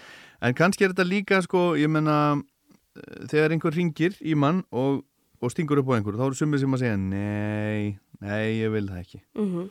En 0.44 0.56
kannski 0.56 0.86
er 0.86 0.94
þetta 0.94 1.08
líka 1.08 1.40
sko 1.44 1.64
ég 1.80 1.90
menna 1.92 2.18
eh, 2.36 3.26
þegar 3.32 3.56
einhver 3.56 3.76
ringir 3.76 4.16
í 4.20 4.36
mann 4.36 4.62
og, 4.70 5.02
og 5.40 5.52
stingur 5.52 5.82
upp 5.82 5.92
á 5.92 5.96
einhver 5.98 6.20
þá 6.20 6.28
eru 6.28 6.40
sumið 6.40 6.64
sem 6.64 6.78
að 6.78 6.84
segja 6.84 7.00
nei, 7.00 7.98
nei 8.20 8.46
ég 8.60 8.72
vil 8.76 8.88
það 8.88 9.04
ekki. 9.04 9.22
Mm 9.36 9.68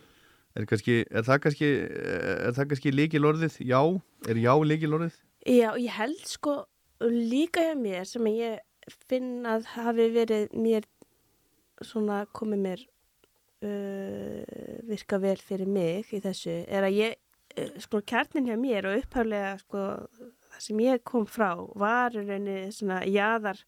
er, 0.58 0.66
kannski, 0.68 1.04
er 1.08 1.24
það 1.24 1.42
kannski 1.46 1.68
er 1.70 2.56
það 2.58 2.70
kannski 2.72 2.92
líkilorðið, 2.92 3.60
já. 3.70 3.80
Er 4.28 4.40
já 4.42 4.54
líkilorðið? 4.66 5.20
já, 5.48 5.70
ég 5.80 5.94
held 5.96 6.26
sko 6.28 6.56
líka 7.06 7.64
hjá 7.64 7.76
mér 7.80 8.08
sem 8.08 8.26
ég 8.34 8.60
finn 9.08 9.46
að 9.48 9.68
hafi 9.76 10.10
verið 10.16 10.56
mér 10.58 10.88
svona 11.86 12.24
komið 12.36 12.62
mér 12.66 12.84
uh, 13.64 14.44
virka 14.90 15.20
vel 15.22 15.38
fyrir 15.42 15.70
mig 15.70 16.14
í 16.16 16.22
þessu 16.24 16.56
er 16.68 16.88
að 16.88 16.98
ég, 17.00 17.16
uh, 17.60 17.72
sko 17.84 18.02
kjarnin 18.08 18.48
hjá 18.50 18.58
mér 18.60 18.88
og 18.90 19.00
upphaflega 19.04 19.56
sko 19.64 19.86
það 20.50 20.66
sem 20.66 20.82
ég 20.84 21.04
kom 21.08 21.28
frá 21.30 21.52
var 21.80 22.16
rauninni 22.16 22.72
svona 22.76 23.02
jaðar 23.08 23.62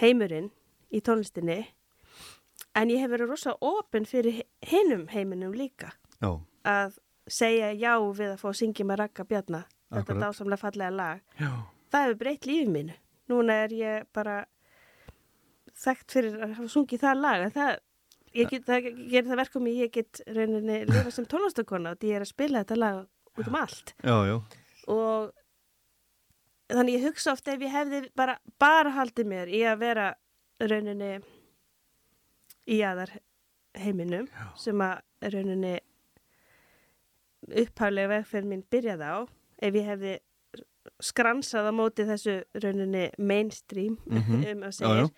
heimurinn 0.00 0.50
í 0.92 1.00
tónlistinni 1.04 1.62
en 2.76 2.92
ég 2.92 3.00
hef 3.02 3.10
verið 3.12 3.32
rosa 3.32 3.54
opinn 3.64 4.06
fyrir 4.08 4.42
hinum 4.64 5.06
heiminum 5.12 5.54
líka 5.56 5.92
Já, 6.20 6.32
að 6.64 6.98
segja 7.28 7.72
já 7.76 7.94
við 8.16 8.30
að 8.34 8.40
fá 8.40 8.48
að 8.50 8.58
syngja 8.60 8.84
með 8.88 9.00
Ragga 9.02 9.24
Bjarna 9.28 9.62
þetta 9.66 10.00
Akkurat. 10.00 10.22
dásamlega 10.22 10.62
fallega 10.62 10.92
lag 10.96 11.20
já, 11.40 11.50
það 11.92 12.04
hefur 12.06 12.16
breytt 12.20 12.46
lífið 12.48 12.70
mínu. 12.74 12.94
Núna 13.30 13.54
er 13.64 13.72
ég 13.74 14.06
bara 14.14 14.36
þekkt 15.76 16.12
fyrir 16.16 16.36
að 16.40 16.54
hafa 16.56 16.68
sungið 16.72 17.02
það 17.04 17.20
lag. 17.20 17.42
en 17.46 17.50
Það, 17.56 17.78
ég 18.34 18.50
get, 18.50 18.64
það 18.66 18.88
gerir 19.10 19.28
það 19.30 19.40
verkum 19.42 19.66
ég 19.70 19.90
get 19.92 20.20
rauninni 20.26 20.78
lifa 20.88 21.10
sem 21.14 21.26
tónlistakona 21.26 21.92
og 21.94 21.98
því 22.00 22.10
ég 22.12 22.16
er 22.20 22.24
að 22.26 22.32
spila 22.32 22.62
þetta 22.64 22.76
lag 22.80 23.06
út 23.36 23.48
um 23.48 23.54
allt. 23.60 23.94
já, 24.02 24.16
já 24.30 24.36
Og 24.88 25.32
þannig 26.70 26.94
ég 27.00 27.06
hugsa 27.08 27.32
oft 27.32 27.48
ef 27.48 27.60
ég 27.60 27.70
hefði 27.74 28.00
bara, 28.16 28.38
bara 28.58 28.90
haldið 28.94 29.26
mér 29.26 29.48
í 29.50 29.60
að 29.66 29.78
vera 29.82 30.06
rauninni 30.60 31.10
í 32.66 32.80
aðar 32.82 33.12
heiminum 33.76 34.26
Já. 34.32 34.46
sem 34.56 34.80
að 34.80 35.02
rauninni 35.34 35.74
upphæflega 37.46 38.08
vegferð 38.10 38.48
mín 38.50 38.64
byrjaði 38.72 39.06
á 39.10 39.18
ef 39.62 39.76
ég 39.78 39.86
hefði 39.90 40.14
skransað 41.02 41.68
á 41.70 41.72
móti 41.74 42.06
þessu 42.08 42.36
rauninni 42.62 43.08
mainstream 43.18 43.98
Mhm. 44.06 44.44
um 44.52 44.62
að 44.66 44.72
segja. 44.78 45.10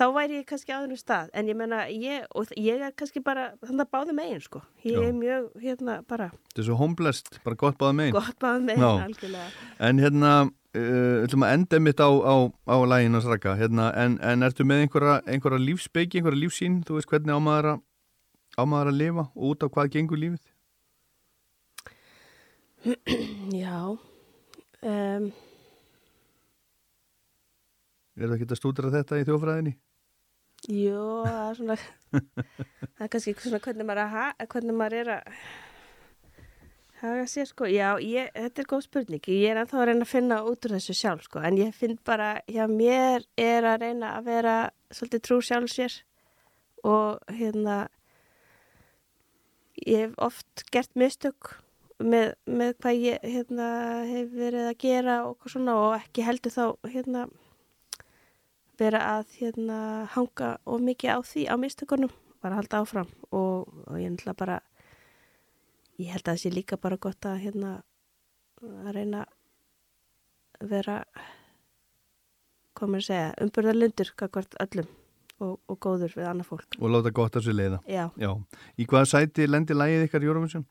Þá 0.00 0.06
væri 0.16 0.38
ég 0.38 0.46
kannski 0.48 0.72
á 0.72 0.80
þennum 0.80 0.96
stað 0.96 1.28
en 1.36 1.48
ég 1.50 1.56
menna 1.60 1.82
ég, 1.92 2.24
ég 2.56 2.84
er 2.86 2.94
kannski 2.96 3.20
bara 3.24 3.50
þannig 3.60 3.84
að 3.84 3.90
báði 3.92 4.14
megin 4.16 4.40
sko 4.40 4.62
ég 4.86 4.96
Já. 4.96 5.02
er 5.04 5.12
mjög 5.16 5.50
hérna 5.60 5.96
bara 6.08 6.30
Þetta 6.32 6.62
er 6.62 6.66
svo 6.70 6.76
homeblest, 6.80 7.28
bara 7.44 7.58
gott 7.60 7.76
báða 7.80 7.96
megin 7.98 8.16
gott 8.16 8.38
báði 8.40 8.64
megin 8.70 8.86
Já. 8.86 8.92
algjörlega 9.04 9.50
En 9.90 10.00
hérna, 10.00 10.30
uh, 10.48 11.26
ætlum 11.26 11.44
að 11.44 11.52
enda 11.58 11.80
mitt 11.84 12.00
á, 12.00 12.08
á, 12.08 12.34
á 12.48 12.76
lægin 12.88 13.18
að 13.18 13.26
sraka 13.26 13.56
hérna, 13.60 13.90
en, 14.00 14.16
en 14.24 14.46
ertu 14.48 14.64
með 14.64 14.86
einhverja, 14.86 15.18
einhverja 15.28 15.60
lífsbeiki, 15.66 16.20
einhverja 16.22 16.42
lífsín 16.46 16.80
þú 16.88 16.96
veist 16.96 17.12
hvernig 17.12 17.36
ámaður 17.36 17.74
að 17.74 17.84
ámaður 18.56 18.92
að 18.94 18.98
lifa 19.02 19.26
og 19.28 19.52
út 19.52 19.62
á 19.62 19.66
hvað 19.68 19.92
gengur 19.98 20.22
lífið 20.24 20.48
Já. 23.60 23.76
Um, 24.80 25.28
Er 28.16 28.28
það 28.28 28.36
ekki 28.36 28.48
að 28.48 28.58
stúdra 28.58 28.90
þetta 28.92 29.20
í 29.20 29.24
þjófræðinni? 29.28 29.76
Jó, 30.70 31.24
það 31.26 31.40
er 31.42 31.56
svona, 31.58 31.76
það 32.12 33.02
er 33.02 33.10
kannski 33.10 33.34
svona 33.40 33.60
hvernig 33.64 33.86
maður, 33.88 34.14
að 34.38 34.48
hvernig 34.52 34.76
maður 34.78 34.96
er 35.00 35.12
að 35.16 35.38
haga 37.00 37.24
sér 37.30 37.48
sko. 37.48 37.68
Já, 37.70 37.88
ég, 38.04 38.28
þetta 38.36 38.62
er 38.62 38.68
góð 38.70 38.84
spurning. 38.86 39.30
Ég 39.32 39.50
er 39.50 39.60
ennþá 39.62 39.80
að 39.80 39.88
reyna 39.90 40.06
að 40.06 40.12
finna 40.12 40.38
út 40.46 40.68
úr 40.68 40.76
þessu 40.76 40.96
sjálf 40.96 41.24
sko. 41.26 41.42
En 41.46 41.58
ég 41.58 41.72
finn 41.76 41.96
bara, 42.06 42.30
já, 42.50 42.66
mér 42.70 43.26
er 43.40 43.66
að 43.66 43.86
reyna 43.86 44.12
að 44.18 44.28
vera 44.30 44.54
svolítið 44.94 45.24
trú 45.26 45.40
sjálf 45.44 45.72
sér 45.72 45.96
og 46.86 47.34
hérna, 47.40 47.80
ég 49.82 50.06
hef 50.06 50.14
oft 50.28 50.64
gert 50.72 50.94
mistök 50.98 51.54
með, 52.00 52.34
með 52.48 52.74
hvað 52.80 53.04
ég 53.04 53.26
hérna, 53.34 53.68
hef 54.08 54.32
verið 54.36 54.70
að 54.70 54.78
gera 54.86 55.20
og, 55.28 55.50
svona, 55.50 55.76
og 55.80 55.96
ekki 55.98 56.24
heldur 56.24 56.54
þá 56.54 56.64
hérna, 56.94 57.26
vera 58.80 59.00
að 59.18 59.34
hérna, 59.38 59.78
hanga 60.14 60.54
og 60.68 60.84
mikið 60.84 61.16
á 61.16 61.18
því 61.24 61.44
á 61.52 61.54
mistökunum, 61.60 62.12
bara 62.40 62.58
halda 62.58 62.80
áfram 62.82 63.10
og, 63.30 63.68
og 63.86 63.98
ég 64.00 64.14
ætla 64.14 64.34
bara 64.36 64.60
ég 66.00 66.12
held 66.14 66.24
að 66.24 66.32
það 66.32 66.40
sé 66.42 66.54
líka 66.54 66.80
bara 66.80 67.00
gott 67.00 67.28
að 67.28 67.42
hérna 67.44 67.74
að 68.60 68.94
reyna 68.96 69.26
að 70.60 70.72
vera 70.72 70.96
komur 72.76 73.00
að 73.02 73.08
segja, 73.10 73.30
umburðarlindur 73.44 74.12
kakvart 74.16 74.56
öllum 74.64 74.88
og, 75.40 75.56
og 75.68 75.78
góður 75.80 76.12
við 76.16 76.28
annað 76.28 76.50
fólk. 76.50 76.76
Og 76.80 76.92
láta 76.92 77.12
gott 77.12 77.36
að 77.36 77.48
sér 77.48 77.56
leiða. 77.56 77.80
Já, 77.88 78.04
Já. 78.20 78.30
Í 78.76 78.86
hvaða 78.88 79.08
sæti 79.14 79.48
lendir 79.48 79.76
lægið 79.76 80.06
ykkar 80.08 80.28
Eurovision? 80.28 80.68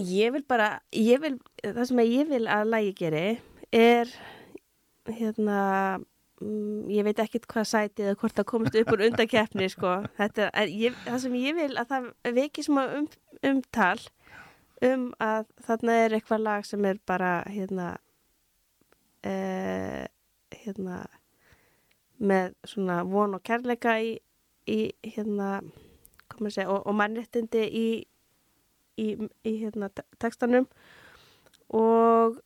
ég 0.00 0.32
vil 0.32 0.44
bara 0.48 0.80
ég 0.94 1.20
vil, 1.22 1.36
það 1.62 1.84
sem 1.88 2.02
ég 2.06 2.28
vil 2.30 2.44
að 2.50 2.70
lægi 2.72 2.92
geri 3.00 3.24
er 3.74 4.12
hérna 5.18 5.58
mm, 6.40 6.88
ég 6.92 7.06
veit 7.06 7.22
ekkert 7.22 7.48
hvað 7.50 7.68
sæti 7.70 8.06
eða 8.06 8.18
hvort 8.20 8.38
það 8.38 8.48
komist 8.52 8.78
upp 8.80 8.92
úr 8.94 9.04
undakeppni 9.08 9.68
sko. 9.72 9.96
Það 10.18 11.18
sem 11.24 11.36
ég 11.40 11.58
vil 11.58 11.72
að 11.80 11.92
það 11.94 12.08
veki 12.40 12.66
um, 12.70 13.10
umtal 13.50 13.98
um 14.86 15.10
að 15.20 15.50
þarna 15.66 15.98
er 16.04 16.16
eitthvað 16.16 16.46
lag 16.46 16.68
sem 16.68 16.84
er 16.88 17.00
bara 17.06 17.32
hérna 17.48 17.90
uh, 19.26 20.04
hérna 20.62 21.02
með 22.20 22.54
svona 22.68 23.02
von 23.08 23.36
og 23.36 23.44
kærleika 23.44 23.96
í, 24.04 24.14
í 24.68 24.80
hérna 25.14 25.60
segja, 26.48 26.68
og, 26.68 26.84
og 26.88 26.96
mannréttindi 26.96 27.64
í 27.64 27.86
í, 29.00 29.14
í 29.46 29.52
hérna, 29.62 29.88
te- 29.92 30.06
textanum 30.20 30.66
og 31.76 32.40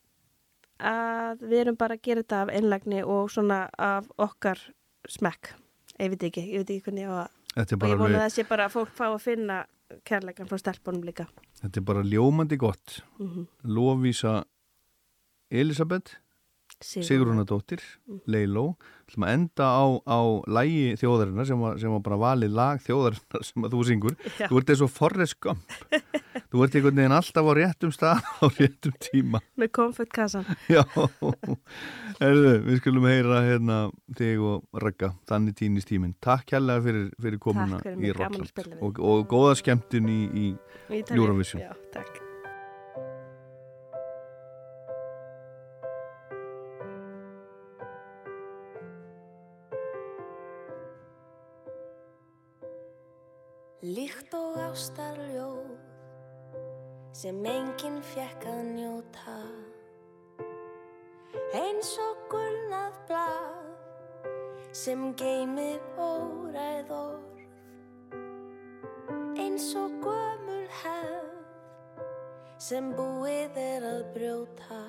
að 0.90 1.44
við 1.48 1.60
erum 1.64 1.78
bara 1.80 1.96
að 1.98 2.02
gera 2.06 2.24
þetta 2.24 2.40
af 2.44 2.52
einlagni 2.54 3.04
og 3.04 3.30
svona 3.32 3.60
af 3.78 4.08
okkar 4.20 4.60
smekk. 5.10 5.54
Ég 6.00 6.10
veit 6.14 6.26
ekki, 6.28 6.44
ég 6.50 6.64
veit 6.64 6.74
ekki 6.74 6.88
hvernig 6.88 7.04
ég 7.04 7.12
er 7.12 7.76
og 7.76 7.78
bara, 7.78 7.92
ég 7.92 8.00
vona 8.00 8.18
alveg, 8.18 8.34
sé 8.34 8.44
bara 8.48 8.66
að 8.66 8.74
fólk 8.74 8.94
fá 8.96 9.06
að 9.12 9.20
finna 9.22 9.60
kærleikan 10.08 10.48
frá 10.50 10.58
stelpunum 10.58 11.04
líka. 11.06 11.28
Þetta 11.60 11.80
er 11.80 11.86
bara 11.86 12.02
ljómandi 12.02 12.58
gott. 12.58 13.00
mm 13.18 13.46
Lofísa 13.76 14.42
Elisabeth, 15.50 16.16
Sigrúnadóttir, 16.84 17.80
Leiló. 18.30 18.74
Það 19.04 19.24
að 19.26 19.34
enda 19.34 19.66
á, 19.68 19.84
á 20.10 20.20
lægi 20.56 20.94
þjóðarinnar 20.98 21.46
sem 21.46 21.60
var, 21.60 21.76
sem 21.78 21.92
var 21.92 22.00
bara 22.06 22.16
valið 22.22 22.54
lag 22.56 22.80
þjóðarinnar 22.82 23.44
sem 23.46 23.66
að 23.66 23.74
þú 23.76 23.82
syngur. 23.90 24.16
Já. 24.40 24.46
Þú 24.48 24.60
ert 24.60 24.72
eins 24.72 24.82
og 24.86 24.90
Forrest 24.94 25.36
Gump. 25.44 25.76
þú 26.50 26.64
ert 26.64 26.78
einhvern 26.78 26.98
veginn 27.02 27.16
alltaf 27.18 27.50
á 27.50 27.52
réttum 27.60 27.92
stað 27.94 28.24
á 28.42 28.46
réttum 28.56 28.96
tíma. 29.04 29.42
með 29.60 29.72
konfettkassan 29.76 30.48
Já, 30.74 30.82
Herðu, 32.20 32.52
við 32.66 32.80
skulum 32.80 33.08
heyra 33.10 33.40
hérna 33.44 33.78
þig 34.18 34.42
og 34.48 34.82
Ragga, 34.84 35.12
þannig 35.30 35.58
týnist 35.60 35.90
tíminn. 35.92 36.16
Takk 36.24 36.48
kærlega 36.54 36.84
fyrir, 36.88 37.08
fyrir 37.20 37.42
komuna 37.42 37.80
fyrir 37.84 38.00
í 38.00 38.12
við 38.14 38.76
og, 38.80 39.00
og 39.04 39.26
góða 39.30 39.56
skemmtun 39.60 40.10
í, 40.10 40.20
í 40.32 40.46
Í. 40.90 41.04
Eurovision. 41.16 41.64
Já, 41.64 41.74
takk 41.94 42.23
ástarljóð 54.74 55.76
sem 57.14 57.36
enginn 57.46 58.00
fekk 58.02 58.42
að 58.50 58.62
njóta. 58.74 59.34
Eins 61.54 61.92
og 62.02 62.24
gulnað 62.32 62.96
blað 63.06 63.68
sem 64.74 65.04
geymir 65.20 65.78
óræð 65.94 66.90
orð. 66.96 67.38
Eins 69.44 69.68
og 69.78 69.94
gömul 70.02 70.66
hefð 70.80 71.30
sem 72.58 72.90
búið 72.98 73.60
er 73.62 73.86
að 73.92 74.02
brjóta. 74.16 74.80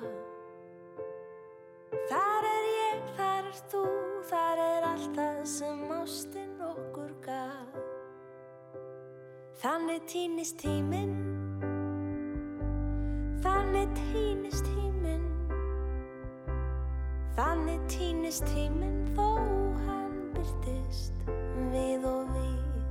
Þar 2.10 2.50
er 2.50 2.70
ég, 2.72 3.06
þar 3.14 3.52
er 3.54 3.62
þú, 3.70 3.86
þar 4.34 4.64
er 4.66 4.90
allt 4.90 5.14
það 5.14 5.44
sem 5.54 5.86
ástin 6.00 6.58
okkur 6.74 7.05
Þannig 9.66 10.04
týnist 10.06 10.60
tíminn. 10.62 11.14
Þannig 13.42 13.96
týnist 13.98 14.68
tíminn. 14.68 15.24
Þannig 17.34 17.80
týnist 17.90 18.46
tíminn 18.52 19.00
þó 19.16 19.26
hann 19.88 20.14
byrtist 20.36 21.18
við 21.72 22.06
og 22.12 22.30
við. 22.36 22.86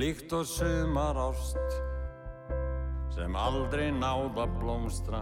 Líkt 0.00 0.32
og 0.40 0.48
sumar 0.54 1.20
ást 1.26 1.78
sem 3.12 3.36
aldrei 3.36 3.92
náða 3.92 4.48
blómstra. 4.56 5.20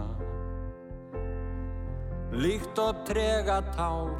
Líkt 2.39 2.79
og 2.87 3.03
trega 3.11 3.59
tár 3.75 4.15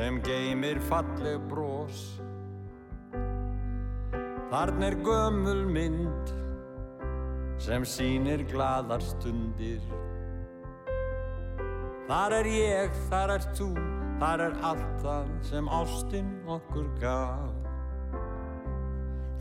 sem 0.00 0.16
geymir 0.24 0.80
falleg 0.88 1.36
brós 1.52 2.21
Þarna 4.52 4.84
er 4.90 4.94
gömul 5.00 5.60
mynd 5.64 6.30
sem 7.56 7.86
sýnir 7.88 8.42
gladar 8.50 9.00
stundir. 9.00 9.80
Þar 12.04 12.34
er 12.36 12.48
ég, 12.52 12.98
þar 13.08 13.32
er 13.38 13.46
þú, 13.56 13.68
þar 14.20 14.42
er 14.46 14.58
allt 14.68 14.98
það 15.00 15.30
sem 15.48 15.70
ástin 15.72 16.28
okkur 16.52 16.90
gaf. 17.00 17.48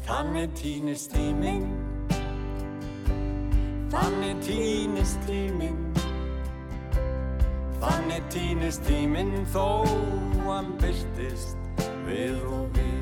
Þannig 0.08 0.56
týnist 0.62 1.12
tíminn. 1.12 1.68
Þannig 3.92 4.40
týnist 4.48 5.28
tíminn. 5.28 5.84
Þannig 7.84 8.32
týnist 8.32 8.88
tíminn 8.88 9.36
þó 9.52 9.68
hann 10.48 10.72
byrtist 10.80 11.60
við 12.08 12.40
og 12.48 12.72
við 12.80 13.01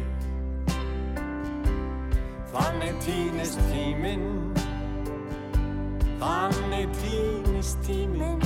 Þannig 2.50 2.96
týnist 3.06 3.60
tíminn. 3.70 4.56
Þannig 6.18 6.90
týnist 6.98 7.78
tíminn. 7.86 8.42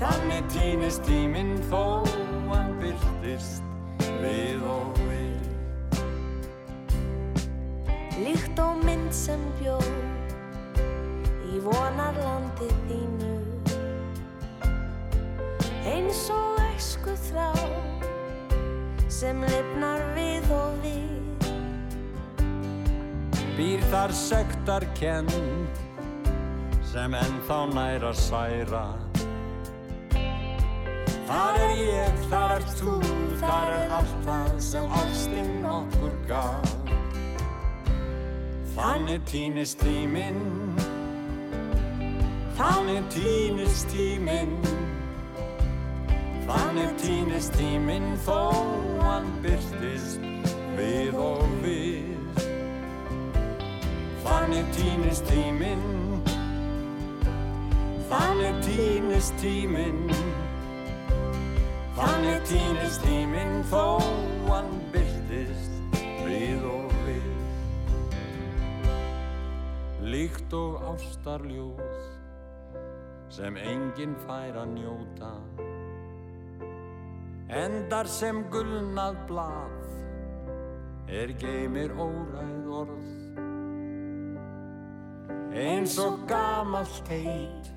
Þannig 0.00 0.48
týnist 0.54 1.04
tíminn 1.04 1.52
þó 1.68 2.00
hann 2.48 2.72
byrtist 2.80 3.62
við 4.22 4.64
og 4.72 4.96
við. 5.04 5.44
Líkt 8.24 8.64
og 8.64 8.80
mynd 8.86 9.12
sem 9.12 9.44
bjó 9.60 9.76
í 11.52 11.60
vonarlandi 11.68 12.72
þínu. 12.88 13.34
Eins 15.92 16.24
og 16.32 16.62
æsku 16.70 17.20
þrá 17.28 17.50
sem 19.12 19.44
lifnar 19.52 20.08
við 20.16 20.54
og 20.56 20.78
við 20.80 21.03
Býr 23.54 23.82
þar 23.92 24.14
sektar 24.18 24.86
kend 24.98 25.30
sem 26.90 27.14
ennþá 27.14 27.58
nær 27.74 28.06
að 28.10 28.18
særa. 28.18 28.84
Þar 31.24 31.60
er 31.66 31.76
ég, 31.78 32.24
þar 32.32 32.56
er 32.56 32.66
þú, 32.76 32.96
þar 33.42 33.76
er 33.76 33.94
allt 33.98 34.18
það 34.26 34.50
sem 34.70 34.98
ástin 35.02 35.54
okkur 35.70 36.18
gaf. 36.28 36.74
Þannig 38.74 39.22
týnist 39.30 39.78
tíminn 39.82 40.42
Þannig 42.54 43.06
týnist 43.10 43.88
tíminn. 43.90 44.52
Þannig 46.46 46.92
týnist 47.02 47.56
tíminn 47.58 48.12
þó 48.22 48.38
hann 49.00 49.26
byrtist 49.42 50.22
við 50.78 51.18
og 51.18 51.42
við 51.64 52.13
Þannig 54.24 54.68
týnist 54.72 55.26
tíminn. 55.28 55.82
Þannig 58.08 58.60
týnist 58.64 59.34
tíminn. 59.42 60.06
Þannig 61.94 62.46
týnist 62.48 63.04
tíminn 63.04 63.60
þó 63.68 64.00
hann 64.48 64.70
byrtist 64.94 65.98
við 66.24 66.64
og 66.70 66.94
við. 67.04 67.28
Líkt 70.14 70.56
og 70.56 70.80
ástarljóð 70.94 71.82
sem 73.34 73.58
enginn 73.60 74.16
fær 74.24 74.62
að 74.62 74.72
njóta. 74.78 75.34
Endar 77.54 78.08
sem 78.08 78.40
gulnað 78.50 79.20
blað 79.28 79.84
er 81.12 81.34
geymir 81.38 81.92
óræð 82.00 82.72
orð 82.80 83.23
eins 85.54 85.98
og 86.02 86.18
gamalt 86.28 87.08
heit 87.08 87.70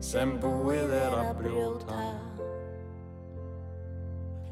sem 0.00 0.32
búið 0.40 0.94
er 0.96 1.16
að 1.18 1.30
brjóta 1.42 2.02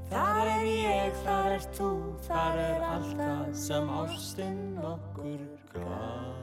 Þar 0.08 0.48
er 0.48 0.66
ég, 0.68 1.16
þar 1.20 1.46
er 1.52 1.64
þú, 1.76 1.88
þar 2.24 2.60
er 2.62 2.84
allt 2.84 3.10
það 3.18 3.48
sem 3.60 3.90
ástinn 3.92 4.62
okkur 4.90 5.40
gaf 5.72 6.36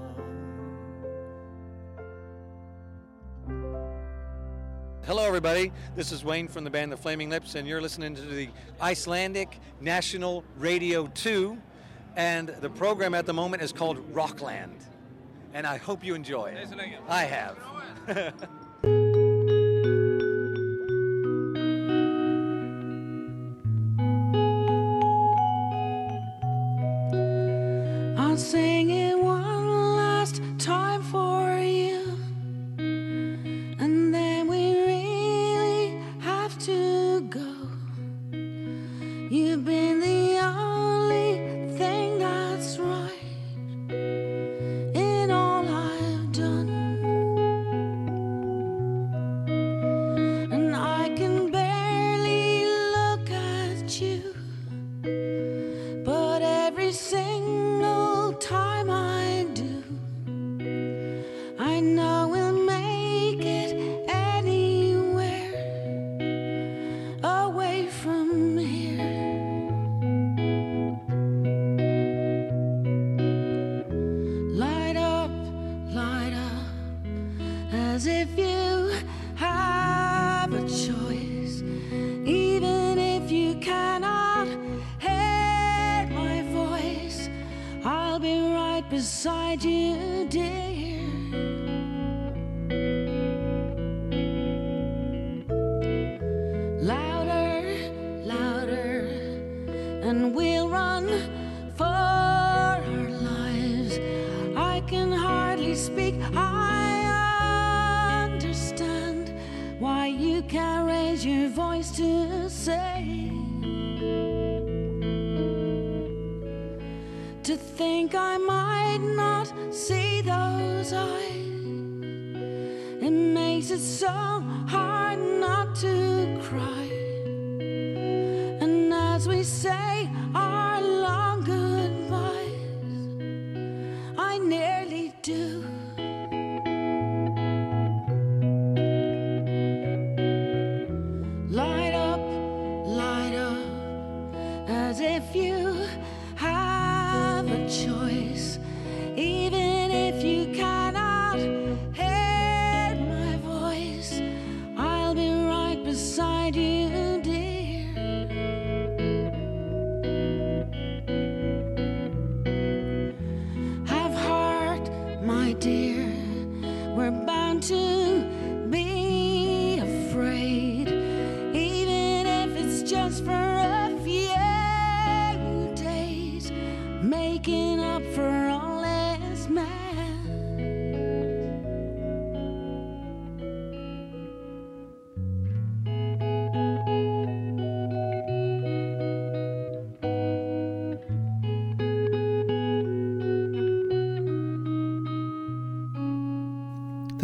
Hello, 5.05 5.23
everybody. 5.23 5.71
This 5.95 6.11
is 6.11 6.25
Wayne 6.25 6.47
from 6.47 6.63
the 6.63 6.69
band 6.71 6.91
The 6.91 6.97
Flaming 6.97 7.29
Lips, 7.29 7.53
and 7.53 7.67
you're 7.67 7.79
listening 7.79 8.15
to 8.15 8.21
the 8.21 8.49
Icelandic 8.81 9.59
National 9.79 10.43
Radio 10.57 11.05
2. 11.13 11.55
And 12.15 12.49
the 12.49 12.71
program 12.71 13.13
at 13.13 13.27
the 13.27 13.33
moment 13.33 13.61
is 13.61 13.71
called 13.71 13.99
Rockland. 14.15 14.94
And 15.55 15.65
I 15.65 15.77
hope 15.77 16.03
you 16.03 16.15
enjoy 16.15 16.47
it. 16.47 16.67
I 17.07 17.23
have. 17.23 17.57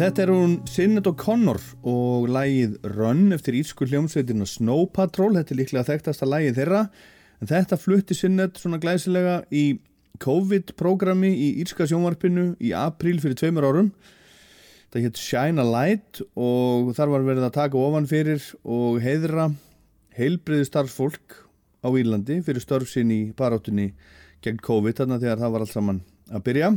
Þetta 0.02 0.22
er 0.24 0.30
hún 0.32 0.54
Sinnet 0.66 1.06
O'Connor 1.06 1.60
og 1.86 2.24
lægið 2.34 2.72
Run 2.90 3.28
eftir 3.36 3.54
írsku 3.54 3.86
hljómsveitina 3.86 4.42
Snow 4.50 4.88
Patrol, 4.90 5.36
þetta 5.36 5.54
er 5.54 5.58
líklega 5.60 5.86
þekktasta 5.86 6.26
lægið 6.26 6.56
þeirra. 6.56 6.80
En 7.38 7.50
þetta 7.52 7.78
flutti 7.78 8.16
Sinnet 8.18 8.58
svona 8.58 8.80
glæsilega 8.82 9.36
í 9.54 9.76
COVID-programmi 10.24 11.30
í 11.30 11.52
írska 11.62 11.86
sjónvarpinu 11.86 12.48
í 12.58 12.72
apríl 12.74 13.20
fyrir 13.22 13.38
tveimur 13.38 13.68
árum. 13.68 13.92
Það 14.90 15.06
hétt 15.06 15.22
Shine 15.22 15.62
a 15.62 15.68
Light 15.70 16.24
og 16.34 16.90
þar 16.98 17.14
var 17.14 17.28
verið 17.30 17.46
að 17.52 17.56
taka 17.60 17.84
ofan 17.84 18.10
fyrir 18.10 18.50
og 18.66 18.98
heiðra 19.06 19.52
heilbriði 20.18 20.66
starfsfólk 20.66 21.38
á 21.86 21.94
Írlandi 21.94 22.40
fyrir 22.42 22.66
störf 22.66 22.90
sinn 22.90 23.14
í 23.14 23.22
baráttunni 23.38 23.92
gegn 24.42 24.58
COVID 24.66 24.98
þarna 24.98 25.22
þegar 25.22 25.46
það 25.46 25.54
var 25.54 25.68
allt 25.68 25.78
saman 25.78 26.04
að 26.26 26.46
byrja. 26.50 26.74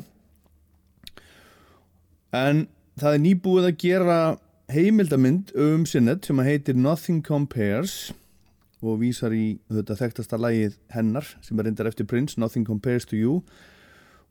En 2.38 2.68
það 3.00 3.16
er 3.16 3.24
nýbúið 3.24 3.70
að 3.70 3.80
gera 3.82 4.20
heimildamind 4.72 5.54
um 5.62 5.86
sinnet 5.90 6.26
sem 6.26 6.40
að 6.42 6.50
heitir 6.52 6.78
Nothing 6.80 7.24
Compares 7.26 8.14
og 8.86 9.00
vísar 9.02 9.34
í 9.36 9.58
þetta 9.72 9.98
þekktasta 10.00 10.40
lægið 10.42 10.78
hennar 10.94 11.28
sem 11.46 11.60
er 11.60 11.68
reyndar 11.68 11.90
eftir 11.90 12.08
Prince, 12.10 12.40
Nothing 12.42 12.68
Compares 12.68 13.08
to 13.10 13.18
You 13.20 13.40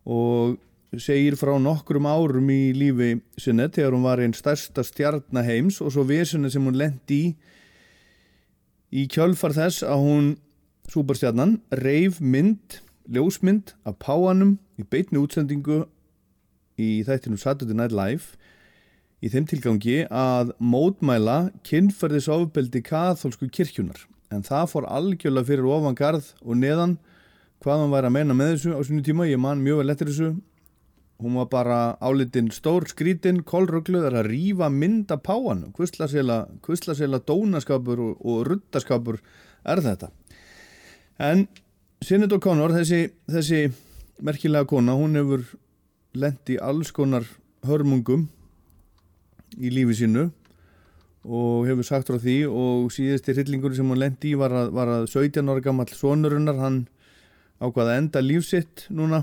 og 0.05 0.59
segir 1.01 1.35
frá 1.39 1.57
nokkrum 1.59 2.07
árum 2.07 2.51
í 2.55 2.75
lífi 2.77 3.17
sinnet 3.41 3.75
þegar 3.79 3.97
hún 3.97 4.07
var 4.07 4.23
einn 4.23 4.37
stærsta 4.37 4.85
stjarnaheims 4.87 5.81
og 5.83 5.95
svo 5.95 6.05
vesuna 6.07 6.51
sem 6.53 6.65
hún 6.65 6.79
lendi 6.79 7.21
í 7.25 7.35
í 8.95 9.05
kjölfar 9.11 9.55
þess 9.57 9.83
að 9.87 10.03
hún 10.05 10.27
superstjarnan 10.93 11.59
reif 11.81 12.21
mynd, 12.23 12.79
ljósmynd 13.11 13.75
af 13.89 13.99
páanum 14.03 14.59
í 14.79 14.87
beitni 14.87 15.19
útsendingu 15.19 15.83
í 16.79 17.03
þættinum 17.07 17.41
Saturday 17.41 17.77
Night 17.77 17.95
Live 17.95 18.39
í 19.25 19.31
þeim 19.33 19.47
tilgangi 19.49 20.01
að 20.13 20.53
mótmæla 20.61 21.39
kynferðisofbeldi 21.65 22.83
katholsku 22.85 23.49
kirkjunar 23.49 24.03
en 24.35 24.45
það 24.45 24.71
fór 24.73 24.89
algjörlega 24.93 25.49
fyrir 25.49 25.69
ofan 25.71 25.97
garð 25.97 26.33
og 26.43 26.59
neðan 26.61 26.99
hvað 27.65 27.81
hann 27.81 27.95
væri 27.95 28.11
að 28.11 28.17
meina 28.19 28.37
með 28.37 28.51
þessu 28.53 28.75
á 28.77 28.81
svona 28.85 29.07
tíma, 29.07 29.29
ég 29.31 29.41
man 29.41 29.63
mjög 29.65 29.81
vel 29.81 29.95
eftir 29.95 30.11
þessu. 30.11 30.35
Hún 31.25 31.39
var 31.39 31.47
bara 31.49 31.79
álitinn 32.05 32.51
stór 32.53 32.85
skrítin, 32.91 33.41
kolrugluð 33.47 34.11
að 34.11 34.27
rífa 34.27 34.69
mynda 34.69 35.17
páan 35.23 35.71
kvistlasela 35.73 37.21
dónaskapur 37.25 38.03
og, 38.03 38.19
og 38.21 38.43
ruttaskapur 38.51 39.23
er 39.65 39.81
þetta. 39.81 40.11
En 41.23 41.47
Sinead 42.05 42.35
O'Connor 42.37 42.75
þessi, 42.75 43.07
þessi 43.31 43.63
merkilega 44.21 44.69
kona, 44.69 44.99
hún 44.99 45.17
hefur 45.17 45.47
lendi 46.13 46.59
alls 46.61 46.93
konar 46.93 47.25
hörmungum 47.65 48.29
í 49.59 49.71
lífi 49.73 49.99
sínu 50.03 50.29
og 51.25 51.69
hefur 51.69 51.87
sagt 51.87 52.11
frá 52.11 52.19
því 52.21 52.37
og 52.51 52.91
síðusti 52.93 53.33
hryllingur 53.33 53.75
sem 53.77 53.89
hún 53.89 54.01
lendi 54.01 54.35
í 54.35 54.39
var 54.39 54.53
að, 54.53 54.75
var 54.77 54.91
að 54.93 55.07
17 55.09 55.49
ára 55.49 55.65
gammal 55.65 55.89
sonurinnar 55.89 56.61
hann 56.61 56.83
ákvaða 57.65 57.97
enda 58.01 58.21
lífsitt 58.21 58.87
núna 58.93 59.23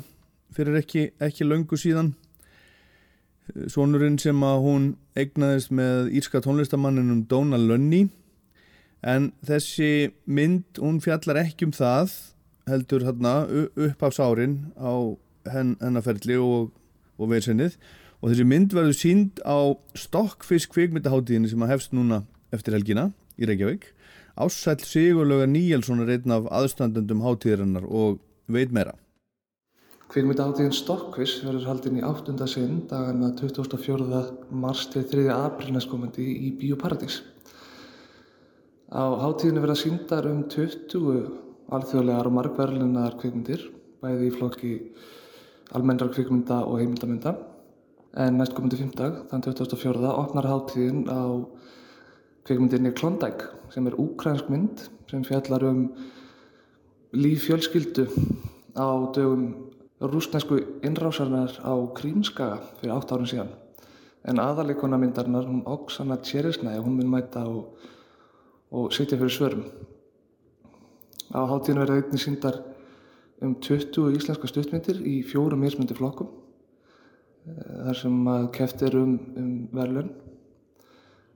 fyrir 0.55 0.79
ekki, 0.81 1.11
ekki 1.21 1.45
löngu 1.47 1.77
síðan. 1.79 2.13
Sonurinn 3.71 4.17
sem 4.21 4.41
að 4.45 4.63
hún 4.65 4.89
egnaðist 5.19 5.71
með 5.75 6.11
írska 6.17 6.41
tónlistamanninum 6.43 7.25
Donald 7.29 7.67
Lunny 7.69 8.05
en 9.01 9.31
þessi 9.45 10.11
mynd 10.25 10.79
hún 10.79 11.01
fjallar 11.03 11.41
ekki 11.43 11.67
um 11.67 11.73
það 11.75 12.13
heldur 12.69 13.05
hérna 13.05 13.33
uppafsárin 13.75 14.71
á 14.77 14.93
hennaferli 15.51 16.37
og, 16.39 16.69
og 17.17 17.33
veilsennið 17.33 17.75
og 18.21 18.29
þessi 18.29 18.45
mynd 18.45 18.75
verður 18.77 18.97
sínd 18.97 19.41
á 19.41 19.73
Stokkfisk 19.97 20.75
kvikmyndaháttíðinni 20.75 21.49
sem 21.49 21.65
að 21.65 21.73
hefst 21.73 21.95
núna 21.97 22.21
eftir 22.53 22.77
helgina 22.77 23.09
í 23.41 23.49
Reykjavík 23.49 23.89
Ássæll 24.41 24.83
Sigurlauga 24.85 25.47
Níelsson 25.49 26.03
er 26.03 26.13
einn 26.15 26.35
af 26.37 26.49
aðstandendum 26.53 27.23
háttíðarinnar 27.25 27.87
og 27.89 28.21
veit 28.51 28.73
meira 28.73 28.93
Kvikmyndaháttíðin 30.11 30.75
Stokkfisk 30.75 31.45
verður 31.47 31.69
haldinn 31.71 31.97
í 32.01 32.05
áttunda 32.05 32.47
sinn 32.49 32.83
dagana 32.91 33.31
24. 33.39 34.23
mars 34.53 34.85
til 34.93 35.05
3. 35.07 35.27
april 35.33 35.73
næstkomandi 35.75 36.25
í 36.29 36.51
Bíóparadís 36.61 37.21
Á 38.91 39.03
háttíðinni 39.23 39.63
verða 39.63 39.79
síndar 39.79 40.27
um 40.29 40.43
20 40.51 41.31
alþjóðlegar 41.71 42.27
og 42.27 42.35
margverðlunar 42.37 43.15
kvikmyndir 43.21 43.63
bæði 44.03 44.27
í 44.27 44.35
flokki 44.35 44.73
almennrar 45.77 46.11
kvikmynda 46.11 46.65
og 46.67 46.81
heimildamynda 46.81 47.33
en 48.19 48.35
næstkomandi 48.35 48.75
fymdag, 48.75 49.21
þann 49.31 49.43
2004. 49.45 50.09
opnar 50.11 50.47
hátíðin 50.49 51.05
á 51.07 51.47
kveikmyndinni 52.43 52.91
Klondike 52.97 53.47
sem 53.71 53.87
er 53.87 53.95
úkrænsk 53.95 54.49
mynd 54.51 54.83
sem 55.07 55.23
fjallar 55.23 55.63
um 55.69 55.85
líf 57.15 57.45
fjölskyldu 57.47 58.09
á 58.75 58.87
dögum 59.15 59.71
rúsnesku 60.01 60.59
innrásarinnar 60.83 61.55
á 61.63 61.73
Krímskaga 61.95 62.59
fyrir 62.81 62.97
8 62.97 63.15
árum 63.15 63.31
síðan 63.31 63.53
en 64.27 64.43
aðalikona 64.43 64.99
myndarinnar, 64.99 65.47
hún 65.47 65.63
Oksana 65.65 66.19
Tjeresnæ 66.19 66.81
hún 66.83 66.99
mun 66.99 67.09
mæta 67.15 67.45
og, 67.47 67.77
og 68.71 68.91
sitja 68.91 69.17
fyrir 69.17 69.31
svörum 69.31 69.63
á 71.31 71.47
hátíðinu 71.47 71.85
verða 71.85 72.01
einnig 72.01 72.19
síndar 72.27 72.59
um 73.41 73.55
20 73.55 74.19
íslenska 74.19 74.51
stuttmyndir 74.51 74.99
í 74.99 75.21
fjórum 75.23 75.63
mismyndi 75.63 75.95
flokkum 75.95 76.40
þar 77.45 77.97
sem 77.97 78.17
að 78.29 78.49
keft 78.55 78.83
er 78.85 78.97
um, 78.99 79.15
um 79.37 79.51
verðlun. 79.73 80.11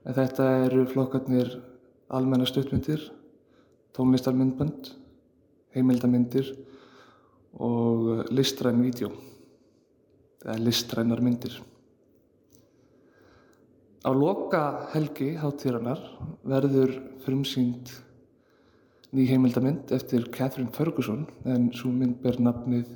Þetta 0.06 0.48
eru 0.68 0.84
flokkarnir 0.90 1.56
almenna 2.14 2.46
stuttmyndir, 2.46 3.08
tónlistarmyndbönd, 3.96 4.92
heimildamindir 5.74 6.52
og 7.58 8.28
listræn 8.30 8.84
vídeo, 8.84 9.10
eða 10.44 10.60
listrænar 10.62 11.22
myndir. 11.24 11.56
Á 14.06 14.10
loka 14.14 14.62
helgi 14.92 15.32
hátíðranar 15.40 15.98
verður 16.46 16.92
frumsýnd 17.24 17.90
ný 19.16 19.24
heimildamind 19.26 19.90
eftir 19.96 20.28
Catherine 20.30 20.70
Ferguson 20.70 21.24
en 21.48 21.72
svo 21.74 21.90
mynd 21.90 22.20
ber 22.22 22.38
nafnið 22.38 22.86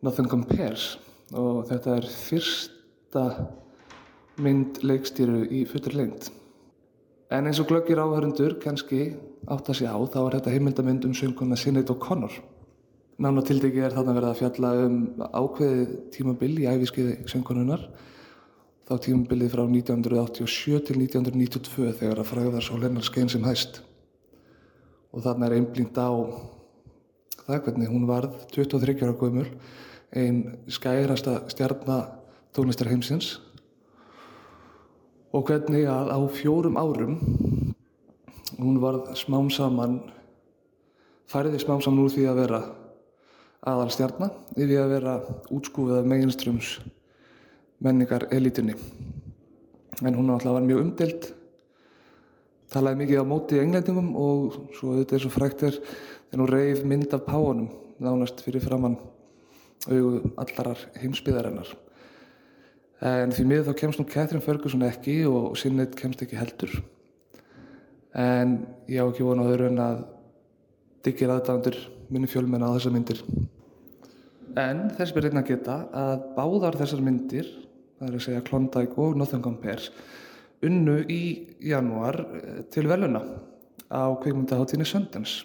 Nothing 0.00 0.30
Compares 0.30 0.94
og 1.36 1.64
þetta 1.68 1.96
er 1.98 2.08
fyrsta 2.08 3.24
mynd 4.40 4.82
leikstýru 4.86 5.44
í 5.52 5.64
fullur 5.68 5.96
lengt. 5.98 6.30
En 7.28 7.48
eins 7.48 7.60
og 7.60 7.68
glöggir 7.68 8.00
áhörundur 8.00 8.56
kannski 8.62 9.10
átt 9.48 9.68
að 9.68 9.80
sé 9.80 9.88
á 9.88 9.98
þá 9.98 10.20
er 10.22 10.36
þetta 10.38 10.54
heimildamynd 10.54 11.08
um 11.08 11.16
sönguna 11.16 11.58
Sinead 11.60 11.90
O'Connor. 11.92 12.32
Nána 13.18 13.42
tildegi 13.44 13.82
er 13.82 13.92
þarna 13.92 14.14
verið 14.16 14.30
að 14.30 14.38
fjalla 14.38 14.70
um 14.86 14.98
ákveðið 15.26 15.96
tímabill 16.14 16.54
í 16.62 16.68
æfiskiði 16.70 17.16
söngununar 17.28 17.82
þá 18.88 18.94
tímabilið 19.04 19.50
frá 19.52 19.64
1987 19.66 20.78
til 20.88 20.96
1992 21.02 21.96
þegar 21.98 22.22
að 22.22 22.30
fræða 22.30 22.62
svo 22.64 22.78
lennar 22.80 23.04
skein 23.04 23.28
sem 23.28 23.44
hæst. 23.44 23.82
Og 25.12 25.24
þarna 25.26 25.48
er 25.48 25.58
einblínt 25.58 25.98
á 26.00 26.08
það 27.42 27.60
hvernig 27.66 27.92
hún 27.92 28.08
varð 28.08 28.38
23 28.54 29.04
ára 29.04 29.18
gömul 29.18 29.48
einn 30.16 30.58
skærasta 30.68 31.42
stjarnatónlistar 31.52 32.88
heimsins. 32.88 33.38
Og 35.32 35.44
hvernig 35.48 35.84
að 35.84 36.12
á 36.14 36.18
fjórum 36.32 36.78
árum 36.80 37.18
hún 38.58 38.80
varð 38.82 39.12
smám 39.18 39.50
saman 39.52 40.00
færiði 41.28 41.60
smám 41.62 41.82
saman 41.84 42.06
úr 42.06 42.12
því 42.14 42.28
að 42.30 42.40
vera 42.42 42.60
aðal 43.68 43.90
stjarnar 43.92 44.32
yfir 44.56 44.80
að 44.82 44.94
vera 44.94 45.16
útskúfið 45.54 46.00
af 46.00 46.08
meginströms 46.08 46.70
menningar 47.84 48.28
elitinni 48.34 48.74
en 50.02 50.16
hún 50.16 50.30
alltaf 50.32 50.56
var 50.56 50.64
mjög 50.66 50.84
umdelt 50.86 51.28
talaði 52.72 53.02
mikið 53.02 53.22
á 53.22 53.30
móti 53.30 53.60
englendingum 53.60 54.10
og 54.16 54.58
svo 54.78 54.96
þetta 54.98 55.16
er 55.16 55.24
svo 55.24 55.32
frækt 55.34 55.66
er 55.68 55.78
þegar 55.78 56.42
hún 56.42 56.52
reið 56.54 56.82
mynd 56.88 57.14
af 57.14 57.26
páanum 57.26 57.70
nánast 57.98 58.42
fyrir 58.44 58.64
framann 58.64 58.98
auðu 59.86 60.32
allarar 60.40 60.80
heimsbyðarinnar. 60.98 61.70
En 63.08 63.30
því 63.30 63.44
miður 63.46 63.68
þá 63.68 63.78
kemst 63.78 64.00
nú 64.00 64.06
Catherine 64.10 64.42
Ferguson 64.42 64.82
ekki 64.82 65.20
og 65.30 65.52
Sinneit 65.60 65.94
kemst 65.98 66.24
ekki 66.24 66.38
heldur. 66.40 66.72
En 68.18 68.58
ég 68.90 68.98
á 68.98 69.06
ekki 69.06 69.26
vona 69.26 69.46
öðru 69.46 69.68
en 69.70 69.82
að 69.84 70.00
diggir 71.06 71.30
aðdæmandur 71.30 71.78
minni 72.10 72.30
fjölmenna 72.30 72.72
á 72.72 72.74
þessar 72.74 72.94
myndir. 72.96 73.22
En 74.58 74.88
þess 74.96 75.14
ber 75.14 75.28
einnig 75.28 75.44
að 75.44 75.50
geta 75.52 75.76
að 75.94 76.24
báðar 76.34 76.78
þessar 76.80 77.04
myndir, 77.04 77.50
það 77.98 78.08
er 78.08 78.16
að 78.16 78.24
segja 78.24 78.46
Klondike 78.48 78.98
og 79.04 79.18
Nothing 79.20 79.44
Compares, 79.44 79.92
unnu 80.64 80.96
í 81.06 81.22
janúar 81.62 82.18
eh, 82.24 82.62
til 82.72 82.88
veluna 82.90 83.22
á 83.86 84.10
kveikmyndaháttíðinni 84.18 84.88
Sundance. 84.88 85.44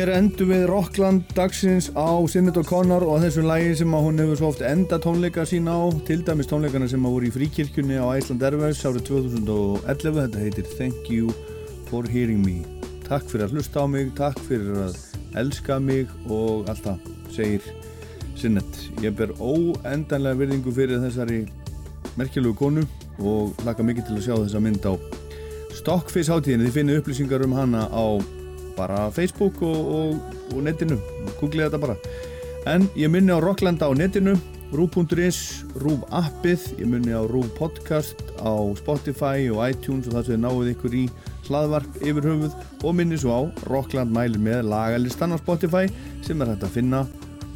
Hér 0.00 0.14
endur 0.16 0.48
við 0.48 0.62
Rockland 0.70 1.32
dagsins 1.36 1.90
á 1.92 2.08
Sinnet 2.24 2.56
og 2.56 2.64
Conor 2.64 3.04
og 3.04 3.18
þessu 3.20 3.42
lægi 3.44 3.74
sem 3.82 3.92
að 3.92 4.06
hún 4.06 4.22
hefur 4.22 4.38
svo 4.38 4.48
oft 4.48 4.62
enda 4.64 4.96
tónleika 4.96 5.44
sína 5.44 5.74
á 5.76 5.92
til 6.08 6.22
dæmis 6.24 6.48
tónleikana 6.48 6.88
sem 6.88 7.04
að 7.04 7.12
voru 7.18 7.28
í 7.28 7.32
fríkirkjunni 7.34 7.98
á 8.00 8.08
Æsland 8.14 8.46
Airways 8.48 8.80
árið 8.80 9.10
2011 9.10 10.16
þetta 10.22 10.40
heitir 10.40 10.70
Thank 10.78 11.12
You 11.12 11.28
for 11.90 12.08
Hearing 12.08 12.40
Me. 12.46 12.62
Takk 13.10 13.28
fyrir 13.28 13.50
að 13.50 13.58
hlusta 13.58 13.84
á 13.84 13.86
mig, 13.92 14.08
takk 14.16 14.40
fyrir 14.48 14.80
að 14.86 14.96
elska 15.44 15.76
mig 15.84 16.08
og 16.32 16.72
allt 16.72 16.88
það 16.88 17.12
segir 17.36 17.70
Sinnet 18.40 18.82
Ég 19.04 19.12
ber 19.20 19.36
óendanlega 19.36 20.40
virðingu 20.46 20.76
fyrir 20.80 21.04
þessari 21.04 21.42
merkjulegu 22.16 22.56
konu 22.56 22.88
og 23.20 23.52
hlaka 23.66 23.84
mikið 23.84 24.08
til 24.08 24.16
að 24.16 24.28
sjá 24.30 24.36
þessa 24.38 24.64
mynd 24.64 24.88
á 24.88 24.96
Stockfish 25.76 26.32
hátíðinni, 26.32 26.70
þið 26.70 26.78
finnir 26.80 27.04
upplýsingar 27.04 27.44
um 27.44 27.60
hana 27.60 27.84
á 27.92 28.39
bara 28.80 29.10
Facebook 29.12 29.60
og, 29.62 29.92
og, 29.98 30.32
og 30.54 30.64
netinu, 30.64 30.96
googlið 31.40 31.68
þetta 31.68 31.82
bara. 31.84 32.00
En 32.68 32.88
ég 32.96 33.12
minni 33.12 33.32
á 33.32 33.40
Rocklanda 33.40 33.88
á 33.88 33.92
netinu 33.96 34.34
rú.is, 34.70 35.64
rúf 35.82 36.04
appið. 36.14 36.66
Ég 36.78 36.86
minni 36.86 37.14
á 37.14 37.22
rúf 37.26 37.48
podcast 37.58 38.20
á 38.38 38.54
Spotify 38.78 39.48
og 39.50 39.64
iTunes 39.66 40.06
og 40.08 40.14
það 40.14 40.26
sem 40.26 40.36
þið 40.36 40.42
náðu 40.44 40.68
ykkur 40.74 40.96
í 40.96 41.04
hlaðvarp 41.48 41.98
yfir 42.04 42.28
höfuð. 42.30 42.54
Og 42.84 42.94
minni 42.96 43.18
svo 43.18 43.34
á 43.34 43.40
Rockland 43.70 44.14
mælir 44.14 44.42
með 44.42 44.68
lagalistan 44.70 45.34
á 45.34 45.42
Spotify 45.42 45.90
sem 46.26 46.40
er 46.40 46.52
hægt 46.52 46.66
að 46.68 46.76
finna. 46.78 47.04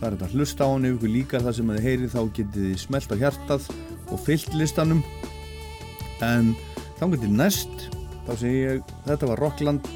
Það 0.01 0.07
er 0.09 0.17
hægt 0.17 0.27
að 0.27 0.39
hlusta 0.39 0.67
á 0.67 0.73
hann 0.73 0.89
ef 0.89 0.97
ykkur 0.99 1.15
líka 1.15 1.43
það 1.45 1.59
sem 1.59 1.75
þið 1.75 1.87
heyri 1.89 2.13
þá 2.13 2.21
getið 2.39 2.69
þið 2.69 2.81
smelt 2.83 3.15
á 3.15 3.17
hjartað 3.23 3.69
og 4.11 4.25
fyllt 4.27 4.59
listanum. 4.59 5.05
En 6.25 6.55
þá 6.99 7.07
getur 7.15 7.37
næst 7.39 7.89
þá 8.25 8.35
segi 8.41 8.61
ég 8.65 8.93
þetta 9.05 9.31
var 9.31 9.43
Rockland 9.45 9.89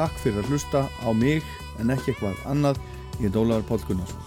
Takk 0.00 0.16
fyrir 0.16 0.40
að 0.40 0.54
hlusta 0.54 0.80
á 1.04 1.12
mig 1.12 1.44
en 1.76 1.92
ekki 1.92 2.14
eitthvað 2.14 2.38
annað. 2.48 2.78
Ég 3.20 3.28
er 3.28 3.34
Dólar 3.34 3.66
Pál 3.68 3.82
Gunnarsson. 3.84 4.19